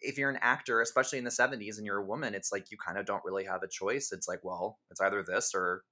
if 0.00 0.18
you're 0.18 0.30
an 0.30 0.38
actor, 0.42 0.80
especially 0.80 1.18
in 1.18 1.24
the 1.24 1.30
70s, 1.30 1.78
and 1.78 1.86
you're 1.86 1.98
a 1.98 2.04
woman, 2.04 2.34
it's 2.34 2.52
like 2.52 2.70
you 2.70 2.76
kind 2.78 2.98
of 2.98 3.06
don't 3.06 3.24
really 3.24 3.44
have 3.44 3.62
a 3.62 3.68
choice. 3.68 4.12
It's 4.12 4.28
like, 4.28 4.40
well, 4.44 4.80
it's 4.90 5.00
either 5.00 5.22
this 5.22 5.54
or 5.54 5.84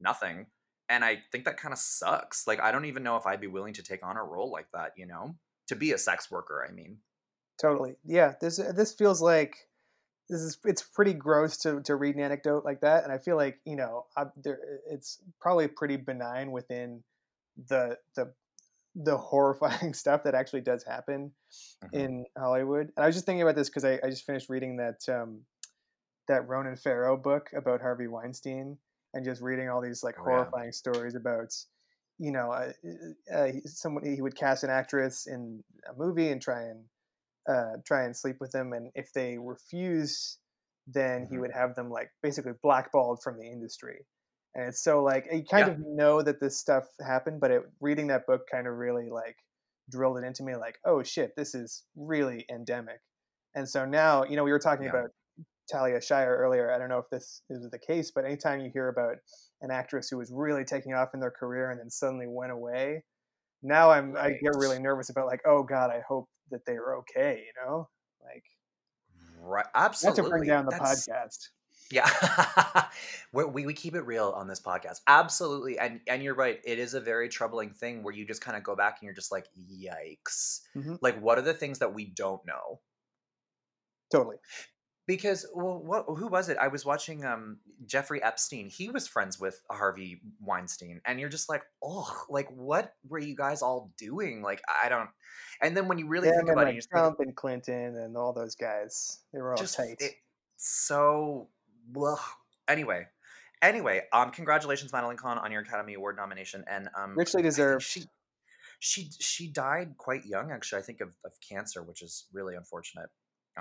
nothing. 0.00 0.50
And 0.88 1.04
I 1.04 1.24
think 1.32 1.44
that 1.46 1.56
kind 1.58 1.72
of 1.74 1.78
sucks. 1.78 2.46
Like, 2.46 2.60
I 2.60 2.72
don't 2.72 2.86
even 2.86 3.02
know 3.04 3.16
if 3.16 3.26
I'd 3.26 3.40
be 3.40 3.46
willing 3.48 3.74
to 3.74 3.82
take 3.84 4.04
on 4.04 4.16
a 4.18 4.24
role 4.24 4.50
like 4.52 4.68
that, 4.72 4.92
you 4.96 5.06
know? 5.06 5.36
To 5.70 5.76
be 5.76 5.92
a 5.92 5.98
sex 5.98 6.30
worker, 6.30 6.66
I 6.68 6.72
mean. 6.72 6.98
Totally. 7.60 7.94
Yeah. 8.04 8.34
This 8.40 8.56
this 8.56 8.92
feels 8.92 9.22
like 9.22 9.56
this 10.28 10.40
is 10.40 10.58
it's 10.64 10.82
pretty 10.82 11.12
gross 11.12 11.56
to 11.58 11.80
to 11.82 11.94
read 11.94 12.16
an 12.16 12.22
anecdote 12.22 12.64
like 12.64 12.80
that, 12.80 13.04
and 13.04 13.12
I 13.12 13.18
feel 13.18 13.36
like 13.36 13.60
you 13.64 13.76
know 13.76 14.06
I, 14.16 14.24
there 14.36 14.58
it's 14.90 15.18
probably 15.40 15.68
pretty 15.68 15.96
benign 15.96 16.50
within 16.50 17.04
the 17.68 17.98
the 18.16 18.32
the 18.96 19.16
horrifying 19.16 19.94
stuff 20.02 20.24
that 20.24 20.34
actually 20.34 20.62
does 20.62 20.82
happen 20.84 21.32
Mhm. 21.84 21.94
in 21.94 22.26
Hollywood. 22.36 22.92
And 22.96 23.04
I 23.04 23.06
was 23.06 23.14
just 23.14 23.26
thinking 23.26 23.42
about 23.42 23.54
this 23.56 23.68
because 23.68 23.84
I, 23.84 24.00
I 24.02 24.10
just 24.10 24.24
finished 24.26 24.48
reading 24.48 24.76
that 24.78 25.08
um, 25.08 25.42
that 26.28 26.48
Ronan 26.48 26.76
Farrow 26.76 27.16
book 27.16 27.50
about 27.56 27.80
Harvey 27.80 28.08
Weinstein 28.08 28.78
and 29.14 29.24
just 29.24 29.42
reading 29.42 29.68
all 29.68 29.80
these 29.80 30.02
like 30.02 30.16
Oh, 30.18 30.24
yeah. 30.26 30.34
horrifying 30.36 30.72
stories 30.72 31.14
about 31.14 31.54
you 32.20 32.32
know 32.32 32.52
uh, 32.52 32.72
uh, 33.34 33.48
someone 33.64 34.04
he 34.04 34.20
would 34.22 34.36
cast 34.36 34.62
an 34.62 34.70
actress 34.70 35.26
in 35.26 35.64
a 35.88 35.94
movie 35.98 36.28
and 36.28 36.42
try 36.42 36.64
and 36.64 36.84
uh, 37.48 37.78
try 37.86 38.04
and 38.04 38.16
sleep 38.16 38.36
with 38.40 38.52
them 38.52 38.72
and 38.74 38.90
if 38.94 39.12
they 39.14 39.38
refuse 39.38 40.38
then 40.86 41.26
he 41.30 41.36
Mhm. 41.36 41.40
would 41.40 41.52
have 41.52 41.74
them 41.74 41.90
like 41.90 42.10
basically 42.22 42.52
blackballed 42.62 43.22
from 43.22 43.38
the 43.38 43.46
industry 43.50 44.06
and 44.54 44.68
it's 44.68 44.82
so 44.84 45.02
like 45.02 45.26
you 45.32 45.42
kind 45.50 45.66
Yeah. 45.66 45.74
of 45.74 45.78
know 45.80 46.22
that 46.22 46.40
this 46.40 46.58
stuff 46.58 46.84
happened 47.04 47.40
but 47.40 47.50
it, 47.50 47.62
reading 47.80 48.08
that 48.08 48.26
book 48.26 48.42
kind 48.52 48.66
of 48.66 48.74
really 48.74 49.08
like 49.10 49.36
drilled 49.90 50.18
it 50.18 50.24
into 50.24 50.42
me 50.44 50.54
like 50.56 50.78
oh 50.84 51.02
shit 51.02 51.32
this 51.36 51.54
is 51.54 51.84
really 51.96 52.44
endemic 52.50 53.00
and 53.54 53.68
so 53.68 53.86
now 53.86 54.24
you 54.24 54.36
know 54.36 54.44
we 54.44 54.52
were 54.52 54.58
talking 54.58 54.86
Yeah. 54.86 54.90
about 54.90 55.10
talia 55.70 56.00
shire 56.00 56.36
earlier 56.36 56.72
i 56.72 56.78
don't 56.78 56.88
know 56.88 56.98
if 56.98 57.08
this 57.10 57.42
is 57.50 57.68
the 57.70 57.78
case 57.78 58.10
but 58.14 58.24
anytime 58.24 58.60
you 58.60 58.70
hear 58.72 58.88
about 58.88 59.16
an 59.62 59.70
actress 59.70 60.08
who 60.08 60.16
was 60.18 60.30
really 60.34 60.64
taking 60.64 60.94
off 60.94 61.10
in 61.14 61.20
their 61.20 61.30
career 61.30 61.70
and 61.70 61.78
then 61.78 61.88
suddenly 61.90 62.26
went 62.26 62.50
away 62.52 63.04
now 63.62 63.90
i'm 63.90 64.16
i 64.16 64.30
get 64.30 64.54
really 64.56 64.78
nervous 64.78 65.10
about 65.10 65.26
like 65.26 65.40
oh 65.46 65.62
god 65.62 65.90
i 65.90 66.00
hope 66.08 66.28
that 66.50 66.64
they 66.66 66.72
are 66.74 66.96
okay 66.98 67.44
you 67.46 67.52
know 67.64 67.88
like 68.24 68.44
Right. 69.42 69.64
not 69.74 69.84
Absolutely. 69.86 70.22
to 70.24 70.28
bring 70.28 70.46
down 70.46 70.64
the 70.66 70.70
That's- 70.72 71.08
podcast 71.08 71.48
Yeah, 71.90 72.84
we 73.32 73.64
we 73.64 73.72
keep 73.74 73.94
it 73.94 74.02
real 74.02 74.28
on 74.36 74.46
this 74.46 74.60
podcast. 74.60 75.00
Absolutely, 75.08 75.76
and 75.78 76.00
and 76.06 76.22
you're 76.22 76.34
right. 76.36 76.60
It 76.64 76.78
is 76.78 76.92
a 76.94 77.00
very 77.00 77.28
troubling 77.28 77.70
thing 77.70 78.02
where 78.04 78.14
you 78.14 78.24
just 78.26 78.40
kind 78.42 78.56
of 78.56 78.62
go 78.62 78.76
back 78.76 78.98
and 79.00 79.06
you're 79.06 79.14
just 79.14 79.32
like, 79.32 79.46
yikes! 79.58 80.60
Mhm. 80.76 80.98
Like, 81.02 81.18
what 81.20 81.36
are 81.38 81.42
the 81.42 81.54
things 81.54 81.78
that 81.80 81.92
we 81.94 82.04
don't 82.04 82.44
know? 82.46 82.80
totally 84.12 84.36
Because 85.10 85.46
well, 85.54 85.82
what 85.82 86.04
who 86.06 86.28
was 86.28 86.48
it? 86.48 86.56
I 86.58 86.68
was 86.68 86.84
watching 86.84 87.24
um 87.24 87.58
Jeffrey 87.86 88.22
Epstein. 88.22 88.68
He 88.68 88.90
was 88.90 89.08
friends 89.08 89.40
with 89.40 89.60
Harvey 89.70 90.20
Weinstein, 90.40 91.00
and 91.04 91.18
you're 91.18 91.28
just 91.28 91.48
like, 91.48 91.62
oh, 91.82 92.08
like 92.28 92.48
what 92.50 92.92
were 93.08 93.18
you 93.18 93.34
guys 93.34 93.60
all 93.60 93.92
doing? 93.98 94.40
Like, 94.42 94.62
I 94.82 94.88
don't. 94.88 95.08
And 95.62 95.76
then 95.76 95.88
when 95.88 95.98
you 95.98 96.06
really 96.06 96.28
Him 96.28 96.34
think 96.36 96.50
about 96.50 96.62
it, 96.62 96.64
like 96.66 96.74
think, 96.74 96.90
trump 96.90 97.16
and 97.20 97.34
clinton 97.34 97.96
and 97.96 98.16
all 98.16 98.32
those 98.32 98.54
guys 98.54 99.18
they 99.32 99.40
were 99.40 99.52
all 99.52 99.58
just 99.58 99.76
tight 99.76 99.96
it, 99.98 100.12
so 100.56 101.48
ugh. 102.00 102.18
anyway 102.66 103.06
anyway 103.60 104.00
um 104.12 104.30
congratulations 104.30 104.90
madeline 104.90 105.18
kahn 105.18 105.36
on 105.36 105.52
your 105.52 105.60
academy 105.60 105.94
award 105.94 106.16
nomination 106.16 106.64
and 106.66 106.88
um 106.98 107.14
richly 107.14 107.42
deserved 107.42 107.82
she 107.82 108.04
she 108.80 109.10
she 109.20 109.46
died 109.46 109.96
quite 109.98 110.24
young, 110.24 110.50
actually. 110.50 110.80
I 110.80 110.82
think 110.82 111.00
of, 111.00 111.14
of 111.24 111.32
cancer, 111.46 111.82
which 111.82 112.02
is 112.02 112.26
really 112.32 112.56
unfortunate. 112.56 113.10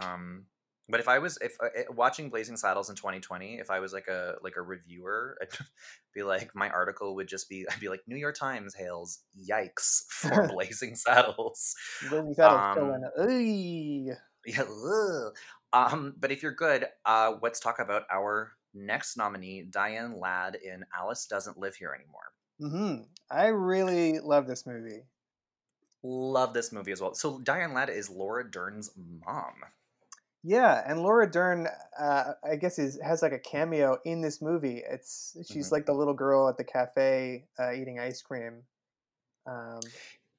Um, 0.01 0.45
but 0.89 0.99
if 0.99 1.07
I 1.07 1.19
was 1.19 1.37
if 1.41 1.55
uh, 1.63 1.67
eh, 1.75 1.83
watching 1.95 2.29
Blazing 2.29 2.57
Saddles 2.57 2.89
in 2.89 2.95
2020, 2.95 3.59
if 3.59 3.69
I 3.69 3.79
was 3.79 3.93
like 3.93 4.07
a 4.07 4.35
like 4.43 4.55
a 4.57 4.61
reviewer, 4.61 5.37
I'd 5.41 5.49
be 6.13 6.23
like 6.23 6.53
my 6.55 6.69
article 6.69 7.15
would 7.15 7.27
just 7.27 7.49
be 7.49 7.65
I'd 7.71 7.79
be 7.79 7.89
like 7.89 8.01
New 8.07 8.17
York 8.17 8.35
Times 8.37 8.73
hails 8.75 9.19
yikes 9.37 10.03
for 10.09 10.47
Blazing 10.51 10.95
Saddles. 10.95 11.75
Blazing 12.09 12.33
Saddles 12.33 12.77
Um. 12.77 13.01
Yeah, 14.45 14.63
ugh. 14.63 15.35
um, 15.73 16.15
but 16.17 16.31
if 16.31 16.41
you're 16.41 16.53
good, 16.55 16.85
uh, 17.05 17.33
let's 17.41 17.59
talk 17.59 17.79
about 17.79 18.03
our 18.11 18.53
next 18.73 19.17
nominee, 19.17 19.63
Diane 19.69 20.17
Ladd 20.19 20.55
in 20.55 20.85
Alice 20.97 21.25
Doesn't 21.27 21.57
Live 21.57 21.75
Here 21.75 21.93
Anymore. 21.93 22.33
Mhm. 22.61 23.07
I 23.29 23.47
really 23.47 24.19
love 24.19 24.47
this 24.47 24.65
movie. 24.65 25.03
Love 26.03 26.53
this 26.53 26.71
movie 26.71 26.91
as 26.93 27.01
well. 27.01 27.13
So 27.13 27.39
Diane 27.39 27.73
Ladd 27.73 27.89
is 27.89 28.09
Laura 28.09 28.49
Dern's 28.49 28.91
mom. 28.97 29.55
Yeah, 30.43 30.81
and 30.87 31.01
Laura 31.01 31.29
Dern, 31.29 31.67
uh, 31.99 32.33
I 32.43 32.55
guess, 32.55 32.79
is 32.79 32.97
has 33.03 33.21
like 33.21 33.33
a 33.33 33.39
cameo 33.39 33.99
in 34.05 34.21
this 34.21 34.41
movie. 34.41 34.81
It's 34.89 35.35
she's 35.45 35.69
Mhm. 35.69 35.71
like 35.71 35.85
the 35.85 35.93
little 35.93 36.13
girl 36.13 36.47
at 36.47 36.57
the 36.57 36.63
cafe 36.63 37.47
uh, 37.59 37.73
eating 37.73 37.99
ice 37.99 38.21
cream. 38.21 38.63
Um, 39.47 39.93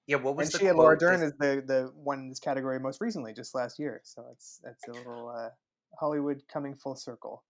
Yeah, 0.06 0.16
what 0.16 0.36
was 0.36 0.46
and 0.46 0.52
the 0.52 0.58
she 0.58 0.66
and 0.66 0.78
Laura? 0.78 0.98
Dern 0.98 1.22
is 1.22 1.32
the 1.38 1.62
the 1.66 1.92
one 1.94 2.18
in 2.20 2.28
this 2.28 2.40
category 2.40 2.80
most 2.80 3.00
recently, 3.00 3.32
just 3.32 3.54
last 3.54 3.78
year. 3.78 4.00
So 4.04 4.26
it's 4.32 4.60
it's 4.64 4.88
a 4.88 4.92
little 4.92 5.28
uh, 5.28 5.50
Hollywood 5.98 6.42
coming 6.48 6.74
full 6.74 6.96
circle. 6.96 7.44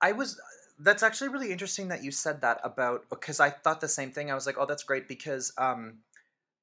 I 0.00 0.12
was. 0.12 0.40
That's 0.78 1.02
actually 1.02 1.28
really 1.28 1.52
interesting 1.52 1.88
that 1.88 2.02
you 2.02 2.10
said 2.10 2.40
that 2.40 2.58
about 2.64 3.10
because 3.10 3.38
I 3.38 3.50
thought 3.50 3.80
the 3.82 3.88
same 3.88 4.12
thing. 4.12 4.30
I 4.30 4.34
was 4.34 4.46
like, 4.46 4.56
oh, 4.58 4.64
that's 4.66 4.82
great 4.82 5.06
because 5.08 5.52
um, 5.58 5.98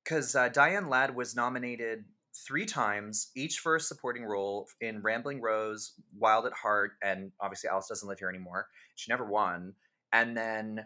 because 0.04 0.36
uh, 0.36 0.50
Diane 0.50 0.90
Ladd 0.90 1.16
was 1.16 1.36
nominated 1.36 2.06
three 2.46 2.66
times, 2.66 3.32
each 3.36 3.60
for 3.60 3.76
a 3.76 3.80
supporting 3.80 4.24
role 4.24 4.68
in 4.82 5.02
Rambling 5.02 5.42
Rose, 5.42 5.94
Wild 6.18 6.46
at 6.46 6.54
Heart, 6.54 6.92
and 7.02 7.32
obviously 7.40 7.70
Alice 7.70 7.88
Doesn't 7.88 8.08
Live 8.08 8.20
Here 8.20 8.30
Anymore. 8.30 8.68
She 8.96 9.12
never 9.12 9.26
won, 9.26 9.74
and 10.12 10.36
then 10.36 10.86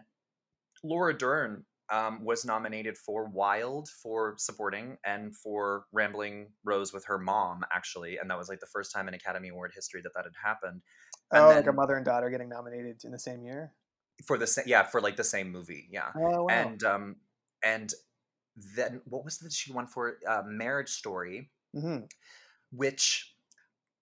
Laura 0.84 1.16
Dern 1.16 1.64
um, 1.90 2.24
was 2.24 2.44
nominated 2.44 2.96
for 2.96 3.26
Wild 3.28 3.88
for 3.88 4.34
supporting 4.38 4.96
and 5.04 5.36
for 5.36 5.84
Rambling 5.92 6.48
Rose 6.64 6.92
with 6.92 7.04
her 7.06 7.18
mom 7.18 7.64
actually, 7.72 8.16
and 8.18 8.30
that 8.30 8.38
was 8.38 8.48
like 8.48 8.60
the 8.60 8.66
first 8.66 8.92
time 8.92 9.08
in 9.08 9.14
Academy 9.14 9.48
Award 9.48 9.72
history 9.74 10.00
that 10.02 10.12
that 10.14 10.24
had 10.24 10.32
happened. 10.42 10.80
And 11.30 11.44
oh, 11.44 11.48
like 11.48 11.66
a 11.66 11.72
mother 11.72 11.96
and 11.96 12.04
daughter 12.04 12.30
getting 12.30 12.48
nominated 12.48 13.04
in 13.04 13.12
the 13.12 13.18
same 13.18 13.42
year. 13.42 13.72
for 14.26 14.38
the 14.38 14.46
same 14.46 14.64
yeah 14.66 14.84
for 14.84 15.00
like 15.00 15.16
the 15.16 15.24
same 15.24 15.50
movie 15.50 15.88
yeah 15.90 16.10
Oh 16.14 16.44
wow! 16.44 16.46
and 16.48 16.82
um 16.84 17.16
and 17.64 17.92
then 18.56 19.00
what 19.04 19.24
was 19.24 19.38
that 19.38 19.52
she 19.52 19.72
won 19.72 19.86
for 19.86 20.18
uh, 20.26 20.42
marriage 20.46 20.90
story 20.90 21.50
hmm 21.74 22.04
which 22.70 23.36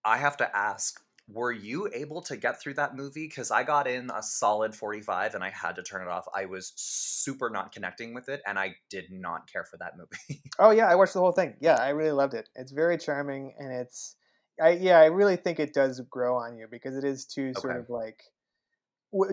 i 0.05 0.19
have 0.19 0.37
to 0.37 0.57
ask 0.57 1.05
were 1.29 1.53
you 1.53 1.89
able 1.95 2.23
to 2.23 2.37
get 2.37 2.61
through 2.61 2.75
that 2.75 2.97
movie 2.97 3.29
because 3.29 3.51
i 3.51 3.63
got 3.65 3.87
in 3.89 4.11
a 4.11 4.23
solid 4.23 4.75
45 4.75 5.35
and 5.35 5.45
i 5.45 5.51
had 5.51 5.77
to 5.77 5.83
turn 5.85 6.03
it 6.03 6.09
off 6.09 6.27
i 6.35 6.47
was 6.47 6.73
super 6.77 7.51
not 7.51 7.73
connecting 7.73 8.15
with 8.15 8.29
it 8.29 8.43
and 8.47 8.59
i 8.59 8.77
did 8.91 9.11
not 9.13 9.51
care 9.51 9.65
for 9.65 9.79
that 9.79 9.97
movie 9.99 10.43
Oh 10.59 10.71
yeah, 10.71 10.87
I 10.89 10.95
watched 10.95 11.15
the 11.15 11.21
whole 11.21 11.33
thing. 11.33 11.57
Yeah, 11.61 11.77
I 11.77 11.91
really 11.91 12.13
loved 12.13 12.35
it. 12.35 12.49
It's 12.55 12.73
very 12.73 12.99
charming, 12.99 13.55
and 13.59 13.73
it's, 13.73 14.17
I 14.61 14.71
yeah, 14.71 14.99
I 15.01 15.07
really 15.07 15.37
think 15.37 15.59
it 15.59 15.73
does 15.73 16.01
grow 16.03 16.37
on 16.37 16.57
you 16.57 16.67
because 16.71 16.97
it 16.97 17.05
is 17.05 17.27
too 17.27 17.55
sort 17.55 17.77
Okay. 17.77 17.81
of 17.81 17.89
like. 17.89 18.23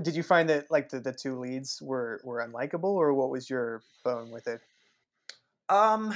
Did 0.01 0.15
you 0.15 0.23
find 0.23 0.49
that 0.49 0.69
like 0.71 0.89
the, 0.89 0.99
the 0.99 1.13
two 1.13 1.39
leads 1.39 1.81
were 1.81 2.21
were 2.23 2.45
unlikable, 2.45 2.93
or 2.95 3.13
what 3.13 3.29
was 3.31 3.49
your 3.49 3.81
bone 4.03 4.31
with 4.31 4.47
it? 4.47 4.61
Um 5.69 6.13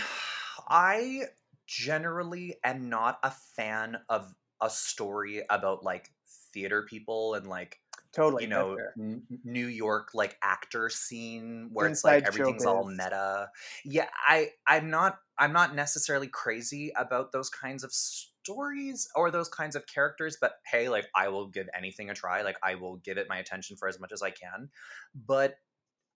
i 0.70 1.24
generally 1.68 2.58
am 2.64 2.89
not 2.89 3.20
a 3.24 3.32
fan 3.32 3.97
of 4.10 4.34
a 4.62 4.70
story 4.70 5.43
about 5.49 5.84
like 5.84 6.14
theater 6.54 6.86
people 6.86 7.34
and 7.34 7.47
like 7.47 7.82
Totally, 8.14 8.41
you 8.41 8.47
know. 8.47 8.80
N- 8.97 9.28
New 9.43 9.68
York 9.68 10.10
like 10.14 10.38
actor 10.43 10.89
scene 10.89 11.70
where 11.74 11.88
it's 11.88 12.04
like 12.04 12.20
Inside 12.20 12.28
everything's 12.28 12.66
all 12.66 12.86
meta. 12.86 13.49
Yeah, 13.86 14.10
I 14.28 14.52
I'm 14.68 14.89
not 14.89 15.20
I'm 15.38 15.54
not 15.54 15.76
necessarily 15.76 16.28
crazy 16.28 16.91
about 16.97 17.32
those 17.32 17.49
kinds 17.49 17.84
of 17.84 17.93
stories 17.93 19.10
or 19.16 19.32
those 19.32 19.49
kinds 19.49 19.76
of 19.76 19.88
characters, 19.88 20.38
but 20.41 20.56
hey, 20.66 20.89
like 20.89 21.08
I 21.16 21.30
will 21.30 21.47
give 21.47 21.70
anything 21.74 22.10
a 22.10 22.14
try. 22.14 22.41
Like 22.43 22.58
I 22.64 22.76
will 22.76 22.97
give 22.97 23.18
it 23.18 23.30
my 23.30 23.38
attention 23.38 23.78
for 23.78 23.88
as 23.88 23.99
much 23.99 24.12
as 24.12 24.22
I 24.22 24.32
can. 24.32 24.72
But 25.16 25.58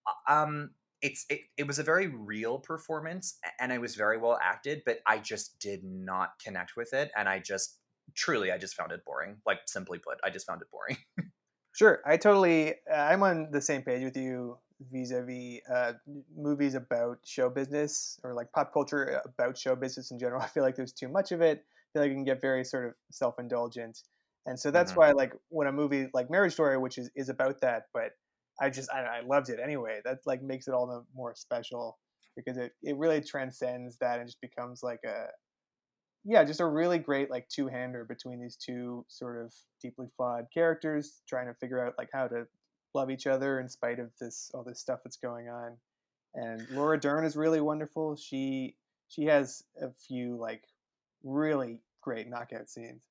uh, 0.07 0.31
um 0.33 0.75
it's 1.05 1.25
it, 1.29 1.41
it 1.57 1.67
was 1.67 1.79
a 1.79 1.83
very 1.83 2.07
real 2.07 2.59
performance 2.59 3.39
and 3.59 3.71
it 3.71 3.79
was 3.81 3.95
very 3.95 4.17
well 4.17 4.39
acted, 4.41 4.83
but 4.85 4.99
I 5.07 5.19
just 5.19 5.59
did 5.59 5.83
not 5.83 6.39
connect 6.39 6.75
with 6.77 6.93
it 6.93 7.11
and 7.17 7.29
I 7.29 7.39
just 7.39 7.79
truly 8.15 8.51
I 8.51 8.57
just 8.57 8.75
found 8.75 8.91
it 8.91 9.05
boring. 9.05 9.41
Like 9.45 9.61
simply 9.67 9.99
put, 9.99 10.19
I 10.23 10.29
just 10.31 10.47
found 10.47 10.61
it 10.61 10.69
boring. 10.71 10.97
Sure, 11.73 12.01
I 12.05 12.17
totally. 12.17 12.75
Uh, 12.89 12.93
I'm 12.95 13.21
on 13.23 13.51
the 13.51 13.61
same 13.61 13.83
page 13.83 14.03
with 14.03 14.15
you 14.15 14.59
vis-a-vis 14.79 15.61
uh, 15.69 15.93
movies 16.35 16.73
about 16.75 17.19
show 17.25 17.49
business 17.49 18.19
or 18.23 18.33
like 18.33 18.51
pop 18.53 18.73
culture 18.73 19.21
about 19.25 19.57
show 19.57 19.75
business 19.75 20.11
in 20.11 20.19
general. 20.19 20.41
I 20.43 20.47
feel 20.47 20.63
like 20.63 20.75
there's 20.75 20.93
too 20.93 21.09
much 21.09 21.31
of 21.31 21.41
it. 21.41 21.59
I 21.59 21.87
feel 21.93 22.01
like 22.03 22.11
it 22.11 22.15
can 22.15 22.23
get 22.23 22.41
very 22.41 22.63
sort 22.63 22.85
of 22.87 22.93
self-indulgent, 23.11 24.03
and 24.45 24.59
so 24.59 24.71
that's 24.71 24.95
Mhm. 24.95 24.95
why 24.95 25.11
like 25.11 25.33
when 25.49 25.67
a 25.67 25.71
movie 25.71 26.09
like 26.13 26.29
Marriage 26.29 26.53
Story, 26.53 26.77
which 26.77 26.97
is 26.97 27.11
is 27.15 27.27
about 27.29 27.59
that, 27.61 27.83
but 27.93 28.13
I 28.61 28.69
just 28.69 28.89
I, 28.91 29.01
I 29.01 29.21
loved 29.21 29.49
it 29.49 29.59
anyway. 29.61 30.01
That 30.05 30.19
like 30.25 30.41
makes 30.41 30.67
it 30.67 30.73
all 30.73 30.87
the 30.87 31.03
more 31.15 31.33
special 31.35 31.97
because 32.35 32.57
it 32.57 32.73
it 32.83 32.97
really 32.97 33.21
transcends 33.21 33.97
that 33.99 34.19
and 34.19 34.27
just 34.27 34.41
becomes 34.41 34.81
like 34.83 35.01
a 35.05 35.27
yeah, 36.27 36.43
just 36.43 36.59
a 36.59 36.65
really 36.65 36.97
great 36.97 37.29
like 37.29 37.47
two-hander 37.49 38.03
between 38.05 38.41
these 38.41 38.55
two 38.55 39.05
sort 39.07 39.43
of 39.43 39.53
deeply 39.81 40.07
flawed 40.17 40.45
characters 40.51 41.21
trying 41.29 41.47
to 41.47 41.53
figure 41.53 41.85
out 41.85 41.93
like 41.99 42.09
how 42.11 42.27
to 42.27 42.47
love 42.95 43.11
each 43.11 43.27
other 43.27 43.59
in 43.59 43.69
spite 43.69 43.99
of 43.99 44.09
this 44.19 44.49
all 44.53 44.63
this 44.63 44.79
stuff 44.79 44.99
that's 45.03 45.17
going 45.17 45.49
on. 45.49 45.77
And 46.33 46.67
Laura 46.71 46.99
Dern 46.99 47.25
is 47.25 47.35
really 47.35 47.61
wonderful. 47.61 48.15
She 48.15 48.75
she 49.07 49.25
has 49.25 49.63
a 49.81 49.91
few 50.07 50.37
like 50.37 50.63
really 51.23 51.79
great 52.01 52.27
knockout 52.27 52.69
scenes. 52.69 53.03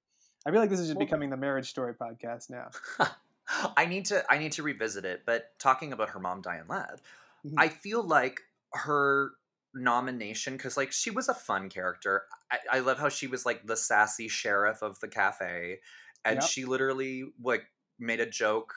I 0.47 0.51
feel 0.51 0.61
like 0.61 0.71
this 0.71 0.81
is 0.81 0.89
just 0.89 0.99
becoming 0.99 1.31
the 1.31 1.37
Marriage 1.37 1.71
Story 1.71 1.95
podcast 1.95 2.51
now. 2.51 2.69
I 3.77 3.87
need 3.87 4.07
to 4.07 4.25
I 4.31 4.39
need 4.39 4.53
to 4.53 4.63
revisit 4.63 5.05
it. 5.05 5.23
But 5.27 5.59
talking 5.59 5.93
about 5.93 6.11
her 6.11 6.21
mom, 6.21 6.43
Diane 6.43 6.67
Ladd, 6.69 7.01
Mhm. 7.45 7.61
I 7.61 7.69
feel 7.69 8.03
like 8.03 8.43
her 8.75 9.33
nomination 9.75 10.57
because 10.57 10.77
like 10.77 10.93
she 10.93 11.11
was 11.11 11.29
a 11.29 11.35
fun 11.35 11.69
character. 11.71 12.27
I, 12.51 12.59
I 12.73 12.79
love 12.81 12.99
how 12.99 13.09
she 13.09 13.27
was 13.27 13.47
like 13.47 13.67
the 13.67 13.77
sassy 13.77 14.29
sheriff 14.29 14.83
of 14.83 15.01
the 15.01 15.09
cafe, 15.09 15.81
and 16.25 16.43
Yep. 16.43 16.45
she 16.45 16.65
literally 16.65 17.25
like 17.43 17.67
made 17.99 18.21
a 18.21 18.27
joke 18.27 18.75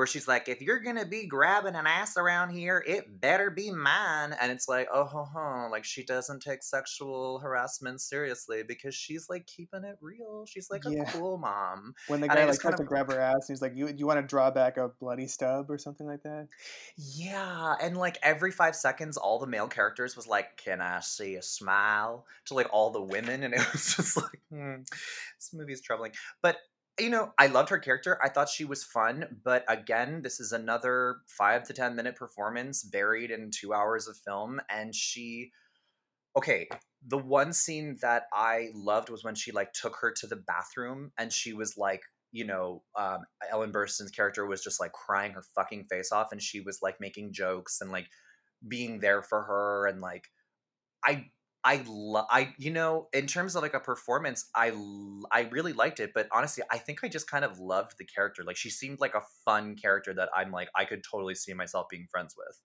where 0.00 0.06
she's 0.06 0.26
like, 0.26 0.48
"If 0.48 0.62
you're 0.62 0.80
gonna 0.80 1.04
be 1.04 1.26
grabbing 1.26 1.74
an 1.74 1.86
ass 1.86 2.16
around 2.16 2.50
here, 2.50 2.82
it 2.86 3.20
better 3.20 3.50
be 3.50 3.70
mine." 3.70 4.34
And 4.40 4.50
it's 4.50 4.66
like, 4.66 4.88
oh, 4.90 5.04
ho, 5.04 5.24
ho. 5.24 5.68
like 5.70 5.84
she 5.84 6.02
doesn't 6.02 6.40
take 6.40 6.62
sexual 6.62 7.38
harassment 7.40 8.00
seriously 8.00 8.62
because 8.62 8.94
she's 8.94 9.28
like 9.28 9.46
keeping 9.46 9.84
it 9.84 9.98
real. 10.00 10.46
She's 10.46 10.70
like 10.70 10.86
a 10.86 10.90
Yeah. 10.90 11.04
cool 11.12 11.36
mom. 11.36 11.94
When 12.06 12.20
the 12.22 12.28
guy 12.28 12.46
like 12.46 12.58
tries 12.60 12.76
to 12.76 12.84
grab 12.84 13.12
her 13.12 13.20
ass, 13.20 13.48
and 13.50 13.54
he's 13.54 13.60
like, 13.60 13.76
"You 13.76 13.88
you 13.88 14.06
want 14.06 14.20
to 14.20 14.26
draw 14.26 14.50
back 14.50 14.78
a 14.78 14.88
bloody 14.88 15.26
stub 15.26 15.70
or 15.70 15.76
something 15.76 16.06
like 16.06 16.22
that?" 16.22 16.48
Yeah, 16.96 17.74
and 17.82 17.94
like 17.96 18.16
every 18.22 18.52
five 18.52 18.74
seconds, 18.74 19.18
all 19.18 19.38
the 19.38 19.46
male 19.46 19.68
characters 19.68 20.16
was 20.16 20.26
like, 20.26 20.56
"Can 20.56 20.80
I 20.80 21.00
see 21.00 21.34
a 21.34 21.42
smile?" 21.42 22.24
to 22.46 22.54
like 22.54 22.68
all 22.72 22.90
the 22.90 23.02
women, 23.02 23.42
and 23.42 23.52
it 23.52 23.60
was 23.72 23.96
just 23.96 24.16
like, 24.16 24.40
hmm, 24.50 24.76
this 25.38 25.50
movie 25.52 25.72
is 25.72 25.80
troubling. 25.80 26.12
But 26.42 26.56
you 27.00 27.10
know, 27.10 27.32
I 27.38 27.46
loved 27.46 27.70
her 27.70 27.78
character. 27.78 28.18
I 28.22 28.28
thought 28.28 28.48
she 28.48 28.64
was 28.64 28.84
fun, 28.84 29.38
but 29.44 29.64
again, 29.68 30.22
this 30.22 30.40
is 30.40 30.52
another 30.52 31.18
five 31.26 31.64
to 31.64 31.72
ten 31.72 31.96
minute 31.96 32.16
performance 32.16 32.82
buried 32.82 33.30
in 33.30 33.50
two 33.50 33.72
hours 33.72 34.08
of 34.08 34.16
film, 34.16 34.60
and 34.68 34.94
she. 34.94 35.50
Okay, 36.36 36.68
the 37.04 37.18
one 37.18 37.52
scene 37.52 37.98
that 38.02 38.24
I 38.32 38.68
loved 38.72 39.10
was 39.10 39.24
when 39.24 39.34
she 39.34 39.50
like 39.50 39.72
took 39.72 39.96
her 40.00 40.12
to 40.12 40.26
the 40.28 40.36
bathroom, 40.36 41.10
and 41.18 41.32
she 41.32 41.52
was 41.52 41.76
like 41.76 42.02
you 42.32 42.44
know, 42.44 42.82
um, 42.96 43.18
Ellen 43.50 43.72
Burstyn's 43.72 44.10
character 44.10 44.46
was 44.46 44.62
just 44.62 44.80
like 44.80 44.92
crying 44.92 45.32
her 45.32 45.42
fucking 45.54 45.86
face 45.90 46.12
off, 46.12 46.28
and 46.32 46.40
she 46.40 46.60
was 46.60 46.78
like 46.82 47.00
making 47.00 47.32
jokes 47.32 47.80
and 47.80 47.90
like 47.90 48.06
being 48.66 49.00
there 49.00 49.22
for 49.22 49.42
her, 49.42 49.86
and 49.86 50.00
like 50.00 50.28
I, 51.04 51.26
I, 51.62 51.84
lo- 51.86 52.26
I, 52.30 52.54
you 52.58 52.70
know, 52.70 53.08
in 53.12 53.26
terms 53.26 53.54
of 53.54 53.62
like 53.62 53.74
a 53.74 53.80
performance, 53.80 54.48
I, 54.54 54.70
l- 54.70 55.26
I 55.30 55.42
really 55.50 55.72
liked 55.72 56.00
it, 56.00 56.12
but 56.14 56.26
honestly, 56.32 56.64
I 56.70 56.78
think 56.78 57.00
I 57.02 57.08
just 57.08 57.30
kind 57.30 57.44
of 57.44 57.58
loved 57.58 57.94
the 57.98 58.04
character. 58.04 58.42
Like 58.44 58.56
she 58.56 58.70
seemed 58.70 59.00
like 59.00 59.14
a 59.14 59.22
fun 59.44 59.76
character 59.76 60.14
that 60.14 60.30
I'm 60.34 60.50
like 60.50 60.68
I 60.74 60.84
could 60.86 61.02
totally 61.08 61.34
see 61.34 61.52
myself 61.52 61.86
being 61.90 62.06
friends 62.10 62.34
with. 62.36 62.58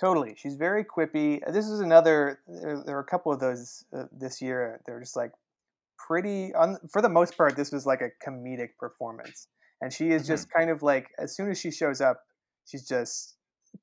Totally, 0.00 0.34
she's 0.36 0.54
very 0.54 0.84
quippy. 0.84 1.40
This 1.52 1.66
is 1.66 1.80
another. 1.80 2.38
There, 2.46 2.96
are 2.96 3.00
a 3.00 3.04
couple 3.04 3.32
of 3.32 3.40
those 3.40 3.84
uh, 3.96 4.04
this 4.12 4.40
year. 4.40 4.80
They're 4.86 5.00
just 5.00 5.16
like 5.16 5.32
pretty. 5.98 6.54
On 6.54 6.78
for 6.92 7.02
the 7.02 7.08
most 7.08 7.36
part, 7.36 7.56
this 7.56 7.72
was 7.72 7.84
like 7.84 8.00
a 8.00 8.10
comedic 8.24 8.76
performance, 8.78 9.48
and 9.80 9.92
she 9.92 10.10
is 10.10 10.26
just 10.26 10.50
kind 10.50 10.70
of 10.70 10.82
like 10.82 11.08
as 11.18 11.34
soon 11.34 11.50
as 11.50 11.58
she 11.58 11.72
shows 11.72 12.00
up, 12.00 12.20
she's 12.64 12.86
just 12.86 13.34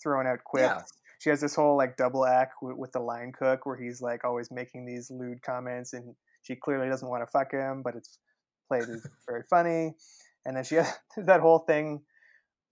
throwing 0.01 0.26
out 0.26 0.43
quips. 0.45 0.63
Yeah. 0.63 0.82
She 1.26 1.32
has 1.32 1.41
this 1.41 1.55
whole 1.55 1.76
like 1.76 1.97
double 1.97 2.23
act 2.23 2.53
with, 2.61 2.78
with 2.78 2.91
the 2.91 2.99
line 2.99 3.32
cook 3.32 3.65
where 3.65 3.76
he's 3.76 3.99
like 3.99 4.23
always 4.23 4.51
making 4.51 4.86
these 4.86 5.09
lewd 5.09 5.41
comments 5.41 5.93
and 5.93 6.13
she 6.43 6.55
clearly 6.55 6.88
doesn't 6.88 7.09
want 7.09 7.23
to 7.23 7.32
fuck 7.32 7.51
him, 7.51 7.82
but 7.84 7.95
it's 7.95 8.19
played 8.67 8.84
as 8.84 9.07
very 9.28 9.41
funny. 9.49 9.95
And 10.45 10.55
then 10.55 10.63
she 10.63 10.76
has 10.76 10.93
that 11.17 11.41
whole 11.41 11.57
thing 11.57 12.03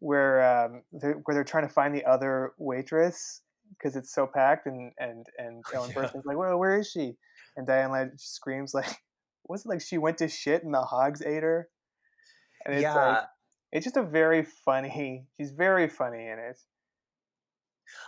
where 0.02 0.66
um, 0.66 0.84
they're, 0.92 1.20
where 1.24 1.34
they're 1.34 1.44
trying 1.44 1.68
to 1.68 1.74
find 1.74 1.96
the 1.96 2.06
other 2.06 2.54
waitress 2.60 3.42
because 3.76 3.96
it's 3.96 4.14
so 4.14 4.28
packed, 4.28 4.68
and 4.68 4.92
and 5.00 5.26
and 5.40 5.64
Ellen 5.74 5.90
Yeah. 5.90 6.04
Burstyn's 6.04 6.26
like, 6.26 6.38
well, 6.38 6.60
where 6.60 6.80
is 6.80 6.92
she? 6.92 7.16
And 7.58 7.66
Diane 7.66 7.90
Ladd 7.90 8.12
screams 8.18 8.76
like, 8.76 8.98
was 9.50 9.66
it 9.66 9.70
like 9.70 9.82
she 9.82 9.98
went 9.98 10.20
to 10.20 10.28
shit 10.28 10.64
and 10.64 10.76
the 10.76 10.82
hogs 10.82 11.24
ate 11.24 11.42
her? 11.42 11.70
And 12.68 12.76
it's 12.76 12.84
yeah, 12.84 12.96
like 12.96 13.18
it's 13.72 13.84
just 13.84 13.98
a 13.98 14.04
very 14.04 14.46
funny. 14.64 15.26
She's 15.38 15.50
very 15.50 15.90
funny 15.90 16.28
in 16.28 16.38
it. 16.38 16.60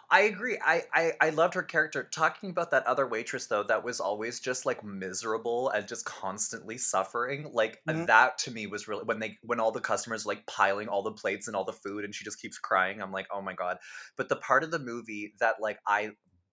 I 0.09 0.21
agree. 0.21 0.57
I, 0.63 0.83
I 0.93 1.13
I 1.21 1.29
loved 1.31 1.53
her 1.55 1.63
character. 1.63 2.03
Talking 2.03 2.49
about 2.49 2.71
that 2.71 2.85
other 2.85 3.07
waitress 3.07 3.47
though, 3.47 3.63
that 3.63 3.83
was 3.83 3.99
always 3.99 4.39
just 4.39 4.65
like 4.65 4.83
miserable 4.83 5.69
and 5.69 5.87
just 5.87 6.05
constantly 6.05 6.77
suffering. 6.77 7.49
Like 7.51 7.83
Mhm. 7.85 8.05
that 8.07 8.37
to 8.39 8.51
me 8.51 8.67
was 8.67 8.87
really 8.87 9.03
when 9.03 9.19
they 9.19 9.37
when 9.43 9.59
all 9.59 9.71
the 9.71 9.81
customers 9.81 10.25
like 10.25 10.45
piling 10.47 10.87
all 10.87 11.03
the 11.03 11.11
plates 11.11 11.47
and 11.47 11.55
all 11.55 11.65
the 11.65 11.73
food 11.73 12.03
and 12.05 12.13
she 12.15 12.23
just 12.25 12.39
keeps 12.41 12.57
crying. 12.59 13.01
I'm 13.01 13.11
like, 13.11 13.27
oh 13.31 13.41
my 13.41 13.53
god. 13.53 13.77
But 14.15 14.29
the 14.29 14.35
part 14.37 14.63
of 14.63 14.71
the 14.71 14.79
movie 14.79 15.33
that 15.39 15.55
like 15.61 15.79
I 15.87 16.11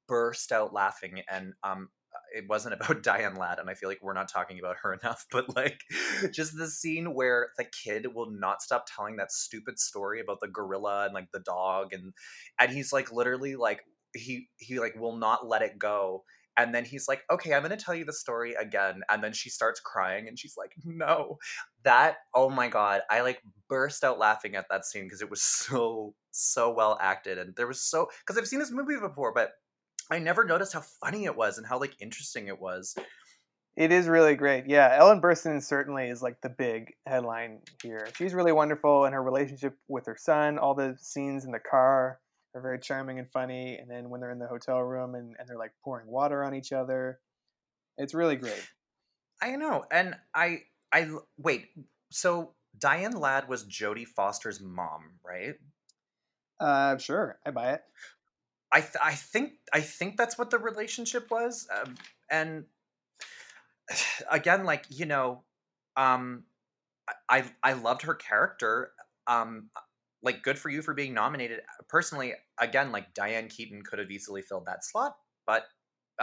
burst 0.08 0.52
out 0.52 0.72
laughing 0.72 1.22
and 1.28 1.54
um 1.62 1.90
it 2.34 2.44
wasn't 2.48 2.74
about 2.74 3.02
Diane 3.02 3.36
Ladd, 3.36 3.58
and 3.58 3.68
I 3.68 3.74
feel 3.74 3.88
like 3.88 4.00
we're 4.02 4.12
not 4.12 4.28
talking 4.28 4.58
about 4.58 4.76
her 4.82 4.92
enough, 5.02 5.26
but 5.30 5.54
like 5.56 5.80
just 6.32 6.56
the 6.56 6.68
scene 6.68 7.14
where 7.14 7.48
the 7.58 7.64
kid 7.64 8.14
will 8.14 8.30
not 8.30 8.62
stop 8.62 8.86
telling 8.94 9.16
that 9.16 9.32
stupid 9.32 9.78
story 9.78 10.20
about 10.20 10.40
the 10.40 10.48
gorilla 10.48 11.04
and 11.04 11.14
like 11.14 11.30
the 11.32 11.40
dog 11.40 11.92
and 11.92 12.12
and 12.58 12.70
he's 12.70 12.92
like 12.92 13.12
literally 13.12 13.56
like 13.56 13.82
he 14.14 14.48
he 14.58 14.78
like 14.78 14.94
will 14.96 15.16
not 15.16 15.46
let 15.46 15.62
it 15.62 15.78
go 15.78 16.24
and 16.58 16.74
then 16.74 16.84
he's 16.84 17.08
like 17.08 17.22
okay 17.30 17.54
i'm 17.54 17.66
to 17.68 17.76
tell 17.76 17.94
you 17.94 18.04
the 18.04 18.12
story 18.12 18.54
again 18.54 19.00
and 19.10 19.22
then 19.22 19.32
she 19.32 19.48
starts 19.48 19.80
crying 19.80 20.28
and 20.28 20.38
she's 20.38 20.54
like 20.56 20.72
no. 20.84 21.38
That 21.84 22.18
oh 22.32 22.48
my 22.48 22.68
god 22.68 23.00
i 23.10 23.22
like 23.22 23.42
burst 23.68 24.04
out 24.04 24.18
laughing 24.18 24.54
at 24.54 24.66
that 24.70 24.84
scene 24.84 25.04
because 25.04 25.20
it 25.20 25.30
was 25.30 25.42
so 25.42 26.14
so 26.30 26.70
well 26.72 26.96
acted 27.00 27.38
and 27.38 27.56
there 27.56 27.66
was 27.66 27.80
so 27.80 28.08
because 28.20 28.38
i've 28.38 28.46
seen 28.46 28.60
this 28.60 28.70
movie 28.70 29.00
before 29.00 29.32
but 29.34 29.50
i 30.12 30.18
never 30.18 30.44
noticed 30.44 30.72
how 30.72 30.80
funny 31.00 31.24
it 31.24 31.36
was 31.36 31.58
and 31.58 31.66
how 31.66 31.78
like 31.80 31.94
interesting 32.00 32.46
it 32.48 32.60
was 32.60 32.94
It 33.74 33.90
is 33.90 34.06
really 34.06 34.34
great. 34.36 34.66
Yeah, 34.66 34.94
Ellen 34.98 35.22
Burstyn 35.22 35.62
certainly 35.62 36.08
is 36.10 36.20
like 36.20 36.38
the 36.42 36.50
big 36.50 36.92
headline 37.06 37.60
here. 37.82 38.06
She's 38.16 38.34
really 38.34 38.52
wonderful 38.52 39.06
in 39.06 39.14
her 39.14 39.22
relationship 39.22 39.78
with 39.88 40.04
her 40.06 40.16
son. 40.18 40.58
All 40.58 40.74
the 40.74 40.94
scenes 41.00 41.46
in 41.46 41.52
the 41.52 41.58
car 41.58 42.20
are 42.54 42.60
very 42.60 42.78
charming 42.78 43.18
and 43.18 43.30
funny. 43.32 43.78
And 43.78 43.88
then 43.90 44.10
when 44.10 44.20
they're 44.20 44.30
in 44.30 44.38
the 44.38 44.46
hotel 44.46 44.78
room 44.80 45.14
and, 45.14 45.34
and 45.38 45.48
they're 45.48 45.56
like 45.58 45.72
pouring 45.82 46.06
water 46.06 46.44
on 46.44 46.54
each 46.54 46.70
other, 46.72 47.18
it's 47.96 48.12
really 48.14 48.36
great. 48.36 48.62
i 49.40 49.56
know 49.56 49.84
and 49.90 50.14
I, 50.34 50.64
I, 50.92 51.08
wait 51.38 51.68
so 52.10 52.52
diane 52.78 53.12
ladd 53.16 53.48
was 53.48 53.64
jodie 53.64 54.06
foster's 54.06 54.60
mom 54.60 55.02
right 55.24 55.54
Uh, 56.60 56.96
sure, 56.98 57.38
I 57.44 57.50
buy 57.50 57.72
it. 57.72 57.82
I 58.72 58.80
th- 58.80 58.96
I 59.02 59.14
think 59.14 59.52
I 59.72 59.80
think 59.80 60.16
that's 60.16 60.38
what 60.38 60.50
the 60.50 60.58
relationship 60.58 61.30
was, 61.30 61.68
um, 61.74 61.94
and 62.30 62.64
again, 64.30 64.64
like 64.64 64.86
you 64.88 65.06
know, 65.06 65.42
um, 65.96 66.44
I 67.28 67.44
I 67.62 67.74
loved 67.74 68.02
her 68.02 68.14
character. 68.14 68.92
Um, 69.26 69.70
like, 70.22 70.42
good 70.42 70.58
for 70.58 70.68
you 70.70 70.82
for 70.82 70.94
being 70.94 71.14
nominated. 71.14 71.60
Personally, 71.88 72.34
again, 72.58 72.92
like 72.92 73.12
Diane 73.12 73.48
Keaton 73.48 73.82
could 73.82 73.98
have 73.98 74.10
easily 74.10 74.40
filled 74.42 74.66
that 74.66 74.84
slot, 74.84 75.16
but 75.46 75.64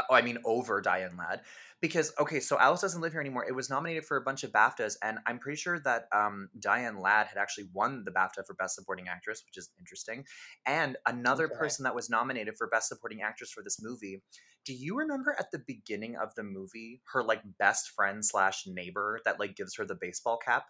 I 0.10 0.22
mean, 0.22 0.38
over 0.46 0.82
Diane 0.82 1.18
Ladd, 1.18 1.42
because 1.82 2.14
okay, 2.20 2.40
so 2.40 2.60
Alice 2.60 2.82
doesn't 2.82 3.02
live 3.02 3.12
here 3.12 3.22
anymore. 3.22 3.46
It 3.48 3.56
was 3.56 3.70
nominated 3.70 4.06
for 4.06 4.18
a 4.18 4.22
bunch 4.22 4.44
of 4.44 4.52
BAFTAs, 4.52 4.98
and 5.02 5.20
I'm 5.26 5.40
pretty 5.40 5.58
sure 5.58 5.80
that 5.80 6.08
um, 6.12 6.50
Diane 6.60 7.00
Ladd 7.00 7.28
had 7.28 7.38
actually 7.38 7.70
won 7.74 8.04
the 8.06 8.12
BAFTA 8.12 8.46
for 8.46 8.54
Best 8.54 8.76
Supporting 8.76 9.08
Actress, 9.08 9.44
which 9.46 9.58
is 9.58 9.72
interesting. 9.80 10.26
And 10.66 10.98
another 11.06 11.48
Okay. 11.50 11.56
person 11.60 11.84
that 11.84 11.96
was 11.96 12.10
nominated 12.10 12.56
for 12.58 12.68
Best 12.68 12.88
Supporting 12.90 13.22
Actress 13.22 13.52
for 13.52 13.64
this 13.64 13.82
movie. 13.82 14.24
Do 14.66 14.74
you 14.74 14.96
remember 14.98 15.36
at 15.40 15.52
the 15.52 15.60
beginning 15.60 16.16
of 16.16 16.36
the 16.36 16.44
movie 16.44 17.02
her 17.14 17.24
like 17.24 17.42
best 17.58 17.90
friend 17.90 18.24
slash 18.26 18.68
neighbor 18.68 19.20
that 19.26 19.40
like 19.40 19.56
gives 19.56 19.76
her 19.76 19.86
the 19.86 19.96
baseball 19.96 20.38
cap? 20.38 20.66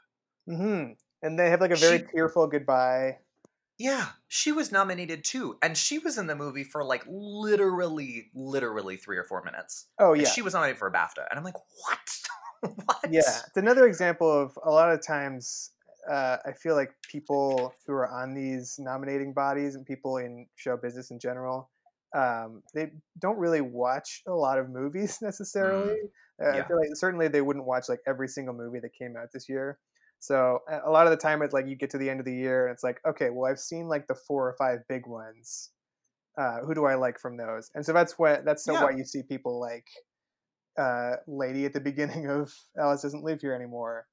hmm 0.47 0.93
And 1.22 1.38
they 1.39 1.49
have 1.49 1.61
like 1.61 1.72
a 1.72 1.78
very 1.78 1.99
She- 1.99 2.09
tearful 2.11 2.47
goodbye. 2.47 3.20
Yeah, 3.80 4.07
she 4.27 4.51
was 4.51 4.73
nominated 4.73 5.23
too, 5.23 5.57
and 5.61 5.77
she 5.77 5.99
was 5.99 6.17
in 6.17 6.27
the 6.27 6.36
movie 6.36 6.65
for 6.65 6.84
like 6.84 7.05
literally, 7.07 8.30
literally 8.36 8.97
three 8.97 9.17
or 9.17 9.23
four 9.23 9.41
minutes. 9.41 9.88
Oh 9.97 10.11
And 10.11 10.21
yeah, 10.21 10.30
she 10.30 10.41
was 10.41 10.53
nominated 10.53 10.77
for 10.77 10.89
a 10.89 10.91
BAFTA, 10.91 11.25
and 11.30 11.38
I'm 11.38 11.45
like, 11.45 11.55
what? 11.55 12.73
what? 12.86 12.99
yeah. 13.09 13.21
It's 13.21 13.55
another 13.55 13.88
example 13.88 14.30
of 14.30 14.59
a 14.63 14.69
lot 14.69 14.91
of 14.91 15.01
times. 15.05 15.71
Uh, 16.09 16.38
I 16.45 16.51
feel 16.51 16.75
like 16.75 16.91
people 17.09 17.73
who 17.86 17.93
are 17.93 18.09
on 18.09 18.34
these 18.34 18.75
nominating 18.80 19.34
bodies 19.34 19.75
and 19.75 19.86
people 19.86 20.17
in 20.17 20.47
show 20.55 20.75
business 20.75 21.11
in 21.11 21.19
general, 21.19 21.69
um, 22.15 22.63
they 22.73 22.91
don't 23.19 23.38
really 23.38 23.61
watch 23.61 24.23
a 24.27 24.34
lot 24.34 24.59
of 24.59 24.69
movies 24.69 25.19
necessarily. 25.21 25.95
Uh, 26.41 26.49
I 26.49 26.55
yeah. 26.57 26.67
feel 26.67 26.77
like 26.77 26.89
certainly 26.95 27.30
they 27.30 27.41
wouldn't 27.41 27.65
watch 27.65 27.88
like 27.88 27.99
every 28.07 28.27
single 28.27 28.53
movie 28.53 28.80
that 28.80 28.93
came 28.93 29.15
out 29.15 29.30
this 29.34 29.47
year. 29.47 29.80
So 30.20 30.59
a 30.70 30.89
lot 30.91 31.07
of 31.07 31.11
the 31.11 31.17
time, 31.17 31.41
it's 31.41 31.53
like 31.53 31.67
you 31.67 31.76
get 31.76 31.89
to 31.91 31.97
the 31.97 32.09
end 32.09 32.20
of 32.20 32.26
the 32.26 32.36
year 32.36 32.67
and 32.67 32.74
it's 32.74 32.84
like, 32.84 32.99
okay, 33.05 33.30
well, 33.30 33.49
I've 33.49 33.59
seen 33.59 33.88
like 33.88 34.07
the 34.07 34.15
four 34.15 34.47
or 34.49 34.55
five 34.57 34.80
big 34.89 35.07
ones. 35.07 35.72
Uh, 36.38 36.61
who 36.61 36.74
do 36.76 36.86
I 36.86 36.95
like 36.95 37.20
from 37.20 37.38
those? 37.38 37.72
And 37.76 37.86
so 37.86 37.93
that's 37.93 38.20
what 38.20 38.45
that's 38.45 38.65
so 38.65 38.74
Yeah. 38.74 38.82
why 38.82 38.91
you 38.91 39.05
see 39.05 39.24
people 39.24 39.59
like 39.59 39.88
uh, 40.78 41.17
Lady 41.28 41.65
at 41.65 41.74
the 41.74 41.82
beginning 41.91 42.30
of 42.30 42.53
Alice 42.78 43.01
doesn't 43.01 43.24
live 43.24 43.41
here 43.41 43.53
anymore, 43.53 44.07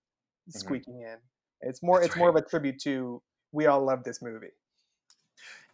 Mhm. 0.55 0.81
squeaking 0.81 1.03
in. 1.03 1.19
It's 1.63 1.83
more 1.83 2.03
That's 2.03 2.07
it's 2.07 2.17
more 2.17 2.31
of 2.31 2.37
a 2.37 2.43
tribute 2.43 2.81
to 2.83 3.23
we 3.53 3.67
all 3.67 3.85
love 3.85 4.05
this 4.05 4.23
movie. 4.23 4.53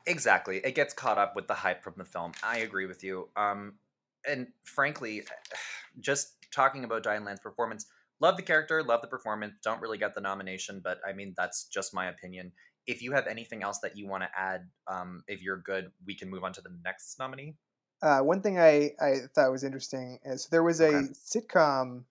Exactly. 0.07 0.59
It 0.59 0.75
gets 0.75 0.93
caught 0.95 1.19
up 1.19 1.37
with 1.37 1.47
the 1.47 1.55
hype 1.55 1.83
from 1.83 1.95
the 1.97 2.05
film. 2.05 2.33
I 2.43 2.59
agree 2.59 2.87
with 2.87 3.05
you. 3.05 3.31
Um, 3.37 3.79
and 4.27 4.53
frankly, 4.65 5.23
just 6.01 6.51
talking 6.51 6.85
about 6.85 7.03
Diane 7.03 7.25
Ladd's 7.25 7.41
performance, 7.41 7.87
love 8.21 8.37
the 8.37 8.43
character, 8.43 8.83
love 8.83 9.03
the 9.03 9.09
performance. 9.09 9.55
Don't 9.63 9.81
really 9.81 9.99
get 9.99 10.15
the 10.15 10.21
nomination, 10.21 10.81
but 10.81 11.01
I 11.07 11.13
mean 11.13 11.35
that's 11.37 11.65
just 11.67 11.95
my 11.95 12.07
opinion. 12.09 12.53
If 12.87 13.03
you 13.03 13.13
have 13.13 13.27
anything 13.27 13.63
else 13.63 13.79
that 13.81 13.97
you 13.97 14.07
want 14.09 14.25
to 14.25 14.31
add, 14.39 14.69
um, 14.89 15.23
if 15.29 15.43
you're 15.43 15.59
good, 15.59 15.93
we 16.05 16.15
can 16.17 16.29
move 16.31 16.45
on 16.45 16.53
to 16.55 16.61
the 16.61 16.77
next 16.85 17.19
nominee. 17.19 17.57
Uh, 18.01 18.21
one 18.21 18.43
thing 18.43 18.59
I, 18.59 18.91
I 19.01 19.27
thought 19.35 19.53
was 19.53 19.63
interesting 19.65 20.19
is 20.25 20.49
there 20.49 20.63
was 20.65 20.81
a 20.81 21.05
Okay. 21.05 21.09
sitcom 21.15 22.05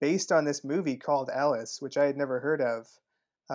based 0.00 0.32
on 0.32 0.44
this 0.44 0.64
movie 0.64 0.96
called 0.96 1.30
Alice, 1.30 1.80
which 1.82 1.96
I 1.96 2.06
had 2.06 2.16
never 2.16 2.40
heard 2.40 2.60
of. 2.60 2.88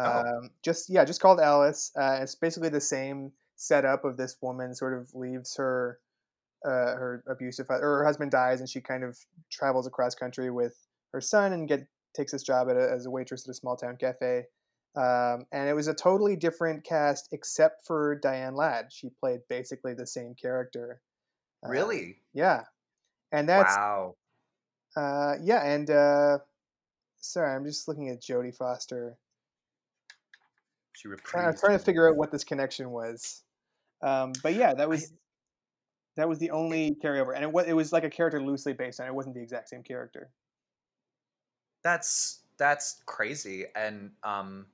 Oh. 0.03 0.21
Um, 0.21 0.51
just 0.63 0.89
yeah, 0.89 1.05
just 1.05 1.21
called 1.21 1.39
Alice. 1.39 1.91
Uh, 1.97 2.19
it's 2.21 2.35
basically 2.35 2.69
the 2.69 2.81
same 2.81 3.33
setup 3.55 4.05
of 4.05 4.17
this 4.17 4.37
woman 4.41 4.75
sort 4.75 4.93
of 4.93 5.13
leaves 5.15 5.55
her 5.57 5.99
uh, 6.65 6.95
her 6.95 7.23
abusive 7.27 7.69
or 7.69 7.79
her 7.79 8.05
husband 8.05 8.31
dies, 8.31 8.59
and 8.61 8.69
she 8.69 8.81
kind 8.81 9.03
of 9.03 9.19
travels 9.51 9.87
across 9.87 10.15
country 10.15 10.51
with 10.51 10.84
her 11.15 11.21
son 11.21 11.53
and 11.53 11.67
get 11.67 11.87
takes 12.13 12.31
this 12.33 12.43
job 12.43 12.69
at 12.69 12.75
a, 12.75 12.91
as 12.91 13.05
a 13.05 13.09
waitress 13.09 13.47
at 13.47 13.51
a 13.51 13.53
small 13.53 13.75
town 13.75 13.97
cafe. 13.97 14.43
Um, 14.95 15.45
and 15.51 15.67
it 15.67 15.73
was 15.73 15.87
a 15.87 15.93
totally 15.93 16.35
different 16.35 16.83
cast 16.83 17.29
except 17.31 17.85
for 17.87 18.15
Diane 18.15 18.55
Ladd. 18.55 18.87
She 18.91 19.09
played 19.19 19.39
basically 19.49 19.93
the 19.93 20.05
same 20.07 20.35
character. 20.35 21.01
Uh, 21.65 21.69
Really? 21.69 22.17
yeah, 22.33 22.63
and 23.31 23.47
that's 23.49 23.75
wow. 23.75 24.15
uh, 24.95 25.35
yeah, 25.41 25.65
and 25.65 25.89
uh, 25.89 26.37
sorry, 27.17 27.55
I'm 27.55 27.65
just 27.65 27.87
looking 27.87 28.09
at 28.09 28.21
Jodie 28.21 28.55
Foster. 28.55 29.17
She 30.93 31.09
Trying, 31.09 31.45
I'm 31.47 31.53
reprised. 31.53 31.59
trying 31.59 31.77
to 31.77 31.83
figure 31.83 32.09
out 32.09 32.15
what 32.15 32.31
this 32.31 32.43
connection 32.45 32.91
was. 32.91 33.43
Um, 34.01 34.31
but 34.43 34.53
yeah, 34.53 34.73
that 34.73 34.87
was 34.87 35.11
that 36.15 36.29
was 36.29 36.39
the 36.39 36.51
only 36.51 36.95
carryover, 37.03 37.35
and 37.35 37.43
it 37.43 37.51
was 37.51 37.65
it 37.67 37.73
was 37.73 37.91
like 37.91 38.03
a 38.05 38.09
character 38.09 38.41
loosely 38.41 38.71
based 38.73 38.99
on. 39.01 39.07
It 39.07 39.13
wasn't 39.15 39.35
the 39.35 39.41
exact 39.41 39.69
same 39.69 39.83
character. 39.83 40.29
That's 41.85 42.43
that's 42.57 43.03
crazy, 43.05 43.67
and 43.75 44.15
um, 44.23 44.67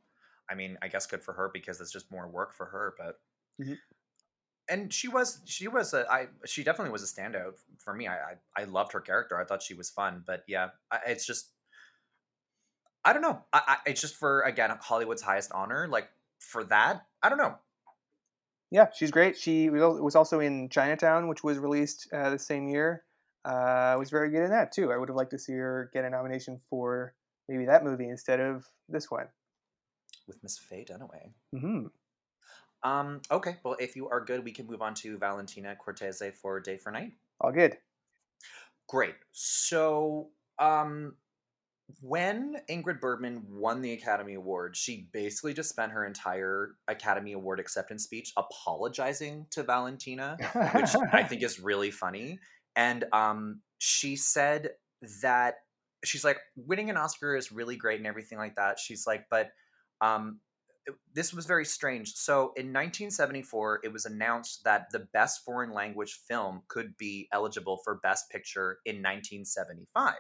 I 0.50 0.56
mean, 0.56 0.80
I 0.82 0.88
guess 0.88 1.08
good 1.08 1.24
for 1.24 1.34
her 1.36 1.50
because 1.54 1.82
it's 1.82 1.92
just 1.92 2.12
more 2.12 2.28
work 2.28 2.54
for 2.54 2.68
her. 2.68 2.96
But 2.98 3.22
Mhm. 3.60 3.82
and 4.70 4.94
she 4.94 5.08
was 5.08 5.42
she 5.46 5.68
was 5.68 5.94
a 5.94 6.10
I 6.12 6.30
she 6.46 6.64
definitely 6.64 6.92
was 6.92 7.04
a 7.04 7.14
standout 7.14 7.60
for 7.80 7.94
me. 7.94 8.08
I 8.08 8.32
I, 8.32 8.36
I 8.56 8.64
loved 8.66 8.94
her 8.94 9.02
character. 9.02 9.40
I 9.40 9.46
thought 9.46 9.62
she 9.64 9.74
was 9.74 9.90
fun. 9.90 10.24
But 10.26 10.44
yeah, 10.48 10.72
I, 10.92 11.00
it's 11.08 11.26
just 11.26 11.54
I 13.04 13.14
don't 13.14 13.22
know. 13.22 13.44
I, 13.52 13.62
I 13.86 13.90
it's 13.90 14.02
just 14.02 14.16
for 14.16 14.42
again 14.44 14.70
Hollywood's 14.82 15.22
highest 15.22 15.52
honor. 15.52 15.88
Like 15.88 16.10
for 16.40 16.64
that, 16.66 17.08
I 17.22 17.30
don't 17.30 17.38
know. 17.38 17.60
Yeah, 18.72 18.90
she's 18.92 19.12
great. 19.12 19.38
She 19.38 19.70
was 19.70 20.00
was 20.02 20.16
also 20.16 20.40
in 20.40 20.70
Chinatown, 20.70 21.28
which 21.28 21.44
was 21.44 21.60
released 21.60 22.12
uh, 22.14 22.30
the 22.30 22.40
same 22.40 22.68
year. 22.70 23.06
Uh, 23.44 23.96
was 23.98 24.10
very 24.10 24.30
good 24.30 24.44
in 24.44 24.52
that 24.52 24.72
too. 24.72 24.92
I 24.92 24.98
would 24.98 25.10
have 25.10 25.16
liked 25.16 25.32
to 25.32 25.40
see 25.40 25.54
her 25.54 25.90
get 25.94 26.06
a 26.06 26.10
nomination 26.10 26.60
for 26.70 27.16
maybe 27.50 27.66
that 27.66 27.84
movie 27.84 28.10
instead 28.10 28.40
of 28.40 28.66
this 28.88 29.10
one. 29.10 29.28
With 30.28 30.42
Miss 30.44 30.58
Faye 30.58 30.86
Dunaway. 30.88 31.32
hmm 31.52 31.88
Um, 32.84 33.22
okay, 33.32 33.58
well, 33.64 33.76
if 33.80 33.96
you 33.96 34.08
are 34.10 34.24
good, 34.24 34.44
we 34.44 34.52
can 34.52 34.68
move 34.68 34.82
on 34.82 34.94
to 34.96 35.18
Valentina 35.18 35.76
Cortese 35.76 36.32
for 36.32 36.60
Day 36.60 36.78
for 36.78 36.92
Night. 36.92 37.14
All 37.40 37.52
good. 37.52 37.78
Great. 38.88 39.16
So, 39.32 40.30
um, 40.60 41.16
when 42.02 42.58
Ingrid 42.70 43.02
Bergman 43.02 43.44
won 43.50 43.82
the 43.82 43.94
Academy 43.94 44.36
Award, 44.36 44.78
she 44.78 45.10
basically 45.12 45.54
just 45.54 45.70
spent 45.70 45.92
her 45.92 46.06
entire 46.06 46.76
Academy 46.88 47.34
Award 47.34 47.60
acceptance 47.60 48.04
speech 48.04 48.32
apologizing 48.38 49.48
to 49.52 49.64
Valentina, 49.64 50.38
which 50.74 50.96
I 51.12 51.24
think 51.28 51.44
is 51.44 51.60
really 51.60 51.92
funny. 51.92 52.40
And 52.76 53.06
um, 53.14 53.62
she 53.80 54.16
said 54.16 54.72
that 55.22 55.56
she's 56.04 56.24
like, 56.24 56.40
winning 56.56 56.90
an 56.90 56.98
Oscar 56.98 57.36
is 57.36 57.52
really 57.52 57.76
great 57.76 58.00
and 58.00 58.08
everything 58.08 58.38
like 58.38 58.56
that. 58.56 58.80
She's 58.80 59.06
like, 59.06 59.26
but 59.30 59.52
um, 60.02 60.40
this 61.14 61.34
was 61.34 61.46
very 61.46 61.66
strange. 61.66 62.14
So 62.14 62.54
in 62.56 62.68
1974, 62.68 63.82
it 63.84 63.94
was 63.94 64.06
announced 64.06 64.64
that 64.64 64.88
the 64.92 65.08
best 65.14 65.44
foreign 65.46 65.74
language 65.74 66.20
film 66.28 66.64
could 66.68 66.98
be 66.98 67.28
eligible 67.32 67.80
for 67.84 68.00
Best 68.02 68.30
Picture 68.30 68.80
in 68.86 68.96
1975. 68.96 70.16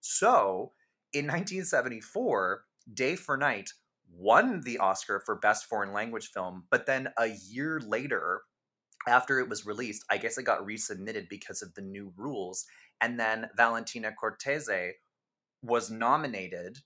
So 0.00 0.72
in 1.12 1.26
1974, 1.26 2.64
Day 2.92 3.16
for 3.16 3.36
Night 3.36 3.70
won 4.12 4.60
the 4.60 4.78
Oscar 4.78 5.22
for 5.24 5.36
Best 5.36 5.66
Foreign 5.66 5.92
Language 5.92 6.28
Film, 6.28 6.64
but 6.70 6.86
then 6.86 7.08
a 7.18 7.28
year 7.48 7.80
later, 7.80 8.42
after 9.06 9.38
it 9.40 9.48
was 9.48 9.66
released, 9.66 10.04
I 10.10 10.18
guess 10.18 10.38
it 10.38 10.44
got 10.44 10.66
resubmitted 10.66 11.28
because 11.28 11.62
of 11.62 11.74
the 11.74 11.82
new 11.82 12.12
rules. 12.16 12.64
And 13.00 13.18
then 13.18 13.50
Valentina 13.56 14.12
Cortese 14.12 14.92
was 15.62 15.90
nominated. 15.90 16.78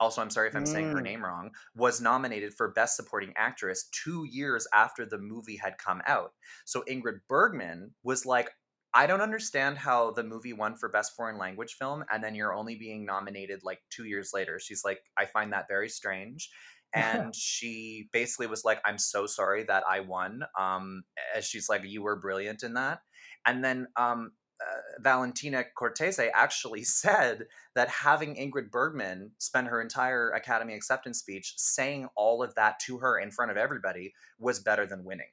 Also, 0.00 0.20
I'm 0.20 0.30
sorry 0.30 0.48
if 0.48 0.56
I'm 0.56 0.66
saying 0.66 0.86
her 0.86 1.00
Mm. 1.00 1.04
name 1.04 1.24
wrong. 1.24 1.54
Was 1.74 2.00
nominated 2.00 2.52
for 2.54 2.68
Best 2.72 2.96
Supporting 2.96 3.32
Actress 3.36 3.84
two 3.90 4.24
years 4.24 4.66
after 4.74 5.06
the 5.06 5.18
movie 5.18 5.56
had 5.56 5.78
come 5.78 6.02
out. 6.06 6.34
So 6.64 6.82
Ingrid 6.88 7.20
Bergman 7.28 7.94
was 8.02 8.26
like, 8.26 8.50
I 8.92 9.06
don't 9.08 9.20
understand 9.20 9.78
how 9.78 10.12
the 10.12 10.22
movie 10.22 10.52
won 10.52 10.76
for 10.76 10.88
Best 10.88 11.16
Foreign 11.16 11.36
Language 11.38 11.74
Film, 11.74 12.04
and 12.12 12.22
then 12.22 12.34
you're 12.36 12.54
only 12.54 12.76
being 12.76 13.04
nominated 13.04 13.64
like 13.64 13.82
two 13.90 14.04
years 14.04 14.32
later. 14.32 14.60
She's 14.60 14.84
like, 14.84 15.00
I 15.16 15.26
find 15.26 15.52
that 15.52 15.66
very 15.68 15.88
strange. 15.88 16.50
And 17.02 17.34
she 17.34 18.08
basically 18.12 18.46
was 18.46 18.64
like, 18.64 18.80
I'm 18.84 18.98
so 18.98 19.26
sorry 19.26 19.64
that 19.64 19.82
I 19.88 20.00
won. 20.00 20.44
Um, 20.58 21.02
as 21.34 21.44
she's 21.44 21.68
like, 21.68 21.82
you 21.84 22.02
were 22.02 22.14
brilliant 22.14 22.62
in 22.62 22.74
that. 22.74 23.00
And 23.44 23.64
then 23.64 23.88
um, 23.96 24.30
uh, 24.60 25.00
Valentina 25.00 25.64
Cortese 25.76 26.30
actually 26.32 26.84
said 26.84 27.46
that 27.74 27.88
having 27.88 28.36
Ingrid 28.36 28.70
Bergman 28.70 29.32
spend 29.38 29.68
her 29.68 29.80
entire 29.80 30.30
Academy 30.30 30.74
acceptance 30.74 31.18
speech 31.18 31.54
saying 31.56 32.08
all 32.16 32.42
of 32.42 32.54
that 32.54 32.78
to 32.80 32.98
her 32.98 33.18
in 33.18 33.30
front 33.30 33.50
of 33.50 33.56
everybody 33.56 34.12
was 34.38 34.60
better 34.60 34.86
than 34.86 35.04
winning. 35.04 35.30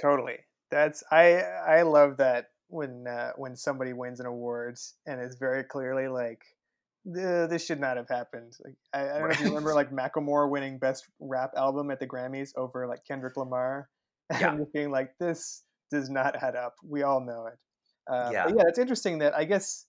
Totally. 0.00 0.38
That's 0.70 1.02
I 1.10 1.40
I 1.40 1.82
love 1.82 2.16
that 2.18 2.50
when 2.68 3.06
uh, 3.06 3.32
when 3.36 3.56
somebody 3.56 3.92
wins 3.92 4.20
an 4.20 4.26
award 4.26 4.78
and 5.06 5.20
it's 5.20 5.36
very 5.36 5.64
clearly 5.64 6.08
like 6.08 6.38
"Th- 6.38 6.59
this 7.04 7.64
should 7.64 7.80
not 7.80 7.96
have 7.96 8.08
happened. 8.08 8.52
Like 8.64 8.74
I, 8.92 9.08
I 9.08 9.18
don't 9.18 9.28
know 9.28 9.34
if 9.34 9.40
you 9.40 9.46
remember 9.48 9.74
like 9.74 9.90
Macklemore 9.90 10.50
winning 10.50 10.78
best 10.78 11.06
rap 11.20 11.52
album 11.56 11.90
at 11.90 11.98
the 12.00 12.06
Grammys 12.06 12.50
over 12.56 12.86
like 12.86 13.04
Kendrick 13.06 13.36
Lamar 13.36 13.88
and 14.30 14.40
Yeah. 14.40 14.56
just 14.58 14.72
being 14.72 14.90
like 14.90 15.12
this 15.18 15.64
does 15.90 16.10
not 16.10 16.36
add 16.42 16.56
up. 16.56 16.74
We 16.84 17.02
all 17.02 17.20
know 17.20 17.46
it. 17.46 17.58
Uh, 18.12 18.30
Yeah. 18.32 18.48
Yeah, 18.48 18.64
it's 18.68 18.78
interesting 18.78 19.18
that 19.18 19.34
I 19.34 19.44
guess 19.44 19.86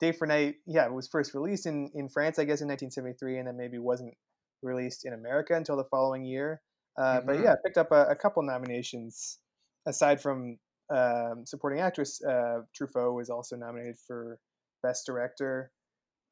Day 0.00 0.12
for 0.12 0.26
Night, 0.26 0.56
yeah, 0.66 0.86
it 0.86 0.92
was 0.92 1.08
first 1.08 1.34
released 1.34 1.66
in 1.66 1.90
in 1.94 2.08
France, 2.08 2.38
I 2.38 2.44
guess, 2.44 2.60
in 2.60 2.68
1973, 2.68 3.38
and 3.38 3.48
then 3.48 3.56
maybe 3.56 3.78
wasn't 3.78 4.14
released 4.62 5.04
in 5.04 5.12
America 5.12 5.54
until 5.54 5.76
the 5.76 5.84
following 5.84 6.24
year. 6.24 6.60
Uh, 6.98 7.20
But 7.20 7.36
Mhm. 7.36 7.44
yeah, 7.44 7.54
picked 7.64 7.78
up 7.78 7.92
a, 7.92 8.06
a 8.06 8.16
couple 8.16 8.42
nominations 8.42 9.38
aside 9.86 10.20
from 10.20 10.58
um, 10.90 11.46
supporting 11.46 11.80
actress. 11.80 12.20
Uh, 12.22 12.62
Truffaut 12.74 13.14
was 13.14 13.30
also 13.30 13.56
nominated 13.56 13.96
for 14.06 14.38
best 14.82 15.06
director. 15.06 15.70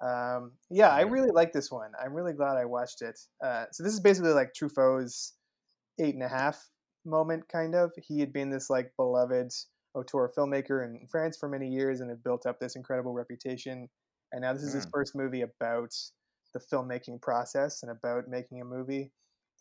Um, 0.01 0.53
yeah, 0.70 0.90
I 0.90 1.03
really 1.03 1.30
like 1.32 1.53
this 1.53 1.70
one. 1.70 1.92
I'm 2.01 2.14
really 2.14 2.32
glad 2.32 2.57
I 2.57 2.64
watched 2.64 3.03
it. 3.03 3.18
Uh, 3.44 3.66
so 3.72 3.82
this 3.82 3.92
is 3.92 4.01
basically 4.01 4.32
like 4.32 4.53
Truffaut's 4.55 5.34
eight 6.01 6.14
and 6.14 6.22
a 6.22 6.28
half 6.28 6.70
moment, 7.05 7.49
kind 7.49 7.74
of. 7.74 7.92
He 7.96 8.20
had 8.20 8.32
been 8.32 8.51
this 8.51 8.70
like 8.70 8.92
beloved 8.96 9.53
auteur 9.94 10.30
filmmaker 10.36 10.84
in 10.84 11.07
France 11.11 11.36
for 11.38 11.49
many 11.49 11.68
years 11.68 12.01
and 12.01 12.11
had 12.11 12.22
built 12.22 12.46
up 12.46 12.61
this 12.61 12.76
incredible 12.76 13.12
reputation. 13.12 13.88
And 14.32 14.42
now 14.42 14.53
this 14.53 14.62
is 14.62 14.74
his 14.74 14.86
Mm. 14.86 14.90
first 14.92 15.16
movie 15.16 15.42
about 15.42 15.94
the 16.55 16.61
filmmaking 16.61 17.20
process 17.20 17.82
and 17.82 17.90
about 17.90 18.28
making 18.28 18.61
a 18.61 18.64
movie. 18.64 19.12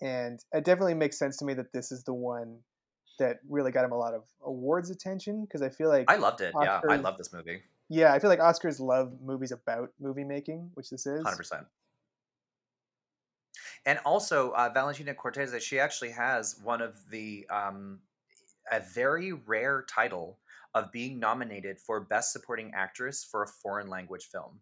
And 0.02 0.40
it 0.52 0.64
definitely 0.66 0.94
makes 0.94 1.18
sense 1.18 1.38
to 1.38 1.46
me 1.46 1.54
that 1.56 1.74
this 1.74 1.92
is 1.92 2.04
the 2.04 2.14
one 2.14 2.60
that 3.20 3.38
really 3.50 3.72
got 3.72 3.86
him 3.86 3.92
a 3.92 3.98
lot 3.98 4.14
of 4.14 4.24
awards 4.44 4.92
attention 4.92 5.44
because 5.46 5.62
I 5.64 5.70
feel 5.70 5.90
like 5.90 6.06
I 6.08 6.18
loved 6.18 6.42
it. 6.42 6.54
Yeah, 6.62 6.82
I 6.88 6.98
love 6.98 7.18
this 7.18 7.34
movie. 7.34 7.64
Yeah, 7.90 8.14
I 8.14 8.20
feel 8.20 8.30
like 8.30 8.40
Oscars 8.40 8.80
love 8.80 9.14
movies 9.24 9.52
about 9.52 9.92
movie 10.00 10.24
making, 10.24 10.72
which 10.74 10.90
this 10.90 11.06
is. 11.06 11.26
100%. 11.26 11.66
And 13.86 14.00
also, 14.06 14.52
uh, 14.52 14.70
Valentina 14.74 15.14
Cortese, 15.14 15.60
she 15.60 15.80
actually 15.80 16.12
has 16.12 16.60
one 16.64 16.82
of 16.82 16.96
the, 17.10 17.48
um, 17.50 18.00
a 18.72 18.82
very 18.82 19.32
rare 19.32 19.86
title 19.90 20.40
of 20.74 20.92
being 20.92 21.20
nominated 21.20 21.80
for 21.80 22.02
Best 22.02 22.34
Supporting 22.34 22.74
Actress 22.76 23.24
for 23.24 23.44
a 23.44 23.48
foreign 23.48 23.90
language 23.90 24.26
film. 24.26 24.60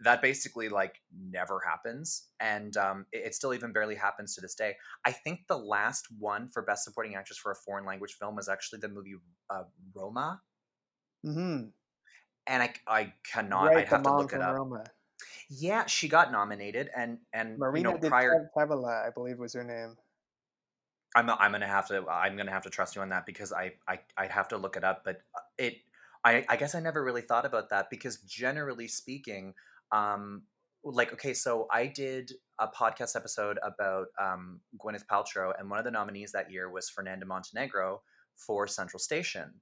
That 0.00 0.22
basically 0.22 0.68
like 0.68 1.00
never 1.10 1.58
happens, 1.66 2.28
and 2.38 2.76
um, 2.76 3.06
it, 3.12 3.28
it 3.28 3.34
still 3.34 3.54
even 3.54 3.72
barely 3.72 3.94
happens 3.94 4.34
to 4.34 4.42
this 4.42 4.54
day. 4.54 4.76
I 5.06 5.10
think 5.10 5.40
the 5.48 5.56
last 5.56 6.08
one 6.18 6.48
for 6.48 6.60
Best 6.60 6.84
Supporting 6.84 7.14
Actress 7.14 7.38
for 7.38 7.50
a 7.50 7.56
foreign 7.56 7.86
language 7.86 8.12
film 8.20 8.36
was 8.36 8.46
actually 8.46 8.80
the 8.80 8.90
movie 8.90 9.14
uh, 9.48 9.62
Roma, 9.94 10.42
Mm-hmm. 11.26 11.68
And 12.46 12.62
I 12.62 12.72
I 12.86 13.12
cannot. 13.30 13.66
right, 13.66 13.78
I'd 13.78 13.88
have 13.88 14.02
to 14.02 14.16
look 14.16 14.32
it 14.32 14.40
up. 14.40 14.56
Roma. 14.56 14.84
Yeah, 15.48 15.86
she 15.86 16.08
got 16.08 16.32
nominated, 16.32 16.90
and 16.96 17.18
and 17.32 17.58
Marina 17.58 17.90
you 17.90 17.94
know 18.00 18.08
prior. 18.08 18.50
Tav- 18.54 18.68
Tavala, 18.68 19.06
I 19.06 19.10
believe 19.10 19.38
was 19.38 19.54
her 19.54 19.64
name. 19.64 19.96
I'm 21.14 21.30
I'm 21.30 21.52
gonna 21.52 21.66
have 21.66 21.88
to 21.88 22.06
I'm 22.08 22.36
gonna 22.36 22.50
have 22.50 22.64
to 22.64 22.70
trust 22.70 22.96
you 22.96 23.02
on 23.02 23.08
that 23.08 23.26
because 23.26 23.52
I 23.52 23.72
I 23.88 24.00
I'd 24.16 24.30
have 24.30 24.48
to 24.48 24.58
look 24.58 24.76
it 24.76 24.84
up, 24.84 25.02
but 25.04 25.22
uh, 25.34 25.40
it 25.56 25.78
I 26.24 26.44
I 26.48 26.56
guess 26.56 26.74
I 26.74 26.80
never 26.80 27.02
really 27.02 27.22
thought 27.22 27.46
about 27.46 27.70
that 27.70 27.88
because 27.90 28.18
generally 28.18 28.88
speaking, 28.88 29.54
um, 29.92 30.42
like 30.84 31.12
okay, 31.14 31.32
so 31.32 31.68
I 31.72 31.86
did 31.86 32.32
a 32.58 32.68
podcast 32.68 33.16
episode 33.16 33.58
about 33.62 34.08
um 34.20 34.60
Gwyneth 34.78 35.06
Paltrow, 35.06 35.52
and 35.58 35.70
one 35.70 35.78
of 35.78 35.84
the 35.84 35.90
nominees 35.90 36.32
that 36.32 36.50
year 36.50 36.70
was 36.70 36.90
Fernanda 36.90 37.24
Montenegro 37.24 38.02
for 38.36 38.66
Central 38.66 38.98
Station. 38.98 39.54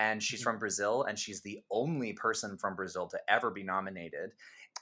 And 0.00 0.22
she's 0.22 0.40
Mhm. 0.40 0.42
from 0.42 0.58
Brazil, 0.58 1.04
and 1.04 1.18
she's 1.18 1.42
the 1.42 1.62
only 1.70 2.14
person 2.14 2.58
from 2.58 2.76
Brazil 2.76 3.08
to 3.08 3.20
ever 3.28 3.52
be 3.52 3.62
nominated. 3.64 4.32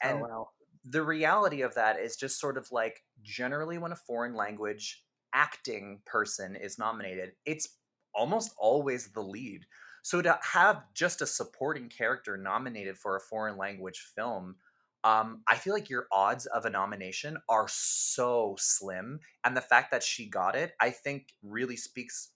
And 0.02 0.18
oh 0.18 0.18
wow. 0.18 0.50
the 0.84 1.02
reality 1.02 1.62
of 1.62 1.74
that 1.74 1.98
is 1.98 2.16
just 2.16 2.40
sort 2.40 2.56
of 2.56 2.70
like 2.72 3.04
generally 3.22 3.78
when 3.78 3.92
a 3.92 3.96
foreign 3.96 4.34
language 4.34 5.04
acting 5.34 6.02
person 6.06 6.56
is 6.56 6.78
nominated, 6.78 7.34
it's 7.44 7.78
almost 8.14 8.54
always 8.58 9.12
the 9.12 9.22
lead. 9.22 9.66
So 10.02 10.22
to 10.22 10.38
have 10.42 10.84
just 10.94 11.20
a 11.20 11.26
supporting 11.26 11.88
character 11.88 12.36
nominated 12.36 12.98
for 12.98 13.16
a 13.16 13.20
foreign 13.20 13.56
language 13.56 14.00
film, 14.00 14.56
um, 15.04 15.42
I 15.46 15.56
feel 15.56 15.74
like 15.74 15.90
your 15.90 16.08
odds 16.12 16.46
of 16.46 16.64
a 16.64 16.70
nomination 16.70 17.38
are 17.48 17.68
so 17.68 18.56
slim. 18.58 19.20
And 19.44 19.56
the 19.56 19.60
fact 19.60 19.90
that 19.90 20.02
she 20.02 20.28
got 20.28 20.56
it, 20.56 20.74
I 20.80 20.90
think 20.90 21.34
really 21.42 21.76
speaks 21.76 22.32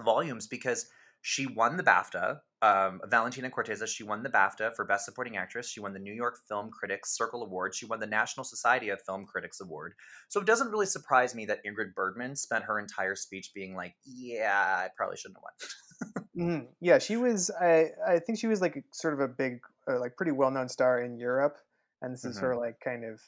volumes 0.00 0.46
because 0.46 0.90
she 1.22 1.46
won 1.46 1.76
the 1.76 1.82
BAFTA. 1.82 2.40
Um, 2.60 3.00
Valentina 3.06 3.50
Cortese, 3.50 3.86
she 3.86 4.02
won 4.02 4.22
the 4.22 4.28
BAFTA 4.28 4.74
for 4.74 4.84
Best 4.84 5.04
Supporting 5.04 5.36
Actress. 5.36 5.68
She 5.68 5.78
won 5.80 5.92
the 5.92 6.00
New 6.00 6.12
York 6.12 6.38
Film 6.48 6.70
Critics 6.70 7.16
Circle 7.16 7.44
Award. 7.44 7.74
She 7.74 7.86
won 7.86 8.00
the 8.00 8.06
National 8.06 8.42
Society 8.44 8.88
of 8.88 9.00
Film 9.02 9.26
Critics 9.26 9.60
Award. 9.60 9.94
So 10.28 10.40
it 10.40 10.46
doesn't 10.46 10.70
really 10.70 10.86
surprise 10.86 11.34
me 11.34 11.46
that 11.46 11.64
Ingrid 11.64 11.94
Bergman 11.94 12.34
spent 12.34 12.64
her 12.64 12.78
entire 12.80 13.14
speech 13.14 13.52
being 13.54 13.74
like, 13.76 13.94
"Yeah, 14.04 14.84
I 14.84 14.88
probably 14.96 15.16
shouldn't 15.16 15.38
have 15.38 15.42
won." 15.42 16.58
hmm 16.60 16.66
Yeah, 16.80 16.98
she 16.98 17.16
was. 17.16 17.50
I 17.50 17.90
I 18.06 18.18
think 18.18 18.38
she 18.38 18.46
was 18.46 18.60
like 18.60 18.84
sort 18.92 19.14
of 19.14 19.20
a 19.20 19.28
big, 19.28 19.60
uh, 19.90 19.98
like 20.00 20.16
pretty 20.16 20.32
well 20.32 20.50
known 20.50 20.68
star 20.68 21.00
in 21.02 21.18
Europe, 21.18 21.58
and 22.02 22.12
this 22.12 22.24
is 22.24 22.38
her 22.38 22.56
like 22.56 22.80
kind 22.80 23.04
of 23.04 23.20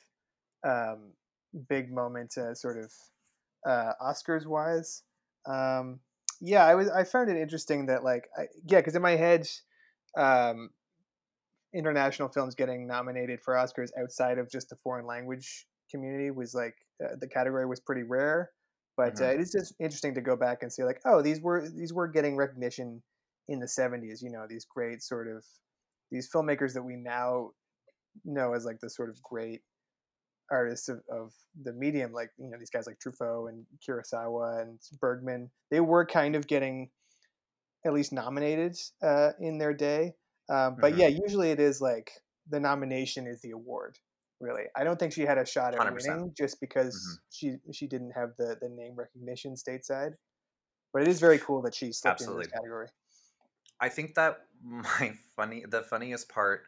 um, 0.64 1.12
big 1.68 1.92
moment, 1.92 2.36
uh, 2.36 2.54
sort 2.54 2.78
of 2.78 2.92
uh, 3.66 3.92
Oscars 4.00 4.46
wise. 4.46 5.02
Um, 5.46 6.00
yeah, 6.40 6.64
I 6.64 6.74
was. 6.74 6.88
I 6.90 7.04
found 7.04 7.30
it 7.30 7.36
interesting 7.36 7.86
that 7.86 8.02
like, 8.04 8.28
I, 8.36 8.44
yeah, 8.64 8.78
because 8.80 8.94
in 8.96 9.02
my 9.02 9.16
head, 9.16 9.48
um, 10.16 10.70
international 11.74 12.28
films 12.28 12.54
getting 12.54 12.86
nominated 12.86 13.40
for 13.40 13.54
Oscars 13.54 13.90
outside 13.98 14.38
of 14.38 14.50
just 14.50 14.68
the 14.70 14.76
foreign 14.76 15.06
language 15.06 15.66
community 15.90 16.30
was 16.30 16.54
like 16.54 16.74
uh, 17.04 17.14
the 17.20 17.28
category 17.28 17.66
was 17.66 17.80
pretty 17.80 18.02
rare. 18.02 18.50
But 18.96 19.20
uh, 19.20 19.26
Mhm. 19.26 19.34
it 19.34 19.40
is 19.40 19.52
just 19.52 19.74
interesting 19.80 20.14
to 20.14 20.20
go 20.20 20.36
back 20.36 20.62
and 20.62 20.72
see 20.72 20.82
like, 20.84 21.00
oh, 21.04 21.22
these 21.22 21.40
were 21.40 21.68
these 21.68 21.92
were 21.92 22.08
getting 22.08 22.36
recognition 22.36 23.02
in 23.48 23.60
the 23.60 23.68
'70s. 23.68 24.20
You 24.22 24.30
know, 24.30 24.46
these 24.48 24.64
great 24.66 25.02
sort 25.02 25.28
of 25.28 25.44
these 26.10 26.28
filmmakers 26.34 26.74
that 26.74 26.82
we 26.82 26.96
now 26.96 27.52
know 28.24 28.54
as 28.54 28.64
like 28.64 28.80
the 28.80 28.90
sort 28.90 29.10
of 29.10 29.22
great 29.22 29.62
artists 30.50 30.88
of, 30.88 31.02
of 31.10 31.34
the 31.62 31.72
medium, 31.72 32.12
like 32.12 32.30
you 32.38 32.50
know 32.50 32.58
these 32.58 32.70
guys 32.70 32.86
like 32.86 32.98
Truffaut 32.98 33.48
and 33.50 33.66
Kurosawa 33.86 34.62
and 34.62 34.80
Bergman, 35.00 35.50
they 35.70 35.80
were 35.80 36.06
kind 36.06 36.36
of 36.36 36.46
getting 36.46 36.90
at 37.84 37.92
least 37.92 38.12
nominated 38.12 38.76
uh, 39.02 39.32
in 39.40 39.58
their 39.58 39.74
day. 39.74 40.14
Um, 40.48 40.78
but 40.80 40.94
Mhm. 40.94 40.96
yeah, 40.96 41.08
usually 41.08 41.50
it 41.50 41.60
is 41.60 41.80
like 41.80 42.10
the 42.48 42.60
nomination 42.60 43.26
is 43.26 43.40
the 43.40 43.52
award. 43.52 43.98
Really, 44.40 44.64
I 44.74 44.84
don't 44.84 44.98
think 44.98 45.12
she 45.12 45.22
had 45.22 45.38
a 45.38 45.44
shot 45.46 45.74
at 45.74 45.84
100%. 45.84 45.86
winning 45.86 46.34
just 46.36 46.60
because 46.60 46.96
Mhm. 46.96 47.20
she 47.30 47.56
she 47.72 47.86
didn't 47.86 48.12
have 48.12 48.30
the 48.38 48.56
the 48.60 48.68
name 48.70 48.94
recognition 48.94 49.54
stateside. 49.54 50.14
But 50.92 51.02
it 51.02 51.08
is 51.08 51.20
very 51.20 51.38
cool 51.38 51.62
that 51.62 51.74
she 51.74 51.92
slipped 51.92 52.20
in 52.22 52.34
Absolutely. 52.34 52.46
this 52.46 52.48
category. 52.48 52.88
I 53.80 53.88
think 53.88 54.14
that 54.14 54.46
my 54.62 55.14
funny, 55.36 55.64
the 55.66 55.82
funniest 55.82 56.28
part, 56.28 56.64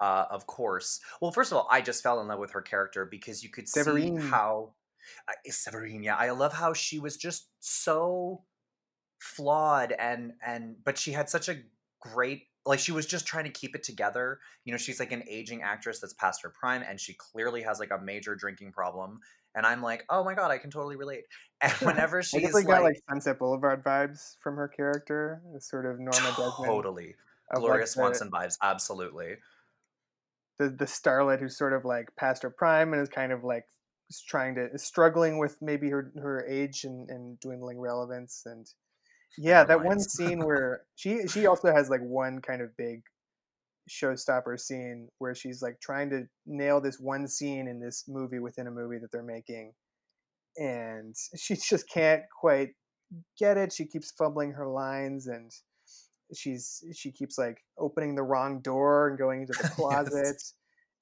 uh, 0.00 0.26
of 0.30 0.46
course. 0.46 1.00
Well, 1.20 1.30
first 1.30 1.52
of 1.52 1.58
all, 1.58 1.68
I 1.70 1.80
just 1.80 2.02
fell 2.02 2.20
in 2.20 2.28
love 2.28 2.38
with 2.38 2.52
her 2.52 2.62
character 2.62 3.04
because 3.04 3.42
you 3.42 3.50
could 3.50 3.68
see 3.68 4.16
how 4.16 4.74
uh, 5.28 5.32
Severine. 5.46 6.02
Yeah, 6.02 6.16
I 6.16 6.30
love 6.30 6.52
how 6.52 6.72
she 6.72 6.98
was 6.98 7.16
just 7.16 7.48
so 7.60 8.42
flawed 9.20 9.92
and 9.98 10.32
and 10.44 10.76
but 10.84 10.96
she 10.96 11.12
had 11.12 11.28
such 11.28 11.48
a 11.48 11.56
great 12.00 12.44
like 12.64 12.78
she 12.78 12.92
was 12.92 13.06
just 13.06 13.26
trying 13.26 13.44
to 13.44 13.50
keep 13.50 13.74
it 13.74 13.82
together 13.82 14.38
you 14.64 14.72
know 14.72 14.78
she's 14.78 14.98
like 14.98 15.12
an 15.12 15.22
aging 15.28 15.62
actress 15.62 16.00
that's 16.00 16.14
past 16.14 16.42
her 16.42 16.48
prime 16.48 16.82
and 16.88 16.98
she 16.98 17.12
clearly 17.14 17.62
has 17.62 17.78
like 17.78 17.90
a 17.90 17.98
major 17.98 18.34
drinking 18.34 18.72
problem 18.72 19.20
and 19.54 19.66
i'm 19.66 19.82
like 19.82 20.04
oh 20.08 20.24
my 20.24 20.32
god 20.32 20.50
i 20.50 20.56
can 20.56 20.70
totally 20.70 20.96
relate 20.96 21.24
and 21.60 21.72
whenever 21.82 22.18
I 22.18 22.22
she's 22.22 22.40
definitely 22.40 22.64
got 22.64 22.82
like, 22.82 22.94
like 22.94 23.02
Sunset 23.10 23.38
Boulevard 23.38 23.84
vibes 23.84 24.36
from 24.40 24.56
her 24.56 24.68
character, 24.68 25.42
sort 25.58 25.84
of 25.84 25.98
Norma 25.98 26.28
Desmond, 26.28 26.52
totally 26.64 27.14
of, 27.50 27.56
like, 27.56 27.66
gloria 27.66 27.84
the- 27.84 27.90
swanson 27.90 28.30
vibes 28.30 28.56
absolutely 28.62 29.36
the 30.60 30.68
the 30.68 30.84
starlet 30.84 31.40
who's 31.40 31.58
sort 31.58 31.72
of 31.72 31.84
like 31.84 32.08
past 32.16 32.42
her 32.42 32.50
prime 32.50 32.92
and 32.92 33.02
is 33.02 33.08
kind 33.08 33.32
of 33.32 33.42
like 33.42 33.64
trying 34.28 34.54
to 34.54 34.68
is 34.72 34.84
struggling 34.84 35.38
with 35.38 35.56
maybe 35.60 35.88
her 35.90 36.12
her 36.20 36.46
age 36.48 36.84
and, 36.84 37.08
and 37.08 37.40
dwindling 37.40 37.80
relevance 37.80 38.42
and 38.46 38.66
yeah 39.38 39.64
that 39.64 39.84
one 39.84 40.00
scene 40.14 40.44
where 40.44 40.82
she 40.96 41.26
she 41.26 41.46
also 41.46 41.72
has 41.72 41.88
like 41.88 42.02
one 42.02 42.40
kind 42.40 42.60
of 42.60 42.76
big 42.76 43.02
showstopper 43.88 44.58
scene 44.58 45.08
where 45.18 45.34
she's 45.34 45.62
like 45.62 45.80
trying 45.80 46.10
to 46.10 46.24
nail 46.46 46.80
this 46.80 47.00
one 47.00 47.26
scene 47.26 47.66
in 47.66 47.80
this 47.80 48.04
movie 48.06 48.38
within 48.38 48.66
a 48.66 48.70
movie 48.70 48.98
that 48.98 49.10
they're 49.10 49.22
making 49.22 49.72
and 50.56 51.16
she 51.36 51.54
just 51.56 51.88
can't 51.88 52.22
quite 52.38 52.70
get 53.38 53.56
it. 53.56 53.72
She 53.72 53.86
keeps 53.86 54.12
fumbling 54.12 54.52
her 54.52 54.68
lines 54.68 55.26
and 55.26 55.50
she's 56.34 56.84
she 56.94 57.10
keeps 57.10 57.38
like 57.38 57.62
opening 57.78 58.14
the 58.14 58.22
wrong 58.22 58.60
door 58.60 59.08
and 59.08 59.18
going 59.18 59.42
into 59.42 59.54
the 59.54 59.64
Yes. 59.64 59.74
closet 59.74 60.42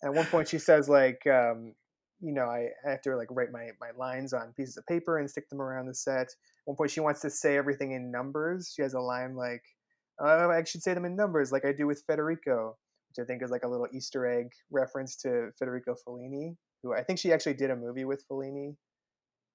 at 0.05 0.15
one 0.15 0.27
point 0.27 0.49
she 0.49 0.59
says 0.59 0.89
like 0.89 1.27
um 1.27 1.75
you 2.21 2.33
know 2.33 2.45
I, 2.47 2.69
I 2.87 2.91
have 2.91 3.03
to 3.03 3.17
like 3.17 3.29
write 3.31 3.53
my 3.53 3.71
my 3.81 3.91
lines 3.97 4.33
on 4.33 4.53
pieces 4.57 4.77
of 4.77 4.87
paper 4.87 5.19
and 5.19 5.31
stick 5.31 5.49
them 5.51 5.61
around 5.63 5.87
the 5.87 5.95
set. 5.95 6.27
At 6.29 6.37
one 6.65 6.77
point 6.77 6.91
she 6.91 7.01
wants 7.01 7.21
to 7.23 7.31
say 7.31 7.57
everything 7.57 7.93
in 7.93 8.11
numbers. 8.11 8.73
She 8.75 8.83
has 8.83 8.95
a 8.95 9.01
line 9.01 9.37
like 9.37 9.63
oh, 10.21 10.51
i 10.51 10.63
should 10.65 10.83
say 10.83 10.95
them 10.95 11.05
in 11.05 11.17
numbers 11.17 11.53
like 11.53 11.65
i 11.65 11.73
do 11.73 11.87
with 11.87 12.03
federico 12.07 12.77
which 13.09 13.23
i 13.23 13.27
think 13.27 13.43
is 13.43 13.51
like 13.51 13.63
a 13.65 13.69
little 13.69 13.87
easter 13.93 14.27
egg 14.27 14.49
reference 14.71 15.17
to 15.17 15.51
federico 15.59 15.95
fellini 16.07 16.57
who 16.83 16.95
i 16.95 17.03
think 17.03 17.19
she 17.19 17.33
actually 17.33 17.55
did 17.55 17.71
a 17.71 17.77
movie 17.77 18.05
with 18.05 18.25
fellini 18.29 18.75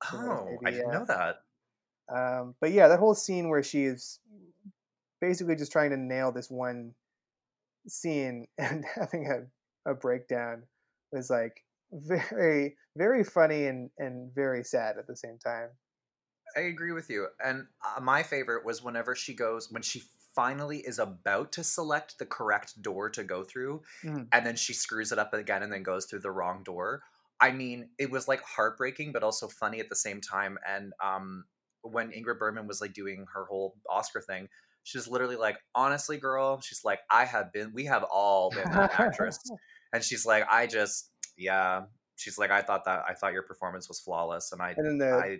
So 0.04 0.18
that 0.18 0.28
was 0.30 0.40
oh 0.44 0.58
i 0.66 0.72
didn't 0.72 0.90
uh, 0.90 0.92
know 0.92 1.06
that. 1.08 1.38
um, 2.14 2.56
but 2.60 2.72
yeah, 2.72 2.88
that 2.88 3.00
whole 3.00 3.16
scene 3.16 3.50
where 3.50 3.64
she 3.64 3.86
is 3.86 4.20
basically 5.24 5.56
just 5.56 5.72
trying 5.72 5.90
to 5.92 5.98
nail 5.98 6.34
this 6.34 6.52
one 6.52 6.94
scene 7.88 8.48
and 8.58 8.84
having 8.96 9.28
a, 9.28 9.92
a 9.92 9.96
breakdown 9.96 10.64
was 11.14 11.30
like 11.30 11.64
very, 11.94 12.76
very 12.98 13.24
funny 13.24 13.66
and, 13.68 13.90
and 13.98 14.34
very 14.36 14.64
sad 14.64 14.98
at 14.98 15.08
the 15.08 15.16
same 15.16 15.38
time. 15.40 15.70
I 16.58 16.62
agree 16.62 16.92
with 16.92 17.10
you. 17.10 17.28
And 17.44 17.68
uh, 17.84 18.02
my 18.02 18.22
favorite 18.24 18.66
was 18.66 18.84
whenever 18.84 19.16
she 19.16 19.34
goes, 19.34 19.72
when 19.72 19.82
she 19.82 20.04
finally 20.36 20.80
is 20.80 21.00
about 21.00 21.52
to 21.54 21.64
select 21.64 22.20
the 22.20 22.26
correct 22.26 22.82
door 22.82 23.10
to 23.12 23.24
go 23.24 23.44
through, 23.44 23.82
Mhm. 24.04 24.28
and 24.32 24.46
then 24.46 24.56
she 24.56 24.74
screws 24.74 25.12
it 25.12 25.20
up 25.20 25.34
again 25.34 25.64
and 25.64 25.72
then 25.72 25.84
goes 25.84 26.06
through 26.06 26.20
the 26.20 26.32
wrong 26.32 26.64
door. 26.64 27.04
I 27.40 27.52
mean, 27.52 27.90
it 27.98 28.12
was 28.12 28.28
like 28.28 28.42
heartbreaking, 28.42 29.14
but 29.14 29.24
also 29.24 29.48
funny 29.48 29.80
at 29.80 29.90
the 29.90 29.96
same 29.96 30.22
time. 30.22 30.58
And 30.68 30.94
um, 31.02 31.46
when 31.82 32.12
Ingrid 32.12 32.40
Bergman 32.40 32.68
was 32.68 32.82
like 32.82 32.94
doing 32.94 33.26
her 33.34 33.46
whole 33.46 33.76
Oscar 33.90 34.22
thing, 34.22 34.50
she's 34.84 35.08
literally 35.08 35.36
like, 35.36 35.58
honestly, 35.76 36.18
girl, 36.18 36.60
she's 36.62 36.84
like, 36.84 37.00
I 37.10 37.26
have 37.26 37.52
been, 37.54 37.72
we 37.74 37.86
have 37.86 38.04
all 38.04 38.50
been 38.52 38.70
that 38.72 38.92
actress. 38.94 39.40
And 39.94 40.04
she's 40.04 40.26
like, 40.26 40.44
I 40.50 40.66
just, 40.66 41.12
yeah. 41.38 41.84
She's 42.16 42.38
like, 42.40 42.50
I 42.50 42.62
thought 42.64 42.86
that, 42.86 43.04
I 43.08 43.14
thought 43.14 43.34
your 43.34 43.44
performance 43.44 43.88
was 43.88 44.00
flawless. 44.00 44.52
And 44.52 44.62
I, 44.62 44.76
And 44.78 45.00
the, 45.00 45.14
I 45.14 45.38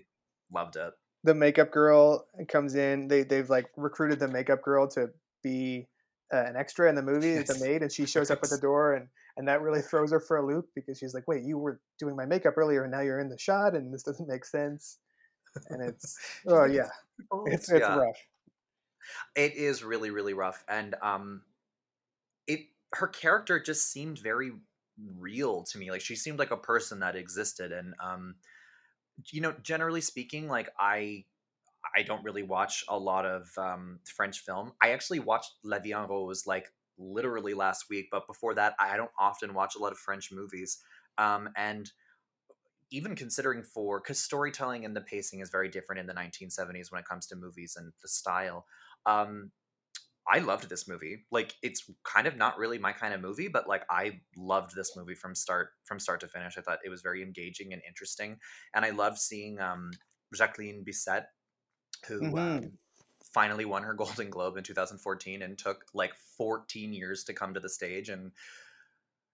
loved 0.54 0.76
it. 0.76 0.94
the 1.24 1.34
makeup 1.34 1.72
girl 1.72 2.28
comes 2.48 2.76
in. 2.76 3.08
They 3.08 3.24
they've 3.24 3.50
like 3.50 3.68
recruited 3.78 4.20
the 4.20 4.28
makeup 4.28 4.62
girl 4.62 4.88
to 4.90 5.10
be 5.42 5.88
uh, 6.34 6.44
an 6.46 6.56
extra 6.56 6.90
in 6.90 6.96
the 6.96 7.02
movie, 7.02 7.36
the 7.36 7.40
Yes. 7.40 7.62
maid, 7.62 7.82
and 7.82 7.92
she 7.92 8.06
shows 8.06 8.30
up 8.32 8.40
at 8.44 8.50
the 8.50 8.58
door, 8.58 8.94
and 8.94 9.08
and 9.38 9.48
that 9.48 9.62
really 9.62 9.82
throws 9.82 10.12
her 10.12 10.20
for 10.20 10.38
a 10.38 10.46
loop 10.46 10.70
because 10.76 10.98
she's 10.98 11.14
like, 11.14 11.28
"Wait, 11.28 11.44
you 11.44 11.58
were 11.58 11.80
doing 12.00 12.16
my 12.16 12.26
makeup 12.26 12.56
earlier, 12.58 12.84
and 12.84 12.92
now 12.92 13.02
you're 13.02 13.20
in 13.20 13.30
the 13.30 13.38
shot, 13.38 13.76
and 13.76 13.94
this 13.94 14.04
doesn't 14.04 14.28
make 14.28 14.46
sense." 14.46 15.00
And 15.70 15.82
it's 15.90 16.18
oh 16.48 16.66
yeah, 16.66 16.90
"Oh, 17.32 17.46
it's 17.46 17.72
it's 17.72 17.88
yeah." 17.88 17.96
rough. 17.96 18.18
It 19.36 19.56
is 19.56 19.84
really, 19.84 20.12
really 20.12 20.34
rough, 20.34 20.64
and 20.68 20.96
um, 21.02 21.42
it 22.48 22.62
her 22.94 23.08
character 23.08 23.60
just 23.60 23.92
seemed 23.92 24.20
very 24.20 24.52
real 25.18 25.64
to 25.64 25.78
me. 25.78 25.92
Like 25.92 26.02
she 26.02 26.16
seemed 26.16 26.40
like 26.40 26.52
a 26.52 26.58
person 26.58 27.00
that 27.00 27.16
existed, 27.16 27.72
and 27.72 27.94
um, 28.04 28.36
you 29.32 29.42
know, 29.42 29.54
generally 29.62 30.02
speaking, 30.02 30.48
like 30.48 30.70
I, 30.80 31.26
I 31.96 32.04
don't 32.04 32.24
really 32.24 32.44
watch 32.44 32.84
a 32.88 32.98
lot 32.98 33.26
of 33.26 33.50
um 33.58 34.00
French 34.06 34.40
film. 34.40 34.74
I 34.82 34.92
actually 34.92 35.20
watched 35.20 35.52
La 35.64 35.80
Vie 35.80 35.94
en 35.98 36.08
Rose 36.08 36.46
like 36.46 36.72
literally 36.98 37.54
last 37.54 37.86
week, 37.90 38.08
but 38.12 38.28
before 38.28 38.56
that, 38.56 38.76
I 38.80 38.98
don't 38.98 39.12
often 39.20 39.54
watch 39.54 39.76
a 39.76 39.80
lot 39.80 39.92
of 39.92 39.98
French 39.98 40.32
movies. 40.32 40.80
Um, 41.18 41.50
and 41.56 41.92
even 42.92 43.16
considering 43.16 43.64
for 43.64 44.00
because 44.00 44.20
storytelling 44.20 44.86
and 44.86 44.96
the 44.96 45.02
pacing 45.02 45.40
is 45.40 45.50
very 45.50 45.68
different 45.68 46.00
in 46.00 46.06
the 46.06 46.14
1970s 46.14 46.92
when 46.92 47.00
it 47.00 47.08
comes 47.08 47.26
to 47.28 47.36
movies 47.36 47.76
and 47.78 47.92
the 48.02 48.08
style 48.08 48.66
um 49.06 49.52
i 50.28 50.40
loved 50.40 50.70
this 50.70 50.88
movie 50.88 51.26
like 51.32 51.56
it's 51.64 51.90
kind 52.04 52.28
of 52.28 52.38
not 52.38 52.58
really 52.58 52.78
my 52.78 52.94
kind 52.94 53.14
of 53.14 53.22
movie 53.22 53.48
but 53.48 53.68
like 53.68 53.86
i 53.90 54.20
loved 54.38 54.76
this 54.76 54.96
movie 54.96 55.16
from 55.16 55.36
start 55.36 55.72
from 55.86 56.00
start 56.00 56.20
to 56.20 56.28
finish 56.28 56.58
i 56.58 56.62
thought 56.62 56.80
it 56.86 56.90
was 56.90 57.02
very 57.02 57.24
engaging 57.24 57.74
and 57.74 57.82
interesting 57.88 58.40
and 58.74 58.86
i 58.86 58.90
loved 58.92 59.18
seeing 59.20 59.60
um 59.60 59.92
jacqueline 60.36 60.84
bisset 60.86 61.26
who 62.08 62.38
Mhm. 62.38 62.38
um, 62.38 62.78
finally 63.34 63.66
won 63.66 63.84
her 63.84 63.94
golden 64.04 64.30
globe 64.30 64.58
in 64.58 64.64
2014 64.64 65.42
and 65.42 65.58
took 65.58 65.86
like 65.94 66.16
14 66.16 66.94
years 66.94 67.24
to 67.26 67.34
come 67.34 67.54
to 67.54 67.60
the 67.60 67.70
stage 67.70 68.10
and 68.10 68.32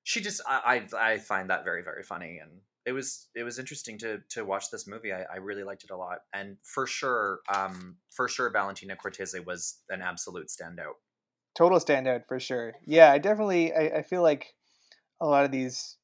she 0.03 0.21
just 0.21 0.41
I, 0.47 0.87
I 0.95 1.11
I 1.13 1.17
find 1.19 1.49
that 1.49 1.63
very 1.63 1.83
very 1.83 2.03
funny 2.03 2.39
and 2.39 2.61
it 2.89 2.93
was 2.93 3.29
it 3.35 3.43
was 3.43 3.59
interesting 3.59 3.97
to 3.99 4.19
to 4.29 4.43
watch 4.43 4.71
this 4.71 4.87
movie 4.87 5.13
I, 5.13 5.25
I 5.33 5.37
really 5.37 5.63
liked 5.63 5.83
it 5.83 5.91
a 5.91 5.97
lot 5.97 6.19
and 6.33 6.57
for 6.63 6.87
sure 6.87 7.39
um 7.53 7.97
for 8.09 8.27
sure 8.27 8.49
Valentina 8.49 8.95
Cortese 8.95 9.39
was 9.39 9.79
an 9.89 10.01
absolute 10.01 10.47
standout 10.47 10.95
Total 11.55 11.79
standout 11.79 12.25
for 12.27 12.39
sure. 12.39 12.73
Yeah, 12.85 13.11
I 13.11 13.17
definitely 13.17 13.73
I, 13.73 13.97
I 13.97 14.01
feel 14.01 14.21
like 14.21 14.53
a 15.19 15.25
lot 15.25 15.45
of 15.45 15.51
these 15.51 15.97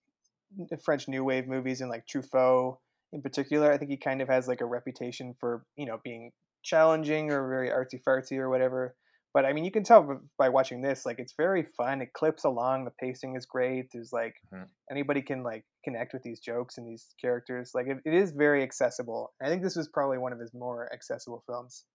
French 0.84 1.08
New 1.08 1.24
Wave 1.24 1.48
movies 1.48 1.82
and 1.82 1.90
like 1.90 2.06
Truffaut 2.08 2.78
in 3.14 3.22
particular, 3.22 3.72
I 3.72 3.78
think 3.78 3.92
he 3.92 3.98
kind 3.98 4.22
of 4.22 4.28
has 4.28 4.48
like 4.48 4.60
a 4.60 4.66
reputation 4.66 5.34
for 5.40 5.66
you 5.78 5.86
know 5.86 6.00
being 6.04 6.32
challenging 6.64 7.32
or 7.32 7.48
very 7.48 7.70
artsy 7.70 8.02
fartsy 8.06 8.38
or 8.38 8.50
whatever. 8.50 8.96
But 9.36 9.46
I 9.46 9.54
mean, 9.54 9.66
you 9.66 9.72
can 9.72 9.84
tell 9.84 10.22
by 10.40 10.50
watching 10.50 10.82
this, 10.82 11.06
like 11.06 11.20
it's 11.20 11.36
very 11.38 11.64
fun. 11.78 12.02
It 12.02 12.14
clips 12.14 12.46
along. 12.46 12.86
The 12.86 12.92
pacing 12.92 13.36
is 13.38 13.46
great. 13.46 13.90
There's 13.94 14.14
like 14.14 14.36
Mhm. 14.52 14.70
anybody 14.92 15.22
can 15.22 15.44
like 15.44 15.66
connect 15.84 16.14
with 16.14 16.24
these 16.24 16.40
jokes 16.42 16.80
and 16.80 16.88
these 16.88 17.14
characters. 17.22 17.74
Like 17.76 17.88
it, 17.88 18.00
it 18.06 18.16
is 18.16 18.32
very 18.32 18.64
accessible. 18.64 19.36
I 19.44 19.50
think 19.50 19.64
this 19.64 19.78
was 19.78 19.90
probably 19.90 20.20
one 20.20 20.34
of 20.34 20.40
his 20.40 20.56
more 20.56 20.92
accessible 20.94 21.44
films. 21.48 21.86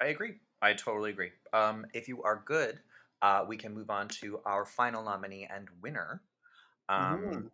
I 0.00 0.06
agree 0.06 0.40
I 0.60 0.74
totally 0.74 1.10
agree 1.10 1.32
um 1.52 1.86
if 1.94 2.08
you 2.08 2.22
are 2.22 2.42
good 2.46 2.80
uh 3.20 3.44
we 3.46 3.56
can 3.56 3.74
move 3.74 3.90
on 3.90 4.08
to 4.20 4.40
our 4.44 4.64
final 4.64 5.02
nominee 5.04 5.46
and 5.50 5.68
winner 5.80 6.22
um 6.88 7.50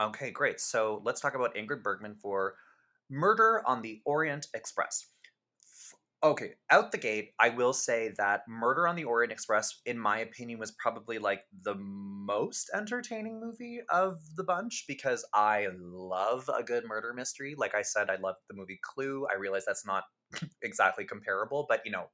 Okay, 0.00 0.30
great. 0.32 0.60
So 0.60 1.02
let's 1.04 1.20
talk 1.20 1.36
about 1.36 1.54
Ingrid 1.56 1.82
Bergman 1.82 2.16
for 2.16 2.56
Murder 3.10 3.62
on 3.66 3.82
the 3.82 4.02
Orient 4.04 4.48
Express. 4.54 5.13
Okay, 6.24 6.54
out 6.70 6.90
the 6.90 6.96
gate, 6.98 7.32
I 7.38 7.50
will 7.50 7.74
say 7.74 8.08
that 8.16 8.48
Murder 8.48 8.88
on 8.88 8.96
the 8.96 9.04
Orient 9.04 9.30
Express, 9.32 9.82
in 9.84 9.98
my 9.98 10.20
opinion, 10.20 10.58
was 10.58 10.72
probably 10.72 11.18
like 11.18 11.42
the 11.64 11.74
most 11.76 12.70
entertaining 12.74 13.40
movie 13.40 13.80
of 13.90 14.22
the 14.34 14.44
bunch 14.44 14.86
because 14.88 15.22
I 15.34 15.68
love 15.78 16.48
a 16.56 16.62
good 16.62 16.86
murder 16.86 17.12
mystery. 17.12 17.54
Like 17.58 17.74
I 17.74 17.82
said, 17.82 18.08
I 18.08 18.16
love 18.16 18.36
the 18.48 18.56
movie 18.56 18.80
Clue. 18.82 19.26
I 19.30 19.34
realize 19.36 19.66
that's 19.66 19.84
not 19.86 20.04
exactly 20.62 21.04
comparable, 21.04 21.66
but 21.68 21.82
you 21.84 21.92
know, 21.92 22.06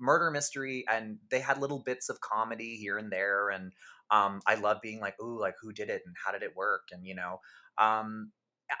murder 0.00 0.30
mystery, 0.30 0.84
and 0.90 1.18
they 1.30 1.40
had 1.40 1.58
little 1.60 1.82
bits 1.84 2.08
of 2.08 2.20
comedy 2.22 2.76
here 2.76 2.96
and 2.98 3.12
there, 3.12 3.50
and 3.50 3.72
Um, 4.10 4.40
I 4.46 4.54
love 4.54 4.78
being 4.82 5.00
like, 5.00 5.20
ooh, 5.22 5.38
like 5.38 5.56
who 5.60 5.72
did 5.74 5.90
it 5.90 6.00
and 6.06 6.14
how 6.24 6.32
did 6.32 6.42
it 6.42 6.56
work, 6.56 6.88
and 6.92 7.06
you 7.06 7.14
know, 7.14 7.40
um, 7.76 8.32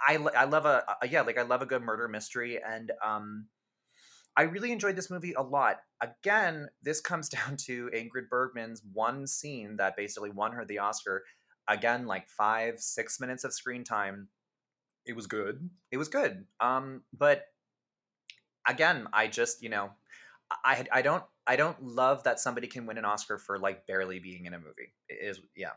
I 0.06 0.16
I 0.16 0.44
love 0.44 0.66
a, 0.66 0.84
a 1.02 1.08
yeah, 1.08 1.22
like 1.22 1.38
I 1.38 1.42
love 1.42 1.62
a 1.62 1.66
good 1.66 1.82
murder 1.82 2.08
mystery, 2.08 2.58
and 2.62 2.92
um, 3.04 3.48
I 4.38 4.42
really 4.42 4.70
enjoyed 4.70 4.94
this 4.94 5.10
movie 5.10 5.32
a 5.32 5.42
lot. 5.42 5.80
Again, 6.00 6.68
this 6.80 7.00
comes 7.00 7.28
down 7.38 7.56
to 7.66 7.90
Ingrid 7.92 8.28
Bergman's 8.30 8.82
one 8.92 9.26
scene 9.26 9.76
that 9.78 9.96
basically 9.96 10.30
won 10.30 10.52
her 10.52 10.64
the 10.64 10.78
Oscar. 10.78 11.24
Again, 11.66 12.06
like 12.06 12.28
five, 12.28 12.78
six 12.78 13.20
minutes 13.20 13.42
of 13.42 13.52
screen 13.52 13.82
time. 13.82 14.28
It 15.04 15.16
was 15.16 15.26
good. 15.26 15.68
It 15.90 15.96
was 15.96 16.08
good. 16.08 16.44
Um, 16.60 17.02
but 17.12 17.46
again, 18.66 19.08
I 19.12 19.26
just 19.26 19.62
you 19.62 19.70
know, 19.70 19.90
I 20.64 20.86
I 20.92 21.02
don't 21.02 21.24
I 21.46 21.56
don't 21.56 21.82
love 21.82 22.22
that 22.24 22.38
somebody 22.38 22.68
can 22.68 22.86
win 22.86 22.96
an 22.96 23.04
Oscar 23.04 23.38
for 23.38 23.58
like 23.58 23.86
barely 23.86 24.20
being 24.20 24.46
in 24.46 24.54
a 24.54 24.58
movie. 24.58 24.94
It 25.08 25.18
is 25.20 25.40
yeah. 25.56 25.72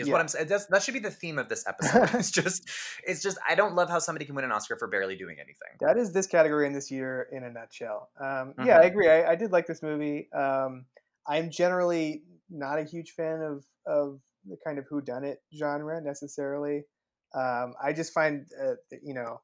Is 0.00 0.08
Yeah. 0.08 0.12
what 0.12 0.20
I'm 0.20 0.28
saying. 0.28 0.48
That 0.48 0.82
should 0.82 0.94
be 0.94 1.00
the 1.00 1.10
theme 1.10 1.38
of 1.38 1.48
this 1.48 1.64
episode. 1.68 2.10
it's 2.14 2.30
just, 2.30 2.68
it's 3.06 3.22
just. 3.22 3.38
I 3.48 3.54
don't 3.54 3.74
love 3.74 3.88
how 3.88 3.98
somebody 3.98 4.24
can 4.24 4.34
win 4.34 4.44
an 4.44 4.52
Oscar 4.52 4.76
for 4.76 4.88
barely 4.88 5.16
doing 5.16 5.36
anything. 5.38 5.76
That 5.80 5.96
is 5.96 6.12
this 6.12 6.26
category 6.26 6.66
in 6.66 6.72
this 6.72 6.90
year 6.90 7.28
in 7.32 7.44
a 7.44 7.50
nutshell. 7.50 8.10
Um, 8.20 8.54
Yeah, 8.64 8.78
I 8.78 8.84
Mhm. 8.84 8.86
agree. 8.86 9.08
I, 9.08 9.32
I 9.32 9.34
did 9.36 9.52
like 9.52 9.66
this 9.66 9.82
movie. 9.82 10.30
Um, 10.32 10.86
I'm 11.26 11.50
generally 11.50 12.24
not 12.48 12.78
a 12.78 12.84
huge 12.84 13.12
fan 13.12 13.40
of 13.42 13.64
of 13.86 14.20
the 14.48 14.56
kind 14.64 14.78
of 14.78 14.86
who 14.88 15.00
done 15.00 15.22
it 15.24 15.42
genre 15.56 16.00
necessarily. 16.00 16.84
Um, 17.34 17.74
I 17.82 17.92
just 17.92 18.12
find 18.12 18.46
uh, 18.60 18.74
you 19.02 19.14
know, 19.14 19.40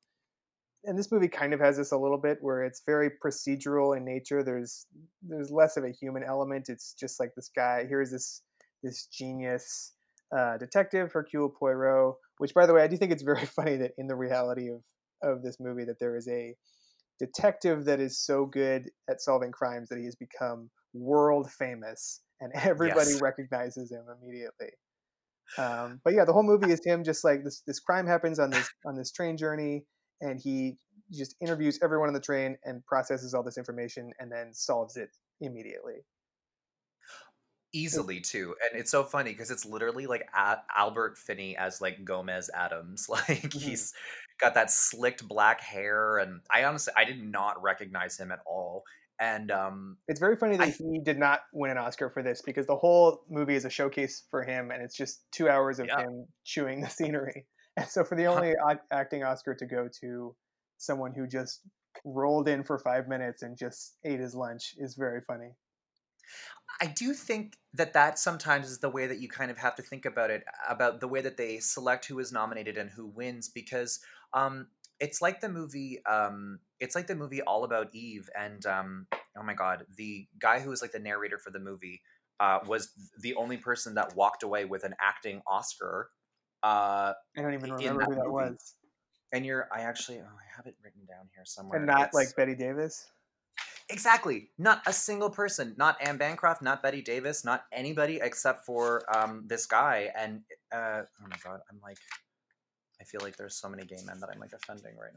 and 0.85 0.99
this 0.99 1.13
movie 1.13 1.29
kind 1.29 1.53
of 1.53 1.61
has 1.61 1.77
this 1.77 1.93
a 1.93 1.97
little 1.99 2.19
bit 2.19 2.39
where 2.41 2.65
it's 2.65 2.83
very 2.87 3.11
procedural 3.25 3.97
in 3.97 4.05
nature. 4.05 4.43
There's 4.43 4.87
there's 5.23 5.51
less 5.51 5.77
of 5.77 5.85
a 5.85 5.91
human 5.91 6.23
element. 6.23 6.69
It's 6.69 6.95
just 6.95 7.21
like 7.21 7.35
this 7.35 7.51
guy. 7.55 7.85
Here's 7.89 8.11
this 8.11 8.43
this 8.83 9.07
genius 9.07 9.93
uh, 10.37 10.57
detective 10.59 11.13
Hercule 11.13 11.49
Poirot. 11.51 12.17
Which, 12.39 12.55
by 12.55 12.67
the 12.67 12.75
way, 12.75 12.83
I 12.83 12.87
do 12.87 12.97
think 12.97 13.13
it's 13.13 13.23
very 13.23 13.47
funny 13.57 13.77
that 13.77 13.93
in 13.99 14.07
the 14.07 14.17
reality 14.17 14.69
of 14.69 14.83
of 15.23 15.43
this 15.43 15.59
movie 15.59 15.85
that 15.85 15.99
there 15.99 16.17
is 16.17 16.29
a 16.29 16.55
detective 17.19 17.87
that 17.87 18.01
is 18.01 18.19
so 18.19 18.45
good 18.47 18.91
at 19.09 19.23
solving 19.23 19.51
crimes 19.51 19.89
that 19.89 19.99
he 19.99 20.05
has 20.05 20.17
become 20.17 20.71
world 20.93 21.51
famous 21.51 22.21
and 22.41 22.53
everybody 22.63 23.11
Yes. 23.11 23.21
recognizes 23.21 23.91
him 23.91 24.05
immediately. 24.21 24.69
Um, 25.59 26.01
but 26.05 26.13
yeah, 26.15 26.25
the 26.25 26.33
whole 26.33 26.43
movie 26.43 26.71
is 26.71 26.81
him 26.85 27.03
just 27.03 27.25
like 27.25 27.43
this. 27.43 27.63
This 27.67 27.81
crime 27.81 28.07
happens 28.07 28.39
on 28.39 28.51
this 28.51 28.69
on 28.85 28.97
this 28.97 29.11
train 29.11 29.37
journey, 29.37 29.85
and 30.21 30.39
he 30.39 30.77
just 31.13 31.35
interviews 31.41 31.79
everyone 31.83 32.09
on 32.09 32.15
the 32.15 32.21
train 32.21 32.57
and 32.65 32.85
processes 32.87 33.33
all 33.33 33.43
this 33.43 33.57
information 33.57 34.13
and 34.19 34.31
then 34.31 34.53
solves 34.53 34.97
it 34.97 35.09
immediately. 35.41 36.05
Easily 37.77 38.21
too, 38.21 38.55
and 38.63 38.81
it's 38.81 38.91
so 38.91 39.05
funny 39.05 39.31
because 39.33 39.51
it's 39.51 39.65
literally 39.67 40.07
like 40.07 40.27
a- 40.35 40.63
Albert 40.77 41.19
Finney 41.19 41.57
as 41.57 41.81
like 41.81 42.05
Gomez 42.05 42.51
Addams. 42.55 43.09
Like 43.11 43.27
Mhm. 43.43 43.61
he's 43.61 43.95
got 44.39 44.55
that 44.55 44.71
slicked 44.71 45.27
black 45.27 45.61
hair, 45.61 46.19
and 46.19 46.41
I 46.51 46.65
honestly 46.65 46.93
I 46.97 47.05
did 47.05 47.23
not 47.23 47.63
recognize 47.63 48.19
him 48.19 48.33
at 48.33 48.41
all. 48.47 48.85
And 49.19 49.51
um, 49.51 49.97
It's 50.09 50.21
very 50.21 50.37
funny 50.37 50.57
that 50.59 50.69
I- 50.69 50.71
he 50.71 51.01
did 51.03 51.19
not 51.19 51.41
win 51.53 51.71
an 51.71 51.79
Oscar 51.79 52.11
for 52.11 52.23
this 52.23 52.43
because 52.43 52.67
the 52.67 52.77
whole 52.77 53.25
movie 53.31 53.55
is 53.55 53.65
a 53.65 53.71
showcase 53.71 54.25
for 54.31 54.43
him, 54.43 54.71
and 54.71 54.83
it's 54.83 54.97
just 54.97 55.23
two 55.33 55.49
hours 55.49 55.79
of 55.79 55.87
Yeah. 55.87 56.01
him 56.01 56.27
chewing 56.45 56.81
the 56.83 56.89
scenery. 56.99 57.47
And 57.79 57.89
so, 57.89 58.05
for 58.05 58.15
the 58.15 58.27
only 58.27 58.51
ac- 58.51 58.81
acting 58.91 59.23
Oscar 59.23 59.55
to 59.55 59.67
go 59.67 59.89
to 60.01 60.35
someone 60.79 61.13
who 61.15 61.27
just 61.27 61.61
rolled 62.05 62.47
in 62.49 62.63
for 62.63 62.79
five 62.79 63.09
minutes 63.09 63.43
and 63.43 63.57
just 63.57 63.97
ate 64.05 64.21
his 64.21 64.35
lunch 64.35 64.75
is 64.79 64.95
very 64.97 65.23
funny. 65.27 65.55
I 66.81 66.87
do 66.87 67.13
think 67.15 67.57
that 67.75 67.95
that 67.95 68.19
sometimes 68.19 68.71
is 68.71 68.79
the 68.79 68.91
way 68.91 69.07
that 69.07 69.19
you 69.19 69.29
kind 69.29 69.51
of 69.51 69.59
have 69.59 69.75
to 69.77 69.83
think 69.83 70.05
about 70.05 70.31
it, 70.31 70.45
about 70.69 71.01
the 71.01 71.09
way 71.09 71.21
that 71.23 71.37
they 71.37 71.59
select 71.59 72.07
who 72.07 72.19
is 72.19 72.33
nominated 72.33 72.77
and 72.77 72.91
who 72.91 73.07
wins, 73.07 73.49
because 73.49 74.01
um, 74.35 74.67
it's 75.01 75.23
like 75.23 75.41
the 75.41 75.49
movie, 75.49 76.05
um, 76.05 76.59
it's 76.81 76.95
like 76.95 77.07
the 77.07 77.15
movie 77.15 77.41
All 77.43 77.65
About 77.65 77.95
Eve, 77.95 78.29
and 78.39 78.65
um, 78.67 79.07
oh 79.39 79.43
my 79.43 79.55
god, 79.55 79.87
the 79.97 80.27
guy 80.39 80.61
who 80.61 80.71
was 80.71 80.83
like 80.83 80.93
the 80.93 80.99
narrator 80.99 81.39
for 81.39 81.51
the 81.51 81.59
movie 81.59 82.03
uh, 82.41 82.59
was 82.67 82.91
the 83.21 83.35
only 83.37 83.57
person 83.57 83.95
that 83.95 84.15
walked 84.15 84.43
away 84.43 84.65
with 84.65 84.85
an 84.85 84.95
acting 85.01 85.41
Oscar. 85.47 86.11
Uh, 86.63 87.13
I 87.37 87.43
don't 87.43 87.55
even 87.55 87.73
remember 87.73 88.01
that 88.01 88.09
who 88.09 88.15
that 88.17 88.21
movie. 88.27 88.33
was. 88.33 88.75
and 89.33 89.47
you're, 89.47 89.69
I 89.73 89.81
actually, 89.81 90.19
oh, 90.19 90.25
I 90.27 90.57
have 90.57 90.67
it 90.67 90.75
written 90.83 91.03
down 91.07 91.29
here 91.35 91.45
somewhere. 91.45 91.79
And 91.79 91.87
not 91.87 92.09
It's- 92.09 92.15
like 92.15 92.37
Bette 92.37 92.55
Davis. 92.55 93.07
Exactly. 93.89 94.51
Not 94.59 94.83
a 94.87 94.93
single 94.93 95.31
person. 95.31 95.75
Not 95.79 95.97
Anne 96.01 96.17
Bancroft. 96.17 96.61
Not 96.61 96.83
Bette 96.83 97.03
Davis. 97.03 97.45
Not 97.45 97.65
anybody 97.73 98.19
except 98.21 98.65
for 98.65 99.03
um, 99.17 99.45
this 99.47 99.67
guy. 99.67 100.11
And 100.19 100.41
uh, 100.73 101.03
oh 101.05 101.27
my 101.29 101.37
god, 101.45 101.61
I'm 101.71 101.79
like, 101.83 101.99
I 103.01 103.05
feel 103.05 103.21
like 103.23 103.37
there's 103.37 103.57
so 103.57 103.69
many 103.69 103.85
gay 103.85 104.03
men 104.05 104.19
that 104.21 104.31
I'm 104.33 104.41
like 104.41 104.53
offending 104.53 104.95
right 104.97 105.13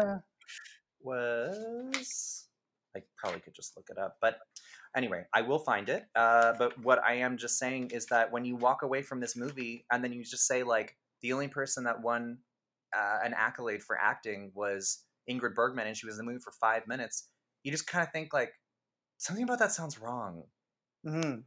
now. 0.00 0.22
Was 1.02 2.46
I 2.96 3.02
probably 3.16 3.40
could 3.40 3.54
just 3.54 3.76
look 3.76 3.88
it 3.90 3.98
up, 3.98 4.16
but 4.20 4.38
anyway, 4.96 5.24
I 5.34 5.42
will 5.42 5.58
find 5.58 5.88
it. 5.88 6.04
Uh, 6.14 6.52
but 6.58 6.78
what 6.84 7.02
I 7.02 7.14
am 7.14 7.36
just 7.36 7.58
saying 7.58 7.90
is 7.90 8.06
that 8.06 8.30
when 8.30 8.44
you 8.44 8.56
walk 8.56 8.82
away 8.82 9.02
from 9.02 9.20
this 9.20 9.36
movie 9.36 9.84
and 9.90 10.04
then 10.04 10.12
you 10.12 10.22
just 10.22 10.46
say 10.46 10.62
like 10.62 10.96
the 11.22 11.32
only 11.32 11.48
person 11.48 11.84
that 11.84 12.00
won 12.00 12.38
uh, 12.96 13.18
an 13.24 13.34
accolade 13.34 13.82
for 13.82 13.98
acting 13.98 14.52
was 14.54 15.04
Ingrid 15.30 15.54
Bergman, 15.54 15.86
and 15.86 15.96
she 15.96 16.06
was 16.06 16.18
in 16.18 16.24
the 16.24 16.30
movie 16.30 16.42
for 16.42 16.52
five 16.60 16.86
minutes 16.86 17.28
you 17.62 17.70
just 17.70 17.86
kind 17.86 18.02
of 18.06 18.12
think 18.12 18.32
like 18.32 18.52
something 19.18 19.44
about 19.44 19.58
that 19.60 19.72
sounds 19.72 19.98
wrong. 19.98 20.44
hmm 21.04 21.40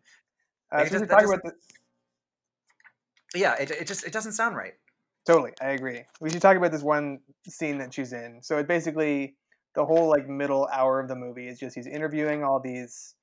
Uh, 0.72 0.84
it 0.84 0.92
so 0.92 1.00
just- 1.00 1.10
talk 1.10 1.24
about 1.24 1.42
Yeah, 3.34 3.56
it, 3.56 3.72
it 3.72 3.88
just 3.88 4.06
it 4.06 4.14
doesn't 4.14 4.34
sound 4.34 4.56
right. 4.56 4.74
Totally, 5.26 5.52
I 5.62 5.70
agree. 5.72 6.04
We 6.22 6.30
should 6.30 6.42
talk 6.42 6.56
about 6.56 6.72
this 6.72 6.84
one 6.84 7.20
scene 7.48 7.80
that 7.80 7.94
she's 7.94 8.14
in. 8.14 8.42
So 8.44 8.58
it 8.60 8.68
basically 8.68 9.36
the 9.74 9.86
whole 9.86 10.08
like 10.08 10.28
middle 10.28 10.68
hour 10.72 11.00
of 11.00 11.08
the 11.10 11.16
movie 11.16 11.48
is 11.48 11.60
just 11.60 11.76
he's 11.76 11.88
interviewing 11.88 12.44
all 12.44 12.60
these 12.60 13.16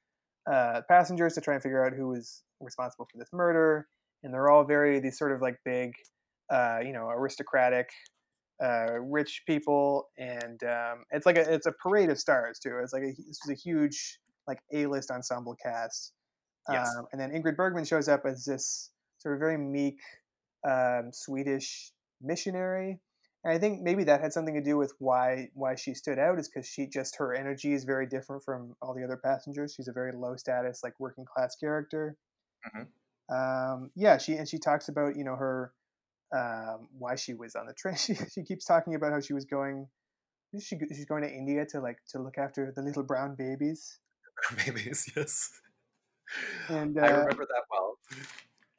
uh, 0.50 0.82
passengers 0.88 1.34
to 1.34 1.40
try 1.40 1.54
and 1.54 1.62
figure 1.62 1.84
out 1.86 1.92
who 1.94 2.08
was 2.08 2.42
responsible 2.60 3.06
for 3.10 3.18
this 3.18 3.32
murder, 3.32 3.86
and 4.22 4.34
they're 4.34 4.50
all 4.50 4.64
very 4.64 5.00
these 5.00 5.16
sort 5.16 5.32
of 5.32 5.40
like 5.40 5.56
big, 5.64 5.94
uh, 6.50 6.80
you 6.84 6.92
know, 6.92 7.08
aristocratic, 7.08 7.88
uh, 8.62 9.00
rich 9.00 9.42
people, 9.46 10.08
and 10.18 10.62
um, 10.62 11.04
it's 11.10 11.26
like 11.26 11.36
a 11.36 11.52
it's 11.52 11.66
a 11.66 11.72
parade 11.72 12.10
of 12.10 12.18
stars 12.18 12.58
too. 12.58 12.78
It's 12.82 12.92
like 12.92 13.02
a, 13.02 13.12
this 13.26 13.40
was 13.46 13.50
a 13.50 13.60
huge 13.60 14.18
like 14.46 14.58
A 14.72 14.86
list 14.86 15.10
ensemble 15.10 15.56
cast. 15.62 16.12
Yes. 16.70 16.88
Um, 16.96 17.06
and 17.12 17.20
then 17.20 17.30
Ingrid 17.30 17.56
Bergman 17.56 17.84
shows 17.84 18.08
up 18.08 18.22
as 18.24 18.44
this 18.44 18.90
sort 19.18 19.34
of 19.34 19.40
very 19.40 19.58
meek 19.58 19.98
um, 20.68 21.10
Swedish 21.12 21.92
missionary. 22.20 23.00
And 23.44 23.52
I 23.52 23.58
think 23.58 23.82
maybe 23.82 24.04
that 24.04 24.20
had 24.20 24.32
something 24.32 24.54
to 24.54 24.62
do 24.62 24.76
with 24.76 24.94
why 24.98 25.48
why 25.54 25.74
she 25.74 25.94
stood 25.94 26.18
out 26.18 26.38
is 26.38 26.48
because 26.48 26.68
she 26.68 26.86
just 26.86 27.16
her 27.16 27.34
energy 27.34 27.72
is 27.72 27.84
very 27.84 28.06
different 28.06 28.44
from 28.44 28.76
all 28.80 28.94
the 28.94 29.02
other 29.02 29.16
passengers. 29.16 29.74
She's 29.74 29.88
a 29.88 29.92
very 29.92 30.12
low 30.12 30.36
status, 30.36 30.80
like 30.84 30.94
working 31.00 31.24
class 31.24 31.56
character. 31.56 32.16
Mhm. 32.66 32.86
Um, 33.28 33.90
yeah, 33.96 34.18
she 34.18 34.34
and 34.34 34.48
she 34.48 34.58
talks 34.58 34.88
about 34.88 35.16
you 35.16 35.24
know 35.24 35.34
her 35.34 35.72
um, 36.32 36.88
why 36.98 37.14
she 37.14 37.34
was 37.34 37.54
on 37.54 37.66
the 37.66 37.74
train. 37.74 37.94
She 37.96 38.14
she 38.14 38.42
keeps 38.42 38.64
talking 38.64 38.94
about 38.94 39.12
how 39.12 39.20
she 39.20 39.34
was 39.34 39.44
going. 39.44 39.86
She, 40.60 40.76
she's 40.88 41.06
going 41.06 41.22
to 41.22 41.30
India 41.30 41.64
to 41.70 41.80
like 41.80 41.98
to 42.10 42.18
look 42.18 42.36
after 42.36 42.72
the 42.74 42.82
little 42.82 43.02
brown 43.02 43.36
babies. 43.36 43.98
Babies, 44.66 45.10
yes. 45.16 45.50
And 46.68 46.98
I 46.98 47.06
uh, 47.06 47.20
remember 47.20 47.46
that 47.46 47.62
well. 47.70 47.96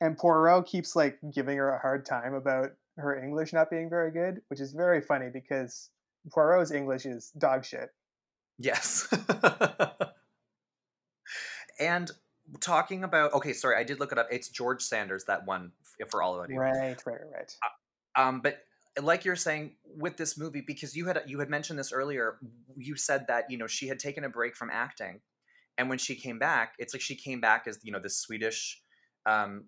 and 0.02 0.18
Poirot 0.18 0.66
keeps 0.66 0.96
like 0.96 1.20
giving 1.34 1.58
her 1.58 1.70
a 1.70 1.80
hard 1.80 2.06
time 2.06 2.34
about 2.34 2.72
her 2.98 3.24
English 3.24 3.54
not 3.54 3.70
being 3.70 3.90
very 3.90 4.12
good, 4.12 4.42
which 4.50 4.60
is 4.60 4.74
very 4.74 5.02
funny 5.02 5.30
because 5.32 5.90
Poirot's 6.32 6.72
English 6.72 7.06
is 7.06 7.32
dog 7.38 7.66
shit. 7.66 7.90
Yes. 8.60 9.08
and 11.80 12.12
talking 12.60 13.04
about 13.04 13.34
okay, 13.34 13.54
sorry, 13.54 13.78
I 13.78 13.84
did 13.84 14.00
look 14.00 14.12
it 14.12 14.18
up. 14.18 14.28
It's 14.32 14.50
George 14.50 14.82
Sanders 14.82 15.26
that 15.26 15.46
won 15.46 15.72
f- 16.02 16.10
for 16.10 16.22
all 16.22 16.40
of 16.40 16.50
it. 16.50 16.56
Right, 16.56 16.98
right, 17.06 17.22
right. 17.34 17.56
Um, 18.16 18.42
but 18.42 18.60
like 19.02 19.26
you're 19.26 19.36
saying 19.36 19.72
with 19.98 20.18
this 20.18 20.38
movie, 20.38 20.62
because 20.62 20.96
you 20.96 21.06
had 21.06 21.24
you 21.26 21.40
had 21.40 21.50
mentioned 21.50 21.80
this 21.80 21.92
earlier, 21.92 22.38
you 22.78 22.96
said 22.96 23.26
that 23.28 23.50
you 23.50 23.58
know 23.58 23.68
she 23.68 23.88
had 23.88 24.00
taken 24.00 24.24
a 24.24 24.30
break 24.30 24.56
from 24.56 24.70
acting, 24.72 25.22
and 25.78 25.90
when 25.90 25.98
she 25.98 26.16
came 26.16 26.40
back, 26.40 26.74
it's 26.78 26.94
like 26.94 27.02
she 27.02 27.16
came 27.16 27.42
back 27.42 27.66
as 27.68 27.80
you 27.84 27.92
know 27.92 28.00
this 28.00 28.18
Swedish, 28.18 28.82
um, 29.26 29.66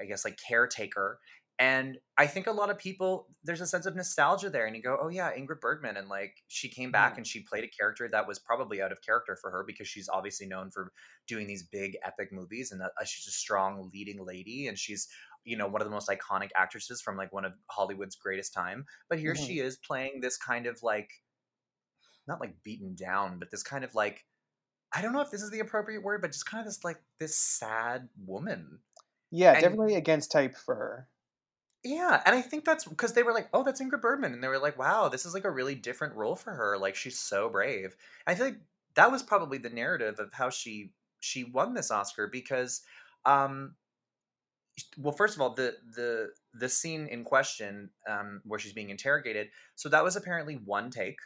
I 0.00 0.06
guess 0.06 0.24
like 0.24 0.38
caretaker. 0.46 1.18
And 1.60 1.98
I 2.18 2.26
think 2.26 2.48
a 2.48 2.52
lot 2.52 2.70
of 2.70 2.78
people 2.78 3.28
there's 3.44 3.60
a 3.60 3.66
sense 3.68 3.86
of 3.86 3.94
nostalgia 3.96 4.50
there, 4.50 4.66
and 4.66 4.74
you 4.76 4.82
go, 4.82 4.98
oh 5.00 5.08
yeah, 5.08 5.32
Ingrid 5.36 5.60
Bergman, 5.60 5.96
and 5.98 6.08
like 6.08 6.42
she 6.48 6.68
came 6.70 6.90
back 6.90 7.14
Mhm. 7.14 7.18
and 7.18 7.26
she 7.26 7.42
played 7.44 7.64
a 7.64 7.68
character 7.68 8.08
that 8.08 8.26
was 8.26 8.38
probably 8.40 8.82
out 8.82 8.92
of 8.92 9.02
character 9.02 9.36
for 9.36 9.50
her 9.52 9.64
because 9.64 9.86
she's 9.88 10.08
obviously 10.08 10.46
known 10.46 10.70
for 10.72 10.92
doing 11.28 11.46
these 11.46 11.62
big 11.62 11.98
epic 12.04 12.32
movies, 12.32 12.72
and 12.72 12.80
that 12.80 12.92
uh, 13.00 13.04
she's 13.04 13.28
a 13.28 13.32
strong 13.32 13.90
leading 13.92 14.24
lady, 14.24 14.68
and 14.68 14.78
she's 14.78 15.08
you 15.44 15.56
know 15.56 15.68
one 15.68 15.82
of 15.82 15.86
the 15.86 15.92
most 15.92 16.08
iconic 16.08 16.50
actresses 16.56 17.02
from 17.02 17.16
like 17.16 17.32
one 17.32 17.44
of 17.44 17.54
Hollywood's 17.70 18.16
greatest 18.16 18.54
time. 18.54 18.86
But 19.10 19.18
here 19.20 19.34
Mhm. 19.34 19.36
she 19.36 19.60
is 19.60 19.76
playing 19.76 20.20
this 20.22 20.38
kind 20.38 20.66
of 20.66 20.82
like 20.82 21.12
not 22.26 22.40
like 22.40 22.62
beaten 22.62 22.94
down, 22.94 23.38
but 23.38 23.50
this 23.50 23.62
kind 23.62 23.84
of 23.84 23.94
like 23.94 24.26
I 24.92 25.02
don't 25.02 25.12
know 25.14 25.22
if 25.22 25.30
this 25.32 25.42
is 25.42 25.50
the 25.50 25.60
appropriate 25.60 26.02
word, 26.04 26.22
but 26.22 26.32
just 26.32 26.46
kind 26.46 26.60
of 26.60 26.66
this 26.66 26.84
like 26.84 27.02
this 27.18 27.36
sad 27.38 28.10
woman. 28.18 28.82
Yeah, 29.32 29.54
And- 29.54 29.62
definitely 29.62 29.96
against 29.96 30.30
type 30.30 30.56
for 30.56 30.76
her. 30.76 31.09
Yeah, 31.82 32.22
and 32.26 32.34
I 32.36 32.42
think 32.42 32.64
that's 32.64 32.84
because 32.84 33.14
they 33.14 33.22
were 33.22 33.32
like, 33.32 33.48
"Oh, 33.54 33.62
that's 33.64 33.80
Ingrid 33.80 34.02
Bergman," 34.02 34.34
and 34.34 34.44
they 34.44 34.48
were 34.48 34.58
like, 34.58 34.78
"Wow, 34.78 35.08
this 35.08 35.24
is 35.24 35.32
like 35.32 35.44
a 35.44 35.50
really 35.50 35.74
different 35.74 36.14
role 36.14 36.36
for 36.36 36.52
her. 36.52 36.76
Like, 36.76 36.94
she's 36.94 37.18
so 37.18 37.48
brave." 37.48 37.96
I 38.26 38.34
feel 38.34 38.46
like 38.46 38.60
that 38.94 39.10
was 39.10 39.22
probably 39.22 39.56
the 39.58 39.70
narrative 39.70 40.18
of 40.18 40.32
how 40.34 40.50
she 40.50 40.92
she 41.20 41.44
won 41.44 41.72
this 41.74 41.90
Oscar 41.90 42.26
because, 42.26 42.82
um, 43.24 43.76
well, 44.98 45.12
first 45.12 45.36
of 45.36 45.40
all, 45.40 45.54
the 45.54 45.76
the 45.94 46.32
the 46.52 46.68
scene 46.68 47.06
in 47.06 47.24
question 47.24 47.90
um, 48.08 48.42
where 48.44 48.58
she's 48.58 48.72
being 48.74 48.90
interrogated, 48.90 49.48
so 49.74 49.88
that 49.88 50.04
was 50.04 50.16
apparently 50.16 50.56
one 50.56 50.90
take, 50.90 51.18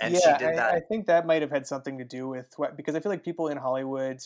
and 0.00 0.14
yeah, 0.14 0.20
she 0.20 0.44
did 0.44 0.54
I, 0.54 0.56
that. 0.56 0.74
I 0.74 0.80
think 0.80 1.06
that 1.06 1.26
might 1.26 1.42
have 1.42 1.50
had 1.50 1.66
something 1.66 1.98
to 1.98 2.04
do 2.04 2.28
with 2.28 2.52
what 2.56 2.76
because 2.76 2.94
I 2.94 3.00
feel 3.00 3.12
like 3.12 3.24
people 3.24 3.48
in 3.48 3.58
Hollywood 3.58 4.20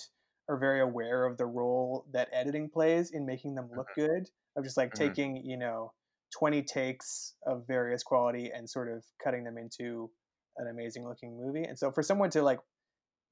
are 0.49 0.57
very 0.57 0.81
aware 0.81 1.25
of 1.25 1.39
the 1.39 1.47
role 1.47 2.07
that 2.13 2.29
editing 2.33 2.69
plays 2.69 3.11
in 3.11 3.27
making 3.27 3.55
them 3.55 3.71
look 3.75 3.89
good. 3.97 4.29
Of 4.57 4.65
just 4.65 4.77
like 4.77 4.95
Mhm. 4.95 4.95
taking 4.95 5.37
you 5.45 5.57
know 5.57 5.93
twenty 6.37 6.63
takes 6.63 7.37
of 7.47 7.67
various 7.67 8.03
quality 8.03 8.51
and 8.53 8.69
sort 8.69 8.91
of 8.91 9.05
cutting 9.23 9.45
them 9.45 9.59
into 9.59 10.11
an 10.57 10.69
amazing 10.69 11.07
looking 11.07 11.37
movie. 11.37 11.65
And 11.65 11.79
so 11.79 11.91
for 11.93 12.03
someone 12.03 12.31
to 12.31 12.43
like 12.43 12.61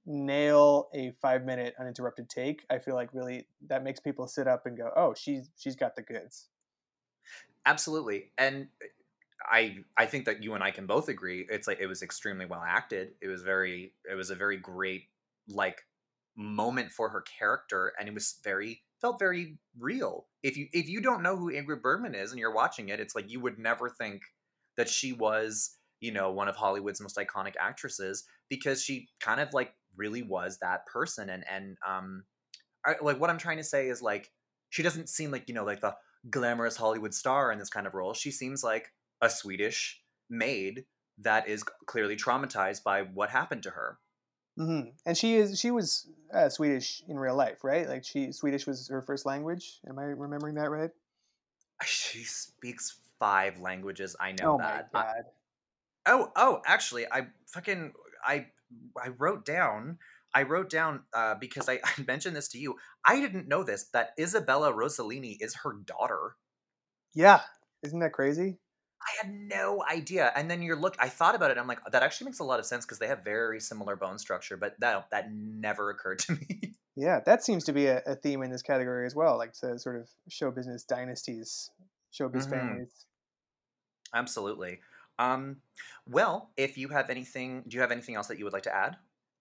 nail 0.07 0.91
a 0.95 1.13
five 1.23 1.45
minute 1.45 1.75
uninterrupted 1.79 2.29
take, 2.31 2.67
I 2.71 2.79
feel 2.79 2.95
like 2.95 3.15
really 3.15 3.49
that 3.69 3.85
makes 3.85 4.01
people 4.01 4.27
sit 4.27 4.49
up 4.49 4.67
and 4.67 4.77
go, 4.77 4.93
oh, 4.97 5.15
she's 5.15 5.51
she's 5.57 5.77
got 5.77 5.97
the 5.97 6.03
goods. 6.03 6.51
Absolutely. 7.65 8.33
And 8.39 8.69
uh, 8.83 8.87
I 9.45 9.85
I 9.97 10.07
think 10.07 10.27
that 10.27 10.43
you 10.43 10.55
and 10.55 10.65
I 10.65 10.71
can 10.71 10.87
both 10.87 11.09
agree 11.09 11.47
it's 11.51 11.67
like 11.69 11.81
it 11.81 11.87
was 11.87 12.03
extremely 12.03 12.47
well 12.47 12.63
acted. 12.67 13.15
It 13.21 13.29
was 13.29 13.43
very 13.43 13.95
it 14.11 14.15
was 14.15 14.31
a 14.31 14.37
very 14.37 14.57
great 14.57 15.09
like 15.49 15.83
moment 16.37 16.93
for 16.93 17.11
her 17.11 17.23
character 17.23 17.93
and 17.99 18.09
it 18.09 18.15
was 18.15 18.41
very 18.45 18.85
felt 19.03 19.19
very 19.19 19.59
real. 19.79 20.27
If 20.43 20.57
you 20.57 20.69
if 20.73 20.89
you 20.89 21.03
don't 21.03 21.23
know 21.23 21.37
who 21.37 21.53
Ingrid 21.53 21.83
Bergman 21.83 22.15
is 22.15 22.31
and 22.31 22.41
you're 22.41 22.55
watching 22.55 22.89
it, 22.89 23.01
it's 23.01 23.15
like 23.15 23.31
you 23.31 23.41
would 23.41 23.59
never 23.59 23.91
think 23.91 24.23
that 24.79 24.89
she 24.89 25.13
was, 25.13 25.77
you 26.01 26.13
know, 26.13 26.31
one 26.31 26.49
of 26.49 26.57
Hollywood's 26.57 27.01
most 27.01 27.19
iconic 27.19 27.55
actresses 27.61 28.25
because 28.49 28.83
she 28.83 29.09
kind 29.21 29.41
of 29.41 29.53
like 29.53 29.75
really 29.97 30.23
was 30.23 30.59
that 30.59 30.87
person 30.87 31.29
and 31.29 31.45
and 31.51 31.77
um 31.87 32.25
I, 32.87 32.95
like 33.03 33.21
what 33.21 33.29
I'm 33.29 33.39
trying 33.39 33.59
to 33.59 33.65
say 33.65 33.89
is 33.89 34.01
like 34.01 34.31
she 34.71 34.83
doesn't 34.83 35.09
seem 35.11 35.31
like, 35.31 35.49
you 35.49 35.55
know, 35.55 35.65
like 35.65 35.81
the 35.81 35.95
glamorous 36.31 36.77
Hollywood 36.77 37.13
star 37.13 37.53
in 37.53 37.59
this 37.59 37.69
kind 37.69 37.87
of 37.87 37.95
role. 37.95 38.15
She 38.15 38.31
seems 38.31 38.65
like 38.65 38.93
a 39.21 39.29
Swedish 39.29 40.01
maid 40.31 40.87
that 41.19 41.47
is 41.47 41.63
clearly 41.87 42.17
traumatized 42.17 42.83
by 42.83 43.03
what 43.03 43.31
happened 43.31 43.65
to 43.65 43.71
her. 43.71 43.99
Hmm 44.57 44.81
And 45.07 45.17
she 45.17 45.37
is 45.37 45.59
she 45.59 45.71
was 45.71 46.09
uh, 46.33 46.49
Swedish 46.49 47.03
in 47.09 47.19
real 47.19 47.37
life, 47.37 47.65
right? 47.65 47.89
Like 47.89 48.05
she 48.05 48.33
Swedish 48.33 48.67
was 48.67 48.89
her 48.89 49.03
first 49.03 49.27
language. 49.27 49.81
Am 49.89 49.99
I 49.99 50.05
remembering 50.05 50.55
that 50.57 50.71
right? 50.71 50.91
She 51.85 52.25
speaks 52.25 52.99
five 53.19 53.59
languages. 53.61 54.15
I 54.21 54.33
know 54.33 54.55
oh 54.55 54.59
that. 54.59 54.89
my 54.93 55.01
I- 55.01 55.23
oh, 56.07 56.33
oh, 56.37 56.63
actually, 56.67 57.07
I 57.11 57.29
fucking 57.49 57.93
I 58.25 58.47
I 59.03 59.09
wrote 59.19 59.45
down. 59.45 59.99
I 60.35 60.45
wrote 60.45 60.71
down 60.71 61.03
uh, 61.13 61.35
because 61.35 61.69
I, 61.69 61.81
I 61.85 62.03
mentioned 62.07 62.37
this 62.37 62.49
to 62.49 62.59
you. 62.59 62.77
I 63.05 63.21
didn't 63.21 63.49
know 63.49 63.65
this 63.65 63.85
that 63.93 64.11
Isabella 64.19 64.73
Rossellini 64.73 65.37
is 65.41 65.55
her 65.65 65.75
daughter. 65.85 66.37
yeah, 67.15 67.43
isn't 67.83 68.01
that 68.01 68.13
crazy? 68.13 68.59
I 69.05 69.27
had 69.27 69.35
no 69.35 69.85
idea. 69.91 70.33
And 70.37 70.51
then 70.51 70.63
you're 70.63 70.77
look. 70.77 70.97
I 70.99 71.09
thought 71.09 71.35
about 71.35 71.51
it. 71.51 71.59
I'm 71.59 71.67
like, 71.67 71.81
that 71.91 72.03
actually 72.03 72.27
makes 72.27 72.39
a 72.39 72.45
lot 72.45 72.61
of 72.61 72.67
sense 72.67 72.85
because 72.85 72.99
they 72.99 73.09
have 73.09 73.25
very 73.25 73.61
similar 73.61 73.97
bone 73.97 74.19
structure. 74.19 74.57
But 74.57 74.79
that 74.81 75.11
that 75.11 75.33
never 75.33 75.91
occurred 75.91 76.21
to 76.21 76.33
me. 76.35 76.75
Yeah, 76.97 77.21
that 77.21 77.43
seems 77.43 77.65
to 77.65 77.73
be 77.73 77.87
a, 77.87 78.03
a 78.05 78.17
theme 78.17 78.43
in 78.43 78.51
this 78.51 78.63
category 78.63 79.07
as 79.07 79.15
well, 79.15 79.39
like 79.39 79.53
to 79.55 79.79
sort 79.79 79.97
of 79.97 80.11
show 80.29 80.51
business 80.51 80.85
dynasties, 80.85 81.71
showbiz 82.13 82.47
Mhm. 82.47 82.49
families. 82.49 83.07
Absolutely. 84.15 84.81
Um, 85.19 85.63
well, 86.07 86.53
if 86.57 86.77
you 86.79 86.89
have 86.89 87.11
anything, 87.11 87.63
do 87.69 87.75
you 87.77 87.81
have 87.81 87.93
anything 87.93 88.15
else 88.15 88.29
that 88.29 88.39
you 88.39 88.45
would 88.45 88.53
like 88.53 88.63
to 88.65 88.75
add? 88.75 88.99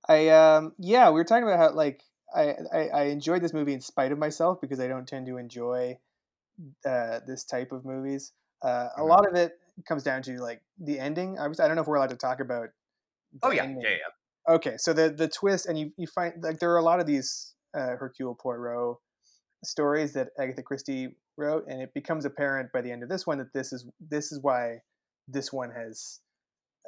I 0.07 0.29
um 0.29 0.73
yeah, 0.77 1.09
we 1.09 1.15
were 1.15 1.23
talking 1.23 1.43
about 1.43 1.59
how 1.59 1.71
like 1.75 2.03
I, 2.33 2.55
I 2.73 2.87
I 2.89 3.03
enjoyed 3.05 3.41
this 3.41 3.53
movie 3.53 3.73
in 3.73 3.81
spite 3.81 4.11
of 4.11 4.17
myself 4.17 4.59
because 4.61 4.79
I 4.79 4.87
don't 4.87 5.07
tend 5.07 5.27
to 5.27 5.37
enjoy 5.37 5.99
uh, 6.85 7.21
this 7.27 7.45
type 7.45 7.71
of 7.71 7.85
movies. 7.85 8.33
Uh, 8.61 8.89
a 8.97 9.03
Mhm. 9.03 9.07
lot 9.07 9.27
of 9.27 9.35
it 9.35 9.59
comes 9.87 10.03
down 10.03 10.21
to 10.23 10.37
like 10.39 10.61
the 10.79 10.99
ending. 10.99 11.39
I 11.39 11.47
was 11.47 11.59
I 11.59 11.67
don't 11.67 11.75
know 11.75 11.81
if 11.81 11.87
we're 11.87 11.95
allowed 11.95 12.11
to 12.11 12.17
talk 12.17 12.39
about. 12.39 12.69
Oh 13.43 13.51
yeah, 13.51 13.63
ending. 13.63 13.83
yeah, 13.83 13.89
yeah. 13.89 14.55
Okay, 14.55 14.77
so 14.77 14.93
the 14.93 15.09
the 15.09 15.27
twist, 15.27 15.65
and 15.65 15.77
you 15.79 15.91
you 15.97 16.07
find 16.07 16.43
like 16.43 16.59
there 16.59 16.71
are 16.71 16.77
a 16.77 16.83
lot 16.83 16.99
of 16.99 17.05
these 17.05 17.55
uh, 17.73 17.95
Hercule 17.97 18.35
Poirot 18.35 18.97
stories 19.63 20.13
that 20.13 20.29
Agatha 20.39 20.63
Christie 20.63 21.15
wrote, 21.37 21.65
and 21.67 21.81
it 21.81 21.93
becomes 21.93 22.25
apparent 22.25 22.71
by 22.71 22.81
the 22.81 22.91
end 22.91 23.03
of 23.03 23.09
this 23.09 23.25
one 23.27 23.37
that 23.37 23.53
this 23.53 23.71
is 23.73 23.85
this 23.99 24.31
is 24.31 24.39
why 24.41 24.81
this 25.27 25.53
one 25.53 25.71
has 25.71 26.19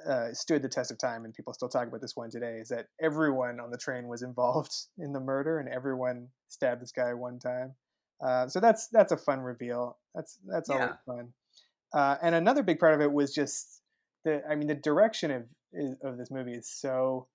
uh, 0.08 0.34
stood 0.34 0.62
the 0.62 0.70
test 0.70 0.92
of 0.92 0.98
time, 0.98 1.26
and 1.26 1.34
people 1.34 1.54
still 1.54 1.70
talk 1.70 1.88
about 1.88 2.02
this 2.02 2.16
one 2.16 2.30
today. 2.30 2.58
Is 2.60 2.70
that 2.70 2.88
everyone 3.02 3.60
on 3.60 3.72
the 3.72 3.78
train 3.78 4.08
was 4.08 4.22
involved 4.24 4.74
in 4.98 5.14
the 5.14 5.20
murder, 5.20 5.60
and 5.60 5.70
everyone 5.70 6.30
stabbed 6.50 6.82
this 6.82 6.92
guy 6.92 7.14
one 7.14 7.40
time. 7.40 7.76
Uh, 8.22 8.48
so 8.48 8.60
that's 8.60 8.88
that's 8.88 9.12
a 9.12 9.18
fun 9.18 9.42
reveal. 9.42 9.98
That's 10.16 10.40
that's 10.48 10.70
always 10.70 10.96
fun. 11.06 11.34
Uh, 11.94 12.18
and 12.22 12.36
another 12.36 12.64
big 12.64 12.80
part 12.80 12.94
of 12.94 13.02
it 13.02 13.12
was 13.12 13.34
just 13.34 13.84
the 14.24 14.44
I 14.50 14.56
mean 14.56 14.68
the 14.68 14.76
direction 14.76 15.32
of 15.32 15.50
of 16.04 16.18
this 16.18 16.32
movie 16.32 16.54
is 16.54 16.70
so 16.70 17.28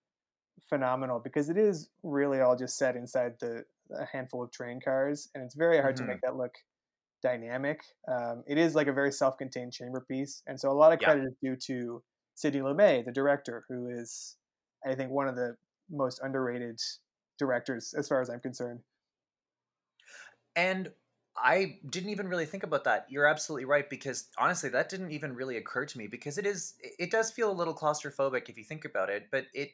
phenomenal 0.69 1.21
because 1.21 1.49
it 1.51 1.59
is 1.59 1.91
really 2.03 2.41
all 2.41 2.57
just 2.57 2.79
set 2.79 2.97
inside 2.97 3.39
the 3.41 3.65
a 3.93 4.07
handful 4.07 4.43
of 4.43 4.53
train 4.53 4.81
cars, 4.81 5.31
and 5.35 5.45
it's 5.45 5.55
very 5.57 5.79
hard 5.81 5.97
Mhm. 5.97 5.99
to 5.99 6.05
make 6.05 6.21
that 6.23 6.37
look 6.37 6.55
dynamic. 7.23 7.83
Um, 8.09 8.45
it 8.47 8.59
is 8.59 8.75
like 8.75 8.89
a 8.89 8.93
very 8.93 9.13
self-contained 9.13 9.73
chamber 9.73 10.03
piece, 10.09 10.43
and 10.47 10.61
so 10.61 10.71
a 10.71 10.75
lot 10.75 10.93
of 10.93 11.01
Yeah. 11.01 11.03
credit 11.03 11.25
is 11.27 11.37
due 11.43 11.57
to 11.57 12.05
Sidney 12.35 12.61
Lumet, 12.61 13.05
the 13.07 13.13
director, 13.13 13.65
who 13.69 13.89
is 13.89 14.39
I 14.87 14.95
think 14.97 15.13
one 15.13 15.29
of 15.29 15.37
the 15.37 15.57
most 15.91 16.21
underrated 16.23 16.81
directors 17.39 17.95
as 17.95 18.09
far 18.09 18.21
as 18.23 18.31
I'm 18.31 18.41
concerned. 18.41 18.85
And 20.57 20.93
I 21.43 21.81
didn't 21.89 22.11
even 22.11 22.29
really 22.29 22.47
think 22.47 22.63
about 22.63 22.85
that. 22.85 23.07
You're 23.11 23.27
absolutely 23.27 23.65
right 23.65 23.89
because 23.89 24.29
honestly, 24.39 24.69
that 24.71 24.89
didn't 24.89 25.13
even 25.13 25.35
really 25.35 25.57
occur 25.57 25.85
to 25.87 25.99
me 25.99 26.07
because 26.07 26.39
it 26.39 26.47
is 26.47 26.75
it 26.83 27.11
does 27.11 27.31
feel 27.31 27.51
a 27.51 27.53
little 27.53 27.75
claustrophobic 27.75 28.49
if 28.49 28.57
you 28.59 28.65
think 28.65 28.85
about 28.85 29.11
it, 29.11 29.29
but 29.31 29.47
it 29.55 29.73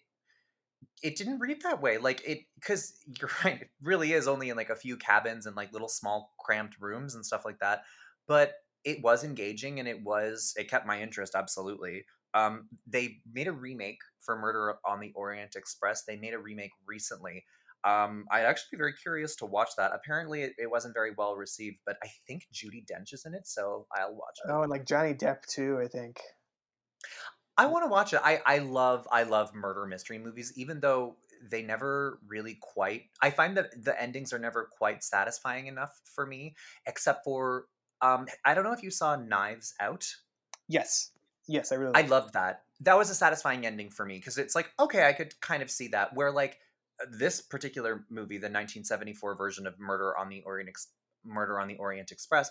it 1.02 1.16
didn't 1.16 1.38
read 1.38 1.62
that 1.62 1.80
way. 1.82 1.98
Like 1.98 2.22
it 2.26 2.40
because 2.54 2.98
you're 3.20 3.30
right, 3.44 3.62
it 3.62 3.70
really 3.82 4.12
is 4.12 4.28
only 4.28 4.50
in 4.50 4.56
like 4.56 4.70
a 4.70 4.76
few 4.76 4.96
cabins 4.96 5.46
and 5.46 5.56
like 5.56 5.72
little 5.72 5.88
small 5.88 6.34
cramped 6.38 6.80
rooms 6.80 7.14
and 7.14 7.24
stuff 7.24 7.44
like 7.44 7.58
that. 7.60 7.82
But 8.26 8.54
it 8.84 9.02
was 9.02 9.24
engaging 9.24 9.78
and 9.78 9.88
it 9.88 10.02
was 10.02 10.54
it 10.56 10.68
kept 10.68 10.86
my 10.86 11.00
interest 11.00 11.34
absolutely. 11.34 12.04
Um, 12.34 12.68
they 12.86 13.22
made 13.32 13.46
a 13.46 13.52
remake 13.52 14.00
for 14.18 14.36
Murder 14.36 14.76
on 14.84 14.98
the 15.00 15.12
Orient 15.14 15.54
Express. 15.54 16.04
They 16.04 16.16
made 16.16 16.34
a 16.34 16.38
remake 16.38 16.72
recently. 16.84 17.44
Um, 17.84 18.24
I'd 18.30 18.46
actually 18.46 18.68
be 18.72 18.78
very 18.78 18.94
curious 18.94 19.36
to 19.36 19.46
watch 19.46 19.70
that. 19.76 19.92
Apparently, 19.94 20.42
it, 20.42 20.52
it 20.58 20.70
wasn't 20.70 20.94
very 20.94 21.12
well 21.16 21.36
received, 21.36 21.78
but 21.84 21.96
I 22.02 22.08
think 22.26 22.46
Judi 22.52 22.84
Dench 22.84 23.12
is 23.12 23.24
in 23.26 23.34
it, 23.34 23.46
so 23.46 23.86
I'll 23.94 24.14
watch 24.14 24.38
it. 24.44 24.50
Oh, 24.50 24.62
and 24.62 24.70
like 24.70 24.86
Johnny 24.86 25.12
Depp 25.12 25.42
too, 25.46 25.78
I 25.82 25.88
think. 25.88 26.18
I 27.56 27.66
want 27.66 27.84
to 27.84 27.88
watch 27.88 28.12
it. 28.12 28.20
I 28.24 28.40
I 28.46 28.58
love 28.58 29.06
I 29.12 29.22
love 29.24 29.54
murder 29.54 29.86
mystery 29.86 30.18
movies, 30.18 30.52
even 30.56 30.80
though 30.80 31.16
they 31.50 31.62
never 31.62 32.18
really 32.26 32.58
quite. 32.60 33.02
I 33.22 33.30
find 33.30 33.56
that 33.56 33.84
the 33.84 34.00
endings 34.00 34.32
are 34.32 34.38
never 34.38 34.68
quite 34.76 35.04
satisfying 35.04 35.66
enough 35.66 36.00
for 36.04 36.26
me, 36.26 36.54
except 36.86 37.24
for 37.24 37.66
um. 38.00 38.26
I 38.44 38.54
don't 38.54 38.64
know 38.64 38.72
if 38.72 38.82
you 38.82 38.90
saw 38.90 39.16
Knives 39.16 39.74
Out. 39.78 40.06
Yes, 40.68 41.10
yes, 41.46 41.70
I 41.70 41.76
really. 41.76 41.92
I 41.94 42.06
loved 42.06 42.32
that. 42.34 42.62
That 42.80 42.98
was 42.98 43.10
a 43.10 43.14
satisfying 43.14 43.66
ending 43.66 43.90
for 43.90 44.04
me 44.04 44.16
because 44.16 44.38
it's 44.38 44.54
like 44.54 44.72
okay, 44.80 45.06
I 45.06 45.12
could 45.12 45.38
kind 45.40 45.62
of 45.62 45.70
see 45.70 45.88
that. 45.88 46.14
Where 46.14 46.32
like 46.32 46.58
this 47.10 47.40
particular 47.40 48.04
movie, 48.10 48.36
the 48.36 48.46
1974 48.46 49.36
version 49.36 49.66
of 49.66 49.78
Murder 49.78 50.16
on 50.16 50.28
the 50.28 50.42
Orient 50.44 50.68
Ex- 50.68 50.88
Murder 51.24 51.60
on 51.60 51.68
the 51.68 51.76
Orient 51.76 52.12
Express, 52.12 52.50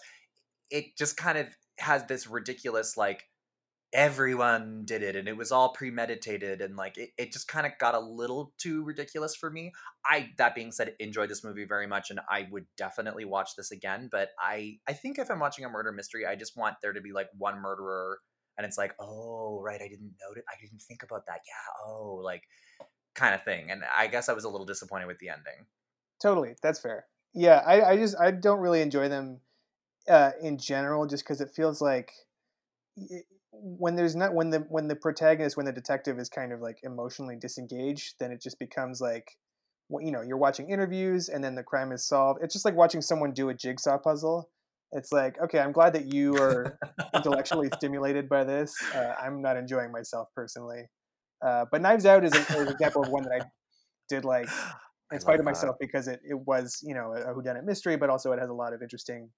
it 0.69 0.97
just 0.97 1.17
kind 1.17 1.37
of 1.37 1.47
has 1.79 2.05
this 2.05 2.27
ridiculous 2.27 2.97
like 2.97 3.23
everyone 3.93 4.83
did 4.85 5.03
it 5.03 5.15
and 5.15 5.27
it 5.27 5.37
was 5.37 5.51
all 5.51 5.69
premeditated 5.69 6.61
and 6.61 6.75
like 6.75 6.97
it, 6.97 7.11
it 7.17 7.31
just 7.31 7.47
kind 7.47 7.67
of 7.67 7.71
got 7.79 7.93
a 7.93 7.99
little 7.99 8.51
too 8.57 8.83
ridiculous 8.83 9.35
for 9.35 9.51
me. 9.51 9.71
I 10.03 10.29
that 10.39 10.55
being 10.55 10.71
said 10.71 10.95
enjoyed 10.99 11.29
this 11.29 11.43
movie 11.43 11.65
very 11.65 11.87
much 11.87 12.09
and 12.09 12.19
i 12.29 12.47
would 12.51 12.65
definitely 12.77 13.25
watch 13.25 13.51
this 13.55 13.71
again 13.71 14.09
but 14.11 14.29
i 14.39 14.77
i 14.87 14.93
think 14.93 15.17
if 15.17 15.29
i'm 15.31 15.39
watching 15.39 15.65
a 15.65 15.69
murder 15.69 15.91
mystery 15.91 16.25
i 16.25 16.35
just 16.35 16.57
want 16.57 16.75
there 16.81 16.93
to 16.93 17.01
be 17.01 17.13
like 17.13 17.27
one 17.37 17.61
murderer 17.61 18.19
and 18.57 18.65
it's 18.65 18.77
like 18.77 18.93
oh 18.99 19.61
right 19.63 19.81
i 19.81 19.87
didn't 19.87 20.13
notice 20.27 20.43
i 20.49 20.59
didn't 20.61 20.81
think 20.81 21.03
about 21.03 21.25
that 21.25 21.39
yeah 21.47 21.87
oh 21.87 22.19
like 22.23 22.43
kind 23.15 23.35
of 23.35 23.43
thing 23.43 23.69
and 23.71 23.83
i 23.95 24.07
guess 24.07 24.29
i 24.29 24.33
was 24.33 24.43
a 24.43 24.49
little 24.49 24.65
disappointed 24.65 25.07
with 25.07 25.19
the 25.19 25.29
ending 25.29 25.65
Totally, 26.23 26.55
that's 26.63 26.79
fair. 26.79 27.05
Yeah, 27.33 27.61
I, 27.65 27.91
I 27.91 27.97
just 27.97 28.15
I 28.17 28.31
don't 28.31 28.59
really 28.59 28.81
enjoy 28.81 29.09
them 29.09 29.41
uh, 30.07 30.31
in 30.41 30.57
general, 30.57 31.05
just 31.05 31.25
because 31.25 31.41
it 31.41 31.49
feels 31.53 31.81
like 31.81 32.11
when 33.51 33.95
there's 33.95 34.15
not 34.15 34.33
when 34.33 34.49
the 34.49 34.59
when 34.69 34.87
the 34.87 34.95
protagonist 34.95 35.57
when 35.57 35.65
the 35.65 35.73
detective 35.73 36.19
is 36.19 36.29
kind 36.29 36.53
of 36.53 36.61
like 36.61 36.77
emotionally 36.83 37.35
disengaged, 37.35 38.15
then 38.19 38.31
it 38.31 38.41
just 38.41 38.57
becomes 38.57 39.01
like 39.01 39.37
you 39.99 40.11
know 40.11 40.21
you're 40.21 40.37
watching 40.37 40.69
interviews 40.69 41.27
and 41.27 41.43
then 41.43 41.55
the 41.55 41.63
crime 41.63 41.91
is 41.91 42.07
solved. 42.07 42.39
It's 42.41 42.53
just 42.53 42.63
like 42.63 42.75
watching 42.75 43.01
someone 43.01 43.33
do 43.33 43.49
a 43.49 43.53
jigsaw 43.53 43.97
puzzle. 43.97 44.49
It's 44.93 45.11
like 45.11 45.41
okay, 45.41 45.59
I'm 45.59 45.73
glad 45.73 45.91
that 45.93 46.13
you 46.13 46.37
are 46.37 46.79
intellectually 47.13 47.69
stimulated 47.75 48.29
by 48.29 48.45
this. 48.45 48.73
Uh, 48.95 49.13
I'm 49.21 49.41
not 49.41 49.57
enjoying 49.57 49.91
myself 49.91 50.29
personally. 50.33 50.83
Uh, 51.43 51.65
but 51.71 51.81
Knives 51.81 52.05
Out 52.05 52.23
is, 52.23 52.33
a, 52.33 52.39
is 52.39 52.49
an 52.51 52.67
example 52.69 53.03
of 53.03 53.09
one 53.09 53.23
that 53.23 53.41
I 53.41 53.45
did 54.09 54.23
like 54.25 54.47
in 55.11 55.19
spite 55.19 55.35
of 55.35 55.45
that. 55.45 55.51
myself 55.51 55.75
because 55.79 56.07
it, 56.07 56.21
it 56.27 56.39
was 56.47 56.79
you 56.83 56.93
know 56.93 57.13
a 57.13 57.33
whodunit 57.33 57.63
mystery, 57.65 57.97
but 57.97 58.09
also 58.09 58.31
it 58.31 58.39
has 58.39 58.49
a 58.49 58.53
lot 58.53 58.73
of 58.73 58.81
interesting 58.81 59.29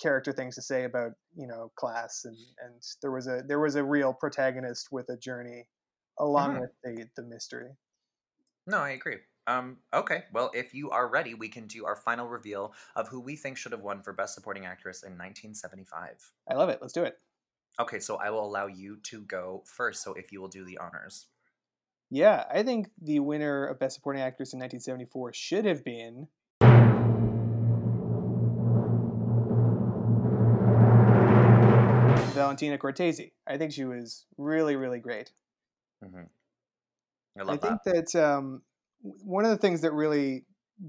character 0.00 0.32
things 0.32 0.54
to 0.56 0.62
say 0.62 0.84
about 0.84 1.12
you 1.36 1.46
know 1.46 1.70
class 1.76 2.22
and 2.24 2.36
and 2.64 2.82
there 3.02 3.12
was 3.12 3.26
a 3.28 3.42
there 3.46 3.60
was 3.60 3.76
a 3.76 3.84
real 3.84 4.12
protagonist 4.12 4.88
with 4.90 5.08
a 5.08 5.16
journey 5.16 5.68
along 6.18 6.56
Mhm. 6.56 6.60
with 6.60 6.70
the 6.82 7.06
the 7.16 7.22
mystery. 7.22 7.70
No, 8.66 8.78
I 8.78 8.90
agree. 8.90 9.18
Um, 9.46 9.76
okay, 9.92 10.24
well, 10.32 10.50
if 10.54 10.72
you 10.72 10.90
are 10.90 11.06
ready, 11.06 11.34
we 11.34 11.48
can 11.48 11.66
do 11.66 11.84
our 11.84 11.96
final 11.96 12.26
reveal 12.28 12.72
of 12.96 13.08
who 13.08 13.20
we 13.20 13.36
think 13.36 13.58
should 13.58 13.72
have 13.72 13.82
won 13.82 14.02
for 14.02 14.14
Best 14.14 14.34
Supporting 14.34 14.64
Actress 14.64 15.02
in 15.02 15.18
1975. 15.18 16.32
I 16.48 16.54
love 16.54 16.70
it. 16.70 16.78
Let's 16.80 16.94
do 16.94 17.02
it. 17.04 17.18
Okay, 17.80 17.98
so 17.98 18.16
I 18.16 18.30
will 18.30 18.46
allow 18.46 18.66
you 18.66 18.98
to 19.04 19.20
go 19.22 19.62
first. 19.66 20.02
So 20.02 20.12
if 20.14 20.30
you 20.30 20.40
will 20.40 20.48
do 20.48 20.64
the 20.64 20.78
honors. 20.78 21.26
Yeah, 22.10 22.44
I 22.52 22.62
think 22.62 22.90
the 23.02 23.18
winner 23.18 23.66
of 23.66 23.80
Best 23.80 23.96
Supporting 23.96 24.22
Actress 24.22 24.52
in 24.52 24.60
1974 24.60 25.32
should 25.32 25.64
have 25.64 25.84
been. 25.84 26.28
Valentina 32.34 32.78
Cortese. 32.78 33.32
I 33.46 33.58
think 33.58 33.72
she 33.72 33.84
was 33.84 34.26
really, 34.38 34.76
really 34.76 35.00
great. 35.00 35.32
hmm 36.02 36.22
I 37.36 37.42
love 37.42 37.54
I 37.54 37.56
think 37.56 37.82
that. 37.82 38.12
that 38.12 38.24
um, 38.24 38.62
one 39.02 39.44
of 39.44 39.50
the 39.50 39.56
things 39.56 39.80
that 39.80 39.92
really 39.92 40.44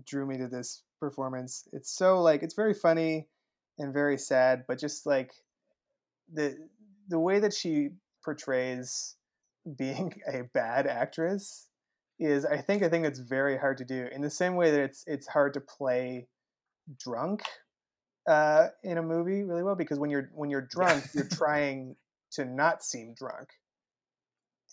drew 0.06 0.28
me 0.28 0.38
to 0.38 0.48
this 0.48 0.84
performance, 1.00 1.68
it's 1.74 1.90
so 1.90 2.22
like 2.22 2.44
it's 2.44 2.54
very 2.54 2.76
funny 2.76 3.28
and 3.80 3.92
very 3.94 4.18
sad, 4.18 4.66
but 4.68 4.78
just 4.80 5.08
like 5.08 5.34
the 6.32 6.58
the 7.08 7.20
way 7.20 7.40
that 7.40 7.54
she 7.54 7.90
portrays 8.24 9.16
being 9.78 10.14
a 10.28 10.44
bad 10.54 10.88
actress 10.88 11.70
is 12.20 12.46
I 12.46 12.62
think 12.62 12.84
I 12.84 12.90
think 12.90 13.06
it's 13.06 13.20
very 13.20 13.58
hard 13.58 13.78
to 13.80 13.86
do. 13.86 14.08
In 14.12 14.22
the 14.22 14.30
same 14.30 14.56
way 14.56 14.72
that 14.72 14.82
it's 14.82 15.04
it's 15.08 15.28
hard 15.28 15.54
to 15.56 15.62
play 15.62 16.28
drunk 17.00 17.44
uh, 18.30 18.70
in 18.84 18.98
a 18.98 19.04
movie 19.04 19.44
really 19.44 19.64
well 19.64 19.76
because 19.76 20.00
when 20.00 20.10
you're 20.10 20.30
when 20.34 20.50
you're 20.50 20.68
drunk, 20.70 21.08
you're 21.14 21.30
trying 21.32 21.98
to 22.34 22.46
not 22.46 22.84
seem 22.84 23.14
drunk. 23.16 23.50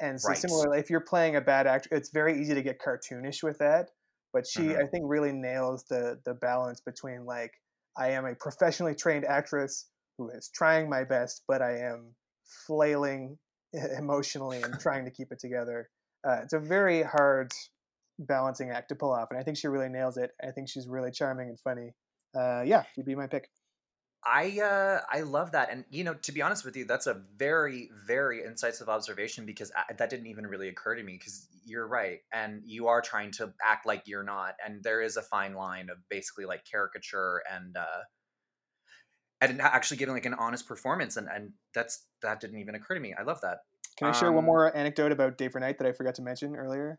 And 0.01 0.21
so 0.21 0.33
Right. 0.33 0.35
similarly, 0.35 0.79
if 0.81 0.91
you're 0.91 1.01
playing 1.01 1.37
a 1.37 1.41
bad 1.41 1.67
actor, 1.67 1.89
it's 1.93 2.11
very 2.11 2.41
easy 2.41 2.55
to 2.55 2.63
get 2.63 2.81
cartoonish 2.81 3.43
with 3.43 3.59
that. 3.59 3.91
But 4.33 4.47
she, 4.47 4.75
Mhm. 4.75 4.77
I 4.77 4.87
think, 4.91 5.05
really 5.07 5.33
nails 5.33 5.85
the 5.85 6.21
the 6.25 6.35
balance 6.35 6.81
between 6.81 7.25
like 7.27 7.53
I 7.97 8.11
am 8.13 8.25
a 8.27 8.35
professionally 8.35 8.95
trained 8.95 9.25
actress 9.25 9.91
who 10.19 10.31
is 10.31 10.51
trying 10.55 10.89
my 10.89 11.05
best, 11.05 11.45
but 11.47 11.63
I 11.63 11.79
am 11.79 12.15
flailing 12.67 13.39
emotionally 13.99 14.63
and 14.63 14.75
trying 14.81 15.05
to 15.05 15.11
keep 15.11 15.33
it 15.33 15.39
together. 15.39 15.89
Uh, 16.27 16.41
it's 16.43 16.53
a 16.53 16.59
very 16.59 17.03
hard 17.03 17.51
balancing 18.19 18.71
act 18.71 18.89
to 18.91 18.95
pull 18.95 19.13
off, 19.13 19.29
and 19.31 19.39
I 19.39 19.43
think 19.43 19.57
she 19.57 19.69
really 19.69 19.89
nails 19.89 20.17
it. 20.17 20.31
I 20.43 20.51
think 20.51 20.69
she's 20.69 20.89
really 20.89 21.11
charming 21.11 21.49
and 21.49 21.59
funny. 21.61 21.93
Uh, 22.37 22.63
yeah, 22.63 22.85
she'd 22.95 23.05
be 23.05 23.15
my 23.15 23.27
pick. 23.27 23.49
I 24.25 24.61
uh, 24.61 25.01
I 25.11 25.23
love 25.23 25.51
that, 25.53 25.71
and 25.73 25.85
you 25.91 26.05
know, 26.05 26.15
to 26.15 26.33
be 26.33 26.43
honest 26.43 26.65
with 26.65 26.77
you, 26.77 26.85
that's 26.85 27.09
a 27.09 27.23
very, 27.37 27.91
very 28.07 28.45
incisive 28.45 28.89
observation 28.89 29.45
because 29.45 29.73
I, 29.75 29.93
that 29.95 30.11
didn't 30.11 30.29
even 30.29 30.47
really 30.47 30.69
occur 30.69 30.95
to 30.95 31.03
me. 31.03 31.15
Because 31.19 31.49
you're 31.65 31.89
right, 31.89 32.21
and 32.33 32.63
you 32.65 32.87
are 32.87 33.03
trying 33.03 33.33
to 33.33 33.53
act 33.65 33.85
like 33.85 34.05
you're 34.07 34.23
not, 34.23 34.55
and 34.65 34.83
there 34.85 35.03
is 35.03 35.17
a 35.17 35.23
fine 35.23 35.55
line 35.55 35.91
of 35.91 35.99
basically 36.09 36.45
like 36.45 36.65
caricature 36.71 37.43
and 37.53 37.77
uh, 37.77 38.03
and 39.51 39.61
actually 39.61 39.97
giving 39.97 40.15
like 40.15 40.27
an 40.27 40.35
honest 40.35 40.67
performance, 40.67 41.17
and 41.17 41.29
and 41.29 41.53
that's 41.75 42.05
that 42.23 42.41
didn't 42.41 42.59
even 42.59 42.75
occur 42.75 42.95
to 42.95 43.01
me. 43.01 43.15
I 43.19 43.23
love 43.23 43.41
that. 43.43 43.59
Can 43.97 44.09
I 44.09 44.13
share 44.13 44.33
one 44.33 44.41
Um, 44.41 44.47
more 44.47 44.77
anecdote 44.77 45.13
about 45.13 45.37
Day 45.37 45.49
for 45.49 45.61
Night 45.61 45.79
that 45.79 45.87
I 45.87 45.93
forgot 45.93 46.15
to 46.17 46.23
mention 46.23 46.57
earlier? 46.57 46.99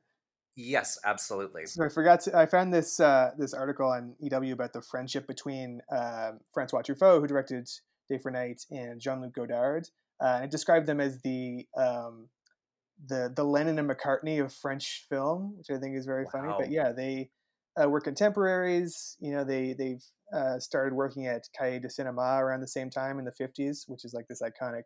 Yes, 0.55 0.99
absolutely. 1.03 1.65
So 1.65 1.83
I 1.83 1.89
forgot 1.89 2.19
to. 2.21 2.37
I 2.37 2.45
found 2.45 2.73
this 2.73 2.99
uh, 2.99 3.31
this 3.37 3.53
article 3.53 3.87
on 3.87 4.15
EW 4.19 4.53
about 4.53 4.73
the 4.73 4.81
friendship 4.81 5.25
between 5.25 5.81
uh, 5.91 6.33
Francois 6.53 6.81
Truffaut, 6.81 7.21
who 7.21 7.27
directed 7.27 7.67
Day 8.09 8.19
for 8.19 8.29
Night, 8.31 8.63
and 8.69 8.99
Jean 9.01 9.21
Luc 9.21 9.33
Godard. 9.33 9.87
Uh, 10.21 10.35
and 10.35 10.45
it 10.45 10.51
described 10.51 10.85
them 10.85 10.99
as 10.99 11.21
the 11.21 11.65
um, 11.75 12.29
the 13.07 13.33
the 13.35 13.43
Lennon 13.43 13.79
and 13.79 13.89
McCartney 13.89 14.43
of 14.43 14.53
French 14.53 15.05
film, 15.09 15.55
which 15.57 15.69
I 15.75 15.79
think 15.79 15.97
is 15.97 16.05
very 16.05 16.25
funny. 16.31 16.53
But 16.57 16.69
yeah, 16.69 16.91
they 16.91 17.31
uh, 17.81 17.89
were 17.89 18.01
contemporaries. 18.01 19.17
You 19.19 19.33
know, 19.33 19.43
they 19.43 19.73
they've 19.73 20.03
uh, 20.35 20.59
started 20.59 20.95
working 20.95 21.27
at 21.27 21.47
Cahiers 21.57 21.81
du 21.81 21.87
Cinéma 21.87 22.39
around 22.39 22.61
the 22.61 22.67
same 22.67 22.89
time 22.89 23.19
in 23.19 23.25
the 23.25 23.31
fifties, 23.31 23.85
which 23.87 24.05
is 24.05 24.13
like 24.13 24.27
this 24.27 24.41
iconic 24.41 24.83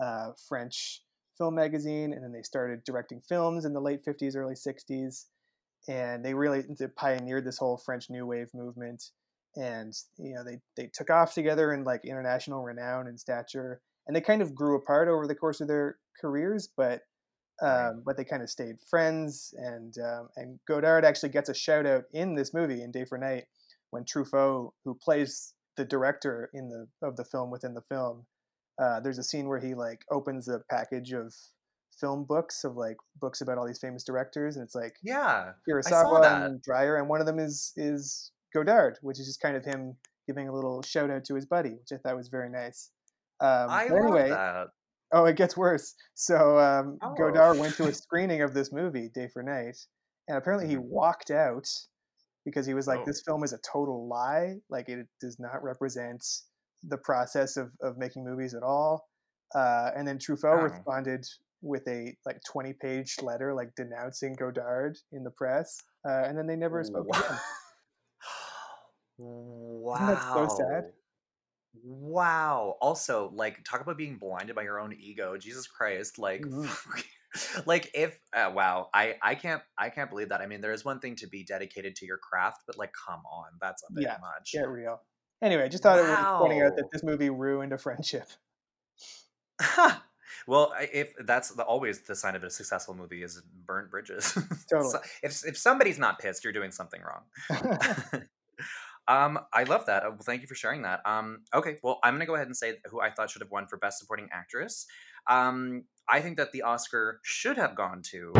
uh, 0.00 0.32
French 0.48 1.02
film 1.38 1.54
magazine, 1.54 2.12
and 2.12 2.22
then 2.22 2.32
they 2.32 2.42
started 2.42 2.84
directing 2.84 3.20
films 3.28 3.64
in 3.64 3.72
the 3.72 3.80
late 3.80 4.00
fifties, 4.04 4.36
early 4.36 4.56
sixties, 4.56 5.26
and 5.88 6.24
they 6.24 6.34
really 6.34 6.62
they 6.78 6.86
pioneered 6.88 7.44
this 7.44 7.58
whole 7.58 7.76
French 7.78 8.10
New 8.10 8.26
Wave 8.26 8.48
movement. 8.54 9.02
And 9.56 9.92
you 10.18 10.34
know, 10.34 10.44
they 10.44 10.60
they 10.76 10.90
took 10.92 11.10
off 11.10 11.34
together 11.34 11.72
in 11.72 11.84
like 11.84 12.04
international 12.04 12.62
renown 12.62 13.06
and 13.06 13.18
stature, 13.18 13.80
and 14.06 14.14
they 14.14 14.20
kind 14.20 14.42
of 14.42 14.54
grew 14.54 14.76
apart 14.76 15.08
over 15.08 15.26
the 15.26 15.34
course 15.34 15.60
of 15.60 15.68
their 15.68 15.96
careers, 16.20 16.68
but. 16.76 17.02
Um, 17.62 18.02
but 18.04 18.16
they 18.16 18.24
kind 18.24 18.42
of 18.42 18.50
stayed 18.50 18.76
friends. 18.88 19.54
And 19.58 19.94
um, 19.98 20.28
and 20.36 20.58
Godard 20.66 21.04
actually 21.04 21.30
gets 21.30 21.48
a 21.48 21.54
shout 21.54 21.86
out 21.86 22.04
in 22.12 22.34
this 22.34 22.52
movie 22.52 22.82
in 22.82 22.90
Day 22.90 23.04
for 23.04 23.18
Night 23.18 23.44
when 23.90 24.04
Truffaut, 24.04 24.72
who 24.84 24.94
plays 24.94 25.54
the 25.76 25.84
director 25.84 26.50
in 26.54 26.68
the 26.68 26.86
of 27.06 27.16
the 27.16 27.24
film 27.24 27.50
within 27.50 27.74
the 27.74 27.82
film, 27.82 28.26
uh, 28.80 29.00
there's 29.00 29.18
a 29.18 29.24
scene 29.24 29.48
where 29.48 29.60
he 29.60 29.74
like 29.74 30.00
opens 30.10 30.48
a 30.48 30.60
package 30.70 31.12
of 31.12 31.34
film 31.98 32.24
books 32.24 32.64
of 32.64 32.76
like 32.76 32.96
books 33.20 33.40
about 33.40 33.58
all 33.58 33.66
these 33.66 33.78
famous 33.78 34.04
directors, 34.04 34.56
and 34.56 34.64
it's 34.64 34.74
like 34.74 34.96
Yeah, 35.02 35.52
saw 35.80 36.04
Kurosawa 36.04 36.46
and 36.46 36.62
Dreyer, 36.62 36.96
and 36.96 37.08
one 37.08 37.20
of 37.20 37.26
them 37.26 37.38
is 37.38 37.72
is 37.76 38.32
Godard, 38.54 38.98
which 39.02 39.18
is 39.18 39.26
just 39.26 39.40
kind 39.40 39.56
of 39.56 39.64
him 39.64 39.96
giving 40.26 40.48
a 40.48 40.54
little 40.54 40.82
shout 40.82 41.10
out 41.10 41.24
to 41.24 41.34
his 41.34 41.46
buddy, 41.46 41.70
which 41.70 41.92
I 41.92 41.96
thought 41.96 42.16
was 42.16 42.28
very 42.28 42.50
nice. 42.50 42.90
Um, 43.40 43.70
I 43.70 43.88
but 43.88 43.94
love 43.94 44.04
anyway, 44.04 44.30
that. 44.30 44.66
Oh, 45.16 45.24
it 45.24 45.36
gets 45.36 45.56
worse. 45.56 45.94
So 46.14 46.58
um, 46.58 46.98
Oh. 47.02 47.14
Godard 47.16 47.58
went 47.58 47.74
to 47.76 47.84
a 47.88 47.92
screening 48.04 48.42
of 48.42 48.52
this 48.52 48.70
movie, 48.72 49.08
Day 49.14 49.28
for 49.32 49.42
Night, 49.42 49.76
and 50.28 50.36
apparently 50.36 50.68
he 50.68 50.76
Mhm. 50.76 50.88
walked 50.88 51.30
out 51.30 51.66
because 52.44 52.66
he 52.66 52.74
was 52.74 52.86
like, 52.86 53.00
Oh. 53.00 53.04
"This 53.06 53.22
film 53.22 53.42
is 53.42 53.52
a 53.54 53.58
total 53.58 54.06
lie. 54.08 54.60
Like 54.68 54.88
it 54.90 55.06
does 55.20 55.38
not 55.40 55.62
represent 55.62 56.22
the 56.82 56.98
process 56.98 57.56
of 57.56 57.72
of 57.80 57.96
making 57.96 58.24
movies 58.24 58.52
at 58.54 58.62
all." 58.62 59.08
Uh, 59.54 59.90
and 59.96 60.06
then 60.06 60.18
Truffaut 60.18 60.58
Oh. 60.60 60.62
responded 60.64 61.24
with 61.62 61.86
a 61.88 62.14
like 62.26 62.38
20 62.52 62.74
page 62.74 63.16
letter, 63.22 63.54
like 63.54 63.74
denouncing 63.76 64.34
Godard 64.34 64.98
in 65.12 65.24
the 65.24 65.30
press, 65.30 65.80
uh, 66.06 66.24
and 66.26 66.36
then 66.36 66.46
they 66.46 66.56
never 66.56 66.84
spoke 66.84 67.06
again. 67.08 67.38
wow. 69.18 69.96
that 70.08 70.22
so 70.34 70.46
sad? 70.58 70.92
Wow. 71.82 72.76
Also, 72.80 73.30
like, 73.34 73.64
talk 73.64 73.80
about 73.80 73.96
being 73.96 74.18
blinded 74.18 74.54
by 74.56 74.62
your 74.62 74.78
own 74.80 74.94
ego. 74.98 75.36
Jesus 75.36 75.66
Christ. 75.66 76.18
Like, 76.18 76.40
Mhm. 76.46 77.66
like 77.66 77.90
if 77.94 78.18
uh, 78.32 78.50
wow, 78.54 78.88
I 78.94 79.16
I 79.22 79.34
can't 79.34 79.62
I 79.76 79.90
can't 79.90 80.08
believe 80.08 80.30
that. 80.30 80.40
I 80.40 80.46
mean, 80.46 80.60
there 80.62 80.72
is 80.72 80.84
one 80.84 81.00
thing 81.00 81.16
to 81.16 81.26
be 81.26 81.44
dedicated 81.44 81.94
to 81.96 82.06
your 82.06 82.16
craft, 82.18 82.62
but 82.66 82.78
like, 82.78 82.92
come 83.06 83.20
on, 83.30 83.46
that's 83.60 83.82
a 83.88 83.92
bit 83.92 84.04
Yeah, 84.04 84.16
much. 84.20 84.52
Get 84.52 84.68
real. 84.68 85.00
Anyway, 85.42 85.62
I 85.64 85.68
just 85.68 85.82
thought 85.82 85.98
it 85.98 86.02
was 86.08 86.38
pointing 86.40 86.62
out 86.62 86.76
that 86.76 86.88
this 86.92 87.02
movie 87.02 87.28
ruined 87.28 87.72
a 87.74 87.78
friendship. 87.78 88.26
well, 90.46 90.72
if 90.80 91.12
that's 91.26 91.50
the, 91.50 91.62
always 91.62 92.00
the 92.00 92.14
sign 92.16 92.36
of 92.36 92.44
a 92.44 92.50
successful 92.50 92.94
movie 92.94 93.22
is 93.22 93.42
burnt 93.66 93.90
bridges. 93.90 94.32
Totally. 94.70 94.90
So- 94.90 95.00
if 95.22 95.44
if 95.44 95.58
somebody's 95.58 95.98
not 95.98 96.18
pissed, 96.18 96.42
you're 96.42 96.54
doing 96.54 96.70
something 96.72 97.02
wrong. 97.02 98.22
Um, 99.08 99.38
I 99.52 99.64
love 99.64 99.86
that. 99.86 100.04
Uh, 100.04 100.10
well, 100.10 100.20
thank 100.24 100.42
you 100.42 100.48
for 100.48 100.54
sharing 100.54 100.82
that. 100.82 101.00
Um, 101.04 101.44
okay, 101.54 101.76
well, 101.82 101.98
I'm 102.02 102.14
gonna 102.14 102.26
go 102.26 102.34
ahead 102.34 102.46
and 102.46 102.56
say 102.56 102.74
who 102.90 103.00
I 103.00 103.10
thought 103.10 103.30
should 103.30 103.42
have 103.42 103.50
won 103.50 103.66
for 103.66 103.76
Best 103.76 103.98
Supporting 103.98 104.28
Actress. 104.32 104.86
Um, 105.28 105.84
I 106.08 106.20
think 106.20 106.36
that 106.36 106.52
the 106.52 106.62
Oscar 106.62 107.20
should 107.22 107.56
have 107.56 107.74
gone 107.74 108.02
to. 108.10 108.32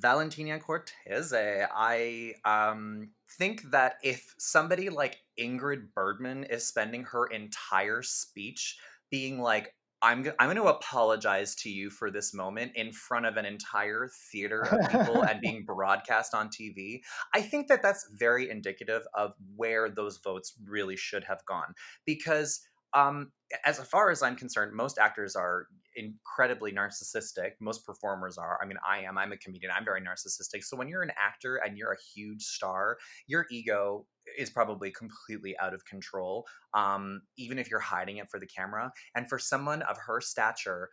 Valentina 0.00 0.58
Cortese. 0.58 1.64
I 1.74 2.34
um, 2.44 3.10
think 3.38 3.70
that 3.70 3.96
if 4.02 4.34
somebody 4.38 4.88
like 4.90 5.18
Ingrid 5.38 5.92
Bergman 5.94 6.44
is 6.44 6.66
spending 6.66 7.04
her 7.04 7.26
entire 7.26 8.02
speech 8.02 8.78
being 9.10 9.40
like, 9.40 9.74
I'm, 10.00 10.26
I'm 10.38 10.46
going 10.46 10.56
to 10.56 10.64
apologize 10.64 11.54
to 11.56 11.70
you 11.70 11.90
for 11.90 12.10
this 12.10 12.32
moment 12.32 12.72
in 12.76 12.92
front 12.92 13.26
of 13.26 13.36
an 13.36 13.44
entire 13.44 14.08
theater 14.30 14.62
of 14.62 14.90
people 14.90 15.22
and 15.22 15.40
being 15.42 15.64
broadcast 15.64 16.34
on 16.34 16.48
TV. 16.48 17.00
I 17.34 17.40
think 17.40 17.68
that 17.68 17.82
that's 17.82 18.08
very 18.14 18.48
indicative 18.48 19.02
of 19.14 19.32
where 19.56 19.90
those 19.90 20.18
votes 20.18 20.54
really 20.64 20.96
should 20.96 21.24
have 21.24 21.44
gone 21.46 21.74
because 22.04 22.60
um 22.94 23.30
as 23.66 23.78
far 23.80 24.10
as 24.10 24.22
i'm 24.22 24.34
concerned 24.34 24.72
most 24.72 24.98
actors 24.98 25.36
are 25.36 25.66
incredibly 25.98 26.72
narcissistic. 26.72 27.52
Most 27.60 27.84
performers 27.84 28.38
are. 28.38 28.58
I 28.62 28.66
mean, 28.66 28.78
I 28.88 29.00
am. 29.00 29.18
I'm 29.18 29.32
a 29.32 29.36
comedian. 29.36 29.72
I'm 29.76 29.84
very 29.84 30.00
narcissistic. 30.00 30.62
So 30.62 30.76
when 30.76 30.88
you're 30.88 31.02
an 31.02 31.12
actor 31.18 31.56
and 31.56 31.76
you're 31.76 31.92
a 31.92 31.98
huge 32.14 32.42
star, 32.42 32.96
your 33.26 33.46
ego 33.50 34.06
is 34.38 34.50
probably 34.50 34.90
completely 34.90 35.58
out 35.58 35.74
of 35.74 35.84
control, 35.84 36.46
um, 36.74 37.22
even 37.36 37.58
if 37.58 37.70
you're 37.70 37.80
hiding 37.80 38.18
it 38.18 38.28
for 38.30 38.38
the 38.38 38.46
camera. 38.46 38.92
And 39.14 39.28
for 39.28 39.38
someone 39.38 39.82
of 39.82 39.96
her 40.06 40.20
stature 40.20 40.90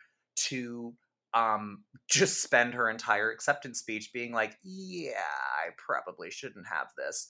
to 0.47 0.93
um, 1.33 1.83
just 2.09 2.41
spend 2.41 2.73
her 2.73 2.89
entire 2.89 3.31
acceptance 3.31 3.79
speech 3.79 4.11
being 4.13 4.33
like, 4.33 4.57
yeah, 4.63 5.11
I 5.13 5.69
probably 5.77 6.31
shouldn't 6.31 6.65
have 6.67 6.87
this. 6.97 7.27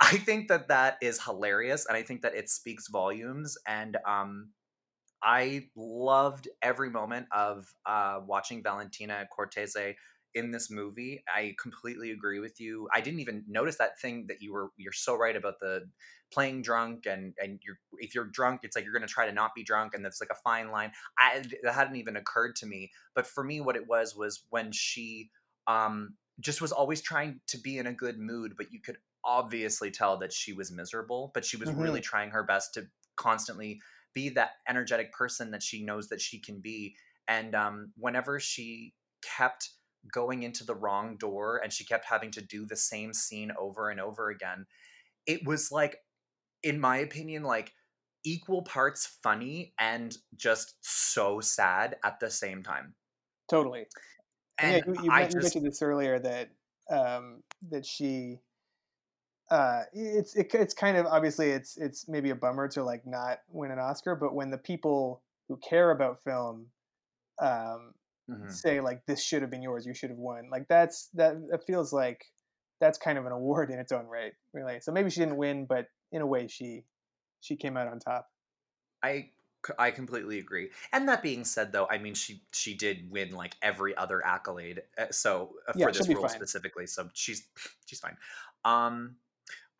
I 0.00 0.16
think 0.16 0.48
that 0.48 0.68
that 0.68 0.96
is 1.00 1.22
hilarious, 1.22 1.86
and 1.86 1.96
I 1.96 2.02
think 2.02 2.22
that 2.22 2.34
it 2.34 2.50
speaks 2.50 2.88
volumes. 2.88 3.56
And 3.68 3.98
um, 4.06 4.48
I 5.22 5.70
loved 5.76 6.48
every 6.62 6.90
moment 6.90 7.28
of 7.32 7.74
uh, 7.86 8.20
watching 8.26 8.62
Valentina 8.62 9.26
Cortese 9.30 9.96
in 10.34 10.50
this 10.50 10.70
movie. 10.70 11.22
I 11.32 11.54
completely 11.60 12.10
agree 12.10 12.38
with 12.40 12.58
you. 12.60 12.88
I 12.92 13.00
didn't 13.00 13.20
even 13.20 13.44
notice 13.46 13.76
that 13.78 14.00
thing 14.00 14.26
that 14.28 14.40
you 14.40 14.52
were. 14.52 14.70
You're 14.76 14.92
so 14.92 15.16
right 15.16 15.36
about 15.36 15.60
the 15.60 15.90
playing 16.32 16.62
drunk 16.62 17.04
and 17.06 17.34
and 17.40 17.60
you're 17.64 17.76
if 17.98 18.14
you're 18.14 18.24
drunk, 18.24 18.60
it's 18.62 18.74
like 18.74 18.84
you're 18.84 18.94
going 18.94 19.06
to 19.06 19.12
try 19.12 19.26
to 19.26 19.32
not 19.32 19.54
be 19.54 19.62
drunk, 19.62 19.94
and 19.94 20.04
that's 20.04 20.20
like 20.20 20.30
a 20.30 20.34
fine 20.42 20.70
line. 20.70 20.92
I 21.18 21.44
that 21.62 21.74
hadn't 21.74 21.96
even 21.96 22.16
occurred 22.16 22.56
to 22.56 22.66
me. 22.66 22.90
But 23.14 23.26
for 23.26 23.44
me, 23.44 23.60
what 23.60 23.76
it 23.76 23.86
was 23.86 24.16
was 24.16 24.46
when 24.50 24.72
she 24.72 25.30
um 25.66 26.16
just 26.40 26.60
was 26.60 26.72
always 26.72 27.02
trying 27.02 27.40
to 27.46 27.58
be 27.58 27.78
in 27.78 27.86
a 27.86 27.92
good 27.92 28.18
mood, 28.18 28.54
but 28.56 28.72
you 28.72 28.80
could 28.80 28.98
obviously 29.24 29.90
tell 29.90 30.16
that 30.18 30.32
she 30.32 30.52
was 30.52 30.72
miserable. 30.72 31.30
But 31.34 31.44
she 31.44 31.56
was 31.56 31.70
Mhm. 31.70 31.72
really 31.72 32.00
trying 32.00 32.30
her 32.30 32.42
best 32.42 32.74
to 32.74 32.88
constantly 33.16 33.80
be 34.14 34.30
that 34.30 34.50
energetic 34.68 35.12
person 35.12 35.50
that 35.52 35.62
she 35.62 35.84
knows 35.84 36.08
that 36.08 36.20
she 36.20 36.40
can 36.40 36.60
be. 36.60 36.94
And 37.28 37.54
um, 37.54 37.92
whenever 37.96 38.40
she 38.40 38.94
kept 39.22 39.70
going 40.12 40.42
into 40.42 40.64
the 40.64 40.74
wrong 40.74 41.16
door 41.16 41.60
and 41.62 41.72
she 41.72 41.84
kept 41.84 42.04
having 42.04 42.30
to 42.32 42.40
do 42.40 42.66
the 42.66 42.76
same 42.76 43.12
scene 43.12 43.52
over 43.58 43.90
and 43.90 44.00
over 44.00 44.30
again, 44.30 44.66
it 45.26 45.46
was 45.46 45.70
like, 45.70 45.98
in 46.62 46.80
my 46.80 46.98
opinion, 46.98 47.42
like 47.42 47.72
equal 48.24 48.62
parts 48.62 49.18
funny 49.22 49.74
and 49.78 50.16
just 50.36 50.76
so 50.80 51.40
sad 51.40 51.96
at 52.04 52.20
the 52.20 52.30
same 52.30 52.62
time. 52.62 52.94
Totally. 53.48 53.86
And 54.58 54.82
yeah, 54.86 54.92
you, 54.92 55.04
you, 55.04 55.10
I 55.10 55.20
you 55.20 55.26
just, 55.26 55.42
mentioned 55.42 55.66
this 55.66 55.82
earlier 55.82 56.18
that 56.18 56.50
um, 56.90 57.42
that 57.70 57.86
she 57.86 58.38
uh, 59.52 59.84
it's 59.92 60.36
it, 60.36 60.54
it's 60.54 60.74
kind 60.74 60.96
of 60.96 61.06
obviously 61.06 61.50
it's 61.50 61.78
it's 61.78 62.08
maybe 62.08 62.30
a 62.30 62.36
bummer 62.36 62.68
to 62.70 62.84
like 62.84 63.06
not 63.06 63.40
win 63.48 63.70
an 63.72 63.78
Oscar, 63.78 64.16
but 64.16 64.34
when 64.34 64.50
the 64.50 64.58
people 64.58 65.24
who 65.48 65.58
care 65.58 65.90
about 65.92 66.22
film 66.24 66.72
um, 67.40 67.94
Mhm. 68.28 68.62
say 68.66 68.80
like 68.80 69.06
this 69.06 69.22
should 69.22 69.42
have 69.42 69.50
been 69.50 69.62
yours, 69.62 69.86
you 69.86 69.94
should 69.94 70.10
have 70.10 70.18
won, 70.18 70.50
like 70.50 70.68
that's 70.68 71.08
that 71.14 71.36
it 71.52 71.64
feels 71.66 71.92
like 71.92 72.26
that's 72.80 72.98
kind 72.98 73.18
of 73.18 73.26
an 73.26 73.32
award 73.32 73.70
in 73.72 73.78
its 73.78 73.92
own 73.92 74.06
right, 74.06 74.34
really. 74.54 74.80
So 74.80 74.92
maybe 74.92 75.10
she 75.10 75.20
didn't 75.20 75.36
win, 75.38 75.66
but 75.66 75.88
in 76.12 76.22
a 76.22 76.26
way 76.26 76.48
she 76.48 76.86
she 77.40 77.56
came 77.56 77.76
out 77.76 77.88
on 77.88 78.00
top. 78.00 78.28
I 79.02 79.30
I 79.78 79.90
completely 79.92 80.38
agree. 80.38 80.70
And 80.92 81.08
that 81.08 81.22
being 81.22 81.44
said, 81.44 81.70
though, 81.72 81.86
I 81.88 81.98
mean, 81.98 82.14
she 82.14 82.44
she 82.52 82.74
did 82.74 83.10
win 83.10 83.30
like 83.32 83.56
every 83.62 83.96
other 83.96 84.24
accolade. 84.24 84.82
uh, 84.98 85.10
So 85.12 85.56
uh, 85.68 85.72
Yeah, 85.74 85.88
for 85.88 85.92
this 85.92 86.12
role 86.12 86.28
fine. 86.28 86.28
specifically, 86.28 86.86
so 86.86 87.10
she's 87.14 87.48
she's 87.86 88.00
fine. 88.00 88.16
Um, 88.64 89.18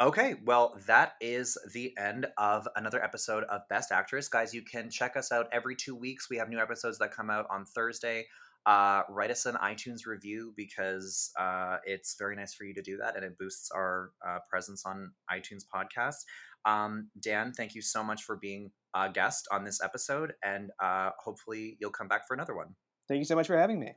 okay, 0.03 0.35
well, 0.45 0.79
that 0.87 1.13
is 1.21 1.57
the 1.73 1.97
end 1.97 2.27
of 2.37 2.67
another 2.77 3.03
episode 3.03 3.45
of 3.45 3.63
Best 3.69 3.93
Actress, 3.93 4.29
guys. 4.29 4.53
You 4.53 4.63
can 4.63 4.91
check 4.91 5.17
us 5.17 5.31
out 5.31 5.47
every 5.53 5.77
two 5.77 5.95
weeks. 5.95 6.29
We 6.29 6.37
have 6.39 6.49
new 6.49 6.59
episodes 6.59 6.99
that 6.99 7.13
come 7.13 7.31
out 7.31 7.47
on 7.51 7.65
Thursday. 7.65 8.27
Uh, 8.65 9.03
write 9.09 9.31
us 9.31 9.47
an 9.47 9.57
iTunes 9.57 10.07
review 10.07 10.53
because 10.57 11.31
uh, 11.39 11.79
it's 11.85 12.17
very 12.19 12.37
nice 12.37 12.55
for 12.55 12.65
you 12.65 12.75
to 12.75 12.83
do 12.83 12.97
that, 12.99 13.17
and 13.17 13.25
it 13.25 13.39
boosts 13.39 13.71
our 13.75 14.11
uh, 14.27 14.39
presence 14.49 14.85
on 14.87 15.13
iTunes 15.31 15.63
podcast. 15.73 16.25
Um, 16.65 17.09
Dan, 17.21 17.53
thank 17.53 17.75
you 17.75 17.83
so 17.83 18.05
much 18.05 18.23
for 18.23 18.37
being 18.37 18.71
a 18.95 19.11
guest 19.11 19.49
on 19.51 19.65
this 19.65 19.81
episode, 19.83 20.35
and 20.45 20.71
uh, 20.83 21.11
hopefully 21.19 21.77
you'll 21.81 21.91
come 21.91 22.09
back 22.09 22.27
for 22.27 22.35
another 22.35 22.55
one. 22.55 22.75
Thank 23.09 23.19
you 23.19 23.25
so 23.25 23.35
much 23.35 23.47
for 23.47 23.57
having 23.57 23.81
me. 23.81 23.95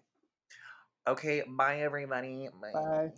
Okay, 1.07 1.43
bye 1.47 1.81
everybody. 1.81 2.49
Bye. 2.73 3.09